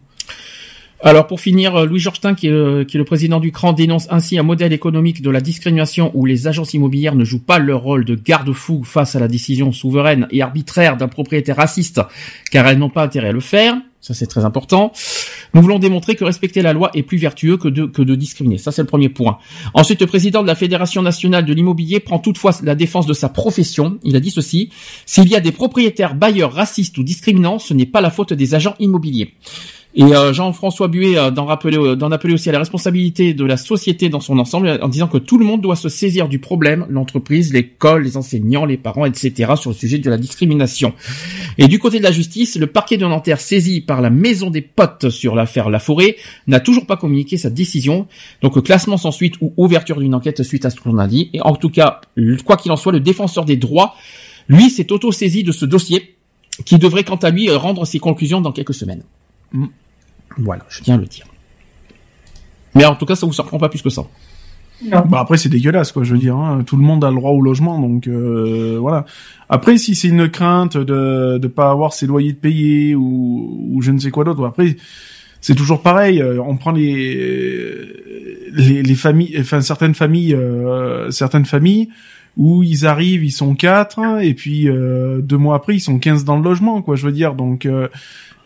[1.02, 3.74] Alors pour finir, euh, Louis Georgetin, qui est, le, qui est le président du CRAN,
[3.74, 7.60] dénonce ainsi un modèle économique de la discrimination où les agences immobilières ne jouent pas
[7.60, 12.02] leur rôle de garde-fou face à la décision souveraine et arbitraire d'un propriétaire raciste,
[12.52, 13.76] car elles n'ont pas intérêt à le faire.
[14.02, 14.92] Ça c'est très important.
[15.54, 18.58] Nous voulons démontrer que respecter la loi est plus vertueux que de, que de discriminer.
[18.58, 19.40] Ça c'est le premier point.
[19.74, 23.30] Ensuite, le président de la Fédération nationale de l'immobilier prend toutefois la défense de sa
[23.30, 24.00] profession.
[24.04, 24.70] Il a dit ceci
[25.06, 28.56] s'il y a des propriétaires bailleurs racistes ou discriminants, ce n'est pas la faute des
[28.56, 29.34] agents immobiliers.
[30.00, 33.44] Et euh, Jean-François Buet euh, d'en rappeler, euh, d'en appeler aussi à la responsabilité de
[33.44, 36.38] la société dans son ensemble, en disant que tout le monde doit se saisir du
[36.38, 40.94] problème, l'entreprise, l'école, les enseignants, les parents, etc., sur le sujet de la discrimination.
[41.58, 44.62] Et du côté de la justice, le parquet de Nanterre, saisi par la Maison des
[44.62, 48.06] Potes sur l'affaire La Forêt, n'a toujours pas communiqué sa décision.
[48.44, 51.32] Donc classement sans suite ou ouverture d'une enquête suite à ce qu'on a dit.
[51.34, 52.02] Et en tout cas,
[52.46, 53.96] quoi qu'il en soit, le défenseur des droits,
[54.48, 56.16] lui, s'est auto-saisi de ce dossier,
[56.66, 59.02] qui devrait quant à lui rendre ses conclusions dans quelques semaines.
[60.38, 61.26] Voilà, je tiens à le dire.
[62.76, 64.04] Mais en tout cas, ça vous surprend pas plus que ça.
[65.10, 66.36] Bah après c'est dégueulasse quoi, je veux dire.
[66.38, 66.62] hein.
[66.64, 69.06] Tout le monde a le droit au logement, donc euh, voilà.
[69.50, 73.82] Après si c'est une crainte de de pas avoir ses loyers de payer ou ou
[73.82, 74.78] je ne sais quoi d'autre, après
[75.42, 76.22] c'est toujours pareil.
[76.22, 77.88] euh, On prend les
[78.54, 81.90] les, les familles, enfin certaines familles, euh, certaines familles
[82.38, 86.24] où ils arrivent, ils sont quatre et puis euh, deux mois après ils sont 15
[86.24, 86.96] dans le logement quoi.
[86.96, 87.68] Je veux dire donc.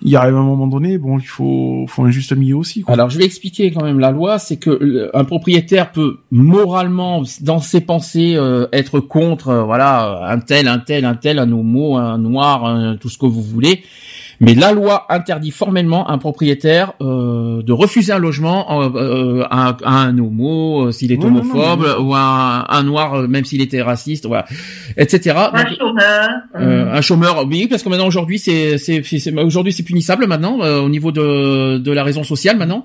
[0.03, 2.81] Il arrive un moment donné, bon, il faut, faut un juste milieu aussi.
[2.81, 2.93] Quoi.
[2.93, 7.59] Alors, je vais expliquer quand même la loi, c'est que un propriétaire peut moralement, dans
[7.59, 11.97] ses pensées, euh, être contre, euh, voilà, un tel, un tel, un tel, un homo,
[11.97, 13.83] un noir, un- tout ce que vous voulez.
[14.41, 19.43] Mais la loi interdit formellement à un propriétaire euh, de refuser un logement euh, euh,
[19.49, 22.83] à, à un homo euh, s'il est Oui, non, non, homophobe ou à un, un
[22.83, 24.45] noir euh, même s'il était raciste, voilà,
[24.97, 25.35] etc.
[25.53, 26.29] Un Donc, chômeur.
[26.59, 29.01] euh, un chômeur, oui, parce que maintenant aujourd'hui c'est c'est
[29.39, 32.83] aujourd'hui c'est punissable maintenant euh, au niveau de de la raison sociale maintenant.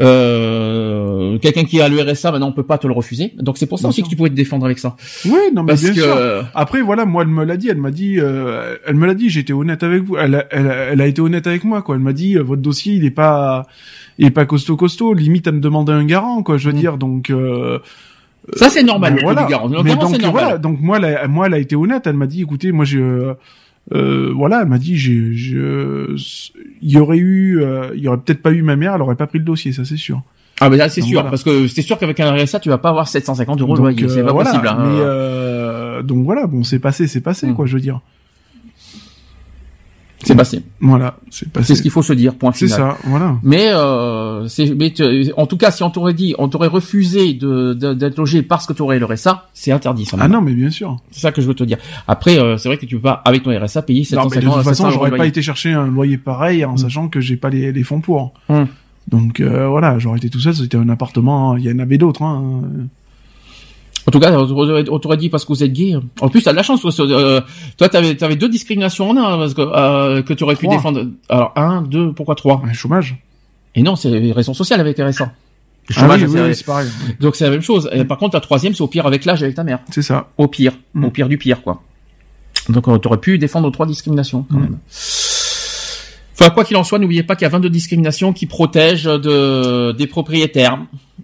[0.00, 3.32] Euh, Quelqu'un qui a le RSA maintenant on peut pas te le refuser.
[3.38, 4.04] Donc c'est pour ça Bien aussi sûr.
[4.04, 4.96] que tu pouvais te défendre avec ça.
[5.24, 6.44] Oui, non, mais Parce bien que- sûr.
[6.54, 9.28] Après, voilà, moi, elle me l'a dit, elle m'a dit, euh, elle me l'a dit,
[9.30, 10.16] j'étais honnête avec vous.
[10.16, 11.94] Elle, elle, elle a été honnête avec moi, quoi.
[11.96, 13.66] Elle m'a dit, euh, votre dossier, il est pas,
[14.18, 15.14] il est pas costaud costaud.
[15.14, 16.56] Limite, elle me demandait un garant, quoi.
[16.56, 17.30] Je veux dire, donc.
[17.30, 17.78] Euh,
[18.46, 18.58] Mm.
[18.58, 19.68] Ça, c'est normal, ben, le garant.
[19.70, 20.30] Mais garant, donc, normal.
[20.30, 22.06] voilà, donc moi, elle a, moi, elle a été honnête.
[22.06, 23.32] Elle m'a dit, écoutez, moi, j'ai, euh,
[23.94, 26.14] euh, voilà, elle m'a dit, j'ai, je,
[26.82, 29.16] il y aurait eu, euh, il y aurait peut-être pas eu ma mère, elle aurait
[29.16, 30.20] pas pris le dossier, ça c'est sûr.
[30.60, 31.30] Ah ben là c'est sûr voilà.
[31.30, 33.92] parce que c'est sûr qu'avec un RSA tu vas pas avoir 750 euros de Donc,
[33.98, 34.50] loyer, c'est euh, pas voilà.
[34.50, 34.68] possible.
[34.68, 34.76] hein.
[34.78, 37.54] Mais euh, donc voilà, bon, c'est passé, c'est passé, Mm.
[37.54, 38.00] quoi, je veux dire.
[40.24, 40.62] C'est passé.
[40.80, 41.66] Voilà, c'est passé.
[41.68, 42.34] C'est ce qu'il faut se dire.
[42.34, 42.80] Point C'est final.
[42.92, 43.36] ça, voilà.
[43.42, 47.34] Mais, euh, c'est, mais tu- en tout cas, si on t'aurait dit, on t'aurait refusé
[47.34, 50.04] de, d'être logé parce que tu aurais le RSA, c'est interdit.
[50.04, 50.98] Ça, Ah non, mais bien sûr.
[51.10, 51.78] C'est ça que je veux te dire.
[52.08, 54.42] Après, euh, c'est vrai que tu peux pas, avec ton RSA, payer Non, mais 750
[54.42, 57.20] de toute façon, 700 euros j'aurais pas été chercher un loyer pareil en sachant que
[57.20, 58.34] j'ai pas les, les fonds pour.
[58.48, 58.64] Mm.
[59.08, 62.22] Donc euh, voilà, j'aurais été tout seul, c'était un appartement, il y en avait d'autres.
[62.22, 62.62] Hein.
[64.06, 65.96] En tout cas, on t'aurait- dit parce que vous êtes gay.
[66.20, 66.80] En plus, t'as de la chance.
[66.82, 67.40] Toi, euh,
[67.78, 70.66] toi, t'avais, t'avais deux discriminations en un, hein, parce que, euh, que tu aurais pu
[70.76, 71.06] défendre.
[71.28, 72.62] Alors, un, deux, pourquoi trois?
[72.68, 73.16] Un chômage.
[73.74, 75.24] Et non, c'est les raisons sociales avec RSA.
[75.88, 76.88] Le Ah chômage, oui, c'est- oui, c'est pareil.
[77.20, 77.88] Donc c'est la même chose.
[77.92, 79.80] Et par contre, la troisième, c'est au pire avec l'âge avec ta mère.
[79.90, 80.28] C'est ça.
[80.38, 80.72] Au pire.
[80.94, 81.04] Mm.
[81.04, 81.82] Au pire du pire, quoi.
[82.70, 84.78] Donc tu aurais pu défendre trois discriminations quand même.
[86.38, 89.92] Enfin, quoi qu'il en soit, n'oubliez pas qu'il y a 22 discriminations qui protègent de,
[89.92, 90.78] des propriétaires.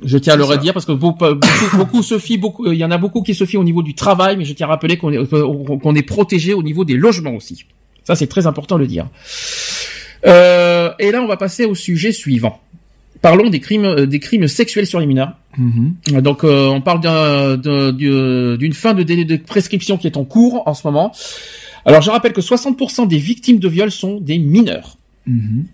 [0.04, 1.36] Je tiens à le redire parce que beaucoup, beaucoup,
[1.76, 3.94] beaucoup se fient, beaucoup, il y en a beaucoup qui se fient au niveau du
[3.94, 7.34] travail, mais je tiens à rappeler qu'on est, qu'on est protégé au niveau des logements
[7.34, 7.64] aussi.
[8.04, 9.06] Ça, c'est très important de le dire.
[10.26, 12.60] Euh, et là, on va passer au sujet suivant.
[13.22, 15.32] Parlons des crimes, euh, des crimes sexuels sur les mineurs.
[15.58, 16.22] Mhm.
[16.22, 20.16] Donc, euh, on parle d'un- d'un- du- d'une fin de délai de prescription qui est
[20.16, 21.12] en cours en ce moment.
[21.84, 24.96] Alors, je rappelle que 60% des victimes de viol sont des mineurs.
[25.30, 25.64] Mhm.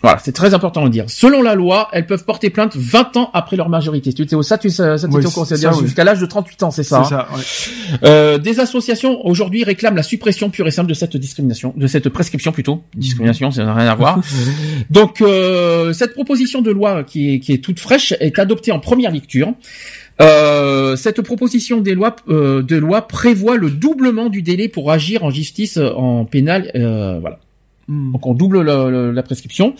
[0.00, 1.06] Voilà, c'est très important de le dire.
[1.08, 4.12] Selon la loi, elles peuvent porter plainte 20 ans après leur majorité.
[4.12, 5.86] Tu sais, ça, tu ça, Oui, c'est-à-dire ça, oui.
[5.86, 7.02] jusqu'à l'âge de 38 ans, c'est ça.
[7.04, 7.98] C'est hein ça, ouais.
[8.04, 12.08] Euh, des associations aujourd'hui réclament la suppression pure et simple de cette discrimination, de cette
[12.10, 12.84] prescription plutôt.
[12.94, 14.20] Discrimination, ça n'a rien à voir.
[14.90, 18.78] Donc euh, cette proposition de loi qui est, qui est toute fraîche est adoptée en
[18.78, 19.52] première lecture.
[20.20, 25.24] Euh, cette proposition des lois, euh, de loi prévoit le doublement du délai pour agir
[25.24, 26.70] en justice en pénal.
[26.76, 27.20] euh,
[27.88, 28.12] voilà.
[28.12, 29.74] Donc on double la prescription.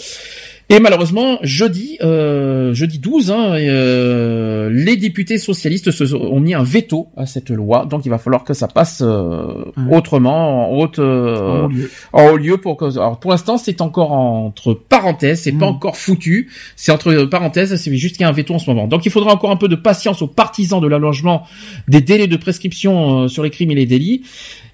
[0.70, 6.62] Et malheureusement, jeudi, euh, jeudi 12, hein, euh, les députés socialistes se ont mis un
[6.62, 10.98] veto à cette loi, donc il va falloir que ça passe euh, autrement, en haute,
[10.98, 11.90] euh, En haut lieu.
[12.12, 12.84] en haut lieu pour que.
[12.98, 17.97] Alors pour l'instant, c'est encore entre parenthèses, c'est pas encore foutu, c'est entre parenthèses, c'est
[17.97, 18.86] juste qu'il y a un veto en ce moment.
[18.86, 21.44] Donc il faudra encore un peu de patience aux partisans de l'allongement
[21.88, 24.22] des délais de prescription euh, sur les crimes et les délits.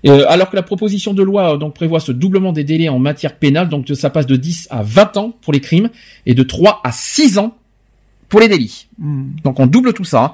[0.06, 2.98] Euh, alors que la proposition de loi euh, donc prévoit ce doublement des délais en
[2.98, 5.83] matière pénale, donc ça passe de 10 à 20 ans pour les crimes
[6.26, 7.56] et de 3 à 6 ans
[8.28, 8.88] pour les délits.
[8.98, 10.32] Donc on double tout ça.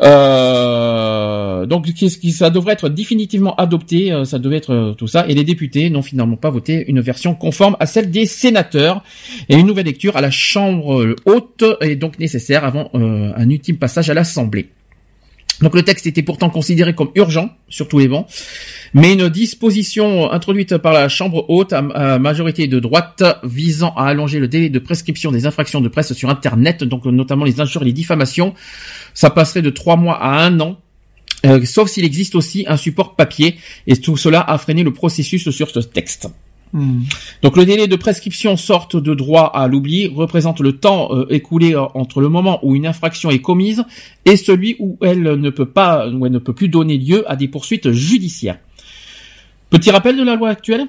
[0.00, 1.86] Euh, donc
[2.32, 5.26] ça devrait être définitivement adopté, euh, ça devait être euh, tout ça.
[5.28, 9.02] Et les députés n'ont finalement pas voté une version conforme à celle des sénateurs.
[9.48, 13.76] Et une nouvelle lecture à la Chambre haute est donc nécessaire avant euh, un ultime
[13.76, 14.70] passage à l'Assemblée.
[15.60, 18.26] Donc le texte était pourtant considéré comme urgent sur tous les bancs,
[18.94, 24.38] mais une disposition introduite par la Chambre haute à, majorité de droite visant à allonger
[24.38, 27.86] le délai de prescription des infractions de presse sur Internet, donc notamment les injures et
[27.86, 28.54] les diffamations,
[29.12, 30.78] ça passerait de trois mois à un an.
[31.44, 33.56] euh, sauf s'il existe aussi un support papier,
[33.86, 36.28] et tout cela a freiné le processus sur ce texte.
[37.42, 41.74] Donc le délai de prescription sorte de droit à l'oubli représente le temps euh, écoulé
[41.74, 43.84] euh, entre le moment où une infraction est commise
[44.24, 47.36] et celui où elle ne peut pas où elle ne peut plus donner lieu à
[47.36, 48.58] des poursuites judiciaires.
[49.74, 50.86] Petit rappel de la loi actuelle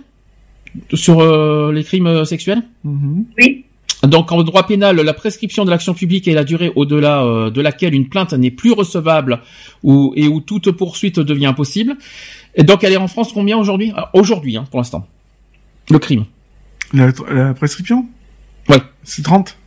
[0.93, 3.65] sur euh, les crimes euh, sexuels Oui.
[4.03, 7.61] donc en droit pénal, la prescription de l'action publique est la durée au-delà euh, de
[7.61, 9.41] laquelle une plainte n'est plus recevable
[9.81, 11.95] ou, et où toute poursuite devient impossible.
[12.53, 13.91] Et donc elle est en France combien aujourd'hui?
[13.95, 15.07] Alors, Aujourd'hui, hein, pour l'instant.
[15.89, 16.25] Le crime.
[16.93, 18.05] La, la prescription?
[18.69, 18.83] Ouais.
[19.01, 19.57] C'est 30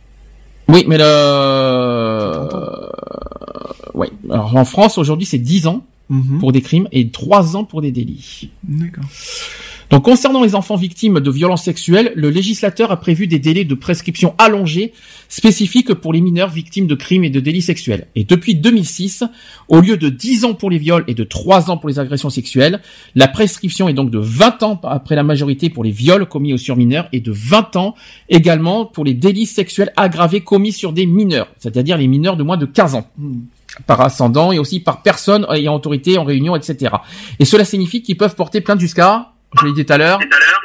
[0.69, 2.47] Oui, mais le...
[3.95, 4.11] Ouais.
[4.29, 6.39] Alors en France, aujourd'hui, c'est 10 ans Mhm.
[6.39, 8.49] pour des crimes et 3 ans pour des délits.
[8.63, 9.05] D'accord.
[9.89, 13.73] Donc concernant les enfants victimes de violences sexuelles, le législateur a prévu des délais de
[13.73, 14.93] prescription allongés
[15.29, 18.07] spécifiques pour les mineurs victimes de crimes et de délits sexuels.
[18.15, 19.23] Et depuis 2006,
[19.67, 22.29] au lieu de 10 ans pour les viols et de 3 ans pour les agressions
[22.29, 22.81] sexuelles,
[23.15, 26.77] la prescription est donc de 20 ans après la majorité pour les viols commis sur
[26.77, 27.95] mineurs et de 20 ans
[28.29, 32.57] également pour les délits sexuels aggravés commis sur des mineurs, c'est-à-dire les mineurs de moins
[32.57, 33.09] de 15 ans
[33.85, 36.95] par ascendant et aussi par personne ayant autorité en réunion, etc.
[37.39, 40.19] Et cela signifie qu'ils peuvent porter plainte jusqu'à, je l'ai dit tout à l'heure,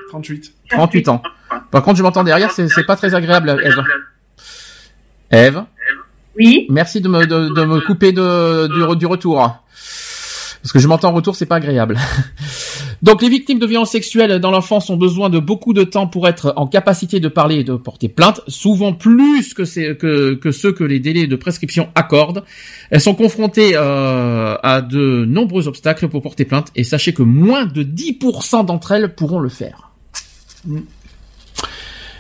[0.09, 0.53] 38.
[0.71, 1.23] 38 ans.
[1.71, 3.83] Par contre, je m'entends derrière, c'est c'est pas très agréable, Eve.
[5.31, 5.65] Eve?
[6.37, 6.67] Oui.
[6.69, 9.39] Merci de me, de, de me couper de, du, du retour.
[10.63, 11.99] Parce que je m'entends en retour, c'est pas agréable.
[13.03, 16.29] Donc, les victimes de violences sexuelles dans l'enfance ont besoin de beaucoup de temps pour
[16.29, 21.01] être en capacité de parler et de porter plainte, souvent plus que, ceux que les
[21.01, 22.45] délais de prescription accordent.
[22.91, 27.67] Elles sont confrontées euh, à de nombreux obstacles pour porter plainte et sachez que moins
[27.67, 29.91] de 10% d'entre elles pourront le faire.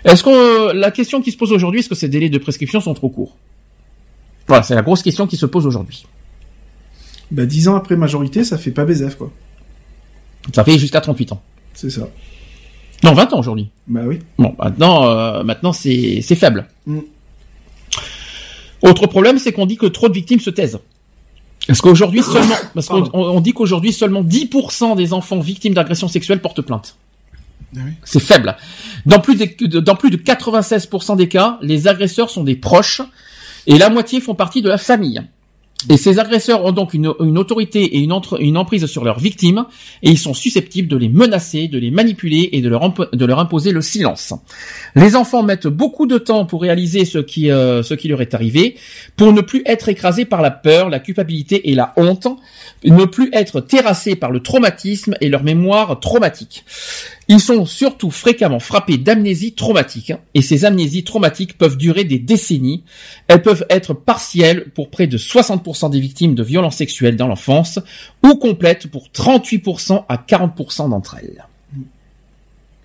[0.05, 2.94] Est-ce que la question qui se pose aujourd'hui, est-ce que ces délais de prescription sont
[2.94, 3.36] trop courts?
[4.47, 6.07] Voilà, c'est la grosse question qui se pose aujourd'hui.
[7.31, 9.33] Bah 10 ans après majorité, ça fait pas BZF quoi.
[10.53, 11.43] Ça fait jusqu'à 38 ans.
[11.73, 12.09] C'est ça.
[13.03, 13.69] Non, 20 ans aujourd'hui.
[13.87, 14.19] Bah oui.
[14.39, 16.67] Bon, maintenant, euh, maintenant c'est c'est faible.
[16.87, 17.01] Mm.
[18.83, 20.79] Autre problème, c'est qu'on dit que trop de victimes se taisent.
[21.67, 26.41] Parce qu'aujourd'hui seulement, parce qu'on on- dit qu'aujourd'hui seulement 10% des enfants victimes d'agressions sexuelles
[26.41, 26.97] portent plainte.
[28.05, 28.57] C'est faible.
[29.05, 33.03] Dans plus de, dans plus de 96% des cas, les agresseurs sont des proches
[33.67, 35.21] et la moitié font partie de la famille.
[35.91, 38.13] Et ces agresseurs ont donc une, autorité et une,
[38.57, 39.67] emprise sur leurs victimes,
[40.03, 43.25] et ils sont susceptibles de les menacer, de les manipuler et de leur, impo- de
[43.25, 44.33] leur imposer le silence.
[44.95, 48.35] Les enfants mettent beaucoup de temps pour réaliser ce qui, euh, ce qui leur est
[48.35, 48.77] arrivé,
[49.17, 52.29] pour ne plus être écrasés par la peur, la culpabilité et la honte,
[52.85, 56.65] ne plus être terrassés par le traumatisme et leur mémoire traumatique.
[57.28, 62.19] Ils sont surtout fréquemment frappés d'amnésie traumatique, hein, et ces amnésies traumatiques peuvent durer des
[62.19, 62.85] décennies.
[63.28, 67.78] Elles peuvent être partielles pour près de 60% des victimes de violences sexuelles dans l'enfance,
[68.23, 71.47] ou complètes pour 38% à 40% d'entre elles.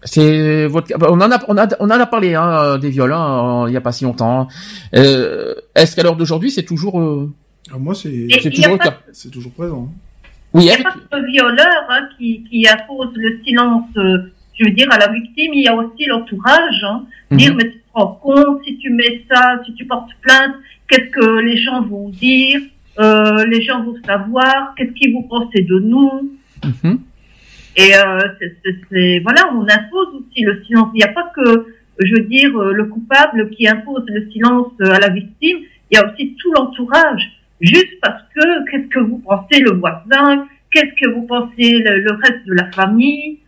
[0.06, 3.66] C'est votre, on en a, on a, on en a parlé hein, des viols hein,
[3.68, 4.48] il y a pas si longtemps.
[4.96, 7.30] Euh, Est-ce qu'à l'heure d'aujourd'hui c'est toujours, euh,
[7.70, 8.10] Ah, moi, c'est
[8.50, 9.92] toujours le pas- cas c'est toujours présent.
[10.54, 14.18] Oui, Il n'y a pas que le violeur hein, qui, qui impose le silence, euh,
[14.58, 16.84] je veux dire, à la victime, il y a aussi l'entourage.
[16.84, 17.06] Hein.
[17.32, 17.38] Mhm.
[17.38, 20.56] Dire, mais tu te rends compte, si tu mets ça, si tu portes plainte,
[20.88, 22.62] qu'est-ce que les gens vont dire
[23.00, 26.32] euh, Les gens vont savoir, qu'est-ce qu'ils vont penser de nous
[26.64, 27.00] Mhm.
[27.78, 30.90] Et euh, voilà, on impose aussi le silence.
[30.94, 31.68] Il n'y a pas que,
[32.00, 35.60] je veux dire, euh, le coupable qui impose le silence euh, à la victime.
[35.92, 37.39] Il y a aussi tout l'entourage.
[37.62, 40.48] Juste parce que, qu'est-ce que vous pensez le voisin?
[40.72, 43.40] Qu'est-ce que vous pensez le, reste de la famille?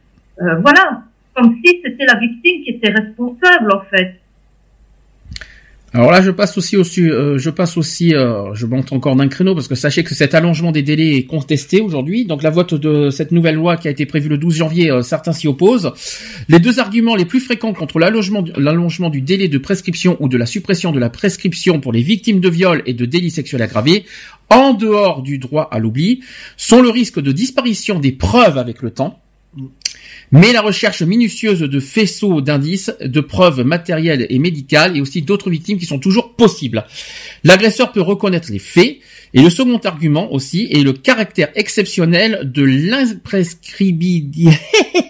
[0.42, 1.04] Euh, Voilà,
[1.36, 4.21] comme si c'était la victime qui était responsable en fait.
[5.94, 9.28] Alors là, je passe aussi au euh, je passe aussi, euh, je monte encore d'un
[9.28, 12.24] créneau parce que sachez que cet allongement des délais est contesté aujourd'hui.
[12.24, 15.02] Donc la vote de cette nouvelle loi qui a été prévue le 12 janvier, euh,
[15.02, 15.92] certains s'y opposent.
[16.48, 20.46] Les deux arguments les plus fréquents contre l'allongement du délai de prescription ou de la
[20.46, 24.06] suppression de la prescription pour les victimes de viols et de délits sexuels aggravés,
[24.50, 26.22] en dehors du droit à l'oubli,
[26.56, 29.20] sont le risque de disparition des preuves avec le temps.
[30.32, 35.50] Mais la recherche minutieuse de faisceaux d'indices, de preuves matérielles et médicales, et aussi d'autres
[35.50, 36.86] victimes qui sont toujours possibles.
[37.44, 38.98] L'agresseur peut reconnaître les faits,
[39.34, 44.50] et le second argument aussi est le caractère exceptionnel de l'imprescriptibilité.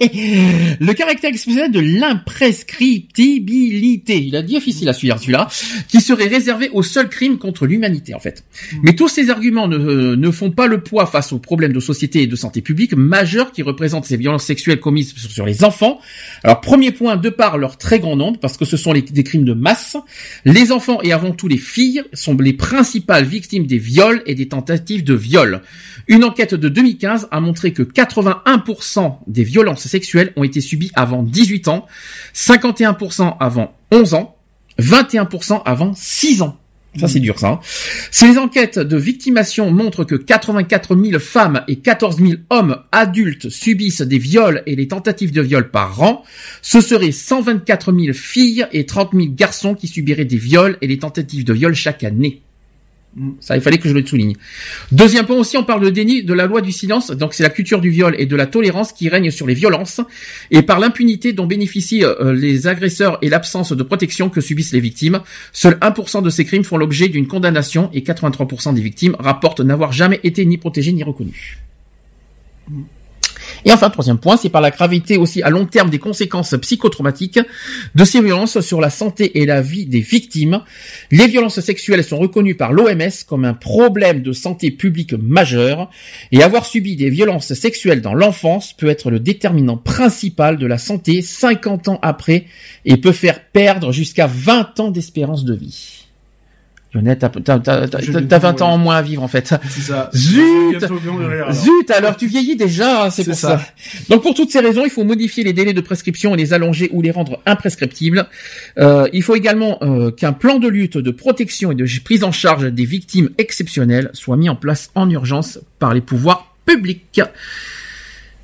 [0.79, 4.19] le caractère exceptionnel de l'imprescriptibilité.
[4.21, 5.47] Il a difficile à suivre celui-là,
[5.87, 8.43] qui serait réservé au seul crime contre l'humanité en fait.
[8.83, 12.21] Mais tous ces arguments ne, ne font pas le poids face aux problèmes de société
[12.21, 15.99] et de santé publique majeurs qui représentent ces violences sexuelles commises sur sur les enfants.
[16.43, 19.23] Alors premier point, de par leur très grand nombre, parce que ce sont les- des
[19.23, 19.97] crimes de masse,
[20.45, 24.47] les enfants et avant tout les filles sont les principales victimes des viols et des
[24.47, 25.61] tentatives de viol.
[26.07, 31.23] Une enquête de 2015 a montré que 81% des violences sexuelles ont été subies avant
[31.23, 31.85] 18 ans,
[32.33, 34.37] 51% avant 11 ans,
[34.79, 36.60] 21% avant 6 ans.
[36.99, 37.47] Ça, c'est dur, ça.
[37.47, 37.59] hein.
[38.11, 44.01] Ces enquêtes de victimation montrent que 84 000 femmes et 14 000 hommes adultes subissent
[44.01, 46.23] des viols et des tentatives de viol par an.
[46.61, 50.99] Ce seraient 124 000 filles et 30 000 garçons qui subiraient des viols et des
[50.99, 52.41] tentatives de viol chaque année.
[53.41, 54.35] Ça, il fallait que je le souligne.
[54.93, 57.11] Deuxième point aussi, on parle de déni de la loi du silence.
[57.11, 59.99] Donc, c'est la culture du viol et de la tolérance qui règne sur les violences
[60.49, 64.79] et par l'impunité dont bénéficient euh, les agresseurs et l'absence de protection que subissent les
[64.79, 65.19] victimes.
[65.51, 69.91] Seuls 1% de ces crimes font l'objet d'une condamnation et 83% des victimes rapportent n'avoir
[69.91, 71.59] jamais été ni protégées ni reconnues.
[73.65, 77.39] Et enfin, troisième point, c'est par la gravité aussi à long terme des conséquences psychotraumatiques
[77.95, 80.61] de ces violences sur la santé et la vie des victimes.
[81.11, 85.89] Les violences sexuelles sont reconnues par l'OMS comme un problème de santé publique majeur
[86.31, 90.77] et avoir subi des violences sexuelles dans l'enfance peut être le déterminant principal de la
[90.77, 92.45] santé 50 ans après
[92.85, 96.00] et peut faire perdre jusqu'à 20 ans d'espérance de vie.
[96.93, 98.61] Lionel, t'as, t'as, t'as, t'as- Je t'as 20 ouais.
[98.63, 99.53] ans en moins à vivre en fait.
[99.69, 100.09] C'est ça.
[100.13, 100.77] Zut.
[101.51, 103.59] Zut, alors tu vieillis déjà, hein, c'est C'est pour ça.
[103.59, 103.65] ça.
[104.09, 106.89] Donc pour toutes ces raisons, il faut modifier les délais de prescription et les allonger
[106.91, 108.27] ou les rendre imprescriptibles.
[108.77, 112.31] Euh, il faut également euh, qu'un plan de lutte, de protection et de prise en
[112.33, 117.21] charge des victimes exceptionnelles soit mis en place en urgence par les pouvoirs publics.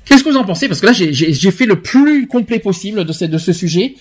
[0.04, 0.68] Qu'est-ce que vous en pensez?
[0.68, 3.52] Parce que là, j'ai- j'ai j'ai fait le plus complet possible de ce, de ce
[3.52, 3.94] sujet.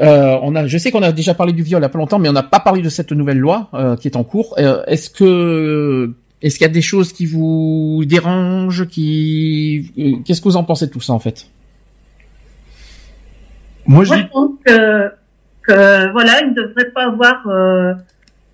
[0.00, 1.98] Euh, on a, je sais qu'on a déjà parlé du viol il y a pas
[1.98, 4.54] longtemps, mais on n'a pas parlé de cette nouvelle loi euh, qui est en cours.
[4.58, 10.40] Euh, est-ce que, est-ce qu'il y a des choses qui vous dérangent Qui, euh, qu'est-ce
[10.40, 11.46] que vous en pensez de tout ça en fait?
[13.86, 15.08] Moi, je Moi, je pense que,
[15.62, 17.94] que voilà, il ne devrait pas avoir euh,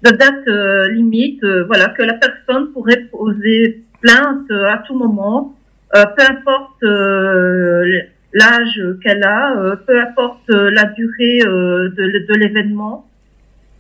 [0.02, 1.42] de date euh, limite.
[1.44, 5.54] euh, voilà, que la personne pourrait poser plainte à tout moment,
[5.94, 7.84] euh, peu importe euh,
[8.32, 13.06] l'âge qu'elle a, euh, peu importe euh, la durée euh, de, l'événement.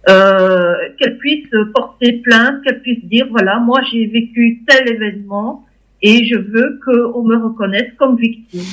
[0.06, 5.66] Qu'elle puisse porter plainte, qu'elle puisse dire voilà, moi j'ai vécu tel événement
[6.02, 8.64] et je veux qu'on me reconnaisse comme victime.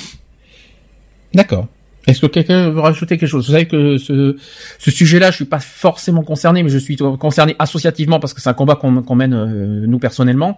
[1.33, 1.67] D'accord.
[2.08, 3.48] Est-ce que quelqu'un veut rajouter quelque chose?
[3.48, 4.38] Vous savez que ce,
[4.80, 8.53] sujet-là, je suis pas forcément concerné, mais je suis concerné associativement parce que c'est un
[8.53, 10.58] combat qu'on mène euh, nous personnellement.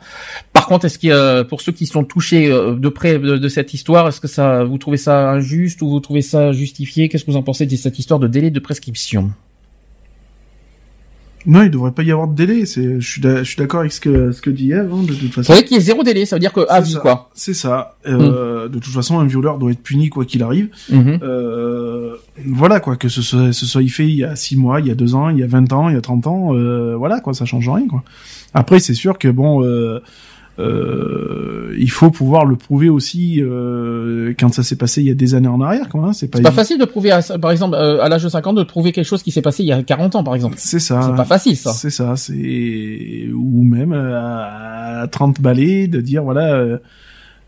[0.54, 3.74] Par contre, est-ce a, pour ceux qui sont touchés euh, de près de, de cette
[3.74, 7.10] histoire, est-ce que ça, vous trouvez ça injuste ou vous trouvez ça justifié?
[7.10, 9.32] Qu'est-ce que vous en pensez de cette histoire de délai de prescription?
[11.46, 12.66] Non, il devrait pas y avoir de délai.
[12.66, 13.22] C'est, je suis,
[13.58, 14.90] d'accord avec ce que ce que dit Eve.
[14.94, 15.54] hein, de toute façon.
[15.54, 17.00] faudrait qu'il y ait zéro délai, ça veut dire que à C'est vie ça.
[17.00, 17.30] quoi.
[17.34, 17.96] C'est ça.
[18.08, 20.70] Euh, De toute façon, un violeur doit être puni quoi qu'il arrive.
[20.90, 21.20] Mhm.
[21.24, 24.88] Euh, voilà quoi, que ce soit, ce soit fait il y a 6 mois, il
[24.88, 26.96] y a 2 ans, il y a 20 ans, il y a 30 ans, euh,
[26.98, 28.04] voilà quoi, ça change rien quoi.
[28.54, 30.00] Après, c'est sûr que bon, euh,
[30.60, 35.14] euh, il faut pouvoir le prouver aussi euh, quand ça s'est passé il y a
[35.16, 36.06] des années en arrière quoi.
[36.08, 38.30] Hein, c'est pas, C'est pas facile de prouver, à- par exemple, euh, à l'âge de
[38.30, 40.56] 50, de prouver quelque chose qui s'est passé il y a 40 ans, par exemple.
[40.58, 41.02] C'est ça.
[41.02, 41.72] C'est pas facile, ça.
[41.74, 46.80] C'est ça, c'est ou même à 30 balais de dire voilà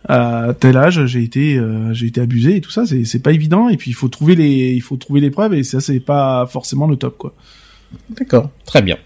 [0.10, 3.34] à tel âge j'ai été euh, j'ai été abusé et tout ça, c'est c'est pas
[3.34, 6.00] évident et puis il faut trouver les il faut trouver les preuves et ça c'est
[6.00, 7.36] pas forcément le top quoi.
[8.10, 8.98] D'accord, très bien.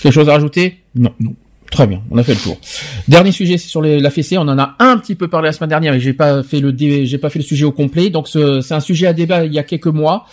[0.00, 0.78] Quelque chose à rajouter?
[0.94, 1.12] Non.
[1.20, 1.34] Non.
[1.70, 2.58] Très bien, on a fait le tour.
[3.06, 4.36] Dernier sujet, c'est sur la fessée.
[4.38, 6.74] On en a un petit peu parlé la semaine dernière, mais j'ai pas fait le
[6.76, 8.10] j'ai pas fait le sujet au complet.
[8.10, 10.26] Donc ce- c'est un sujet à débat il y a quelques mois.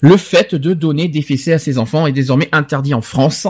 [0.00, 3.46] Le fait de donner des fessées à ses enfants est désormais interdit en France,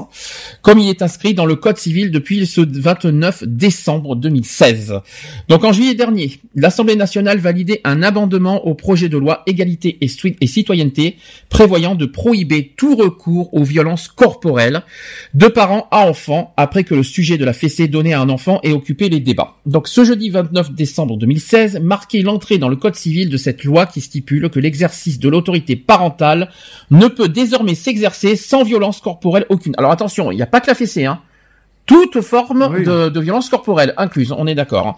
[0.62, 5.00] comme il est inscrit dans le Code civil depuis ce 29 décembre 2016.
[5.48, 10.06] Donc en juillet dernier, l'Assemblée nationale validait un amendement au projet de loi égalité et,
[10.40, 11.16] et citoyenneté
[11.48, 14.82] prévoyant de prohiber tout recours aux violences corporelles
[15.34, 18.60] de parents à enfants après que le sujet de la fessée donnée à un enfant
[18.62, 19.56] ait occupé les débats.
[19.66, 23.86] Donc ce jeudi 29 décembre 2016 marquait l'entrée dans le code civil de cette loi
[23.86, 26.50] qui stipule que l'exercice de l'autorité parentale
[26.90, 29.74] ne peut désormais s'exercer sans violence corporelle aucune.
[29.78, 31.20] Alors attention, il n'y a pas que la fessée, hein.
[31.84, 34.86] Toute forme de, de violence corporelle incluse, on est d'accord.
[34.86, 34.96] hein.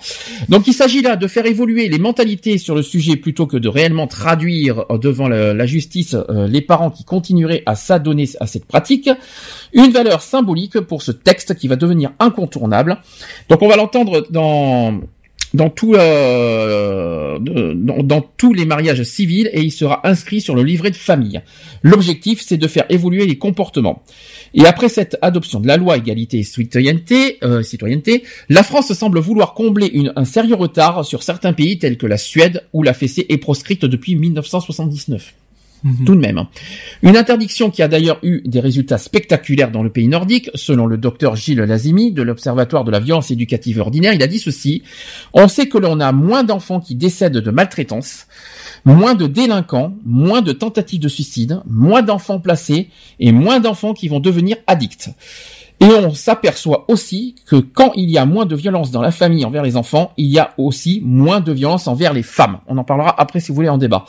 [0.49, 3.69] Donc il s'agit là de faire évoluer les mentalités sur le sujet plutôt que de
[3.69, 8.67] réellement traduire devant la, la justice euh, les parents qui continueraient à s'adonner à cette
[8.67, 9.09] pratique.
[9.73, 12.99] Une valeur symbolique pour ce texte qui va devenir incontournable.
[13.49, 15.01] Donc on va l'entendre dans
[15.61, 21.41] euh, dans, tous les mariages civils et il sera inscrit sur le livret de famille.
[21.83, 24.03] L'objectif c'est de faire évoluer les comportements.
[24.55, 27.63] Et après cette adoption de la loi égalité et citoyenneté, euh,
[28.49, 32.65] la France semble vouloir combler un sérieux retard sur certains pays tels que la Suède
[32.73, 35.35] où la fessée est proscrite depuis 1979.
[36.07, 36.45] Tout de même.
[37.03, 40.97] Une interdiction qui a d'ailleurs eu des résultats spectaculaires dans le pays nordique, selon le
[40.97, 44.83] docteur Gilles Lazimi de l'Observatoire de la violence éducative ordinaire, il a dit ceci.
[45.35, 48.27] On sait que l'on a moins d'enfants qui décèdent de maltraitance,
[48.87, 52.89] moins de délinquants, moins de tentatives de suicide, moins d'enfants placés
[53.21, 55.11] et moins d'enfants qui vont devenir addicts.
[55.81, 59.45] Et on s'aperçoit aussi que quand il y a moins de violence dans la famille
[59.45, 62.61] envers les enfants, il y a aussi moins de violence envers les femmes.
[62.69, 64.05] On en parlera après si vous voulez en débat.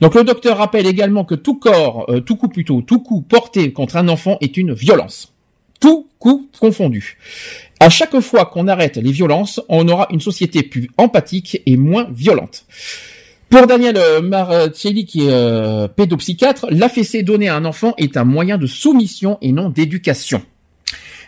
[0.00, 3.72] Donc le docteur rappelle également que tout corps, euh, tout coup plutôt, tout coup porté
[3.72, 5.32] contre un enfant est une violence.
[5.80, 7.18] Tout coup confondu.
[7.80, 12.06] À chaque fois qu'on arrête les violences, on aura une société plus empathique et moins
[12.10, 12.64] violente.
[13.48, 18.16] Pour Daniel euh, Marcelli, qui est euh, pédopsychiatre, la fessée donnée à un enfant est
[18.16, 20.42] un moyen de soumission et non d'éducation.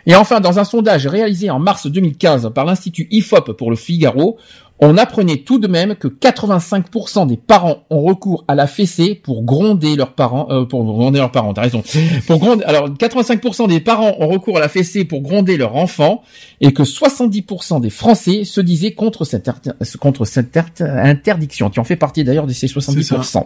[0.09, 4.39] Et enfin, dans un sondage réalisé en mars 2015 par l'Institut IFOP pour le Figaro,
[4.79, 9.43] on apprenait tout de même que 85% des parents ont recours à la fessée pour
[9.43, 11.83] gronder leurs parents, euh, pour gronder leurs parents, t'as raison.
[12.25, 16.23] Pour gronder, alors 85% des parents ont recours à la fessée pour gronder leur enfant
[16.59, 19.51] et que 70% des Français se disaient contre cette,
[19.99, 23.43] contre cette inter- interdiction, qui en fait partie d'ailleurs de ces 70%.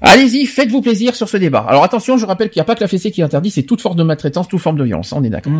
[0.00, 1.64] Allez-y, faites-vous plaisir sur ce débat.
[1.68, 3.62] Alors attention, je rappelle qu'il n'y a pas que la fessée qui est interdite, c'est
[3.62, 5.52] toute forme de maltraitance, toute forme de violence, on est d'accord.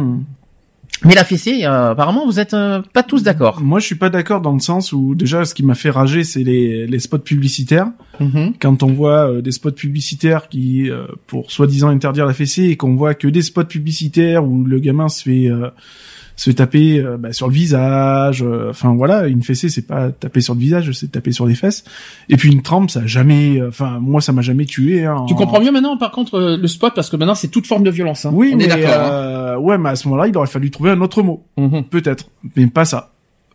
[1.04, 3.60] Mais la fessée, euh, apparemment, vous êtes euh, pas tous d'accord.
[3.60, 6.24] Moi, je suis pas d'accord dans le sens où déjà, ce qui m'a fait rager,
[6.24, 7.88] c'est les, les spots publicitaires.
[8.18, 8.54] Mhm.
[8.58, 10.88] Quand on voit euh, des spots publicitaires qui,
[11.26, 15.08] pour soi-disant interdire la fessée, et qu'on voit que des spots publicitaires où le gamin
[15.08, 15.68] se fait euh,
[16.38, 18.42] se taper euh, bah, sur le visage.
[18.42, 21.54] euh, Enfin voilà, une fessée, c'est pas taper sur le visage, c'est taper sur les
[21.54, 21.82] fesses.
[22.28, 23.58] Et puis une trempe, ça a jamais.
[23.60, 25.04] euh, Enfin moi, ça m'a jamais tué.
[25.06, 27.48] Hein, Tu en- comprends mieux maintenant, par contre, euh, le spot, parce que maintenant, c'est
[27.48, 28.26] toute forme de violence.
[28.26, 28.30] Hein.
[28.34, 28.90] Oui, on mais est hein.
[28.90, 31.84] euh, ouais, mais à ce moment-là, il aurait fallu trouver un autre mot, Mhm.
[31.84, 33.12] peut-être, mais pas ça.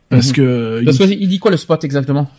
[0.09, 0.33] Parce Mhm.
[0.33, 2.29] que Parce que il dit quoi le spot exactement?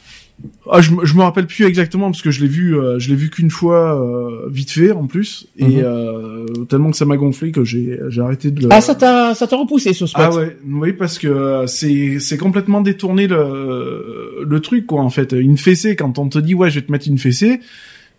[0.71, 3.15] Ah, je, je me rappelle plus exactement parce que je l'ai vu, euh, je l'ai
[3.15, 5.83] vu qu'une fois euh, vite fait en plus et Mhm.
[5.85, 8.69] euh, tellement que ça m'a gonflé que j'ai j'ai arrêté de le.
[8.73, 10.25] Ah, ça t'a, ça t'a repoussé ce spot.
[10.25, 15.11] Ah ouais, oui parce que euh, c'est c'est complètement détourné le le truc quoi en
[15.11, 15.33] fait.
[15.33, 17.61] Une fessée quand on te dit ouais je vais te mettre une fessée,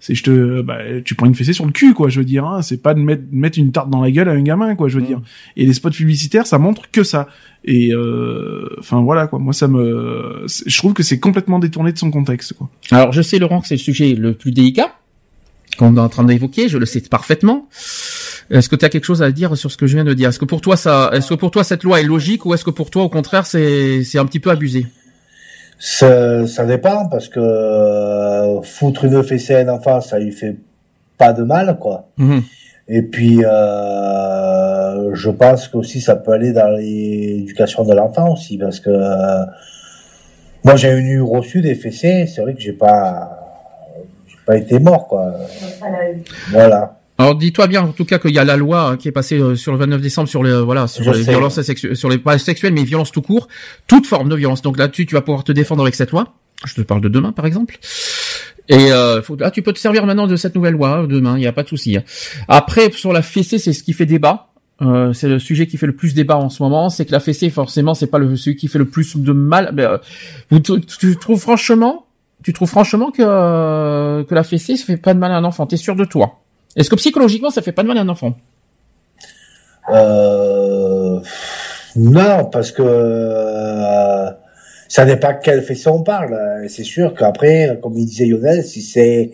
[0.06, 2.10] C'est je te, bah, tu prends une fessée sur le cul, quoi.
[2.10, 2.62] Je veux dire, hein.
[2.62, 4.90] c'est pas de mettre, mettre une tarte dans la gueule à un gamin, quoi.
[4.90, 5.22] Je veux dire.
[5.56, 7.30] Et les spots publicitaires, ça montre que ça.
[7.64, 9.40] Et euh, enfin voilà, quoi.
[9.40, 12.70] Moi, ça me, je trouve que c'est complètement détourné de son contexte, quoi.
[12.92, 14.94] Alors je sais Laurent que c'est le sujet le plus délicat
[15.78, 17.70] qu'on est en train d'évoquer, je le sais parfaitement.
[18.52, 20.30] Est-ce que tu as quelque chose à dire sur ce que je viens de dire?
[20.30, 22.66] Est-ce que pour toi ça, est-ce que pour toi cette loi est logique ou est-ce
[22.66, 24.86] que pour toi au contraire c'est c'est un petit peu abusé?
[25.86, 30.56] Ça, ça dépend parce que euh, foutre une fessée à un enfant, ça lui fait
[31.18, 32.08] pas de mal, quoi.
[32.16, 32.42] Mhm.
[32.88, 38.80] Et puis, euh, je pense qu'aussi ça peut aller dans l'éducation de l'enfant aussi, parce
[38.80, 39.44] que euh,
[40.64, 43.38] moi j'ai eu reçu des fessées, c'est vrai que j'ai pas,
[44.26, 45.34] j'ai pas été mort, quoi.
[46.52, 46.98] Voilà.
[47.20, 49.38] Alors dis-toi bien en tout cas qu'il y a la loi hein, qui est passée
[49.40, 51.30] euh, sur le 29 décembre sur les euh, voilà sur Je les sais.
[51.32, 53.48] violences sexuelles sur les pas sexuelles mais violences tout court,
[53.88, 54.62] toute forme de violence.
[54.64, 56.34] Donc là-dessus tu vas pouvoir te défendre avec cette loi.
[56.66, 57.78] Je te parle de demain par exemple.
[58.70, 61.38] Et euh, faut, ah, tu peux te servir maintenant de cette nouvelle loi hein, demain,
[61.38, 61.98] il n'y a pas de souci.
[61.98, 62.04] hein.
[62.48, 64.48] Après sur la fessée, c'est ce qui fait débat.
[64.82, 67.20] Euh, c'est le sujet qui fait le plus débat en ce moment, c'est que la
[67.20, 69.72] fessée forcément c'est pas le celui qui fait le plus de mal.
[69.76, 69.98] Mais, euh,
[70.50, 72.08] vous- tu, tu trouves franchement,
[72.44, 75.44] tu trouves franchement que euh, que la fessée ça fait pas de mal à un
[75.44, 76.40] enfant T'es sûr de toi?
[76.76, 78.36] Est-ce que psychologiquement ça fait pas de mal à un enfant
[79.94, 81.20] Euh,
[81.96, 84.30] non, parce que euh,
[84.88, 86.36] ça dépend quelle fessée on parle.
[86.70, 89.32] C'est sûr qu'après, comme il disait Lionel, si c'est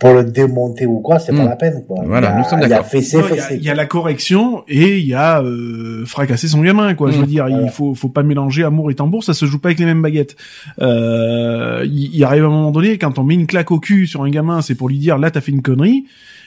[0.00, 1.84] pour le démonter ou quoi, c'est pas la peine.
[1.86, 2.02] Quoi.
[2.04, 2.86] Voilà, il y a, nous sommes il y a d'accord.
[2.86, 3.56] fessée, Non, Il y, a- fessée.
[3.56, 7.10] il y a la correction et il y a euh, fracasser son gamin, quoi.
[7.10, 7.26] Je veux Mm.
[7.26, 9.86] dire, il faut faut pas mélanger amour et tambour, ça se joue pas avec les
[9.86, 10.36] mêmes baguettes.
[10.82, 14.22] Euh, il, il arrive un moment donné quand on met une claque au cul sur
[14.24, 16.04] un gamin, c'est pour lui dire là t'as fait une connerie.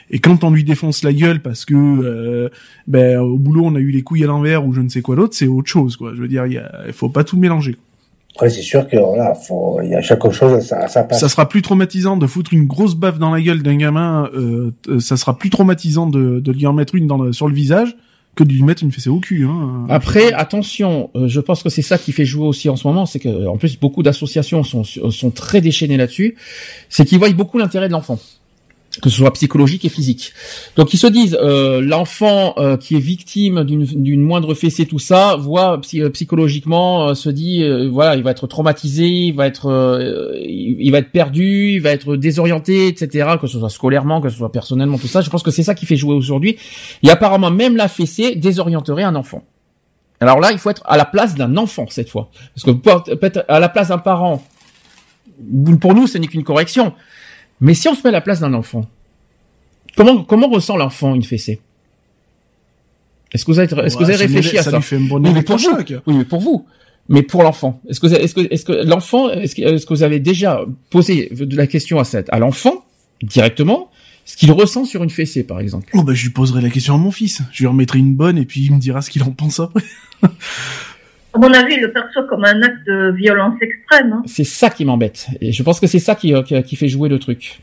[0.10, 2.50] Et quand on lui défonce la gueule parce que euh,
[2.88, 5.16] ben au boulot on a eu les couilles à l'envers ou je ne sais quoi
[5.16, 6.14] d'autre, c'est autre chose, quoi.
[6.16, 7.76] Je veux dire, il, y a, il faut pas tout mélanger.
[8.36, 11.04] Après, c'est sûr que voilà, faut, il y a chaque chose à sa, à sa
[11.04, 11.20] place.
[11.20, 14.30] Ça sera plus traumatisant de foutre une grosse baffe dans la gueule d'un gamin.
[14.36, 17.56] Euh, ça sera plus traumatisant de, de lui en mettre une dans le- sur le
[17.56, 17.98] visage
[18.36, 19.46] que de lui mettre une fessée au cul.
[19.46, 19.88] Hein.
[19.90, 23.08] Après, attention, euh, je pense que c'est ça qui fait jouer aussi en ce moment,
[23.08, 26.36] c'est que en plus beaucoup d'associations sont sont très déchaînées là-dessus,
[26.90, 28.20] c'est qu'ils voient beaucoup l'intérêt de l'enfant,
[29.02, 30.34] que ce soit psychologique et physique.
[30.76, 35.36] Donc ils se disent euh, l'enfant euh, qui est victime d'une moindre fessée tout ça,
[35.38, 39.68] voit euh, psychologiquement euh, se dit euh, voilà il va être traumatisé, il va être
[39.68, 43.36] euh, il, va être perdu, il va être désorienté, etc.
[43.40, 45.22] Que ce soit scolairement, que ce soit personnellement, tout ça.
[45.22, 46.58] Je pense que c'est ça qui fait jouer aujourd'hui.
[47.04, 49.44] Et apparemment même la fessée désorienterait un enfant.
[50.20, 53.16] Alors là, il faut être à la place d'un enfant cette fois, parce que peut-
[53.18, 54.44] peut-être à la place d'un parent,
[55.80, 56.94] pour nous, ce n'est qu'une correction.
[57.60, 58.86] Mais si on se met à la place d'un enfant,
[59.96, 61.60] comment comment ressent l'enfant une fessée?
[63.34, 64.78] Est-ce que vous avez est-ce que vous avez lui- réfléchi à ça ça?
[64.78, 65.70] lui fait Oui, mais pour vous.
[66.08, 66.66] Oui, mais pour vous.
[67.10, 69.86] Mais pour l'enfant, est-ce que vous avez- est-ce que est-ce que l'enfant est-ce que, est-ce
[69.86, 72.84] que vous avez déjà posé de la question à cette à l'enfant
[73.24, 73.90] directement
[74.26, 75.88] ce qu'il ressent sur une fessée par exemple?
[75.94, 77.42] Oh bah je lui poserai la question à mon fils.
[77.54, 79.84] Je lui remettrai une bonne et puis il me dira ce qu'il en pense après.
[81.38, 84.14] À mon avis, il le perçoit comme un acte de violence extrême.
[84.14, 84.24] hein.
[84.26, 85.28] C'est ça qui m'embête.
[85.42, 87.60] Et je pense que c'est ça qui, euh, qui, qui fait jouer le truc.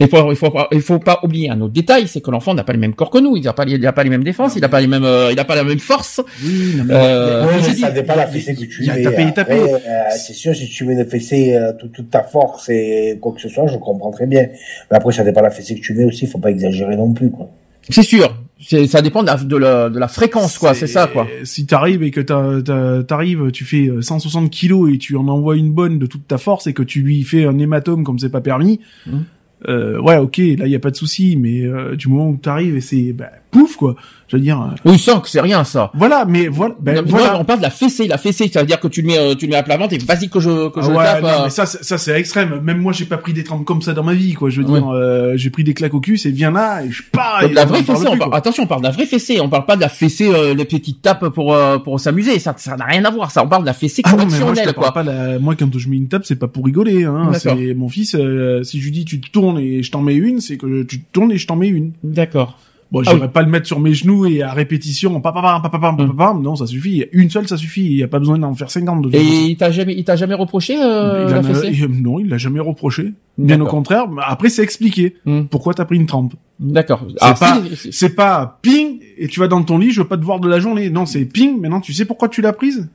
[0.00, 2.52] Il faut, il faut, pas- il faut pas oublier un autre détail, c'est que l'enfant
[2.52, 3.36] n'a pas le même corps que nous.
[3.36, 5.04] Il n'a pas, les- il a pas les mêmes défenses, il n'a pas les mêmes,
[5.04, 6.20] euh, il n'a pas la même force.
[6.44, 8.94] Oui, non, Euh, Ouais, j'ai mais ça dépend de la fessée que tu il a
[8.96, 9.02] mets.
[9.04, 9.54] tapé et Après, tapé.
[9.60, 9.78] euh,
[10.18, 13.40] c'est sûr, si tu mets une fessée euh, toute, toute ta force et quoi que
[13.40, 14.48] ce soit, je comprends très bien.
[14.90, 16.26] Mais après, ça dépend de la fessée que tu mets aussi.
[16.26, 17.48] Faut pas exagérer non plus, quoi.
[17.88, 18.36] C'est sûr.
[18.66, 20.74] C'est- Ça dépend de la, de la, de la fréquence, quoi.
[20.74, 21.26] C'est ça, quoi.
[21.44, 22.20] Si t'arrives et que
[23.02, 26.38] t'arrives, tu fais euh, 160 kilos et tu en envoies une bonne de toute ta
[26.38, 29.24] force et que tu lui fais un hématome comme c'est pas permis, Mhm.
[29.68, 32.76] euh, ouais, ok, là y a pas de souci, mais euh, du moment où t'arrives
[32.76, 33.94] et c'est bah, pouf quoi,
[34.28, 34.60] je veux dire.
[34.60, 35.90] euh, Oui, sans que c'est rien, ça.
[35.94, 37.30] Voilà, mais voilà, ben, Non, mais voilà.
[37.32, 38.06] moi, on parle de la fessée.
[38.08, 39.76] La fessée, ça veut dire que tu le mets, euh, tu le mets à plat
[39.76, 41.22] ventre et vas-y que je, que je Ah ouais, tape.
[41.22, 42.60] non, euh, mais ça, ça c'est extrême.
[42.62, 44.50] Même moi, j'ai pas pris des trempes comme ça dans ma vie, quoi.
[44.50, 44.80] Je veux Ouais.
[44.80, 47.40] dire, euh, j'ai pris des claques au cul, c'est viens là et je pars.
[47.42, 48.36] Donc, et la vraie fessée, on plus, quoi.
[48.36, 50.64] attention, on parle de la vraie fessée, on parle pas de la fessée, euh, les
[50.64, 53.62] petites tapes pour euh, pour s'amuser, ça ça n'a rien à voir, ça on parle
[53.62, 54.26] de la fessée Ah moi,
[54.74, 54.92] quoi.
[54.92, 57.30] pas la- moi, quand je mets une tape, c'est pas pour rigoler, hein.
[57.38, 60.14] C'est mon fils, euh, si je lui dis tu te tournes et je t'en mets
[60.14, 61.92] une, c'est que tu te tournes et je t'en mets une.
[62.02, 62.58] D'accord.
[62.92, 65.62] Bon, Ah j'irai pas le mettre sur mes genoux et à répétition, pam, pam, pam,
[65.62, 67.04] pam, pam, pam, pam, non, ça suffit.
[67.12, 67.84] Une seule, ça suffit.
[67.84, 70.16] Il y a pas besoin d'en faire 50 de Et il t'a jamais il t'a
[70.16, 73.12] jamais reproché euh, Il la a- il- non, il l'a jamais reproché.
[73.36, 74.06] Bien au contraire.
[74.24, 75.16] Après, c'est expliqué.
[75.24, 75.42] Hmm.
[75.44, 76.34] Pourquoi t'as pris une trempe.
[76.60, 77.04] D'accord.
[77.08, 80.16] C'est Ah, pas, c'est pas ping et tu vas dans ton lit, je veux pas
[80.16, 80.88] te voir de la journée.
[80.90, 81.60] Non, c'est ping.
[81.60, 82.88] Maintenant, tu sais pourquoi tu l'as prise?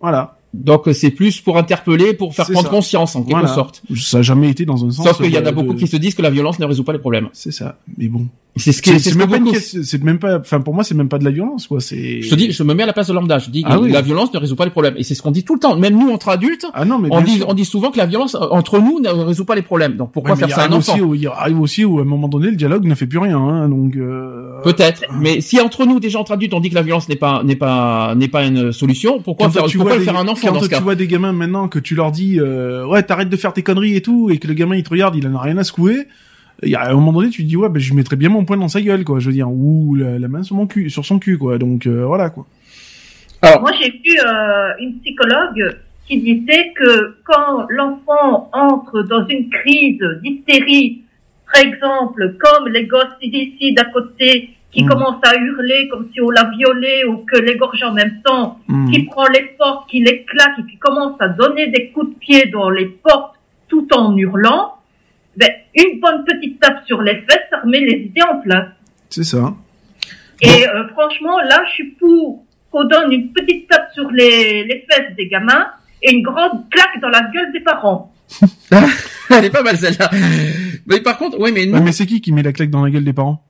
[0.00, 0.36] Voilà.
[0.52, 2.68] Donc c'est plus pour interpeller, pour faire prendre ça.
[2.68, 3.48] conscience en quelque Voilà.
[3.48, 3.82] sorte.
[3.96, 5.04] Ça a jamais été dans un sens.
[5.06, 6.84] Sauf qu'il y en a de- beaucoup qui se disent que la violence ne résout
[6.84, 7.28] pas les problèmes.
[7.32, 7.76] C'est ça.
[7.98, 8.26] Mais bon.
[8.56, 11.66] C'est ce qui C'est même pas enfin pour moi c'est même pas de la violence
[11.66, 11.80] quoi.
[11.80, 12.22] C'est.
[12.22, 13.38] Je te dis, je me mets à la place de lambda.
[13.40, 13.90] Je dis Ah que oui.
[13.90, 14.94] la violence ne résout pas les problèmes.
[14.96, 15.76] Et c'est ce qu'on dit tout le temps.
[15.76, 17.46] Même nous, entre adultes, Ah non mais on dit, sûr.
[17.48, 19.96] on dit souvent que la violence euh, entre nous ne résout pas les problèmes.
[19.96, 21.84] Donc pourquoi Ouais, faire il ça à un arrive enfant aussi où, Il arrive aussi
[21.84, 23.96] où à un moment donné le dialogue ne fait plus rien, hein, donc.
[23.96, 25.02] euh, Peut-être.
[25.18, 27.56] Mais si entre nous, déjà entre adultes, on dit que la violence n'est pas n'est
[27.56, 30.54] pas n'est pas une solution, pourquoi Quand faire, tu pourquoi faire à un enfant quand
[30.54, 33.28] dans ce tu cas vois des gamins maintenant que tu leur dis euh, ouais t'arrêtes
[33.30, 35.34] de faire tes conneries et tout et que le gamin il te regarde il en
[35.34, 36.06] a rien à secouer
[36.62, 38.56] y a un moment donné tu te dis ouais ben je mettrais bien mon poing
[38.56, 41.04] dans sa gueule quoi je veux dire ou la, la main sur mon cul sur
[41.04, 42.46] son cul quoi donc euh, voilà quoi
[43.60, 45.76] Moi, j'ai vu euh, une psychologue
[46.06, 51.02] qui disait que quand l'enfant entre dans une crise d'hystérie,
[51.52, 54.88] par exemple, comme les gosses ici d'à côté qui Mm.
[54.88, 58.90] commencent à hurler comme si on l'a violé ou que l'égorge en même temps, Mm.
[58.90, 62.18] qui prend les portes, qui les claque et qui commence à donner des coups de
[62.18, 63.36] pied dans les portes
[63.68, 64.74] tout en hurlant,
[65.36, 68.68] ben, une bonne petite tape sur les fesses, ça remet les idées en place.
[69.10, 69.54] c'est ça
[70.42, 74.86] Et euh, franchement, là, je suis pour qu'on donne une petite tape sur les, les
[74.90, 75.68] fesses des gamins
[76.02, 78.12] et une grande claque dans la gueule des parents.
[79.30, 80.10] Elle est pas mal celle-là.
[80.86, 82.90] Mais par contre, ouais, mais Ouais, mais c'est qui qui met la claque dans la
[82.90, 83.42] gueule des parents?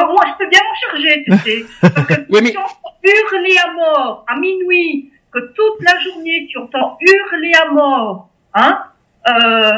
[0.00, 1.64] Oh, moi, je peux bien m'en charger, tu sais.
[1.80, 5.92] Parce que Ouais, mais- si on entend hurler à mort à minuit, que toute la
[6.00, 8.82] journée tu entends hurler à mort, hein,
[9.28, 9.70] euh,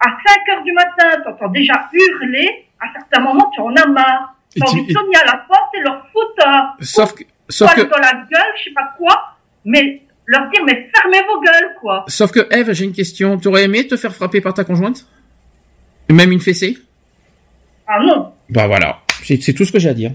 [0.00, 3.86] à 5 heures du matin, tu entends déjà hurler, à certains moments, tu en as
[3.86, 4.34] marre.
[4.54, 7.74] Tu as envie de sonner à la porte et leur foutre un sauf que sauf
[7.74, 11.74] que dans la gueule, je sais pas quoi, mais leur dire, mais fermez vos gueules,
[11.80, 12.04] quoi.
[12.08, 13.38] sauf que Eve, j'ai une question.
[13.38, 15.06] T'aurais aimé te faire frapper par ta conjointe?
[16.10, 16.78] Même une fessée?
[17.86, 18.32] Ah non.
[18.48, 19.00] Bah voilà.
[19.22, 20.12] C'est c'est tout ce que j'ai à dire.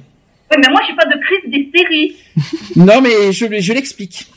[0.52, 2.16] Oui, mais moi, j'ai pas de crise d'hystérie.
[2.76, 4.28] Non, mais je, je l'explique.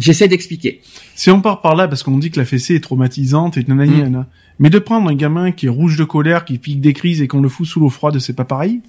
[0.00, 0.80] J'essaie d'expliquer.
[1.14, 3.92] si on part par là parce qu'on dit que la fessée est traumatisante et nanani,
[3.92, 3.98] Mm.
[3.98, 4.26] nanana.
[4.58, 7.28] mais de prendre un gamin qui est rouge de colère qui pique des crises et
[7.28, 8.80] qu'on le fout sous l'eau froide c'est pas pareil?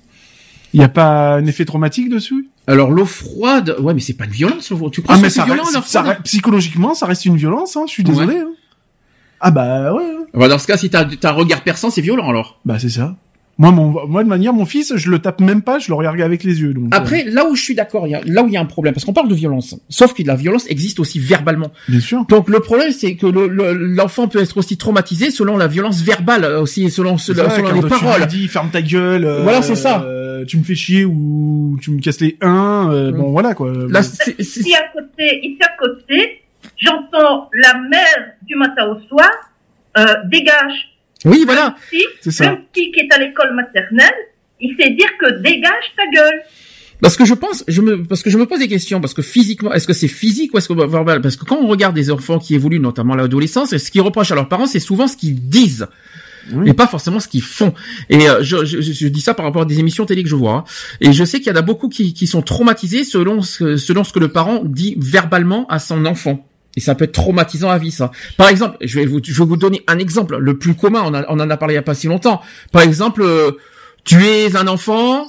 [0.73, 2.47] Il y a pas un effet traumatique dessus?
[2.65, 4.71] Alors l'eau froide, ouais, mais c'est pas une violence.
[4.93, 7.83] Tu crois Ah que c'est violent reste- ça reste- psychologiquement ça reste une violence hein,
[7.87, 8.51] je suis désolé hein.
[9.41, 10.17] ah bah ouais ouais.
[10.33, 12.59] Bah, Dans ce cas, si t'as t'as un regard perçant, c'est violent alors.
[12.63, 13.17] Bah c'est ça.
[13.61, 16.19] Moi, mon, moi de manière, mon fils, je le tape même pas, je le regarde
[16.19, 16.73] avec les yeux.
[16.73, 19.05] Donc, Après, là où je suis d'accord, là où il y a un problème, parce
[19.05, 21.67] qu'on parle de violence, sauf que la violence existe aussi verbalement.
[21.67, 22.25] euh, bien sûr.
[22.27, 26.01] Donc le problème, c'est que le- le- l'enfant peut être aussi traumatisé selon la violence
[26.01, 28.19] verbale euh, aussi, selon, selon, Ouais, selon les tu paroles.
[28.21, 29.25] lui dis ferme ta gueule.
[29.25, 30.01] euh, Voilà, c'est ça.
[30.01, 32.89] euh, tu me fais chier ou tu me casses les uns.
[32.91, 33.71] euh, Bon, voilà quoi.
[33.71, 34.01] Là, Bon.
[34.01, 36.41] c'est- c'est- Ici à côté, ici à côté,
[36.77, 39.29] j'entends la mère du matin au soir,
[39.99, 40.87] euh, dégage.
[41.25, 41.75] Oui, voilà.
[41.89, 42.51] Si, C'est ça.
[42.51, 44.13] le petit qui est à l'école maternelle,
[44.59, 46.41] il sait dire que dégage ta gueule.
[47.01, 49.23] Parce que je pense, je me, parce que je me pose des questions, parce que
[49.23, 52.11] physiquement, est-ce que c'est physique ou est-ce que verbal Parce que quand on regarde des
[52.11, 55.17] enfants qui évoluent, notamment à l'adolescence, ce qu'ils reprochent à leurs parents, c'est souvent ce
[55.17, 55.87] qu'ils disent.
[56.53, 56.69] Oui.
[56.69, 57.73] Et pas forcément ce qu'ils font.
[58.09, 60.35] Et euh, je, je, je dis ça par rapport à des émissions télé que je
[60.35, 60.53] vois.
[60.53, 60.63] hein.
[60.99, 64.03] Et je sais qu'il y en a beaucoup qui, qui sont traumatisés selon ce, selon
[64.03, 66.47] ce que le parent dit verbalement à son enfant.
[66.77, 68.11] Et ça peut être traumatisant à vie, ça.
[68.37, 71.13] Par exemple, je vais vous, je vais vous donner un exemple, le plus commun, on,
[71.13, 72.41] a- on en a parlé il y a pas si longtemps.
[72.71, 73.51] Par exemple, euh,
[74.05, 75.25] tu es un enfant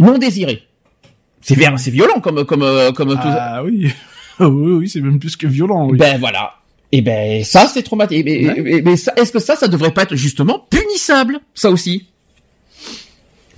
[0.00, 0.62] non désiré.
[1.40, 3.92] C'est c'est violent comme, comme, euh, comme tout Ah oui.
[4.40, 5.88] oui, oui, c'est même plus que violent.
[5.88, 5.98] Oui.
[5.98, 6.54] Ben voilà.
[6.92, 8.22] Et ben ça c'est traumatisant.
[8.24, 8.60] Mais, Ouais.
[8.62, 12.08] mais- mais est-ce que ça, ça devrait pas être justement punissable, ça aussi?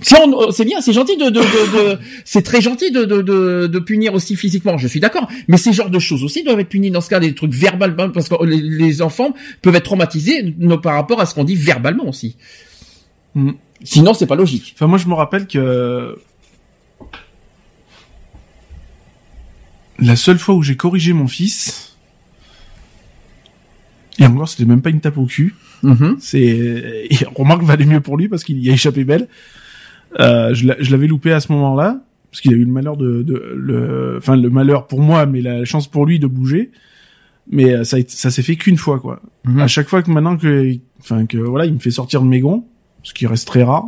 [0.01, 4.13] Si on, c'est bien, c'est gentil de, de, de, de- c'est très gentil de, punir
[4.13, 4.77] aussi physiquement.
[4.77, 7.19] Je suis d'accord, mais ces genres de choses aussi doivent être punis dans ce cas
[7.19, 11.33] des trucs verbalement parce que les, les enfants peuvent être traumatisés par rapport à ce
[11.33, 12.37] qu'on dit verbalement aussi.
[13.35, 13.51] Mm.
[13.83, 14.73] Sinon, c'est pas logique.
[14.75, 16.17] Enfin, moi, je me rappelle que
[19.99, 21.95] la seule fois où j'ai corrigé mon fils,
[24.17, 25.55] et encore, c'était même pas une tape au cul.
[26.19, 29.29] C'est, et remarque, valait mieux pour lui parce qu'il y a échappé belle.
[30.19, 31.99] Euh, je l'a- je l'avais loupé à ce moment-là
[32.31, 35.41] parce qu'il a eu le malheur de, de le, enfin le malheur pour moi, mais
[35.41, 36.71] la chance pour lui de bouger.
[37.51, 39.21] Mais euh, ça, ça s'est fait qu'une fois, quoi.
[39.45, 39.59] Mhm.
[39.59, 42.39] À chaque fois que maintenant que, enfin que voilà, il me fait sortir de mes
[42.39, 42.65] gonds,
[43.03, 43.87] ce qui reste très rare.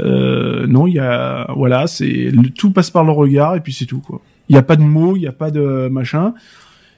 [0.00, 3.86] Euh, non, il y a, voilà, c'est tout passe par le regard et puis c'est
[3.86, 4.20] tout, quoi.
[4.48, 6.34] Il y a pas de mots, il y a pas de machin.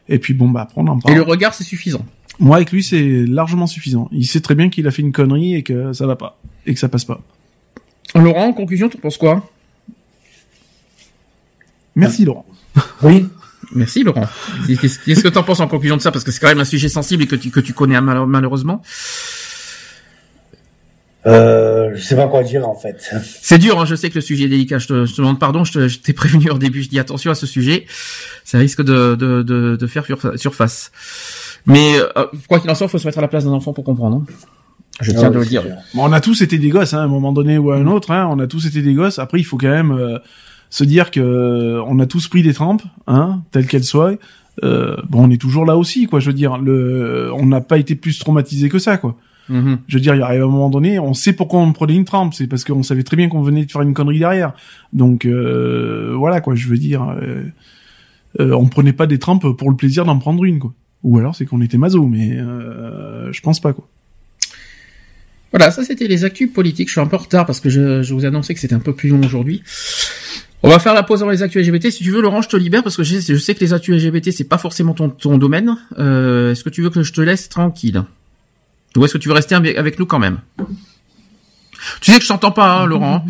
[0.09, 2.05] Et puis bon, bah après on en Et le regard, c'est suffisant.
[2.39, 4.09] Moi avec lui, c'est largement suffisant.
[4.13, 6.73] Il sait très bien qu'il a fait une connerie et que ça va pas et
[6.75, 7.21] que ça passe pas.
[8.21, 9.49] Laurent, en conclusion, tu penses quoi?
[11.95, 12.47] Merci Laurent.
[13.03, 13.27] Oui.
[13.75, 14.27] Merci Laurent.
[14.67, 16.13] Qu'est-ce que t'en penses en conclusion de ça?
[16.13, 18.27] Parce que c'est quand même un sujet sensible et que tu, que tu connais mal-
[18.27, 18.83] malheureusement.
[21.27, 23.11] Euh, je sais pas quoi dire en fait.
[23.43, 24.79] C'est dur, hein, je sais que le sujet est délicat.
[24.79, 26.83] Je te, je te demande pardon, je t'ai prévenu au début.
[26.83, 27.87] Je dis attention à ce sujet.
[28.45, 30.93] Ça risque de, de, de, de faire surfa- surface.
[31.65, 33.73] Mais euh, quoi qu'il en soit, il faut se mettre à la place d'un enfant
[33.73, 34.19] pour comprendre.
[34.19, 34.33] hein.
[35.01, 35.63] Je Ah tiens ouais, de le dire.
[35.95, 37.87] Bon, on a tous été des gosses, hein, à un moment donné ou à un
[37.87, 38.11] autre.
[38.11, 39.19] Hein, on a tous été des gosses.
[39.19, 40.19] Après, il faut quand même euh,
[40.71, 44.15] se dire que euh, on a tous pris des trempes, hein, telles qu'elles soient.
[44.65, 46.21] Euh, bon, on est toujours là aussi, quoi.
[46.21, 49.17] Je veux dire, le, on n'a pas été plus traumatisé que ça, quoi.
[49.49, 49.79] Mhm.
[49.87, 52.35] Je veux dire, il arrive un moment donné, on sait pourquoi on prenait une trempe,
[52.35, 54.55] c'est parce qu'on savait très bien qu'on venait de faire une connerie derrière.
[54.93, 56.55] Donc euh, voilà, quoi.
[56.55, 57.17] Je veux dire,
[58.41, 60.73] euh, on prenait pas des trempes pour le plaisir d'en prendre une, quoi.
[61.05, 63.87] Ou alors c'est qu'on était maso, mais euh, je pense pas, quoi.
[65.53, 66.89] Voilà, ça c'était les actus politiques.
[66.89, 68.75] Je suis un peu en retard parce que je, je vous ai annoncé que c'était
[68.75, 69.63] un peu plus long aujourd'hui.
[70.63, 71.91] On va faire la pause dans les actus LGBT.
[71.91, 74.33] Si tu veux, Laurent, je te libère parce que je, sais que les actus LGBT
[74.33, 75.77] c'est pas forcément ton, domaine.
[75.99, 78.03] Euh, est-ce que tu veux que je te laisse tranquille?
[78.97, 80.39] Ou est-ce que tu veux rester avec nous quand même?
[82.01, 83.25] Tu sais que je t'entends pas, hein, Laurent.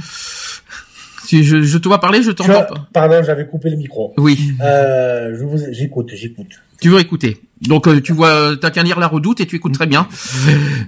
[1.26, 2.88] Si je, je te vois parler, je Tu t'entends pas.
[2.92, 4.14] Pardon, j'avais coupé le micro.
[4.16, 4.52] Oui.
[4.60, 6.48] Euh, je vous, j'écoute, j'écoute.
[6.80, 7.38] Tu veux écouter.
[7.62, 10.06] Donc euh, tu vois, t'as qu'à lire la redoute et tu écoutes très bien.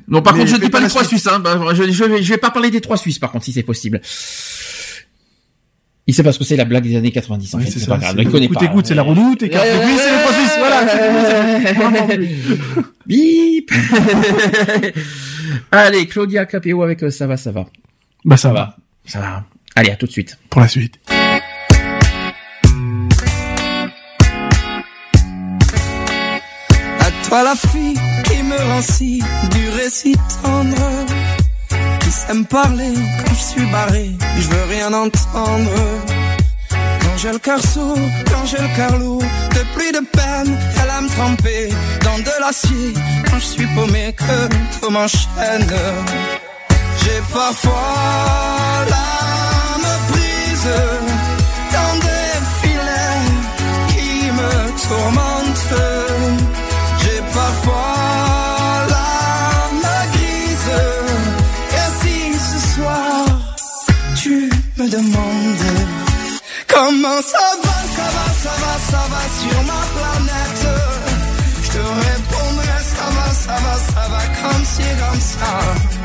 [0.07, 1.03] Non, par Mais contre, je fais dis pas les trois.
[1.05, 1.27] Suisses.
[1.27, 1.41] Hein.
[1.41, 3.63] Bah, je, je, vais, je vais pas parler des trois Suisses, par contre, si c'est
[3.63, 4.01] possible.
[6.07, 7.55] Il sait pas ce que c'est la blague des années 90.
[7.55, 8.15] En Oui, fait, c'est c'est ça, pas grave.
[8.17, 8.65] c'est- Il connaît écoute, pas.
[8.65, 12.19] écoute, c'est la redoute, et carte grise, c'est les trois Suisses, voilà.
[13.07, 13.71] Bip.
[15.71, 17.67] Allez, Claudia Capéo avec euh, ça va, ça va.
[18.25, 18.77] Bah ça va.
[19.07, 19.45] Ça va.
[19.79, 20.37] Allez, à tout de suite.
[20.51, 20.99] Pour la suite.
[26.99, 30.75] À toi la fille qui me rend si du récit tendre
[32.01, 32.93] Qui sait me parler
[33.25, 35.71] quand je suis barré, je veux rien entendre
[36.71, 38.01] Quand j'ai le cœur sourd,
[38.33, 41.69] quand j'ai le cœur lourd De pluie de peine, elle a me tremper
[42.03, 42.95] dans de l'acier
[43.31, 44.49] Quand je suis paumé, que
[44.81, 45.69] tout m'enchaîne
[47.01, 48.59] J'ai parfois
[48.89, 49.58] prise
[51.75, 53.27] Dans des filets
[53.89, 54.53] qui me
[54.87, 55.75] tourmentent
[57.01, 60.73] j'ai parfois l'âme grise.
[61.79, 62.17] Et si
[62.49, 63.25] ce soir
[64.21, 65.69] tu me demandes
[66.69, 70.67] comment ça va, ça va, ça va, ça va sur ma planète,
[71.63, 75.98] je te répondrai ça va, ça va, ça va comme ci, comme ça.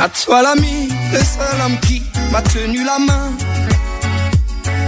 [0.00, 3.30] À toi l'ami, le seul homme qui m'a tenu la main.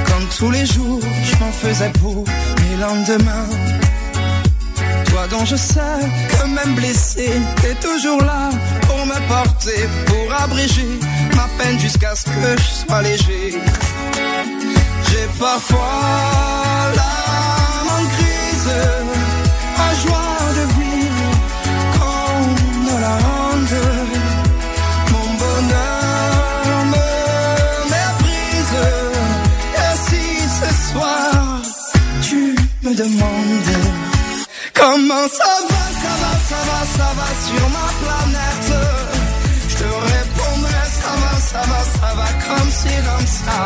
[0.06, 3.48] Comme tous les jours, je m'en faisais pour mes lendemains.
[5.06, 6.00] Toi dont je sais
[6.30, 7.30] que même blessé,
[7.62, 8.50] t'es toujours là
[8.86, 10.98] pour me porter, pour abréger
[11.36, 13.54] ma peine jusqu'à ce que je sois léger.
[15.08, 16.00] J'ai parfois
[16.96, 18.68] l'âme en crise,
[32.94, 33.76] me demandes
[34.74, 38.72] comment ça va, ça va, ça va, ça va sur ma planète,
[39.68, 43.58] je te répondrai ça va, ça va, ça va comme ci, comme ça.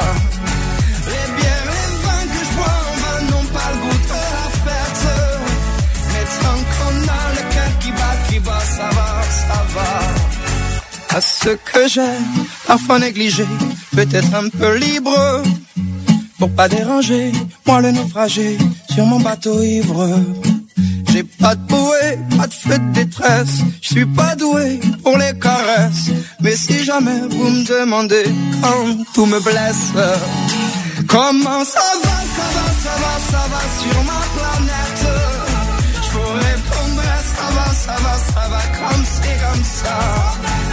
[1.06, 4.46] Les bières, les vins que je bois en vain n'ont pas le goût de la
[4.64, 5.06] fête.
[6.12, 9.08] Mais tant qu'on a le cœur qui bat, qui bat, ça va,
[9.46, 12.16] ça va à ce que j'ai
[12.66, 13.46] parfois négligé,
[13.96, 15.42] peut-être un peu libre,
[16.38, 17.32] pour pas déranger,
[17.66, 18.56] moi le naufragé,
[18.92, 20.08] sur mon bateau ivre.
[21.10, 25.36] J'ai pas de bouée, pas de feu de détresse, je suis pas doué pour les
[25.38, 26.10] caresses,
[26.40, 28.24] mais si jamais vous me demandez
[28.62, 29.92] quand tout me blesse,
[31.08, 35.06] comment ça va, ça va, ça va, ça va sur ma planète,
[36.04, 40.67] je vous répondrai ça va, ça va, ça va comme c'est comme ça.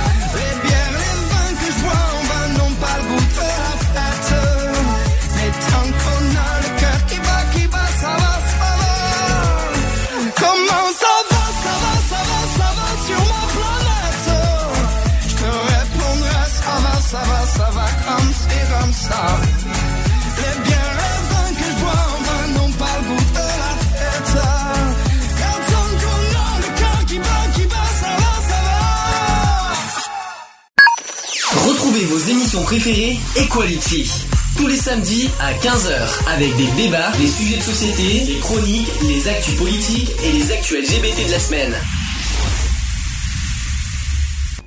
[31.67, 34.09] Retrouvez vos émissions préférées Equality.
[34.55, 39.27] Tous les samedis à 15h avec des débats, des sujets de société, des chroniques, les
[39.27, 41.75] actus politiques et les actus LGBT de la semaine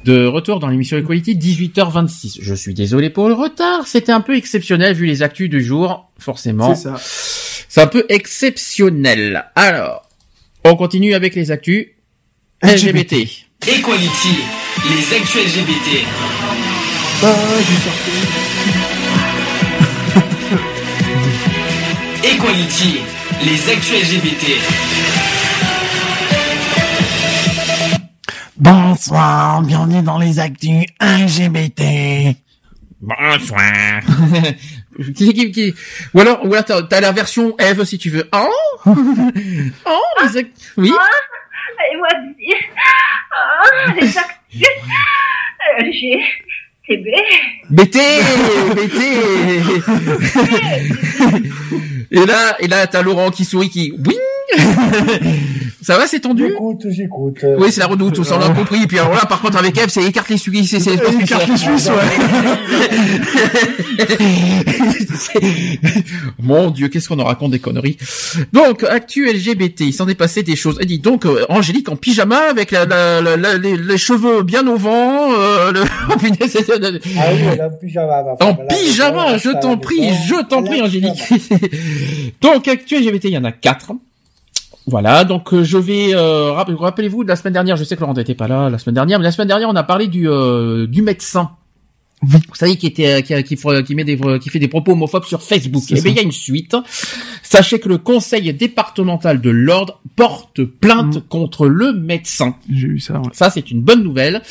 [0.08, 2.38] de retour dans l'émission Equality 18h26.
[2.40, 6.10] Je suis désolé pour le retard, c'était un peu exceptionnel vu les actus du jour,
[6.18, 6.74] forcément.
[6.74, 6.96] C'est ça.
[7.68, 9.44] C'est un peu exceptionnel.
[9.54, 10.08] Alors,
[10.64, 11.88] on continue avec les actus
[12.62, 13.12] LGBT.
[13.66, 14.38] Equality,
[14.88, 16.06] les actus LGBT.
[17.22, 18.10] Ah, j'ai sorti.
[22.34, 23.00] Equality,
[23.44, 25.17] les actus LGBT.
[28.58, 32.34] Bonsoir, bienvenue dans les actus LGBT.
[33.00, 34.00] Bonsoir.
[35.14, 35.74] qui, qui, qui...
[36.12, 38.28] Ou alors, ou alors t'as, t'as la version Eve si tu veux.
[38.32, 38.48] Oh,
[38.86, 38.92] oh,
[40.24, 40.90] les act- oui.
[40.90, 42.52] Et moi, dis,
[43.32, 44.66] ah, les actus,
[45.78, 46.20] euh, j'ai,
[46.88, 47.06] TB.
[47.70, 47.98] BT,
[48.74, 48.98] BT.
[52.10, 54.16] et là, et là, t'as Laurent qui sourit, qui, oui.
[55.80, 56.48] Ça va, c'est tendu?
[56.48, 57.38] J'écoute, j'écoute.
[57.58, 58.82] Oui, c'est la redoute, on l'a compris.
[58.82, 61.56] Et puis alors là, par contre, avec Eve, c'est écarte les Suisses, c'est, Écarte les
[61.56, 61.88] Suisses,
[66.38, 67.96] Mon Dieu, qu'est-ce qu'on en raconte des conneries?
[68.52, 70.78] Donc, actu LGBT, il s'en est passé des choses.
[70.80, 74.66] Et dis donc, euh, Angélique en pyjama avec la, la- la- les, les cheveux bien
[74.66, 75.32] au vent.
[75.32, 75.80] euh, le...
[76.08, 76.14] Ah
[77.32, 78.22] oui, en pyjama.
[78.40, 81.22] ma En pyjama, je t'en prie, je t'en prie, Angélique.
[82.40, 83.92] donc, actu LGBT, il y en a quatre.
[84.88, 88.00] Voilà, donc euh, je vais euh, rapp- rappelez-vous de la semaine dernière, je sais que
[88.00, 90.28] Laurent n'était pas là la semaine dernière, mais la semaine dernière on a parlé du
[90.28, 91.50] euh, du médecin.
[92.20, 94.92] Vous savez qui était qui, a- qui, fait- qui met des qui fait des propos
[94.92, 95.82] homophobes sur Facebook.
[95.92, 96.74] Et bien il y a une suite.
[97.42, 102.56] Sachez que le Conseil départemental de l'ordre porte plainte contre le médecin.
[102.72, 103.20] J'ai eu ça.
[103.20, 103.28] Ouais.
[103.32, 104.42] Ça, c'est une bonne nouvelle.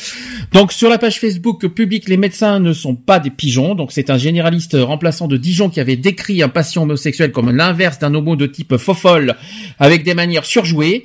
[0.52, 3.74] Donc, sur la page Facebook publique, les médecins ne sont pas des pigeons.
[3.74, 7.98] Donc, c'est un généraliste remplaçant de Dijon qui avait décrit un patient homosexuel comme l'inverse
[7.98, 9.36] d'un homo de type fofolle
[9.78, 11.04] avec des manières surjouées.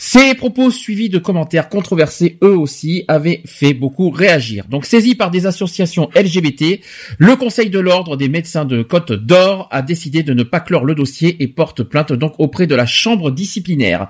[0.00, 4.64] Ces propos suivis de commentaires controversés, eux aussi, avaient fait beaucoup réagir.
[4.68, 6.80] Donc, saisi par des associations LGBT,
[7.18, 10.84] le Conseil de l'Ordre des médecins de Côte d'Or a décidé de ne pas clore
[10.84, 14.06] le dossier et porte plainte donc auprès de la chambre disciplinaire.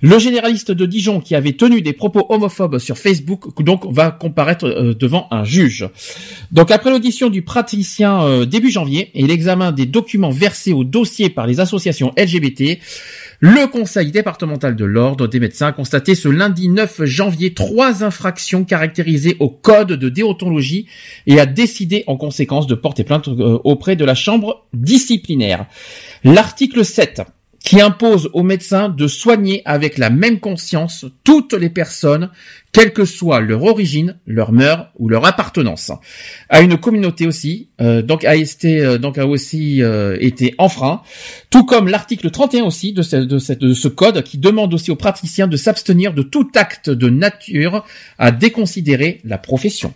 [0.00, 4.66] Le généraliste de Dijon qui avait tenu des propos homophobes sur Facebook donc va comparaître
[4.66, 5.88] euh, devant un juge.
[6.52, 11.30] Donc après l'audition du praticien euh, début janvier et l'examen des documents versés au dossier
[11.30, 12.78] par les associations LGBT,
[13.44, 18.62] le Conseil départemental de l'Ordre des médecins a constaté ce lundi 9 janvier trois infractions
[18.64, 20.86] caractérisées au code de déontologie
[21.26, 25.66] et a décidé en conséquence de porter plainte euh, auprès de la chambre disciplinaire.
[26.22, 27.22] L'article 7
[27.64, 32.30] qui impose aux médecins de soigner avec la même conscience toutes les personnes,
[32.72, 35.92] quelle que soit leur origine, leur mœurs ou leur appartenance.
[36.48, 41.02] À une communauté aussi, euh, donc a été, euh, donc a aussi euh, été enfreint,
[41.50, 44.90] tout comme l'article 31 aussi de ce, de, cette- de ce code qui demande aussi
[44.90, 47.84] aux praticiens de s'abstenir de tout acte de nature
[48.18, 49.92] à déconsidérer la profession.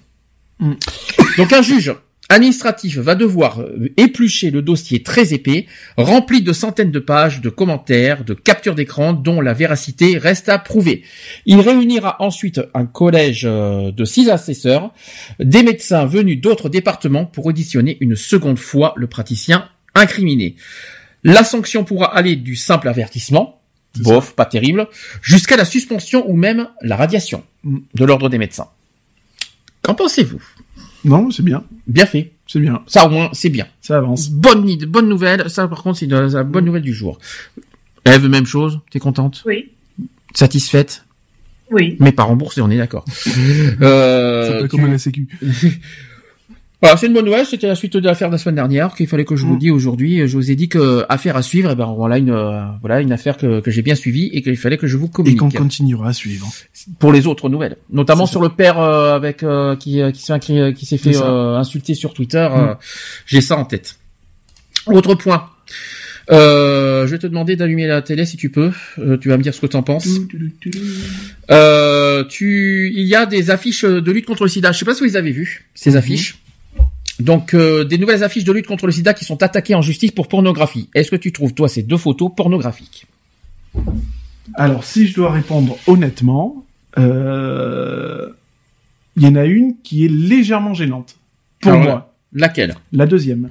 [1.36, 1.95] Donc un juge
[2.29, 7.49] administratif va devoir euh, éplucher le dossier très épais, rempli de centaines de pages de
[7.49, 11.03] commentaires, de captures d'écran dont la véracité reste à prouver.
[11.47, 14.93] Il réunira ensuite un collège euh, de six assesseurs,
[15.39, 20.57] des médecins venus d'autres départements pour auditionner une seconde fois le praticien incriminé.
[21.25, 23.61] La sanction pourra aller du simple avertissement,
[23.97, 24.89] bof, pas terrible,
[25.23, 28.69] jusqu'à la suspension ou même la radiation de l'ordre des médecins.
[29.83, 30.43] Qu'en pensez-vous?
[31.07, 31.65] Non, c'est bien.
[31.86, 32.33] Bien fait.
[32.47, 32.83] C'est bien.
[32.86, 33.67] Ça au moins, c'est bien.
[33.81, 34.28] Ça avance.
[34.31, 35.49] Bonne idée, bonne nouvelle.
[35.49, 37.18] Ça par contre, c'est la bonne nouvelle du jour.
[38.05, 38.81] Eve, même chose.
[38.91, 39.43] T'es contente?
[39.47, 39.70] Oui,
[40.35, 41.05] Satisfaite?
[41.70, 41.97] Oui.
[41.99, 43.05] Mais pas remboursée, on est d'accord.
[43.83, 45.26] euh, C'est pas tu- comme la sécu.
[46.83, 47.47] Voilà, c'est une bonne nouvelle.
[47.47, 49.71] C'était la suite de l'affaire de la semaine dernière qu'il fallait que je vous dise
[49.71, 50.29] aujourd'hui.
[50.29, 51.71] Je vous ai dit que affaire à suivre.
[51.71, 54.57] Et ben voilà une euh, voilà une affaire que, que j'ai bien suivie et qu'il
[54.59, 56.47] fallait que je vous Et communique qu'on continuera à suivre.
[56.99, 60.39] pour les autres nouvelles, notamment sur le père euh, avec euh, qui euh, qui s'est
[60.75, 62.47] qui s'est fait euh, insulter sur Twitter.
[62.55, 62.77] Mm.
[63.25, 63.97] J'ai ça en tête.
[64.87, 65.47] Autre point.
[66.31, 68.73] Euh, je vais te demander d'allumer la télé si tu peux.
[68.99, 70.09] Euh, tu vas me dire ce que tu en penses.
[71.51, 74.73] Euh, tu, il y a des affiches de lutte contre le sida.
[74.73, 75.97] Je sais pas si vous les avez vues, ces Mhm.
[75.97, 76.39] affiches.
[77.19, 80.11] Donc, euh, des nouvelles affiches de lutte contre le sida qui sont attaquées en justice
[80.11, 80.91] pour pornographie.
[80.95, 83.07] Est-ce que tu trouves, toi, ces deux photos pornographiques?
[84.55, 86.65] Alors, si je dois répondre honnêtement,
[86.99, 88.28] euh,
[89.17, 91.17] il y en a une qui est légèrement gênante.
[91.61, 92.15] Pour Alors, moi.
[92.35, 92.75] Laquelle?
[92.93, 93.51] La deuxième.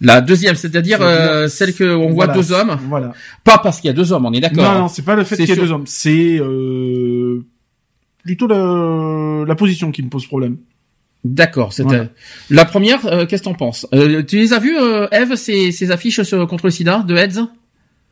[0.00, 2.76] La deuxième, c'est-à-dire euh, celle que on voit Voilà, deux hommes?
[2.88, 3.12] Voilà.
[3.44, 4.64] Pas parce qu'il y a deux hommes, on est d'accord.
[4.74, 5.86] Non, non, c'est pas le fait qu'il y ait sur- deux hommes.
[5.86, 6.40] C'est
[8.24, 10.56] plutôt la, la position qui me pose problème.
[11.24, 11.72] D'accord.
[11.72, 12.06] C'était Voilà.
[12.50, 13.06] la première.
[13.06, 13.86] euh, Qu'est-ce que t'en penses?
[13.94, 17.16] Euh, Tu les as vues, euh, Eve, ces, ces affiches sur- contre le sida de
[17.16, 17.40] Heads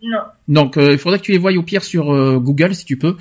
[0.02, 0.18] Non.
[0.48, 2.96] Donc euh, il faudrait que tu les voies au pire sur euh, Google si tu
[2.96, 3.16] peux,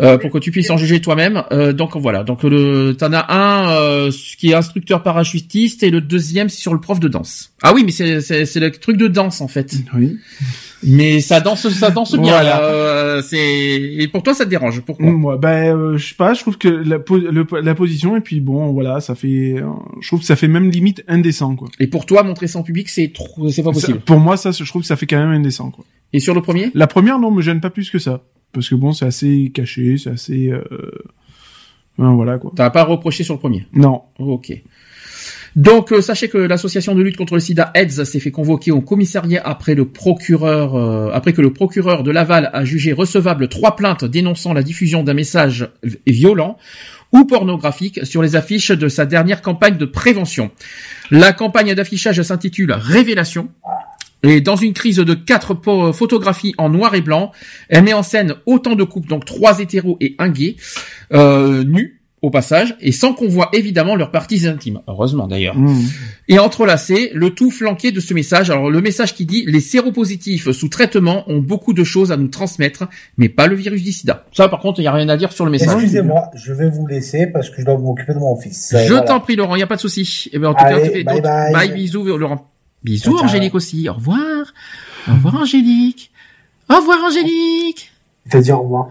[0.00, 1.44] euh, pour que tu puisses en juger toi-même.
[1.52, 6.00] Euh, donc voilà, donc le t'en as un euh, qui est instructeur parachutiste et le
[6.00, 7.52] deuxième c'est sur le prof de danse.
[7.62, 9.72] Ah oui, mais c'est c'est le truc de danse en fait.
[9.94, 10.16] Oui.
[10.84, 12.22] Mais ça danse ça danse bien.
[12.32, 12.42] Voilà.
[12.44, 15.10] là, euh, c'est et pour toi ça te dérange Pourquoi?
[15.10, 18.20] Moi, ben, euh, je sais pas, je trouve que la, po- le- la position et
[18.20, 19.56] puis bon, voilà, ça fait,
[20.00, 21.68] je trouve que ça fait même limite indécent, quoi.
[21.80, 23.98] Et pour toi montrer ça en public c'est trop c'est pas possible.
[23.98, 25.84] Ça- pour moi, ça, je trouve que ça fait quand même indécent, quoi.
[26.14, 26.70] Et sur le premier?
[26.74, 29.98] La première, non, me gêne pas plus que ça, parce que bon, c'est assez caché,
[29.98, 30.64] c'est assez, euh...
[31.98, 32.52] ben, voilà, quoi.
[32.56, 33.66] T'as pas reproché sur le premier?
[33.74, 34.02] Non.
[34.18, 34.52] Ok.
[35.56, 38.80] Donc euh, sachez que l'association de lutte contre le sida AIDS s'est fait convoquer au
[38.80, 43.74] commissariat après le procureur euh, après que le procureur de Laval a jugé recevable trois
[43.74, 45.68] plaintes dénonçant la diffusion d'un message
[46.06, 46.58] violent
[47.12, 50.50] ou pornographique sur les affiches de sa dernière campagne de prévention.
[51.10, 53.48] La campagne d'affichage s'intitule Révélation.
[54.22, 55.56] Et dans une crise de quatre
[55.92, 57.30] photographies en noir et blanc,
[57.68, 60.56] elle met en scène autant de couples, donc trois hétéros et un gay,
[61.12, 64.80] euh, nus au passage, et sans qu'on voit évidemment leurs parties intimes.
[64.88, 65.56] Heureusement d'ailleurs.
[65.56, 65.84] Mmh.
[66.26, 68.50] Et entrelacé, le tout flanqué de ce message.
[68.50, 72.26] Alors le message qui dit les séropositifs sous traitement ont beaucoup de choses à nous
[72.26, 72.88] transmettre,
[73.18, 74.26] mais pas le virus du sida.
[74.32, 75.74] Ça par contre, il y a rien à dire sur le message.
[75.74, 78.74] Excusez-moi, je vais vous laisser parce que je dois m'occuper de mon fils.
[78.76, 79.02] Je Voilà.
[79.02, 80.28] t'en prie Laurent, il y a pas de souci.
[80.32, 81.52] Eh ben en tout Allez, cas, bye bye.
[81.52, 82.50] bye bisous Laurent.
[82.82, 83.24] Bisous Ciao, ciao.
[83.26, 83.88] Angélique aussi.
[83.88, 84.52] Au revoir.
[85.08, 86.10] Au revoir Angélique.
[86.70, 87.90] Au revoir Angélique.
[88.30, 88.88] T'as dit au revoir.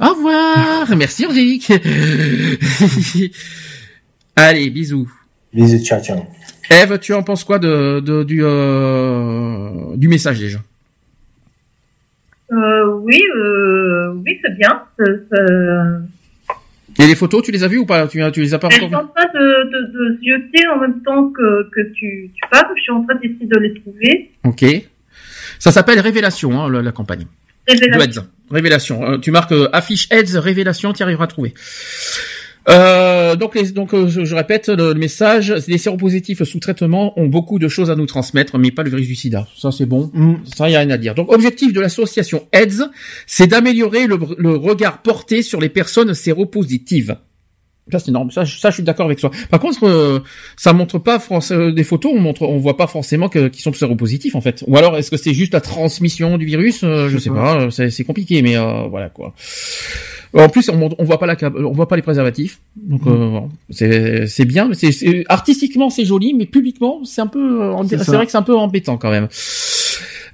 [0.00, 0.96] Au revoir.
[0.96, 1.72] Merci Angélique.
[4.36, 5.10] Allez, bisous.
[5.52, 6.20] Bisous, ciao, ciao.
[6.70, 10.58] Eve, tu en penses quoi de, de- du euh, du message déjà?
[12.52, 14.82] Euh, oui, euh, oui, c'est bien.
[17.00, 18.06] Et les photos, tu les as vues ou pas?
[18.08, 21.00] Tu, tu les as pas encore sont en train de, de, de jeter en même
[21.02, 22.66] temps que, que tu, tu parles.
[22.76, 24.30] Je suis en train d'essayer de les trouver.
[24.44, 24.64] Ok.
[25.58, 27.26] Ça s'appelle Révélation, hein, la, la campagne.
[27.68, 28.26] Révélation.
[28.50, 29.04] Révélation.
[29.12, 31.54] Euh, tu marques euh, affiche Heads Révélation, tu arriveras à trouver.
[32.68, 35.54] Euh, donc, les, donc euh, je, je répète le, le message.
[35.68, 39.06] Les séropositifs sous traitement ont beaucoup de choses à nous transmettre, mais pas le virus
[39.06, 39.46] du sida.
[39.56, 40.10] Ça c'est bon.
[40.54, 41.14] Ça y a rien à dire.
[41.14, 42.90] Donc objectif de l'association AIDS,
[43.26, 47.16] c'est d'améliorer le, le regard porté sur les personnes séropositives.
[47.90, 48.30] Ça c'est énorme.
[48.30, 49.30] Ça, je- ça je suis d'accord avec toi.
[49.50, 50.20] Par contre, euh,
[50.58, 51.18] ça montre pas
[51.52, 52.12] euh, des photos.
[52.14, 54.62] On montre, on voit pas forcément qu'ils sont séropositifs en fait.
[54.66, 56.80] Ou alors est-ce que c'est juste la transmission du virus?
[56.84, 57.62] Euh, Je sais pas.
[57.62, 59.32] euh, C'est c'est compliqué, mais euh, voilà quoi.
[60.34, 62.60] En plus, on, on voit pas la, on voit pas les préservatifs.
[62.76, 64.68] Donc euh, bon, c'est c'est bien.
[64.74, 67.62] c'est c'est- artistiquement c'est joli, mais publiquement c'est un peu.
[67.62, 69.28] euh, C'est vrai que c'est un peu embêtant quand même.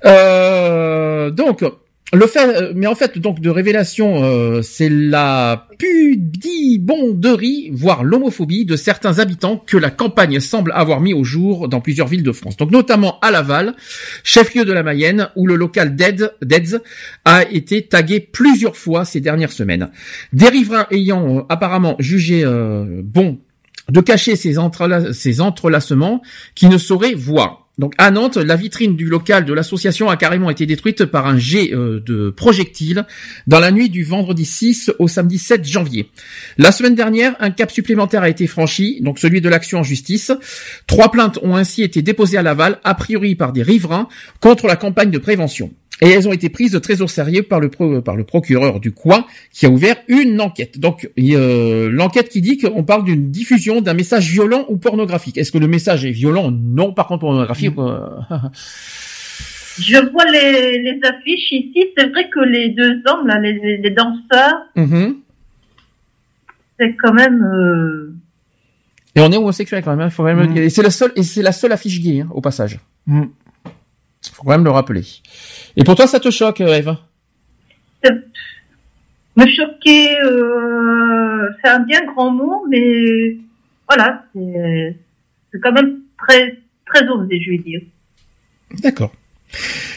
[0.04, 1.64] Euh, donc
[2.12, 8.64] le fait, euh, mais en fait donc de révélation, euh, c'est la pudibonderie, voire l'homophobie
[8.64, 12.32] de certains habitants que la campagne semble avoir mis au jour dans plusieurs villes de
[12.32, 12.56] France.
[12.56, 13.74] Donc notamment à Laval,
[14.22, 16.80] chef-lieu de la Mayenne, où le local d'Eds
[17.24, 19.90] a été tagué plusieurs fois ces dernières semaines.
[20.32, 22.44] Des riverains ayant euh, apparemment jugé
[23.02, 23.38] bon
[23.88, 24.54] de cacher ces,
[25.12, 26.22] ces entrelacements
[26.54, 27.63] qui ne sauraient voir.
[27.78, 31.38] Donc à Nantes, la vitrine du local de l'association a carrément été détruite par un
[31.38, 33.04] jet euh, de projectiles
[33.48, 36.10] dans la nuit du vendredi 6 au samedi 7 janvier.
[36.56, 40.30] La semaine dernière, un cap supplémentaire a été franchi, donc celui de l'action en justice.
[40.86, 44.08] Trois plaintes ont ainsi été déposées à Laval, a priori par des riverains,
[44.40, 45.72] contre la campagne de prévention.
[46.04, 48.92] Et elles ont été prises très au sérieux par le, pro- par le procureur du
[48.92, 50.78] coin qui a ouvert une enquête.
[50.78, 55.38] Donc euh, l'enquête qui dit qu'on parle d'une diffusion d'un message violent ou pornographique.
[55.38, 56.50] Est-ce que le message est violent?
[56.52, 57.72] Non, par contre pornographique.
[57.78, 58.00] euh,
[59.78, 61.84] Je vois les, les affiches ici.
[61.96, 65.16] C'est vrai que les deux hommes, là, les, les, danseurs, mhm.
[66.78, 67.42] c'est quand même.
[67.42, 68.14] euh,
[69.16, 70.00] Et on est homosexuel quand même.
[70.06, 70.62] hein, faut quand même le dire.
[70.62, 72.78] Et c'est la seule et c'est la seule affiche gay hein, au passage.
[73.06, 73.22] Mm.
[74.32, 75.04] Faut quand même le rappeler.
[75.76, 76.96] Et pour toi, ça te choque, Eve
[79.36, 80.16] me choquer.
[80.20, 83.36] Euh, c'est un bien grand mot, mais
[83.88, 84.96] voilà, c'est
[85.52, 87.80] c'est quand même très très osé, je vais dire.
[88.82, 89.12] D'accord.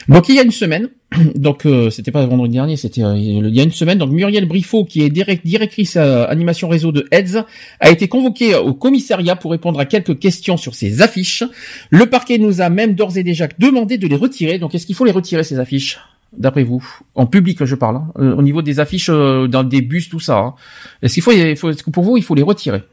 [0.07, 0.89] Donc il y a une semaine,
[1.35, 4.45] donc euh, c'était pas vendredi dernier, c'était euh, il y a une semaine, donc Muriel
[4.45, 7.45] Briffaut, qui est direct- directrice euh, animation réseau de Heads,
[7.79, 11.43] a été convoquée au commissariat pour répondre à quelques questions sur ces affiches.
[11.91, 14.59] Le parquet nous a même d'ores et déjà demandé de les retirer.
[14.59, 15.97] Donc est-ce qu'il faut les retirer ces affiches
[16.37, 19.81] D'après vous, en public je parle, hein, euh, au niveau des affiches euh, dans des
[19.81, 20.37] bus, tout ça.
[20.39, 20.55] hein.
[21.01, 22.83] Est-ce qu'il faut, il faut, est-ce que pour vous il faut les retirer?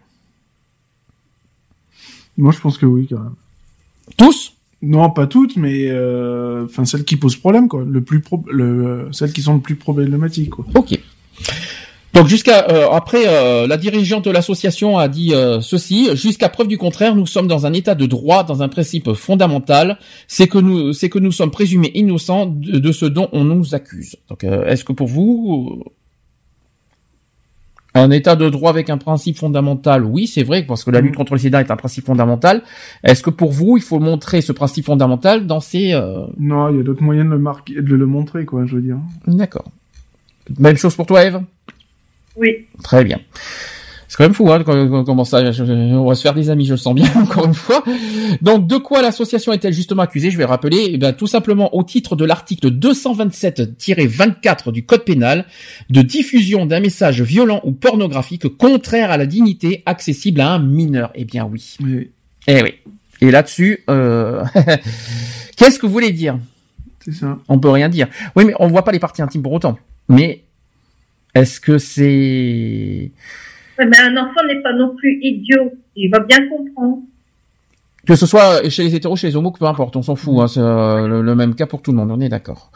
[2.38, 3.34] Moi, je pense que oui, quand même.
[4.16, 4.53] Tous?
[4.86, 7.84] Non, pas toutes, mais euh, enfin celles qui posent problème, quoi.
[7.88, 8.44] Le plus pro...
[8.50, 9.08] le...
[9.12, 10.64] celles qui sont le plus problématiques, quoi.
[10.74, 10.98] Ok.
[12.12, 16.68] Donc jusqu'à euh, après, euh, la dirigeante de l'association a dit euh, ceci jusqu'à preuve
[16.68, 19.98] du contraire, nous sommes dans un état de droit, dans un principe fondamental,
[20.28, 23.74] c'est que nous, c'est que nous sommes présumés innocents de, de ce dont on nous
[23.74, 24.14] accuse.
[24.28, 25.82] Donc, euh, est-ce que pour vous,
[27.94, 31.14] un état de droit avec un principe fondamental, oui, c'est vrai, parce que la lutte
[31.14, 32.62] contre le SIDA est un principe fondamental.
[33.04, 36.78] Est-ce que pour vous, il faut montrer ce principe fondamental dans ces euh, Non, il
[36.78, 38.98] y a d'autres moyens de le marquer, de le montrer, quoi, je veux dire.
[39.26, 39.66] D'accord.
[40.58, 41.40] Même chose pour toi, Eve?
[42.36, 42.66] Oui.
[42.82, 43.20] Très bien.
[44.14, 46.66] C'est quand même fou, hein, quand- comment ça, je- on va se faire des amis,
[46.66, 47.82] je le sens bien, encore une fois.
[48.42, 50.30] Donc, de quoi l'association est-elle justement accusée?
[50.30, 55.46] Je vais rappeler, eh tout simplement au titre de l'article 227-24 du Code pénal,
[55.90, 61.10] de diffusion d'un message violent ou pornographique contraire à la dignité accessible à un mineur.
[61.16, 61.74] Eh bien oui.
[61.82, 62.10] Oui.
[62.46, 62.74] Eh oui.
[63.20, 64.44] Et là-dessus, euh...
[65.56, 66.38] qu'est-ce que vous voulez dire?
[67.04, 67.36] C'est ça.
[67.48, 68.06] On peut rien dire.
[68.36, 69.76] Oui, mais on voit pas les parties intimes pour autant.
[70.08, 70.44] Mais
[71.34, 73.10] est-ce que c'est
[73.78, 75.72] Ouais, Mais un enfant n'est pas non plus idiot.
[75.96, 76.98] Il va bien comprendre.
[78.06, 80.34] que ce soit chez les hétéros, chez les homos, peu importe, on s'en fout.
[80.40, 82.10] Hein, c'est euh, le, le même cas pour tout le monde.
[82.10, 82.70] On est d'accord.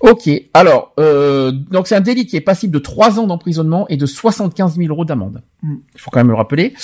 [0.00, 0.28] Ok.
[0.52, 4.04] Alors, euh, donc c'est un délit qui est passible de 3 ans d'emprisonnement et de
[4.04, 5.40] 75 000 euros d'amende.
[5.62, 5.74] Mm.
[5.94, 6.74] Il faut quand même le rappeler.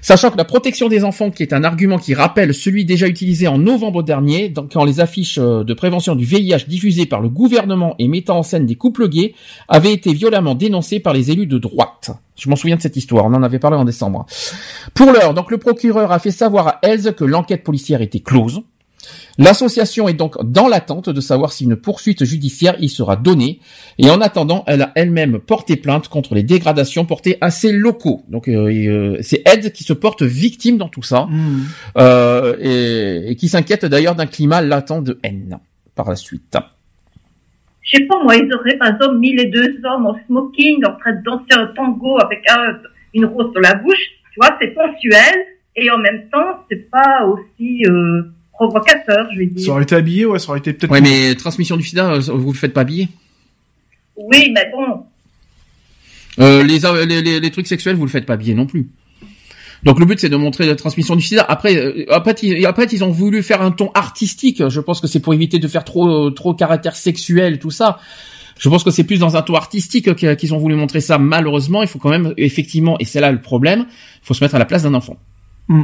[0.00, 3.46] Sachant que la protection des enfants, qui est un argument qui rappelle celui déjà utilisé
[3.46, 7.28] en novembre dernier, dans- quand les affiches euh, de prévention du VIH diffusées par le
[7.28, 9.34] gouvernement et mettant en scène des couples gays
[9.68, 12.10] avaient été violemment dénoncées par les élus de droite.
[12.36, 14.26] Je m'en souviens de cette histoire, on en avait parlé en décembre.
[14.92, 18.62] Pour l'heure, donc le procureur a fait savoir à Elze que l'enquête policière était close.
[19.36, 23.60] L'association est donc dans l'attente de savoir si une poursuite judiciaire y sera donnée.
[23.98, 28.22] Et en attendant, elle a elle-même porté plainte contre les dégradations portées à ses locaux.
[28.28, 31.64] Donc euh, euh, c'est Ed qui se porte victime dans tout ça Hmm.
[31.98, 35.58] euh, et, et qui s'inquiète d'ailleurs d'un climat latent de haine
[35.94, 36.56] par la suite.
[37.84, 40.96] Je sais pas, moi, ils auraient, par exemple, mis les deux hommes en smoking, en
[40.96, 42.78] train de danser un tango avec un-
[43.12, 43.98] une rose dans la bouche.
[44.32, 45.34] Tu vois, c'est sensuel.
[45.76, 48.22] Et en même temps, c'est pas aussi euh,
[48.52, 49.72] provocateur, je vais Ça dire.
[49.72, 50.90] aurait été habillé, ouais, ça aurait été peut-être.
[50.90, 53.08] Ouais, mais transmission du sida, euh, vous le faites pas habiller?
[54.16, 55.04] Oui, mais bon,
[56.40, 58.88] Euh, les, les, les, les trucs sexuels, vous le faites pas habiller non plus.
[59.84, 61.44] Donc le but c'est de montrer la transmission du sida.
[61.48, 64.66] Après, euh, après, ils, après ils ont voulu faire un ton artistique.
[64.68, 67.98] Je pense que c'est pour éviter de faire trop trop caractère sexuel tout ça.
[68.58, 71.18] Je pense que c'est plus dans un ton artistique que- qu'ils ont voulu montrer ça.
[71.18, 74.54] Malheureusement, il faut quand même effectivement, et c'est là le problème, il faut se mettre
[74.54, 75.16] à la place d'un enfant.
[75.68, 75.82] Mm.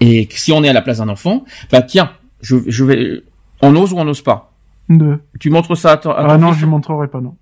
[0.00, 3.22] Et si on est à la place d'un enfant, bah tiens, je, je vais,
[3.62, 4.52] on ose ou on n'ose pas?
[4.88, 5.18] Deux.
[5.40, 6.60] Tu montres ça à ton, à ton Ah non, fils?
[6.60, 7.34] je lui montrerai pas, non.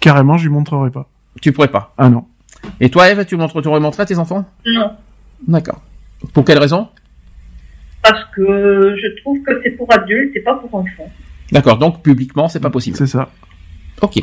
[0.00, 1.08] Carrément, je lui montrerai pas.
[1.42, 1.92] Tu pourrais pas?
[1.98, 2.24] Ah non.
[2.80, 4.44] Et toi, Eve, tu montres, tu montré à tes enfants?
[4.66, 4.90] Non.
[5.46, 5.80] D'accord.
[6.32, 6.88] Pour quelle raison?
[8.02, 11.10] Parce que je trouve que c'est pour adultes, c'est pas pour enfants.
[11.52, 11.78] D'accord.
[11.78, 12.96] Donc publiquement, c'est pas possible.
[12.96, 13.28] C'est ça.
[14.02, 14.22] Ok.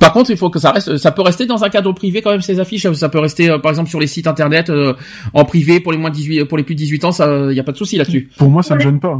[0.00, 2.30] Par contre, il faut que ça reste, ça peut rester dans un cadre privé quand
[2.30, 2.90] même ces affiches.
[2.92, 4.94] Ça peut rester, euh, par exemple, sur les sites internet euh,
[5.32, 7.12] en privé pour les moins de 18, pour les plus de 18 ans.
[7.12, 8.30] Ça, y a pas de souci là-dessus.
[8.36, 9.18] Pour moi, ça me gêne pas.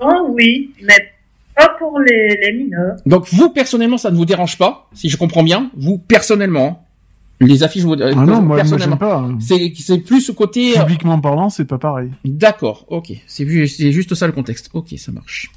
[0.00, 1.12] Non, oui, mais
[1.54, 2.96] pas pour les, les mineurs.
[3.04, 5.70] Donc vous personnellement, ça ne vous dérange pas, si je comprends bien.
[5.76, 6.85] Vous personnellement,
[7.40, 7.82] les affiches.
[7.84, 8.90] Vous, euh, Ah non, moi, moi personnellement.
[8.90, 9.16] j'aime pas.
[9.18, 9.38] hein.
[9.40, 10.76] C'est, c'est plus ce côté.
[10.78, 12.10] euh, Publiquement parlant, c'est pas pareil.
[12.24, 12.84] D'accord.
[12.88, 13.12] Ok.
[13.26, 14.70] C'est vu- c'est juste ça le contexte.
[14.74, 15.50] Ok, ça marche.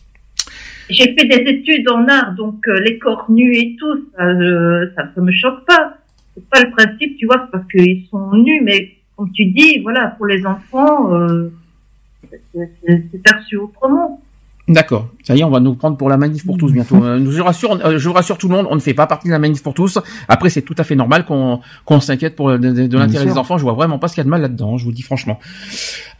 [0.90, 4.88] J'ai fait des études en art, donc euh, les corps nus et tout, ça, euh,
[4.96, 5.98] ça, ça me choque pas.
[6.36, 9.80] C'est pas le principe, tu vois, c'est parce qu'ils sont nus, mais comme tu dis,
[9.84, 11.52] voilà, pour les enfants, euh,
[12.54, 14.22] c'est perçu autrement.
[14.70, 15.10] D'accord.
[15.24, 17.04] Ça y est, on va nous prendre pour la manif pour tous bientôt.
[17.04, 19.34] Euh, je rassure, euh, je rassure tout le monde, on ne fait pas partie de
[19.34, 19.98] la manif pour tous.
[20.28, 23.38] Après, c'est tout à fait normal qu'on qu'on s'inquiète pour de, de- de l'intérêt des
[23.40, 23.58] enfants.
[23.58, 24.78] Je vois vraiment pas ce qu'il y a de mal là-dedans.
[24.78, 25.40] Je vous le dis franchement.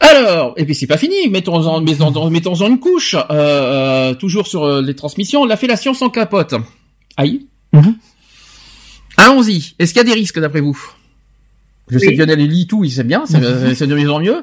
[0.00, 1.14] Alors, et puis c'est pas fini.
[1.30, 3.14] Mettons-en, mettons-en, une couche.
[3.14, 6.54] Euh, euh, toujours sur euh, les transmissions, la fellation sans capote.
[7.16, 7.46] Aïe.
[7.72, 7.94] Mhm.
[9.16, 9.74] Allons-y.
[9.78, 10.76] Est-ce qu'il y a des risques d'après vous
[11.90, 14.10] Je sais que Lionel il lit tout, il sait bien, c'est euh, c'est de mieux
[14.10, 14.42] en mieux.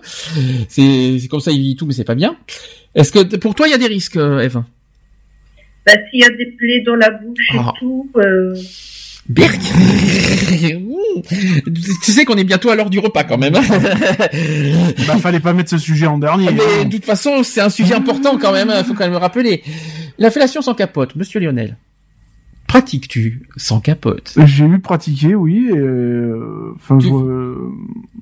[0.70, 2.36] C'est c'est comme ça, il lit tout, mais c'est pas bien.
[2.98, 4.64] Est-ce que pour toi il y a des risques, euh, Eve
[5.86, 7.72] Bah, s'il y a des plaies dans la bouche Ah.
[7.76, 8.56] et tout, euh,
[9.30, 9.60] Birk.
[12.04, 13.54] Tu sais qu'on est bientôt à l'heure du repas quand même.
[15.08, 16.52] Bah, fallait pas mettre ce sujet en dernier.
[16.52, 16.86] Mais hein.
[16.86, 19.64] de toute façon, c'est un sujet important quand même, il faut quand même le rappeler.
[20.18, 21.78] La fellation sans capote, monsieur Lionel.
[22.68, 24.36] Pratiques-tu sans capote?
[24.46, 25.70] J'ai eu pratiquer, oui.
[25.72, 27.70] euh, Enfin, euh,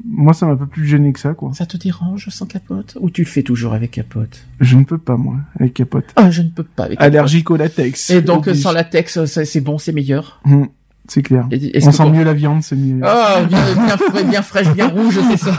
[0.05, 1.51] moi, ça m'a un peu plus gêné que ça, quoi.
[1.53, 2.95] Ça te dérange sans capote?
[3.01, 4.45] Ou tu le fais toujours avec capote?
[4.59, 6.05] Je ne peux pas, moi, avec capote.
[6.15, 8.11] Ah, je ne peux pas avec Allergique au latex.
[8.11, 8.61] Et donc Oblige.
[8.61, 10.39] sans latex, c'est bon, c'est meilleur?
[10.45, 10.67] Hum,
[11.07, 11.47] c'est clair.
[11.51, 13.01] Et- On sent pour- mieux la viande, c'est mieux.
[13.03, 15.57] Ah, bien, bien frais, bien fraîche, bien rouge, c'est ça.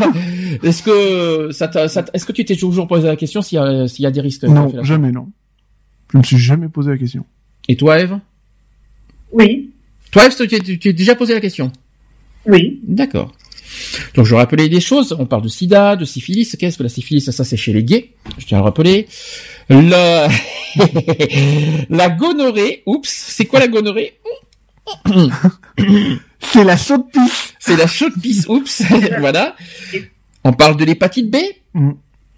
[0.62, 3.88] Est-ce que ça, ça est-ce que tu t'es toujours posé la question s'il y a,
[3.88, 4.44] s'il y a des risques?
[4.44, 5.28] Non, jamais, non.
[6.12, 7.24] Je me suis jamais posé la question.
[7.68, 8.18] Et toi, Eve?
[9.32, 9.70] Oui.
[10.10, 10.46] Toi, tu
[10.78, 11.70] t'es- déjà posé la question
[12.46, 12.80] Oui.
[12.84, 13.32] D'accord.
[14.14, 15.14] Donc je vais rappeler des choses.
[15.18, 16.56] On parle de sida, de syphilis.
[16.58, 17.30] Qu'est-ce que la syphilis?
[17.30, 18.12] Ça, c'est chez les gays.
[18.38, 19.06] Je tiens à le rappeler.
[19.68, 20.28] La,
[21.90, 22.82] la gonorrhée.
[22.86, 24.14] Oups, c'est quoi la gonorrhée?
[26.40, 27.54] C'est la chaude pisse.
[27.58, 28.46] C'est la chaude pisse.
[28.48, 28.82] Oups.
[29.18, 29.56] voilà.
[30.44, 31.36] On parle de l'hépatite B?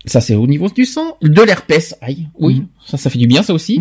[0.05, 0.09] Mm.
[0.09, 1.17] Ça, c'est au niveau du sang.
[1.23, 1.95] De l'herpès.
[2.01, 2.29] Aïe.
[2.39, 2.63] Oui.
[2.87, 3.81] Ça, ça fait du bien, ça aussi.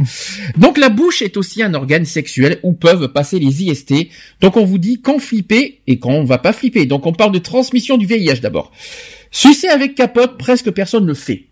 [0.57, 4.09] Donc, la bouche est aussi un organe sexuel où peuvent passer les IST.
[4.41, 6.85] Donc, on vous dit quand flipper et quand on va pas flipper.
[6.85, 8.71] Donc, on parle de transmission du VIH d'abord.
[9.31, 11.47] Sucer avec capote, presque personne ne le fait.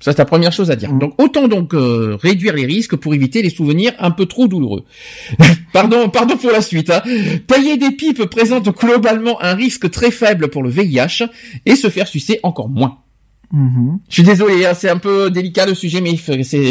[0.00, 0.90] Ça, c'est la première chose à dire.
[0.94, 4.84] Donc, autant donc euh, réduire les risques pour éviter les souvenirs un peu trop douloureux.
[5.74, 6.88] pardon, pardon pour la suite.
[6.88, 7.02] Hein.
[7.46, 11.28] Tailler des pipes présente globalement un risque très faible pour le VIH
[11.66, 12.98] et se faire sucer encore moins.
[13.52, 13.98] Mhm.
[14.08, 16.14] Je suis désolé, hein, c'est un peu délicat le sujet, mais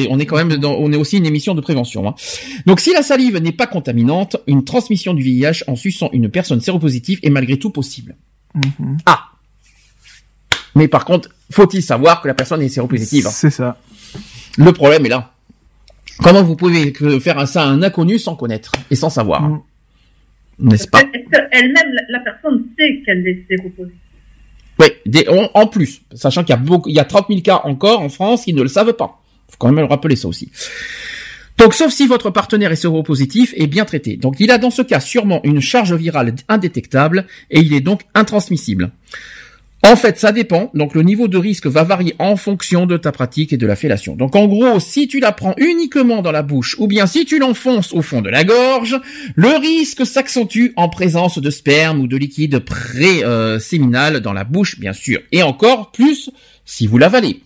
[0.10, 2.08] on est quand même dans, on est aussi une émission de prévention.
[2.08, 2.16] hein.
[2.66, 6.62] Donc, si la salive n'est pas contaminante, une transmission du VIH en suçant une personne
[6.62, 8.16] séropositive est malgré tout possible.
[8.56, 8.98] Mhm.
[9.06, 9.26] Ah.
[10.76, 13.32] Mais par contre, faut-il savoir que la personne est séropositive hein?
[13.34, 13.78] C'est ça.
[14.58, 15.34] Le problème est là.
[16.20, 19.64] Comment vous pouvez faire ça à un inconnu sans connaître et sans savoir hein?
[20.60, 21.02] N'est-ce pas?
[21.02, 23.96] Est-ce qu'elle-même, la personne sait qu'elle est séropositive?
[24.80, 24.88] Oui,
[25.54, 28.10] en plus, sachant qu'il y a beaucoup, il y a 30 000 cas encore en
[28.10, 29.22] France qui ne le savent pas.
[29.50, 30.52] Faut quand même le rappeler ça aussi.
[31.58, 34.16] Donc, sauf si votre partenaire est séropositif et bien traité.
[34.16, 38.04] Donc, il a dans ce cas sûrement une charge virale indétectable et il est donc
[38.14, 38.92] intransmissible.
[39.82, 40.72] En fait, ça dépend.
[40.74, 43.78] Donc, le niveau de risque va varier en fonction de ta pratique et de la
[43.78, 44.16] fellation.
[44.16, 47.40] Donc, en gros, si tu la prends uniquement dans la bouche ou bien si tu
[47.40, 49.00] l'enfonces au fond de la gorge,
[49.36, 54.94] le risque s'accentue en présence de sperme ou de liquide pré-séminal dans la bouche, bien
[54.94, 55.22] sûr.
[55.32, 56.30] Et encore plus
[56.66, 57.42] si vous l'avalez.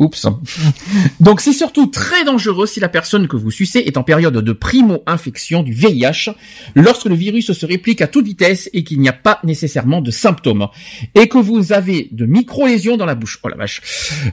[0.00, 0.26] Oups.
[1.20, 4.52] Donc c'est surtout très dangereux si la personne que vous sucez est en période de
[4.52, 6.30] primo-infection du VIH,
[6.74, 10.10] lorsque le virus se réplique à toute vitesse et qu'il n'y a pas nécessairement de
[10.10, 10.68] symptômes,
[11.14, 13.38] et que vous avez de micro-lésions dans la bouche.
[13.42, 13.82] Oh la vache.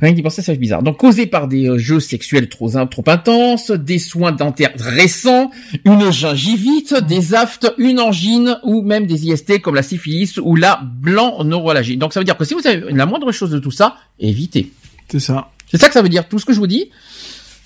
[0.01, 0.83] Rien que d'y penser, ça fait bizarre.
[0.83, 5.51] Donc causé par des euh, jeux sexuels trop, trop intenses, des soins dentaires récents,
[5.83, 10.79] une gingivite, des aftes, une angine, ou même des IST comme la syphilis ou la
[10.81, 11.97] blanc neurologie.
[11.97, 14.71] Donc ça veut dire que si vous avez la moindre chose de tout ça, évitez.
[15.09, 15.49] C'est ça.
[15.69, 16.89] C'est ça que ça veut dire, tout ce que je vous dis.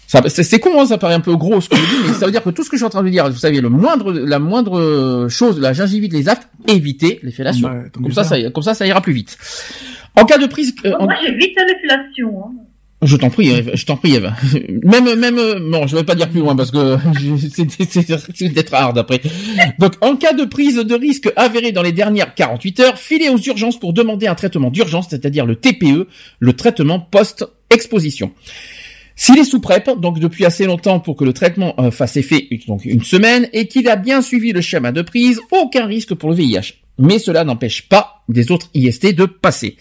[0.07, 2.07] Ça, c'est, c'est con, hein, ça paraît un peu gros ce que je vous dis,
[2.09, 3.37] mais ça veut dire que tout ce que je suis en train de dire, vous
[3.37, 7.69] savez, le moindre, la moindre chose, la gingivite, les aftes, évitez les fellations.
[7.69, 8.35] Ouais, tant comme ça, ça.
[8.51, 9.37] comme ça, ça ira plus vite.
[10.17, 12.43] En cas de prise, euh, en- Moi, la fellation.
[12.45, 12.51] Hein.
[13.03, 14.31] Je t'en prie, je t'en prie, Eve.
[14.83, 16.97] Même, même, non, je vais pas dire plus loin parce que
[18.33, 19.21] c'est d'être hard après.
[19.79, 23.39] Donc, en cas de prise de risque avérée dans les dernières 48 heures, filez aux
[23.39, 26.07] urgences pour demander un traitement d'urgence, c'est-à-dire le TPE,
[26.39, 28.31] le traitement post-exposition.
[29.15, 32.47] S'il est sous PrEP, donc depuis assez longtemps pour que le traitement euh, fasse effet,
[32.67, 36.29] donc une semaine, et qu'il a bien suivi le schéma de prise, aucun risque pour
[36.29, 36.80] le VIH.
[36.97, 39.77] Mais cela n'empêche pas des autres IST de passer.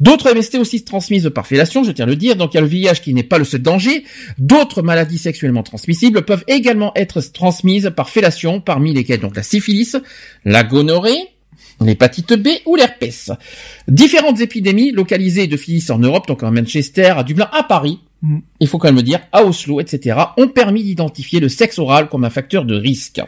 [0.00, 2.62] D'autres MST aussi transmises par fellation, je tiens à le dire, donc il y a
[2.62, 4.04] le VIH qui n'est pas le seul danger.
[4.38, 9.96] D'autres maladies sexuellement transmissibles peuvent également être transmises par fellation, parmi lesquelles donc la syphilis,
[10.44, 11.28] la gonorrhée,
[11.80, 13.30] l'hépatite B ou l'herpès.
[13.88, 18.00] Différentes épidémies localisées de filis en Europe, donc en Manchester, à Dublin, à Paris.
[18.60, 22.08] Il faut quand même le dire, à Oslo, etc., ont permis d'identifier le sexe oral
[22.08, 23.20] comme un facteur de risque.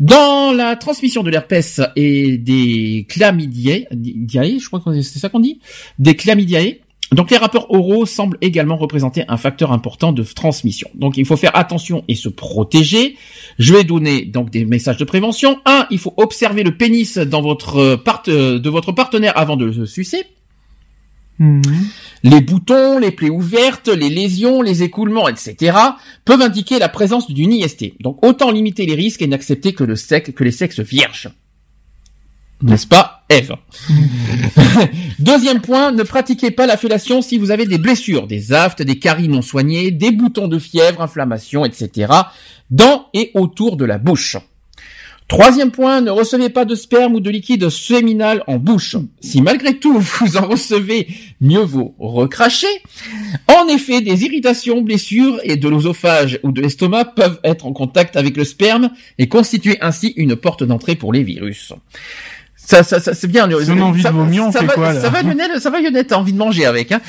[0.00, 5.40] Dans la transmission de l'herpès et des chlamydiae, diae, je crois que c'est ça qu'on
[5.40, 5.60] dit,
[5.98, 6.76] des chlamydiae,
[7.12, 10.88] donc les rapports oraux semblent également représenter un facteur important de transmission.
[10.94, 13.16] Donc il faut faire attention et se protéger.
[13.58, 15.60] Je vais donner donc des messages de prévention.
[15.66, 17.96] Un, il faut observer le pénis dans votre euh,
[18.28, 20.24] euh, de votre partenaire avant de le sucer.
[21.42, 21.88] Mhm.
[22.22, 25.76] Les boutons, les plaies ouvertes, les lésions, les écoulements, etc.
[26.24, 27.94] peuvent indiquer la présence d'une IST.
[28.00, 31.30] Donc autant limiter les risques et n'accepter que le sexe, que les sexes vierges.
[32.62, 33.56] N'est-ce pas, Eve?
[35.18, 39.00] Deuxième point, ne pratiquez pas la fellation si vous avez des blessures, des aftes, des
[39.00, 42.12] caries non soignées, des boutons de fièvre, inflammation, etc.
[42.70, 44.36] dans et autour de la bouche.
[45.32, 48.96] Troisième point, ne recevez pas de sperme ou de liquide séminal en bouche.
[49.22, 51.08] Si malgré tout vous en recevez,
[51.40, 52.66] mieux vaut recracher.
[53.48, 58.16] En effet, des irritations, blessures et de l'osophage ou de l'estomac peuvent être en contact
[58.16, 61.72] avec le sperme et constituer ainsi une porte d'entrée pour les virus.
[62.54, 63.48] Ça, ça, ça c'est bien.
[63.48, 65.22] Si on a envie ça, de vomir, on ça fait va, quoi, là Ça va,
[65.22, 66.92] Lionel, ça va, Lionel, t'as envie de manger avec.
[66.92, 67.00] Hein.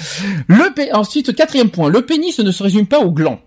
[0.48, 3.42] Le pé- ensuite, quatrième point, le pénis ne se résume pas au gland.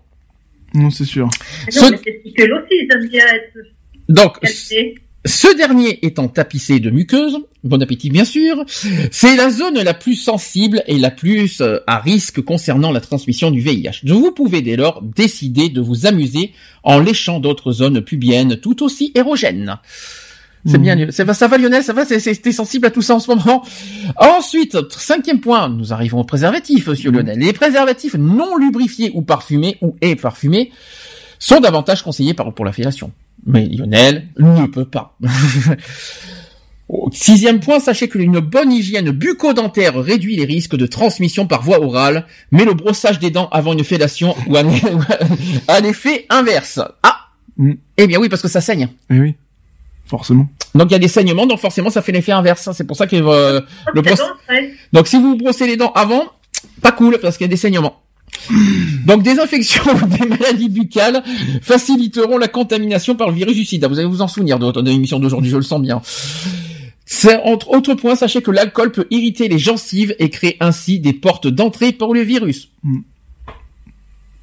[0.75, 1.27] Non, c'est sûr.
[1.65, 3.57] Mais Non, mais aussi, bien être
[4.09, 4.37] Donc,
[5.25, 8.63] ce dernier étant tapissé de muqueuses, Bon appétit, bien sûr.
[9.11, 13.51] C'est la zone la plus sensible et la plus euh, à risque concernant la transmission
[13.51, 14.03] du VIH.
[14.05, 16.53] Vous pouvez dès lors décider de vous amuser
[16.83, 19.75] en léchant d'autres zones pubiennes tout aussi érogènes.
[20.65, 23.15] C'est bien, ça va, ça va Lionel, ça va, c'est- t'es sensible à tout ça
[23.15, 23.63] en ce moment?
[24.17, 27.39] Ensuite, cinquième point, nous arrivons aux préservatifs, monsieur Lionel.
[27.39, 30.71] Les préservatifs non lubrifiés ou parfumés ou et parfumés
[31.39, 33.11] sont davantage conseillés pour la fellation.
[33.45, 35.15] Mais Lionel ne peut pas.
[36.89, 41.81] Au Sixième point, sachez qu'une bonne hygiène bucco-dentaire réduit les risques de transmission par voie
[41.81, 44.65] orale, mais le brossage des dents avant une fellation ou un-
[45.67, 46.79] a l'effet inverse.
[47.03, 47.27] Ah
[47.97, 48.87] Eh bien oui, parce que ça saigne.
[49.09, 49.35] Eh oui,
[50.05, 50.47] forcément.
[50.75, 52.69] Donc il y a des saignements, donc forcément ça fait l'effet inverse.
[52.73, 53.61] C'est pour ça que euh,
[53.93, 54.21] le C'est brosse...
[54.93, 56.23] donc si vous vous brossez les dents avant,
[56.81, 58.01] pas cool parce qu'il y a des saignements.
[59.05, 61.23] Donc des infections ou des maladies buccales
[61.61, 63.87] faciliteront la contamination par le virus du sida.
[63.87, 66.01] Vous allez vous en souvenir de votre de l'émission d'aujourd'hui, je le sens bien.
[67.05, 71.13] C'est entre autres points, sachez que l'alcool peut irriter les gencives et créer ainsi des
[71.13, 72.69] portes d'entrée pour le virus.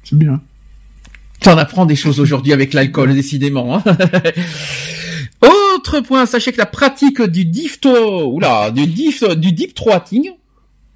[0.03, 0.41] C'est bien.
[1.41, 3.77] T'en apprends des choses aujourd'hui avec l'alcool, décidément.
[3.77, 3.83] hein.
[5.41, 10.31] Autre point, sachez que la pratique du difto, oula, du dif, du deep throating,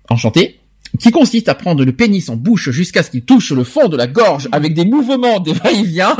[0.09, 0.58] enchanté,
[0.99, 3.97] qui consiste à prendre le pénis en bouche jusqu'à ce qu'il touche le fond de
[3.97, 6.15] la gorge avec des mouvements de va-et-vient,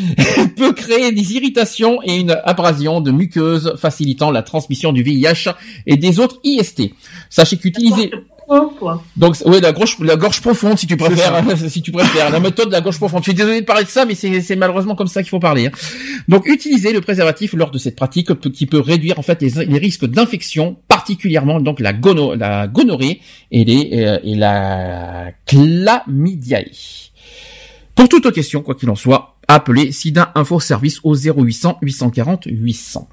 [0.56, 5.54] peut créer des irritations et une abrasion de muqueuse facilitant la transmission du VIH
[5.86, 6.90] et des autres IST.
[7.30, 8.10] Sachez qu'utiliser...
[9.16, 12.68] Donc oui, la gorge, la gorge profonde, si tu préfères, si tu préfères, la méthode
[12.68, 13.20] de la gorge profonde.
[13.20, 15.38] Je suis désolé de parler de ça, mais c'est c'est malheureusement comme ça qu'il faut
[15.40, 15.66] parler.
[15.66, 15.70] hein.
[16.28, 19.78] Donc, utilisez le préservatif lors de cette pratique qui peut réduire en fait les, les
[19.78, 26.64] risques d'infection, particulièrement donc la, gono, la gonorrhée et les euh, et la chlamydiae.
[27.94, 33.08] Pour toute question, quoi qu'il en soit, appelez SIDA Info Service au 0800 840 800.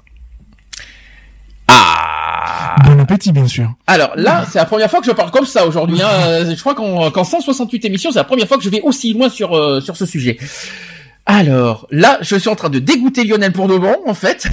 [2.64, 2.76] Ah.
[2.86, 3.72] Bon appétit, bien sûr.
[3.86, 6.00] Alors là, c'est la première fois que je parle comme ça aujourd'hui.
[6.00, 6.44] Hein.
[6.54, 9.28] Je crois qu'en qu'en 168 émissions, c'est la première fois que je vais aussi loin
[9.28, 10.38] sur euh, sur ce sujet.
[11.26, 14.48] Alors là, je suis en train de dégoûter Lionel pour de bon, en fait.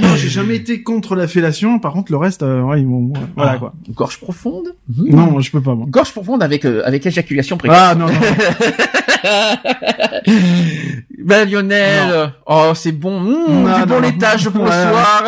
[0.00, 1.78] Non, j'ai jamais été contre la fellation.
[1.78, 3.72] Par contre, le reste, euh, ouais, ils m'ont- voilà Ah, quoi.
[3.90, 4.68] Gorge profonde?
[4.96, 5.74] Non, moi, je peux pas.
[5.74, 5.86] Moi.
[5.90, 7.76] Gorge profonde avec euh, avec éjaculation précoce.
[7.78, 8.12] Ah non, non.
[11.18, 14.00] ben Lionel, oh c'est bon, Mmh, Non, du non, bon non.
[14.00, 14.70] laitage pour Ouais.
[14.70, 15.24] le soir.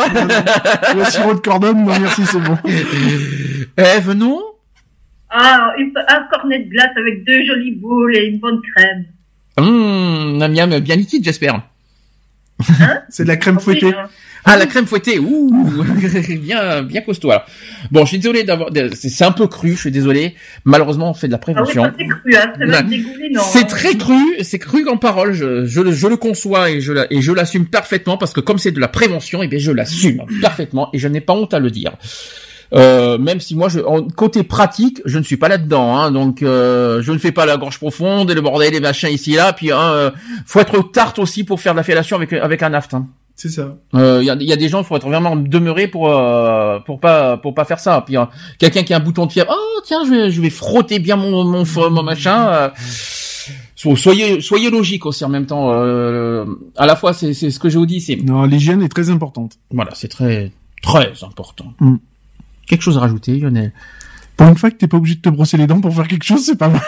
[0.97, 2.57] Le sirop de cordon, non merci, c'est bon.
[3.78, 4.41] Eh venons.
[5.31, 9.05] Ah, une- un cornet de glace avec deux jolies boules et une bonne crème.
[9.58, 11.60] Hum, un miam bien liquide, j'espère.
[13.10, 13.94] C'est de la crème fouettée.
[13.94, 14.08] hein.
[14.49, 15.50] Ah, la crème fouettée, ouh,
[16.41, 17.31] bien, bien costaud.
[17.33, 17.44] Alors,
[17.91, 20.36] bon, je suis désolé d'avoir, c'est un peu cru, je suis désolé.
[20.65, 21.92] Malheureusement, on fait de la Ah oui, prévention.
[21.99, 22.52] c'est cru, hein.
[23.36, 23.65] Hein.
[23.68, 25.33] très cru, c'est cru en parole.
[25.33, 28.41] Je, je, le- je le conçois et je la- et je l'assume parfaitement parce que
[28.41, 31.52] comme c'est de la prévention, et bien je l'assume parfaitement et je n'ai pas honte
[31.52, 31.92] à le dire.
[32.73, 36.42] Euh, même si moi, je, en, côté pratique, je ne suis pas là-dedans, hein, donc
[36.42, 39.36] euh, je ne fais pas la gorge profonde et le bordel et machin ici et
[39.36, 39.52] là.
[39.52, 40.10] Puis, hein, euh,
[40.47, 42.94] faut être tarte aussi pour faire de la fellation avec avec un aft.
[42.94, 43.07] Hein.
[43.39, 43.76] C'est ça.
[43.92, 46.78] Il Euh, y, a, y a des gens, il faut être vraiment demeuré pour euh,
[46.81, 48.00] pour pas pour pas faire ça.
[48.00, 48.24] Puis euh,
[48.58, 51.16] quelqu'un qui a un bouton de fièvre, oh tiens, je vais je vais frotter bien
[51.16, 52.48] mon mon, mon, mon machin.
[52.48, 52.68] euh,
[53.74, 55.70] so- soyez soyez logique aussi en même temps.
[55.73, 58.89] Euh, à la fois, c'est c'est ce que je vous dis, c'est Non, l'hygiène est
[58.89, 59.58] très importante.
[59.70, 60.50] voilà, c'est très
[60.82, 61.74] très important.
[61.81, 61.97] Mm.
[62.66, 63.73] Quelque chose à rajouter, Lionel?
[64.36, 66.24] Pour une fois que t'es pas obligé de te brosser les dents pour faire quelque
[66.24, 66.81] chose, c'est pas mal.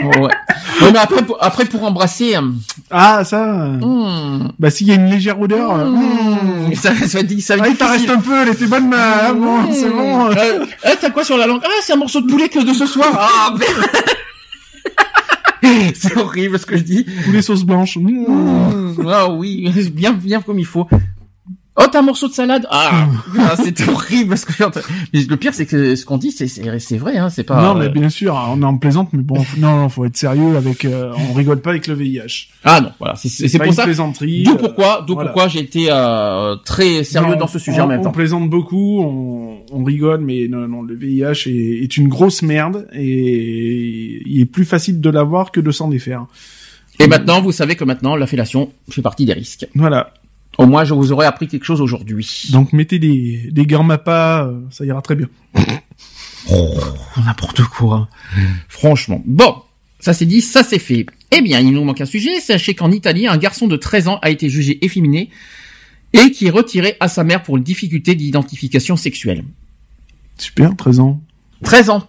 [0.00, 0.20] Ouais.
[0.20, 2.42] Ouais, mais après pour, après pour embrasser, euh,
[2.90, 3.44] Ah, ça.
[3.44, 5.74] hmm, Bah, s'il y a une légère odeur.
[5.76, 9.32] hmm, ça ça dit ça Ah, t'en reste un peu, elle était bonne, mais ah,
[9.32, 10.30] bon, c'est bon.
[10.30, 11.60] Euh, eh, t'as quoi sur la langue?
[11.64, 13.08] Ah, c'est un morceau de poulet que de ce soir.
[13.18, 13.90] Ah, merde.
[15.94, 17.04] c'est horrible ce que je dis.
[17.24, 17.96] Tous les sauces blanches.
[17.96, 19.04] Mmh.
[19.10, 20.86] Ah oui, bien, bien comme il faut.
[21.80, 23.06] Oh, t'as un morceau de salade Ah,
[23.38, 24.52] ah, c'est horrible ce que.
[25.14, 27.30] Mais le pire, c'est que ce qu'on dit, c'est c'est vrai, hein.
[27.30, 27.62] C'est pas.
[27.62, 30.56] non, mais euh, bien sûr, on en plaisante, mais bon, non, non, faut être sérieux
[30.56, 32.48] avec, euh, on rigole pas avec le VIH.
[32.64, 33.14] Ah non, voilà.
[33.14, 33.84] C'est pour une ça.
[33.84, 34.42] plaisanterie.
[34.42, 35.30] D'où euh, pourquoi, d'où voilà.
[35.30, 38.10] pourquoi j'ai été euh, très sérieux Non, dans ce sujet on, en même on temps.
[38.12, 42.88] plaisante beaucoup, on, on rigole, mais non, non, le VIH est, est une grosse merde
[42.92, 46.26] et il est plus facile de l'avoir que de s'en défaire.
[47.00, 49.68] Et maintenant, vous savez que maintenant, la fellation fait partie des risques.
[49.76, 50.12] Voilà.
[50.58, 52.48] Au moins, je vous aurais appris quelque chose aujourd'hui.
[52.50, 55.28] Donc mettez des, des gants mappa, euh, ça ira très bien.
[57.16, 58.08] N'importe quoi.
[58.68, 59.22] Franchement.
[59.24, 59.54] Bon,
[60.00, 61.06] ça c'est dit, ça c'est fait.
[61.30, 62.40] Eh bien, il nous manque un sujet.
[62.40, 65.30] Sachez qu'en Italie, un garçon de 13 ans a été jugé efféminé
[66.12, 69.44] et qui est retiré à sa mère pour une difficulté d'identification sexuelle.
[70.38, 71.20] Super, 13 ans.
[71.62, 72.08] 13 ans.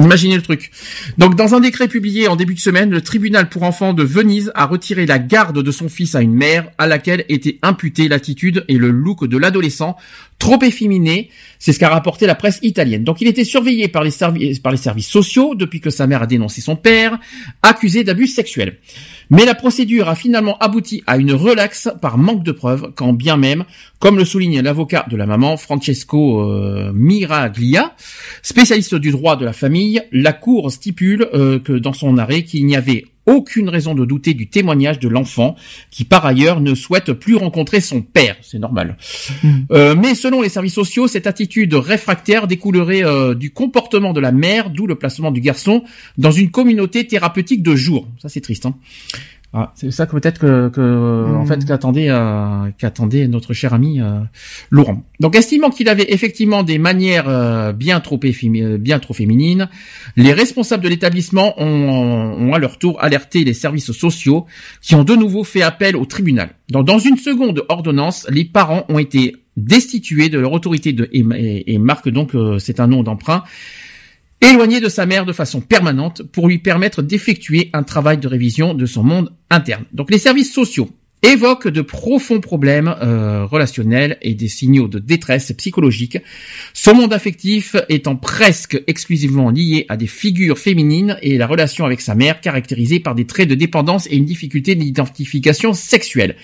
[0.00, 0.70] Imaginez le truc.
[1.18, 4.50] Donc, dans un décret publié en début de semaine, le tribunal pour enfants de Venise
[4.54, 8.64] a retiré la garde de son fils à une mère à laquelle était imputée l'attitude
[8.68, 9.96] et le look de l'adolescent
[10.38, 11.28] trop efféminé.
[11.58, 13.04] C'est ce qu'a rapporté la presse italienne.
[13.04, 14.10] Donc, il était surveillé par les,
[14.62, 17.18] par les services sociaux depuis que sa mère a dénoncé son père,
[17.62, 18.78] accusé d'abus sexuels.
[19.30, 23.36] Mais la procédure a finalement abouti à une relaxe par manque de preuves, quand bien
[23.36, 23.64] même,
[24.00, 27.94] comme le souligne l'avocat de la maman, Francesco euh, Miraglia,
[28.42, 32.66] spécialiste du droit de la famille, la Cour stipule euh, que dans son arrêt qu'il
[32.66, 35.56] n'y avait aucune raison de douter du témoignage de l'enfant,
[35.90, 38.36] qui par ailleurs ne souhaite plus rencontrer son père.
[38.42, 38.96] C'est normal.
[39.72, 44.32] Euh, mais selon les services sociaux, cette attitude réfractaire découlerait euh, du comportement de la
[44.32, 45.84] mère, d'où le placement du garçon
[46.18, 48.08] dans une communauté thérapeutique de jour.
[48.20, 48.66] Ça c'est triste.
[48.66, 48.74] Hein.
[49.52, 50.80] Ah, c'est ça que peut-être que, que
[51.36, 54.20] en fait qu'attendait euh, qu'attendait notre cher ami euh,
[54.70, 55.02] Laurent.
[55.18, 59.68] Donc estimant qu'il avait effectivement des manières euh, bien trop euh, bien trop féminines,
[60.16, 61.64] les responsables de l'établissement ont,
[62.38, 64.46] ont à leur tour alerté les services sociaux
[64.82, 66.50] qui ont de nouveau fait appel au tribunal.
[66.68, 71.24] Donc dans une seconde ordonnance, les parents ont été destitués de leur autorité de et,
[71.34, 73.42] et- et marque donc euh, c'est un nom d'emprunt
[74.40, 78.74] éloigné de sa mère de façon permanente pour lui permettre d'effectuer un travail de révision
[78.74, 79.84] de son monde interne.
[79.92, 80.90] Donc les services sociaux
[81.22, 86.18] évoquent de profonds problèmes euh, relationnels et des signaux de détresse psychologique,
[86.72, 92.00] son monde affectif étant presque exclusivement lié à des figures féminines et la relation avec
[92.00, 96.36] sa mère caractérisée par des traits de dépendance et une difficulté d'identification sexuelle.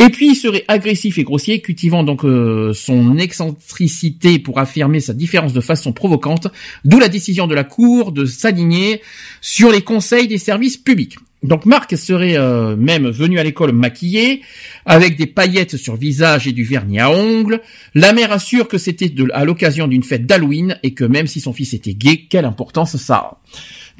[0.00, 5.12] Et puis il serait agressif et grossier, cultivant donc euh, son excentricité pour affirmer sa
[5.12, 6.48] différence de façon provocante,
[6.86, 9.02] d'où la décision de la Cour de s'aligner
[9.42, 11.16] sur les conseils des services publics.
[11.42, 14.40] Donc Marc serait euh, même venu à l'école maquillé,
[14.86, 17.60] avec des paillettes sur visage et du vernis à ongles.
[17.94, 21.52] La mère assure que c'était à l'occasion d'une fête d'Halloween et que même si son
[21.52, 23.40] fils était gay, quelle importance ça a.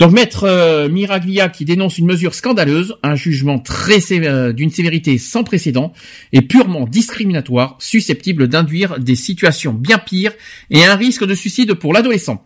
[0.00, 5.18] Donc maître euh, Miraglia qui dénonce une mesure scandaleuse, un jugement très sévère- d'une sévérité
[5.18, 5.92] sans précédent
[6.32, 10.32] et purement discriminatoire, susceptible d'induire des situations bien pires
[10.70, 12.42] et un risque de suicide pour l'adolescent.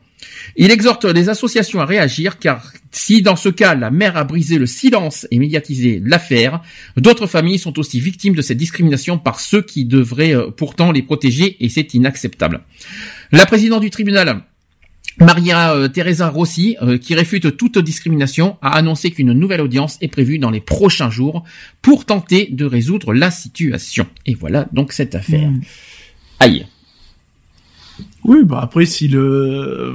[0.56, 4.58] Il exhorte les associations à réagir car si dans ce cas la mère a brisé
[4.58, 6.60] le silence et médiatisé l'affaire,
[6.96, 11.02] d'autres familles sont aussi victimes de cette discrimination par ceux qui devraient euh, pourtant les
[11.02, 12.62] protéger et c'est inacceptable.
[13.30, 14.42] La présidente du tribunal
[15.18, 20.08] Maria euh, Teresa Rossi, euh, qui réfute toute discrimination, a annoncé qu'une nouvelle audience est
[20.08, 21.44] prévue dans les prochains jours
[21.82, 24.06] pour tenter de résoudre la situation.
[24.26, 25.50] Et voilà donc cette affaire.
[25.50, 25.60] Mm.
[26.40, 26.66] Aïe.
[28.24, 29.94] Oui, bah après si le,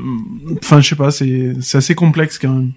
[0.62, 2.72] enfin je sais pas, c'est c'est assez complexe quand même.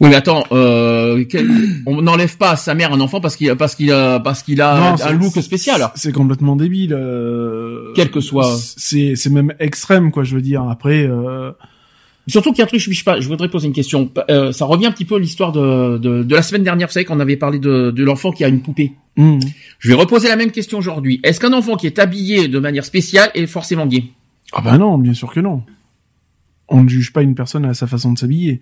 [0.00, 1.48] Oui, mais attends, euh, quel-
[1.86, 4.60] on n'enlève pas à sa mère un enfant parce qu'il parce qu'il a parce qu'il
[4.60, 5.88] a Non, un look spécial.
[5.94, 6.92] C'est complètement débile.
[6.92, 8.56] euh, Quel que soit.
[8.76, 10.22] C'est c'est même extrême quoi.
[10.24, 10.62] Je veux dire.
[10.68, 11.06] Après.
[11.08, 11.50] Euh...
[12.28, 14.10] Surtout qu'il y a un truc, je sais pas, je voudrais poser une question.
[14.30, 16.92] Euh, ça revient un petit peu à l'histoire de, de, de la semaine dernière, vous
[16.92, 18.94] savez, qu'on avait parlé de, de l'enfant qui a une poupée.
[19.16, 19.38] hmm.
[19.78, 21.20] Je vais reposer la même question aujourd'hui.
[21.22, 24.06] Est-ce qu'un enfant qui est habillé de manière spéciale est forcément gay?
[24.52, 25.62] Ah bah non, bien sûr que non.
[26.68, 28.60] On ne juge pas une personne à sa façon de s'habiller.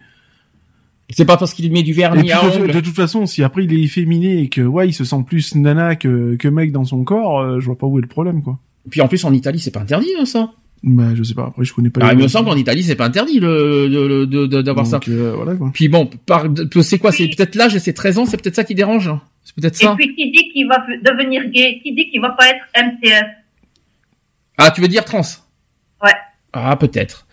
[1.10, 2.72] C'est pas parce qu'il met du Et vernis puis, à de, ongles.
[2.72, 5.54] de toute façon, si après il est efféminé et que ouais, il se sent plus
[5.54, 8.42] nana que, que mec dans son corps, euh, je vois pas où est le problème
[8.42, 8.58] quoi.
[8.90, 10.52] Puis en plus en Italie, c'est pas interdit hein, ça.
[10.82, 11.46] Bah je sais pas.
[11.46, 12.00] Après je connais pas.
[12.02, 14.26] Ah, les il me semble qu'en Italie, c'est pas interdit le,
[14.62, 14.96] d'avoir ça.
[14.98, 15.70] Donc, euh, voilà quoi.
[15.72, 16.46] Puis bon, par,
[16.82, 17.12] c'est quoi?
[17.12, 19.08] C'est peut-être l'âge, c'est 13 ans, c'est peut-être ça qui dérange?
[19.08, 19.20] hein.
[19.44, 19.94] C'est peut-être Et ça?
[19.96, 23.24] puis qui dit qu'il va devenir gay, qui dit qu'il va pas être MTS.
[24.58, 25.20] Ah, tu veux dire trans?
[26.02, 26.10] Ouais.
[26.52, 27.26] Ah, peut-être.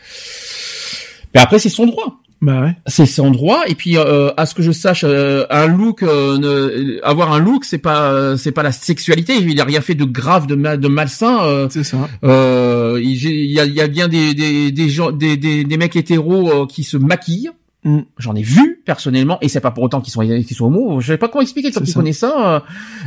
[1.34, 2.21] Mais après, c'est son droit.
[2.42, 2.76] Bah ouais.
[2.88, 3.62] C'est son droit.
[3.68, 7.40] Et puis, euh, à ce que je sache, euh, un look, euh, ne- avoir un
[7.40, 9.34] look, c'est pas, euh, c'est pas la sexualité.
[9.40, 11.44] Il a rien fait de grave, de, mal, de malsain.
[11.44, 12.10] euh, C'est ça.
[12.24, 15.64] euh, il il y a, il y a bien des, des, des gens, des, des,
[15.66, 17.52] des mecs hétéros qui se maquillent.
[17.84, 18.00] Mm.
[18.20, 21.00] J'en ai vu personnellement, et c'est pas pour autant qu'ils sont qu'ils sont homo.
[21.02, 21.72] Je sais pas comment expliquer.
[21.72, 21.94] Qui ça.
[22.00, 22.64] connais ça,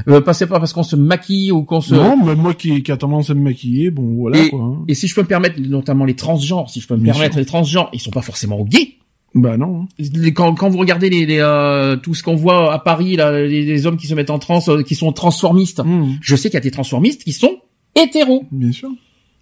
[0.08, 1.94] euh, euh, pas c'est pas parce qu'on se maquille ou qu'on se.
[1.94, 4.60] Non, mais moi qui, qui a tendance à me maquiller, bon voilà et, quoi.
[4.60, 4.84] hein.
[4.88, 7.34] et si je peux me permettre, notamment les transgenres, si je peux me Bien permettre,
[7.34, 7.40] sûr.
[7.40, 8.94] les transgenres, ils sont pas forcément gays.
[9.34, 9.82] Bah non.
[10.00, 10.04] hein.
[10.34, 13.64] Quand, quand vous regardez les, les, euh, tout ce qu'on voit à Paris, là, les,
[13.64, 16.18] les hommes qui se mettent en trans, euh, qui sont transformistes, Mm.
[16.20, 17.56] je sais qu'il y a des transformistes qui sont
[17.96, 18.44] hétéros.
[18.52, 18.90] Bien sûr.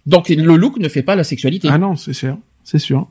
[0.05, 1.67] Donc le look ne fait pas la sexualité.
[1.71, 2.37] Ah non, c'est sûr.
[2.63, 3.07] C'est sûr.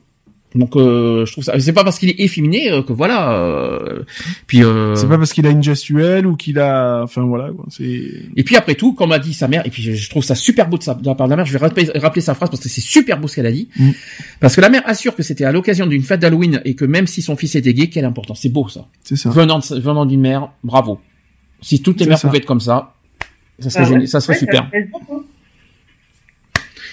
[0.54, 1.58] Donc euh, je trouve ça.
[1.58, 3.32] C'est pas parce qu'il est efféminé euh, que voilà.
[3.38, 4.02] euh,
[4.46, 4.62] puis.
[4.62, 7.64] Euh, C'est pas parce qu'il a une gestuelle ou qu'il a, enfin voilà quoi.
[7.70, 7.84] C'est.
[8.36, 10.34] Et puis après tout, comme a dit sa mère, et puis je, je trouve ça
[10.34, 12.34] super beau de, sa, de la part de la mère, je vais rappeler, rappeler sa
[12.34, 13.68] phrase parce que c'est super beau ce qu'elle a dit.
[13.78, 13.90] Mm.
[14.40, 17.06] Parce que la mère assure que c'était à l'occasion d'une fête d'Halloween et que même
[17.06, 18.40] si son fils était gay, quelle importance.
[18.42, 18.86] C'est beau ça.
[19.02, 19.30] C'est ça.
[19.30, 21.00] Venant, de- venant d'une mère, bravo.
[21.60, 22.28] Si toutes les mères ça.
[22.28, 22.94] pouvaient être comme ça,
[23.58, 24.06] ça serait, Ah ouais.
[24.06, 24.70] ça serait Ouais, super.
[24.90, 25.24] beaucoup.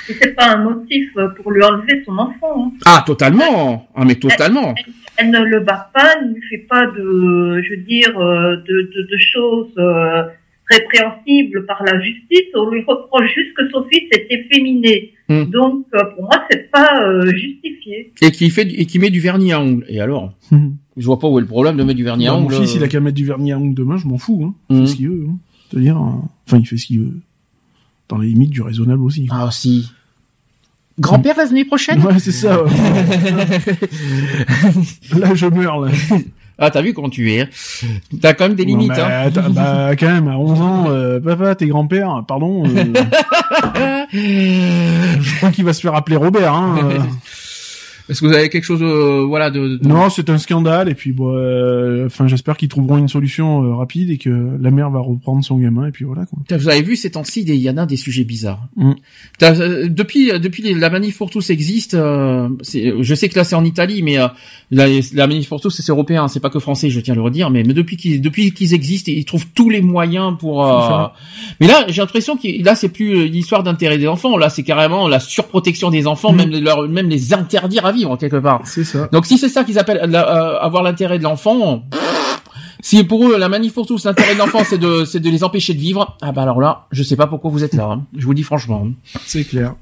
[0.10, 2.66] Et c'est pas un motif euh, pour lui enlever son enfant.
[2.68, 2.72] hein.
[2.86, 3.88] Ah, totalement.
[3.96, 4.74] Ah, mais totalement.
[5.18, 8.92] Elle ne le bat pas, ne lui fait pas de, je veux dire, euh, de,
[8.96, 10.24] de, de choses euh,
[10.70, 12.48] répréhensibles par la justice.
[12.56, 15.14] On lui reproche juste que son fils est efféminé.
[15.28, 15.44] Hmm.
[15.46, 18.14] Donc, pour moi, c'est pas euh, justifié.
[18.22, 19.86] Et qui fait, et qui met du vernis à ongles.
[19.90, 20.34] Et alors?
[20.98, 22.56] Je vois pas où est le problème de mettre du vernis à Bah, mon ongles.
[22.56, 24.44] fils, il a qu'à mettre du vernis à ongles demain, je m'en fous.
[24.46, 24.56] Hein.
[24.70, 25.26] Il fait ce qu'il veut.
[25.30, 25.36] Hein.
[25.70, 27.14] C'est-à-dire, enfin, il fait ce qu'il veut.
[28.08, 29.28] Dans les limites du raisonnable aussi.
[29.30, 29.92] Ah, si.
[31.00, 32.00] Grand-père la semaine prochaine?
[32.04, 32.64] Ouais, c'est ça.
[32.64, 32.70] ouais.
[35.20, 35.92] là, je meurs, là.
[36.62, 37.42] Ah, t'as vu comment tu es.
[37.42, 37.48] hein.
[38.22, 39.32] T'as quand même des Non, limites, mais hein.
[39.52, 42.66] bah, quand même, à 11 ans, euh, papa, t'es grand-père, pardon.
[42.66, 42.94] euh,
[44.12, 46.54] je crois qu'il va se faire appeler Robert.
[46.54, 46.80] Hein.
[48.10, 48.12] euh.
[48.12, 50.96] Est-ce que vous avez quelque chose, euh, voilà, de, de- Non, c'est un scandale et
[50.96, 54.30] puis bon, euh, enfin j'espère qu'ils trouveront une solution euh, rapide et que
[54.60, 56.40] la mère va reprendre son gamin et puis voilà quoi.
[56.58, 58.68] Vous avez vu ces temps-ci, des- il y en a des sujets bizarres.
[58.76, 58.94] Mm.
[59.38, 61.94] T'as, euh, depuis, depuis les- la manif pour tous existe.
[61.94, 64.28] euh, c'est- je sais que là c'est en Italie, mais euh,
[64.72, 67.22] la, la manif pour tous c'est européen, c'est pas que français, je tiens à le
[67.22, 67.50] redire.
[67.50, 70.66] Mais, mais depuis qu'ils, depuis qu'ils existent, ils trouvent tous les moyens pour.
[70.66, 71.06] euh.
[71.60, 74.38] Mais là, j'ai l'impression que là c'est plus euh, l'histoire d'intérêt des enfants.
[74.38, 76.38] Là, c'est carrément la surprotection des enfants, Mm.
[76.38, 78.62] même leur, même les interdire à vivre quelque part.
[78.66, 79.08] C'est ça.
[79.12, 81.84] Donc si c'est ça qu'ils appellent la- euh, avoir l'intérêt de l'enfant,
[82.82, 85.44] si pour eux la manif pour tous l'intérêt de l'enfant c'est de c'est de les
[85.44, 87.86] empêcher de vivre, ah bah alors là, je sais pas pourquoi vous êtes là.
[87.92, 88.06] hein.
[88.18, 88.88] Je vous dis franchement.
[89.26, 89.76] C'est clair.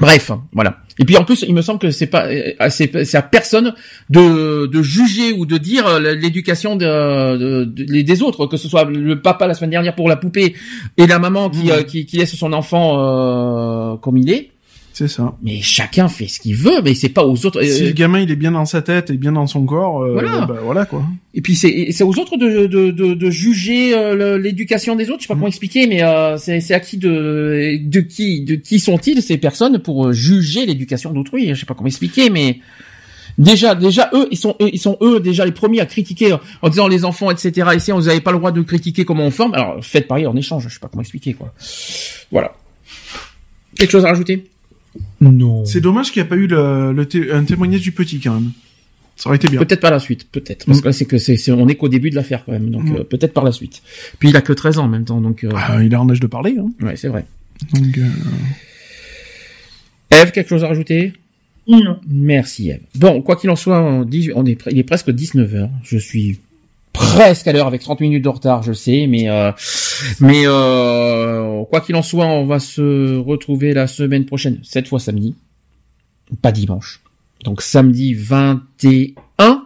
[0.00, 0.76] Bref, voilà.
[1.00, 3.74] Et puis en plus, il me semble que c'est pas euh, c'est à personne
[4.10, 8.56] de de juger ou de dire euh, l'éducation de, de- de- les- des autres, que
[8.56, 10.54] ce soit le papa la semaine dernière pour la poupée
[10.96, 14.52] et la maman qui euh, qui, qui laisse son enfant euh, comme il est.
[14.98, 15.36] C'est ça.
[15.44, 17.62] Mais chacun fait ce qu'il veut, mais c'est pas aux autres.
[17.62, 20.02] Si euh, le gamin il est bien dans sa tête et bien dans son corps,
[20.02, 20.40] euh, Voilà.
[20.44, 21.04] bah voilà quoi.
[21.34, 25.20] Et puis c'est c'est aux autres de de de, de juger euh, l'éducation des autres.
[25.20, 28.56] Je sais pas comment expliquer, mais euh, c'est c'est à qui de de qui de
[28.56, 32.58] qui sont-ils ces personnes pour euh, juger l'éducation d'autrui Je sais pas comment expliquer, mais
[33.38, 36.68] déjà déjà eux ils sont eux, ils sont eux déjà les premiers à critiquer en
[36.68, 37.68] disant les enfants etc.
[37.76, 39.54] Ici vous avez pas le droit de critiquer comment on forme.
[39.54, 40.64] Alors faites pareil en échange.
[40.66, 41.54] Je sais pas comment expliquer quoi.
[42.32, 42.50] Voilà.
[43.76, 44.50] Quelque chose à rajouter?
[45.20, 45.64] Non.
[45.64, 48.34] C'est dommage qu'il n'y a pas eu le, le té- un témoignage du petit quand
[48.34, 48.50] même.
[49.16, 49.58] Ça aurait été bien.
[49.58, 50.64] Peut-être par la suite, peut-être.
[50.66, 50.82] Parce Mm.
[50.82, 52.84] que là, c'est que c'est, c'est- on est qu'au début de l'affaire quand même, donc
[52.84, 52.96] Mm.
[52.98, 53.82] euh, peut-être par la suite.
[54.20, 55.42] Puis il a que 13 ans en même temps, donc.
[55.44, 56.54] euh, Ah, il est en âge de parler.
[56.58, 56.70] Hein.
[56.80, 57.24] Ouais, c'est vrai.
[57.74, 58.06] Donc, euh,
[60.10, 61.12] Eve, quelque chose à rajouter?
[61.66, 61.98] Non.
[62.08, 62.80] Merci Eve.
[62.94, 65.68] Bon, quoi qu'il en soit, on, dit, on est, pre- il est presque 19 h
[65.82, 66.38] Je suis
[66.98, 69.52] presque à l'heure avec 30 minutes de retard, je sais, mais euh,
[70.20, 75.00] mais euh, quoi qu'il en soit, on va se retrouver la semaine prochaine, cette fois
[75.00, 75.34] samedi,
[76.42, 77.00] pas dimanche.
[77.44, 79.64] Donc samedi 21,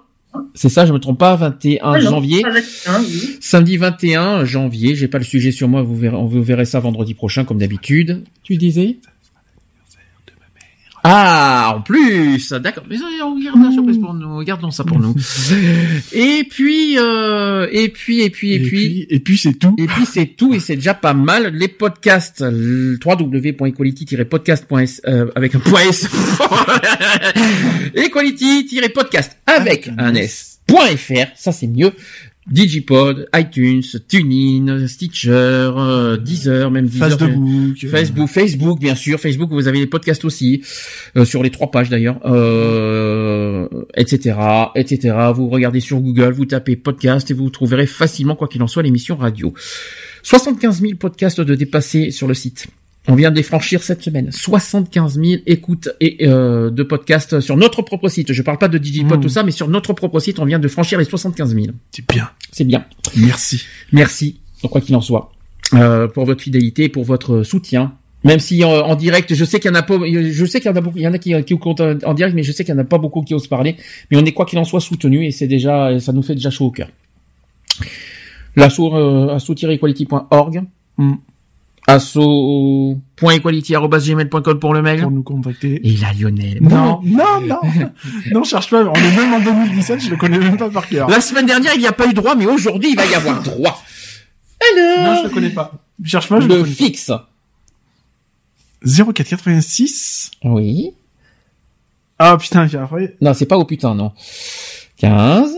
[0.54, 2.42] c'est ça, je me trompe pas, 21 Ah non, janvier.
[2.42, 3.36] pas 21, oui.
[3.40, 7.14] Samedi 21 janvier, j'ai pas le sujet sur moi, vous verrez, vous verrez ça vendredi
[7.14, 8.24] prochain comme d'habitude.
[8.42, 8.98] Tu disais?
[11.04, 12.84] Ah, en plus, d'accord.
[12.88, 15.14] Mais euh, on garde la surprise pour nous, gardons ça pour nous.
[16.12, 19.74] Et puis, euh, et puis, et puis, et, puis, et puis c'est tout.
[19.78, 21.52] Et puis c'est tout, et c'est déjà pas mal.
[21.54, 26.06] Les podcasts, l- www.equality-podcast.s euh, avec un point S.
[27.94, 31.92] Equality-podcast avec un S.fr, ça c'est mieux.
[32.50, 37.10] Digipod, iTunes, TuneIn, Stitcher, euh, Deezer, même Deezer.
[37.10, 37.88] Facebook, euh.
[37.88, 39.20] Facebook, Facebook, bien sûr.
[39.20, 40.62] Facebook, vous avez les podcasts aussi,
[41.16, 44.36] euh, sur les trois pages d'ailleurs, euh, etc.,
[44.74, 45.16] etc.
[45.34, 48.82] Vous regardez sur Google, vous tapez podcast et vous trouverez facilement, quoi qu'il en soit,
[48.82, 49.54] l'émission radio.
[50.24, 52.66] 75 000 podcasts de dépassés sur le site.
[53.08, 54.30] On vient de les franchir cette semaine.
[54.30, 58.32] 75 000 écoutes et euh, de podcasts sur notre propre site.
[58.32, 60.68] Je parle pas de Digipod, tout ça, mais sur notre propre site, on vient de
[60.68, 61.66] franchir les 75 000.
[61.90, 62.30] C'est bien.
[62.52, 62.84] C'est bien.
[63.16, 63.64] Merci.
[63.90, 64.40] Merci,
[64.70, 65.32] quoi qu'il en soit,
[65.74, 67.94] euh, pour votre fidélité, pour votre soutien.
[68.24, 70.70] Même si en, en direct, je sais qu'il y en a pas, je sais qu'il
[70.70, 72.52] y en a beaucoup, il y en a qui, qui comptent en direct, mais je
[72.52, 73.74] sais qu'il y en a pas beaucoup qui osent parler.
[74.12, 76.50] Mais on est quoi qu'il en soit soutenu et c'est déjà, ça nous fait déjà
[76.50, 76.88] chaud au cœur.
[78.56, 80.62] L'asso, euh, asso-equality.org.
[80.98, 81.14] Mm.
[81.86, 85.02] asso.equality.gmail.com pour le mail.
[85.02, 85.80] Pour nous contacter.
[85.86, 86.58] Et là, Lionel.
[86.62, 87.60] Non, non, non,
[88.32, 88.84] non, cherche pas.
[88.84, 91.08] On est même en 2017, je le connais même pas par cœur.
[91.08, 93.42] La semaine dernière, il n'y a pas eu droit, mais aujourd'hui, il va y avoir
[93.42, 93.82] droit.
[94.74, 95.72] Alors Non, je le connais pas.
[96.04, 96.74] Cherche pas, je le le connais.
[96.74, 97.10] fixe.
[98.84, 100.30] 0486.
[100.44, 100.90] Oui.
[102.18, 103.16] Ah putain, puis après.
[103.20, 104.12] Non, c'est pas au putain, non.
[104.98, 105.56] 15.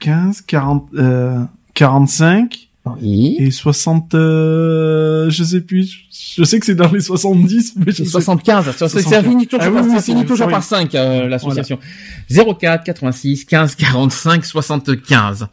[0.00, 1.40] 15, 40, euh,
[1.74, 2.63] 45.
[2.86, 3.36] Oui.
[3.38, 6.00] Et 60, euh, je sais plus.
[6.36, 8.64] Je sais que c'est dans les 70, mais je C'est sais- 75.
[8.66, 9.24] Ça, ça 75.
[9.24, 11.78] finit toujours, Ah oui, oui, c'est- toujours par 5, euh, l'association.
[12.28, 15.46] 04 86 15 45 75.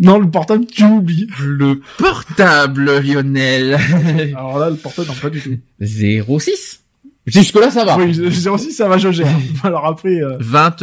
[0.00, 1.28] Non, le portable, tu oublies.
[1.40, 3.78] Le portable, Lionel.
[4.36, 5.56] Alors là, le portable, non, pas du tout.
[5.80, 6.80] 06.
[7.26, 7.96] Jusque là, ça va.
[7.98, 9.28] Oui, 06, ça va, je gère.
[9.64, 10.82] Alors après, euh, 20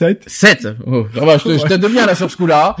[0.00, 0.68] 7, 7.
[0.86, 2.74] Oh, ça va, je te- je t'aide bien là sur ce coup-là.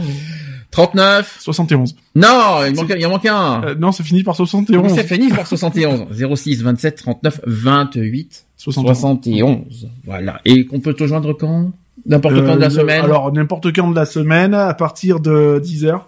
[0.70, 1.36] 39.
[1.40, 1.96] 71.
[2.14, 3.62] Non, il manque, il en manque un.
[3.64, 4.94] Euh, non, c'est fini par 71.
[4.94, 6.06] C'est fini par 71.
[6.36, 8.96] 06, 27, 39, 28, 71.
[8.96, 9.88] 71.
[10.04, 10.40] Voilà.
[10.44, 11.72] Et qu'on peut te joindre quand?
[12.06, 13.04] N'importe quand de la Euh, semaine?
[13.04, 16.00] Alors, n'importe quand de la semaine, à partir de 10h.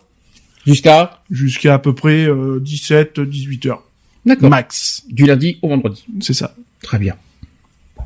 [0.67, 1.19] Jusqu'à?
[1.31, 3.79] Jusqu'à à peu près euh, 17, 18h.
[4.25, 4.49] D'accord.
[4.49, 5.03] Max.
[5.11, 6.05] Du lundi au vendredi.
[6.21, 6.55] C'est ça.
[6.83, 7.17] Très bien.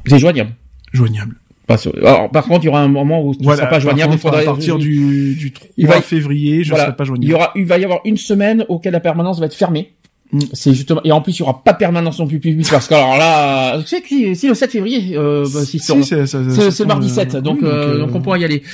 [0.06, 0.54] C'est joignable.
[0.92, 1.36] Joignable.
[1.66, 3.70] Pas sur- Alors, par contre, il y aura un moment où tu ne Voilà, seras
[3.70, 4.12] pas joignable.
[4.12, 6.84] contre, il faudra- à partir du, du 3 Il va- février, je Voilà.
[6.84, 7.30] serai pas Il joignable.
[7.30, 9.90] y aura, il va y avoir une semaine auquel la permanence va être fermée.
[10.32, 10.40] Mm.
[10.54, 12.88] C'est justement et en plus il y aura pas de permanence non plus publique parce
[12.88, 16.26] que alors là tu sais que si le 7 février euh, bah, si, Si, c'est-
[16.26, 18.20] c'est- c'est c'est le mardi tombe, 7 euh, donc oui, euh, donc, euh, donc on
[18.20, 18.64] pourra y aller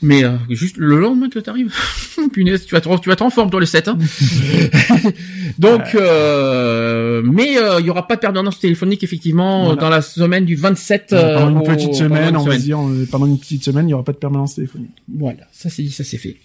[0.00, 1.70] mais euh, juste le lendemain que t'arrives
[2.32, 3.98] punaise tu vas te tu vas être en forme toi le 7 hein.
[5.58, 9.80] donc euh, mais euh, il y aura pas de permanence téléphonique effectivement Voilà.
[9.80, 13.06] dans la semaine du 27 Euh, pendant euh, une petite semaine, on va dire, euh,
[13.10, 14.90] pendant une petite semaine, il y aura pas de permanence téléphonique.
[15.14, 16.36] voilà ça c'est dit ça c'est fait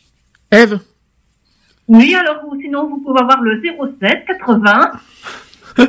[0.52, 0.80] Eve
[1.88, 4.92] Oui, alors ou sinon vous pouvez avoir le 07 80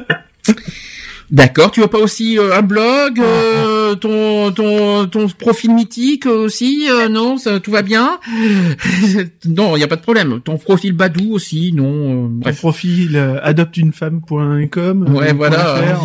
[1.31, 6.89] D'accord, tu veux pas aussi euh, un blog, euh, ton ton ton profil mythique aussi
[6.91, 8.19] euh, Non, ça tout va bien?
[9.45, 10.41] Non, il y a pas de problème.
[10.41, 12.57] Ton profil Badou aussi, non euh, Ton Bref.
[12.59, 15.15] profil euh, adopteunefemme.com.
[15.15, 15.59] Ouais, euh, voilà.
[15.59, 16.05] .fr,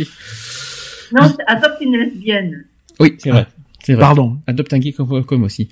[0.00, 0.04] euh,
[1.12, 2.64] Non, c'est adopte une lesbienne.
[2.98, 3.46] Oui, c'est vrai.
[3.84, 4.00] C'est vrai.
[4.00, 4.38] Pardon.
[4.48, 5.68] Adopte un geek comme, comme aussi.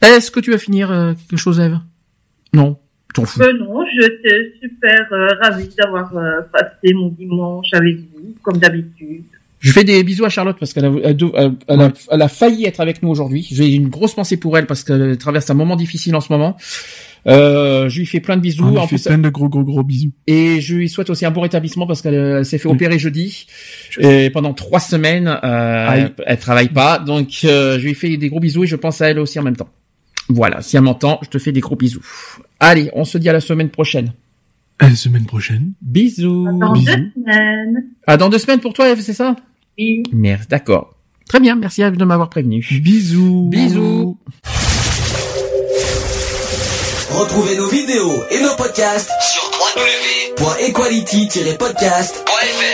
[0.00, 1.80] Est-ce que tu vas finir euh, quelque chose, Eve?
[2.54, 2.78] Non,
[3.14, 3.42] t'en fous.
[3.42, 9.22] Euh, non, j'étais super euh, ravie d'avoir euh, passé mon dimanche avec vous, comme d'habitude.
[9.60, 12.28] Je fais des bisous à Charlotte parce qu'elle a, elle, elle- elle a, elle a
[12.28, 13.46] failli être avec nous aujourd'hui.
[13.50, 16.56] J'ai une grosse pensée pour elle parce qu'elle traverse un moment difficile en ce moment.
[17.26, 18.62] Euh, je lui fais plein de bisous.
[18.66, 20.10] on lui En fait plus, plein de gros gros gros bisous.
[20.26, 23.46] Et je lui souhaite aussi un bon rétablissement parce qu'elle elle s'est fait opérer jeudi
[23.98, 28.40] et pendant trois semaines euh, elle travaille pas donc euh, je lui fais des gros
[28.40, 29.70] bisous et je pense à elle aussi en même temps.
[30.28, 32.04] Voilà, si elle m'entend, je te fais des gros bisous.
[32.60, 34.12] Allez, on se dit à la semaine prochaine.
[34.78, 35.72] À la semaine prochaine.
[35.82, 36.46] Bisous.
[36.58, 36.86] Dans Bisous.
[36.86, 37.84] deux semaines.
[38.06, 39.36] Ah, dans deux semaines pour toi, Eve, c'est ça?
[39.78, 40.02] Oui.
[40.12, 40.94] Merde, d'accord.
[41.28, 42.64] Très bien, merci Eve de m'avoir prévenu.
[42.82, 43.48] Bisous.
[43.50, 44.18] Bisous.
[47.10, 49.42] Retrouvez nos vidéos et nos podcasts sur
[50.40, 52.73] www.equality-podcast.fr.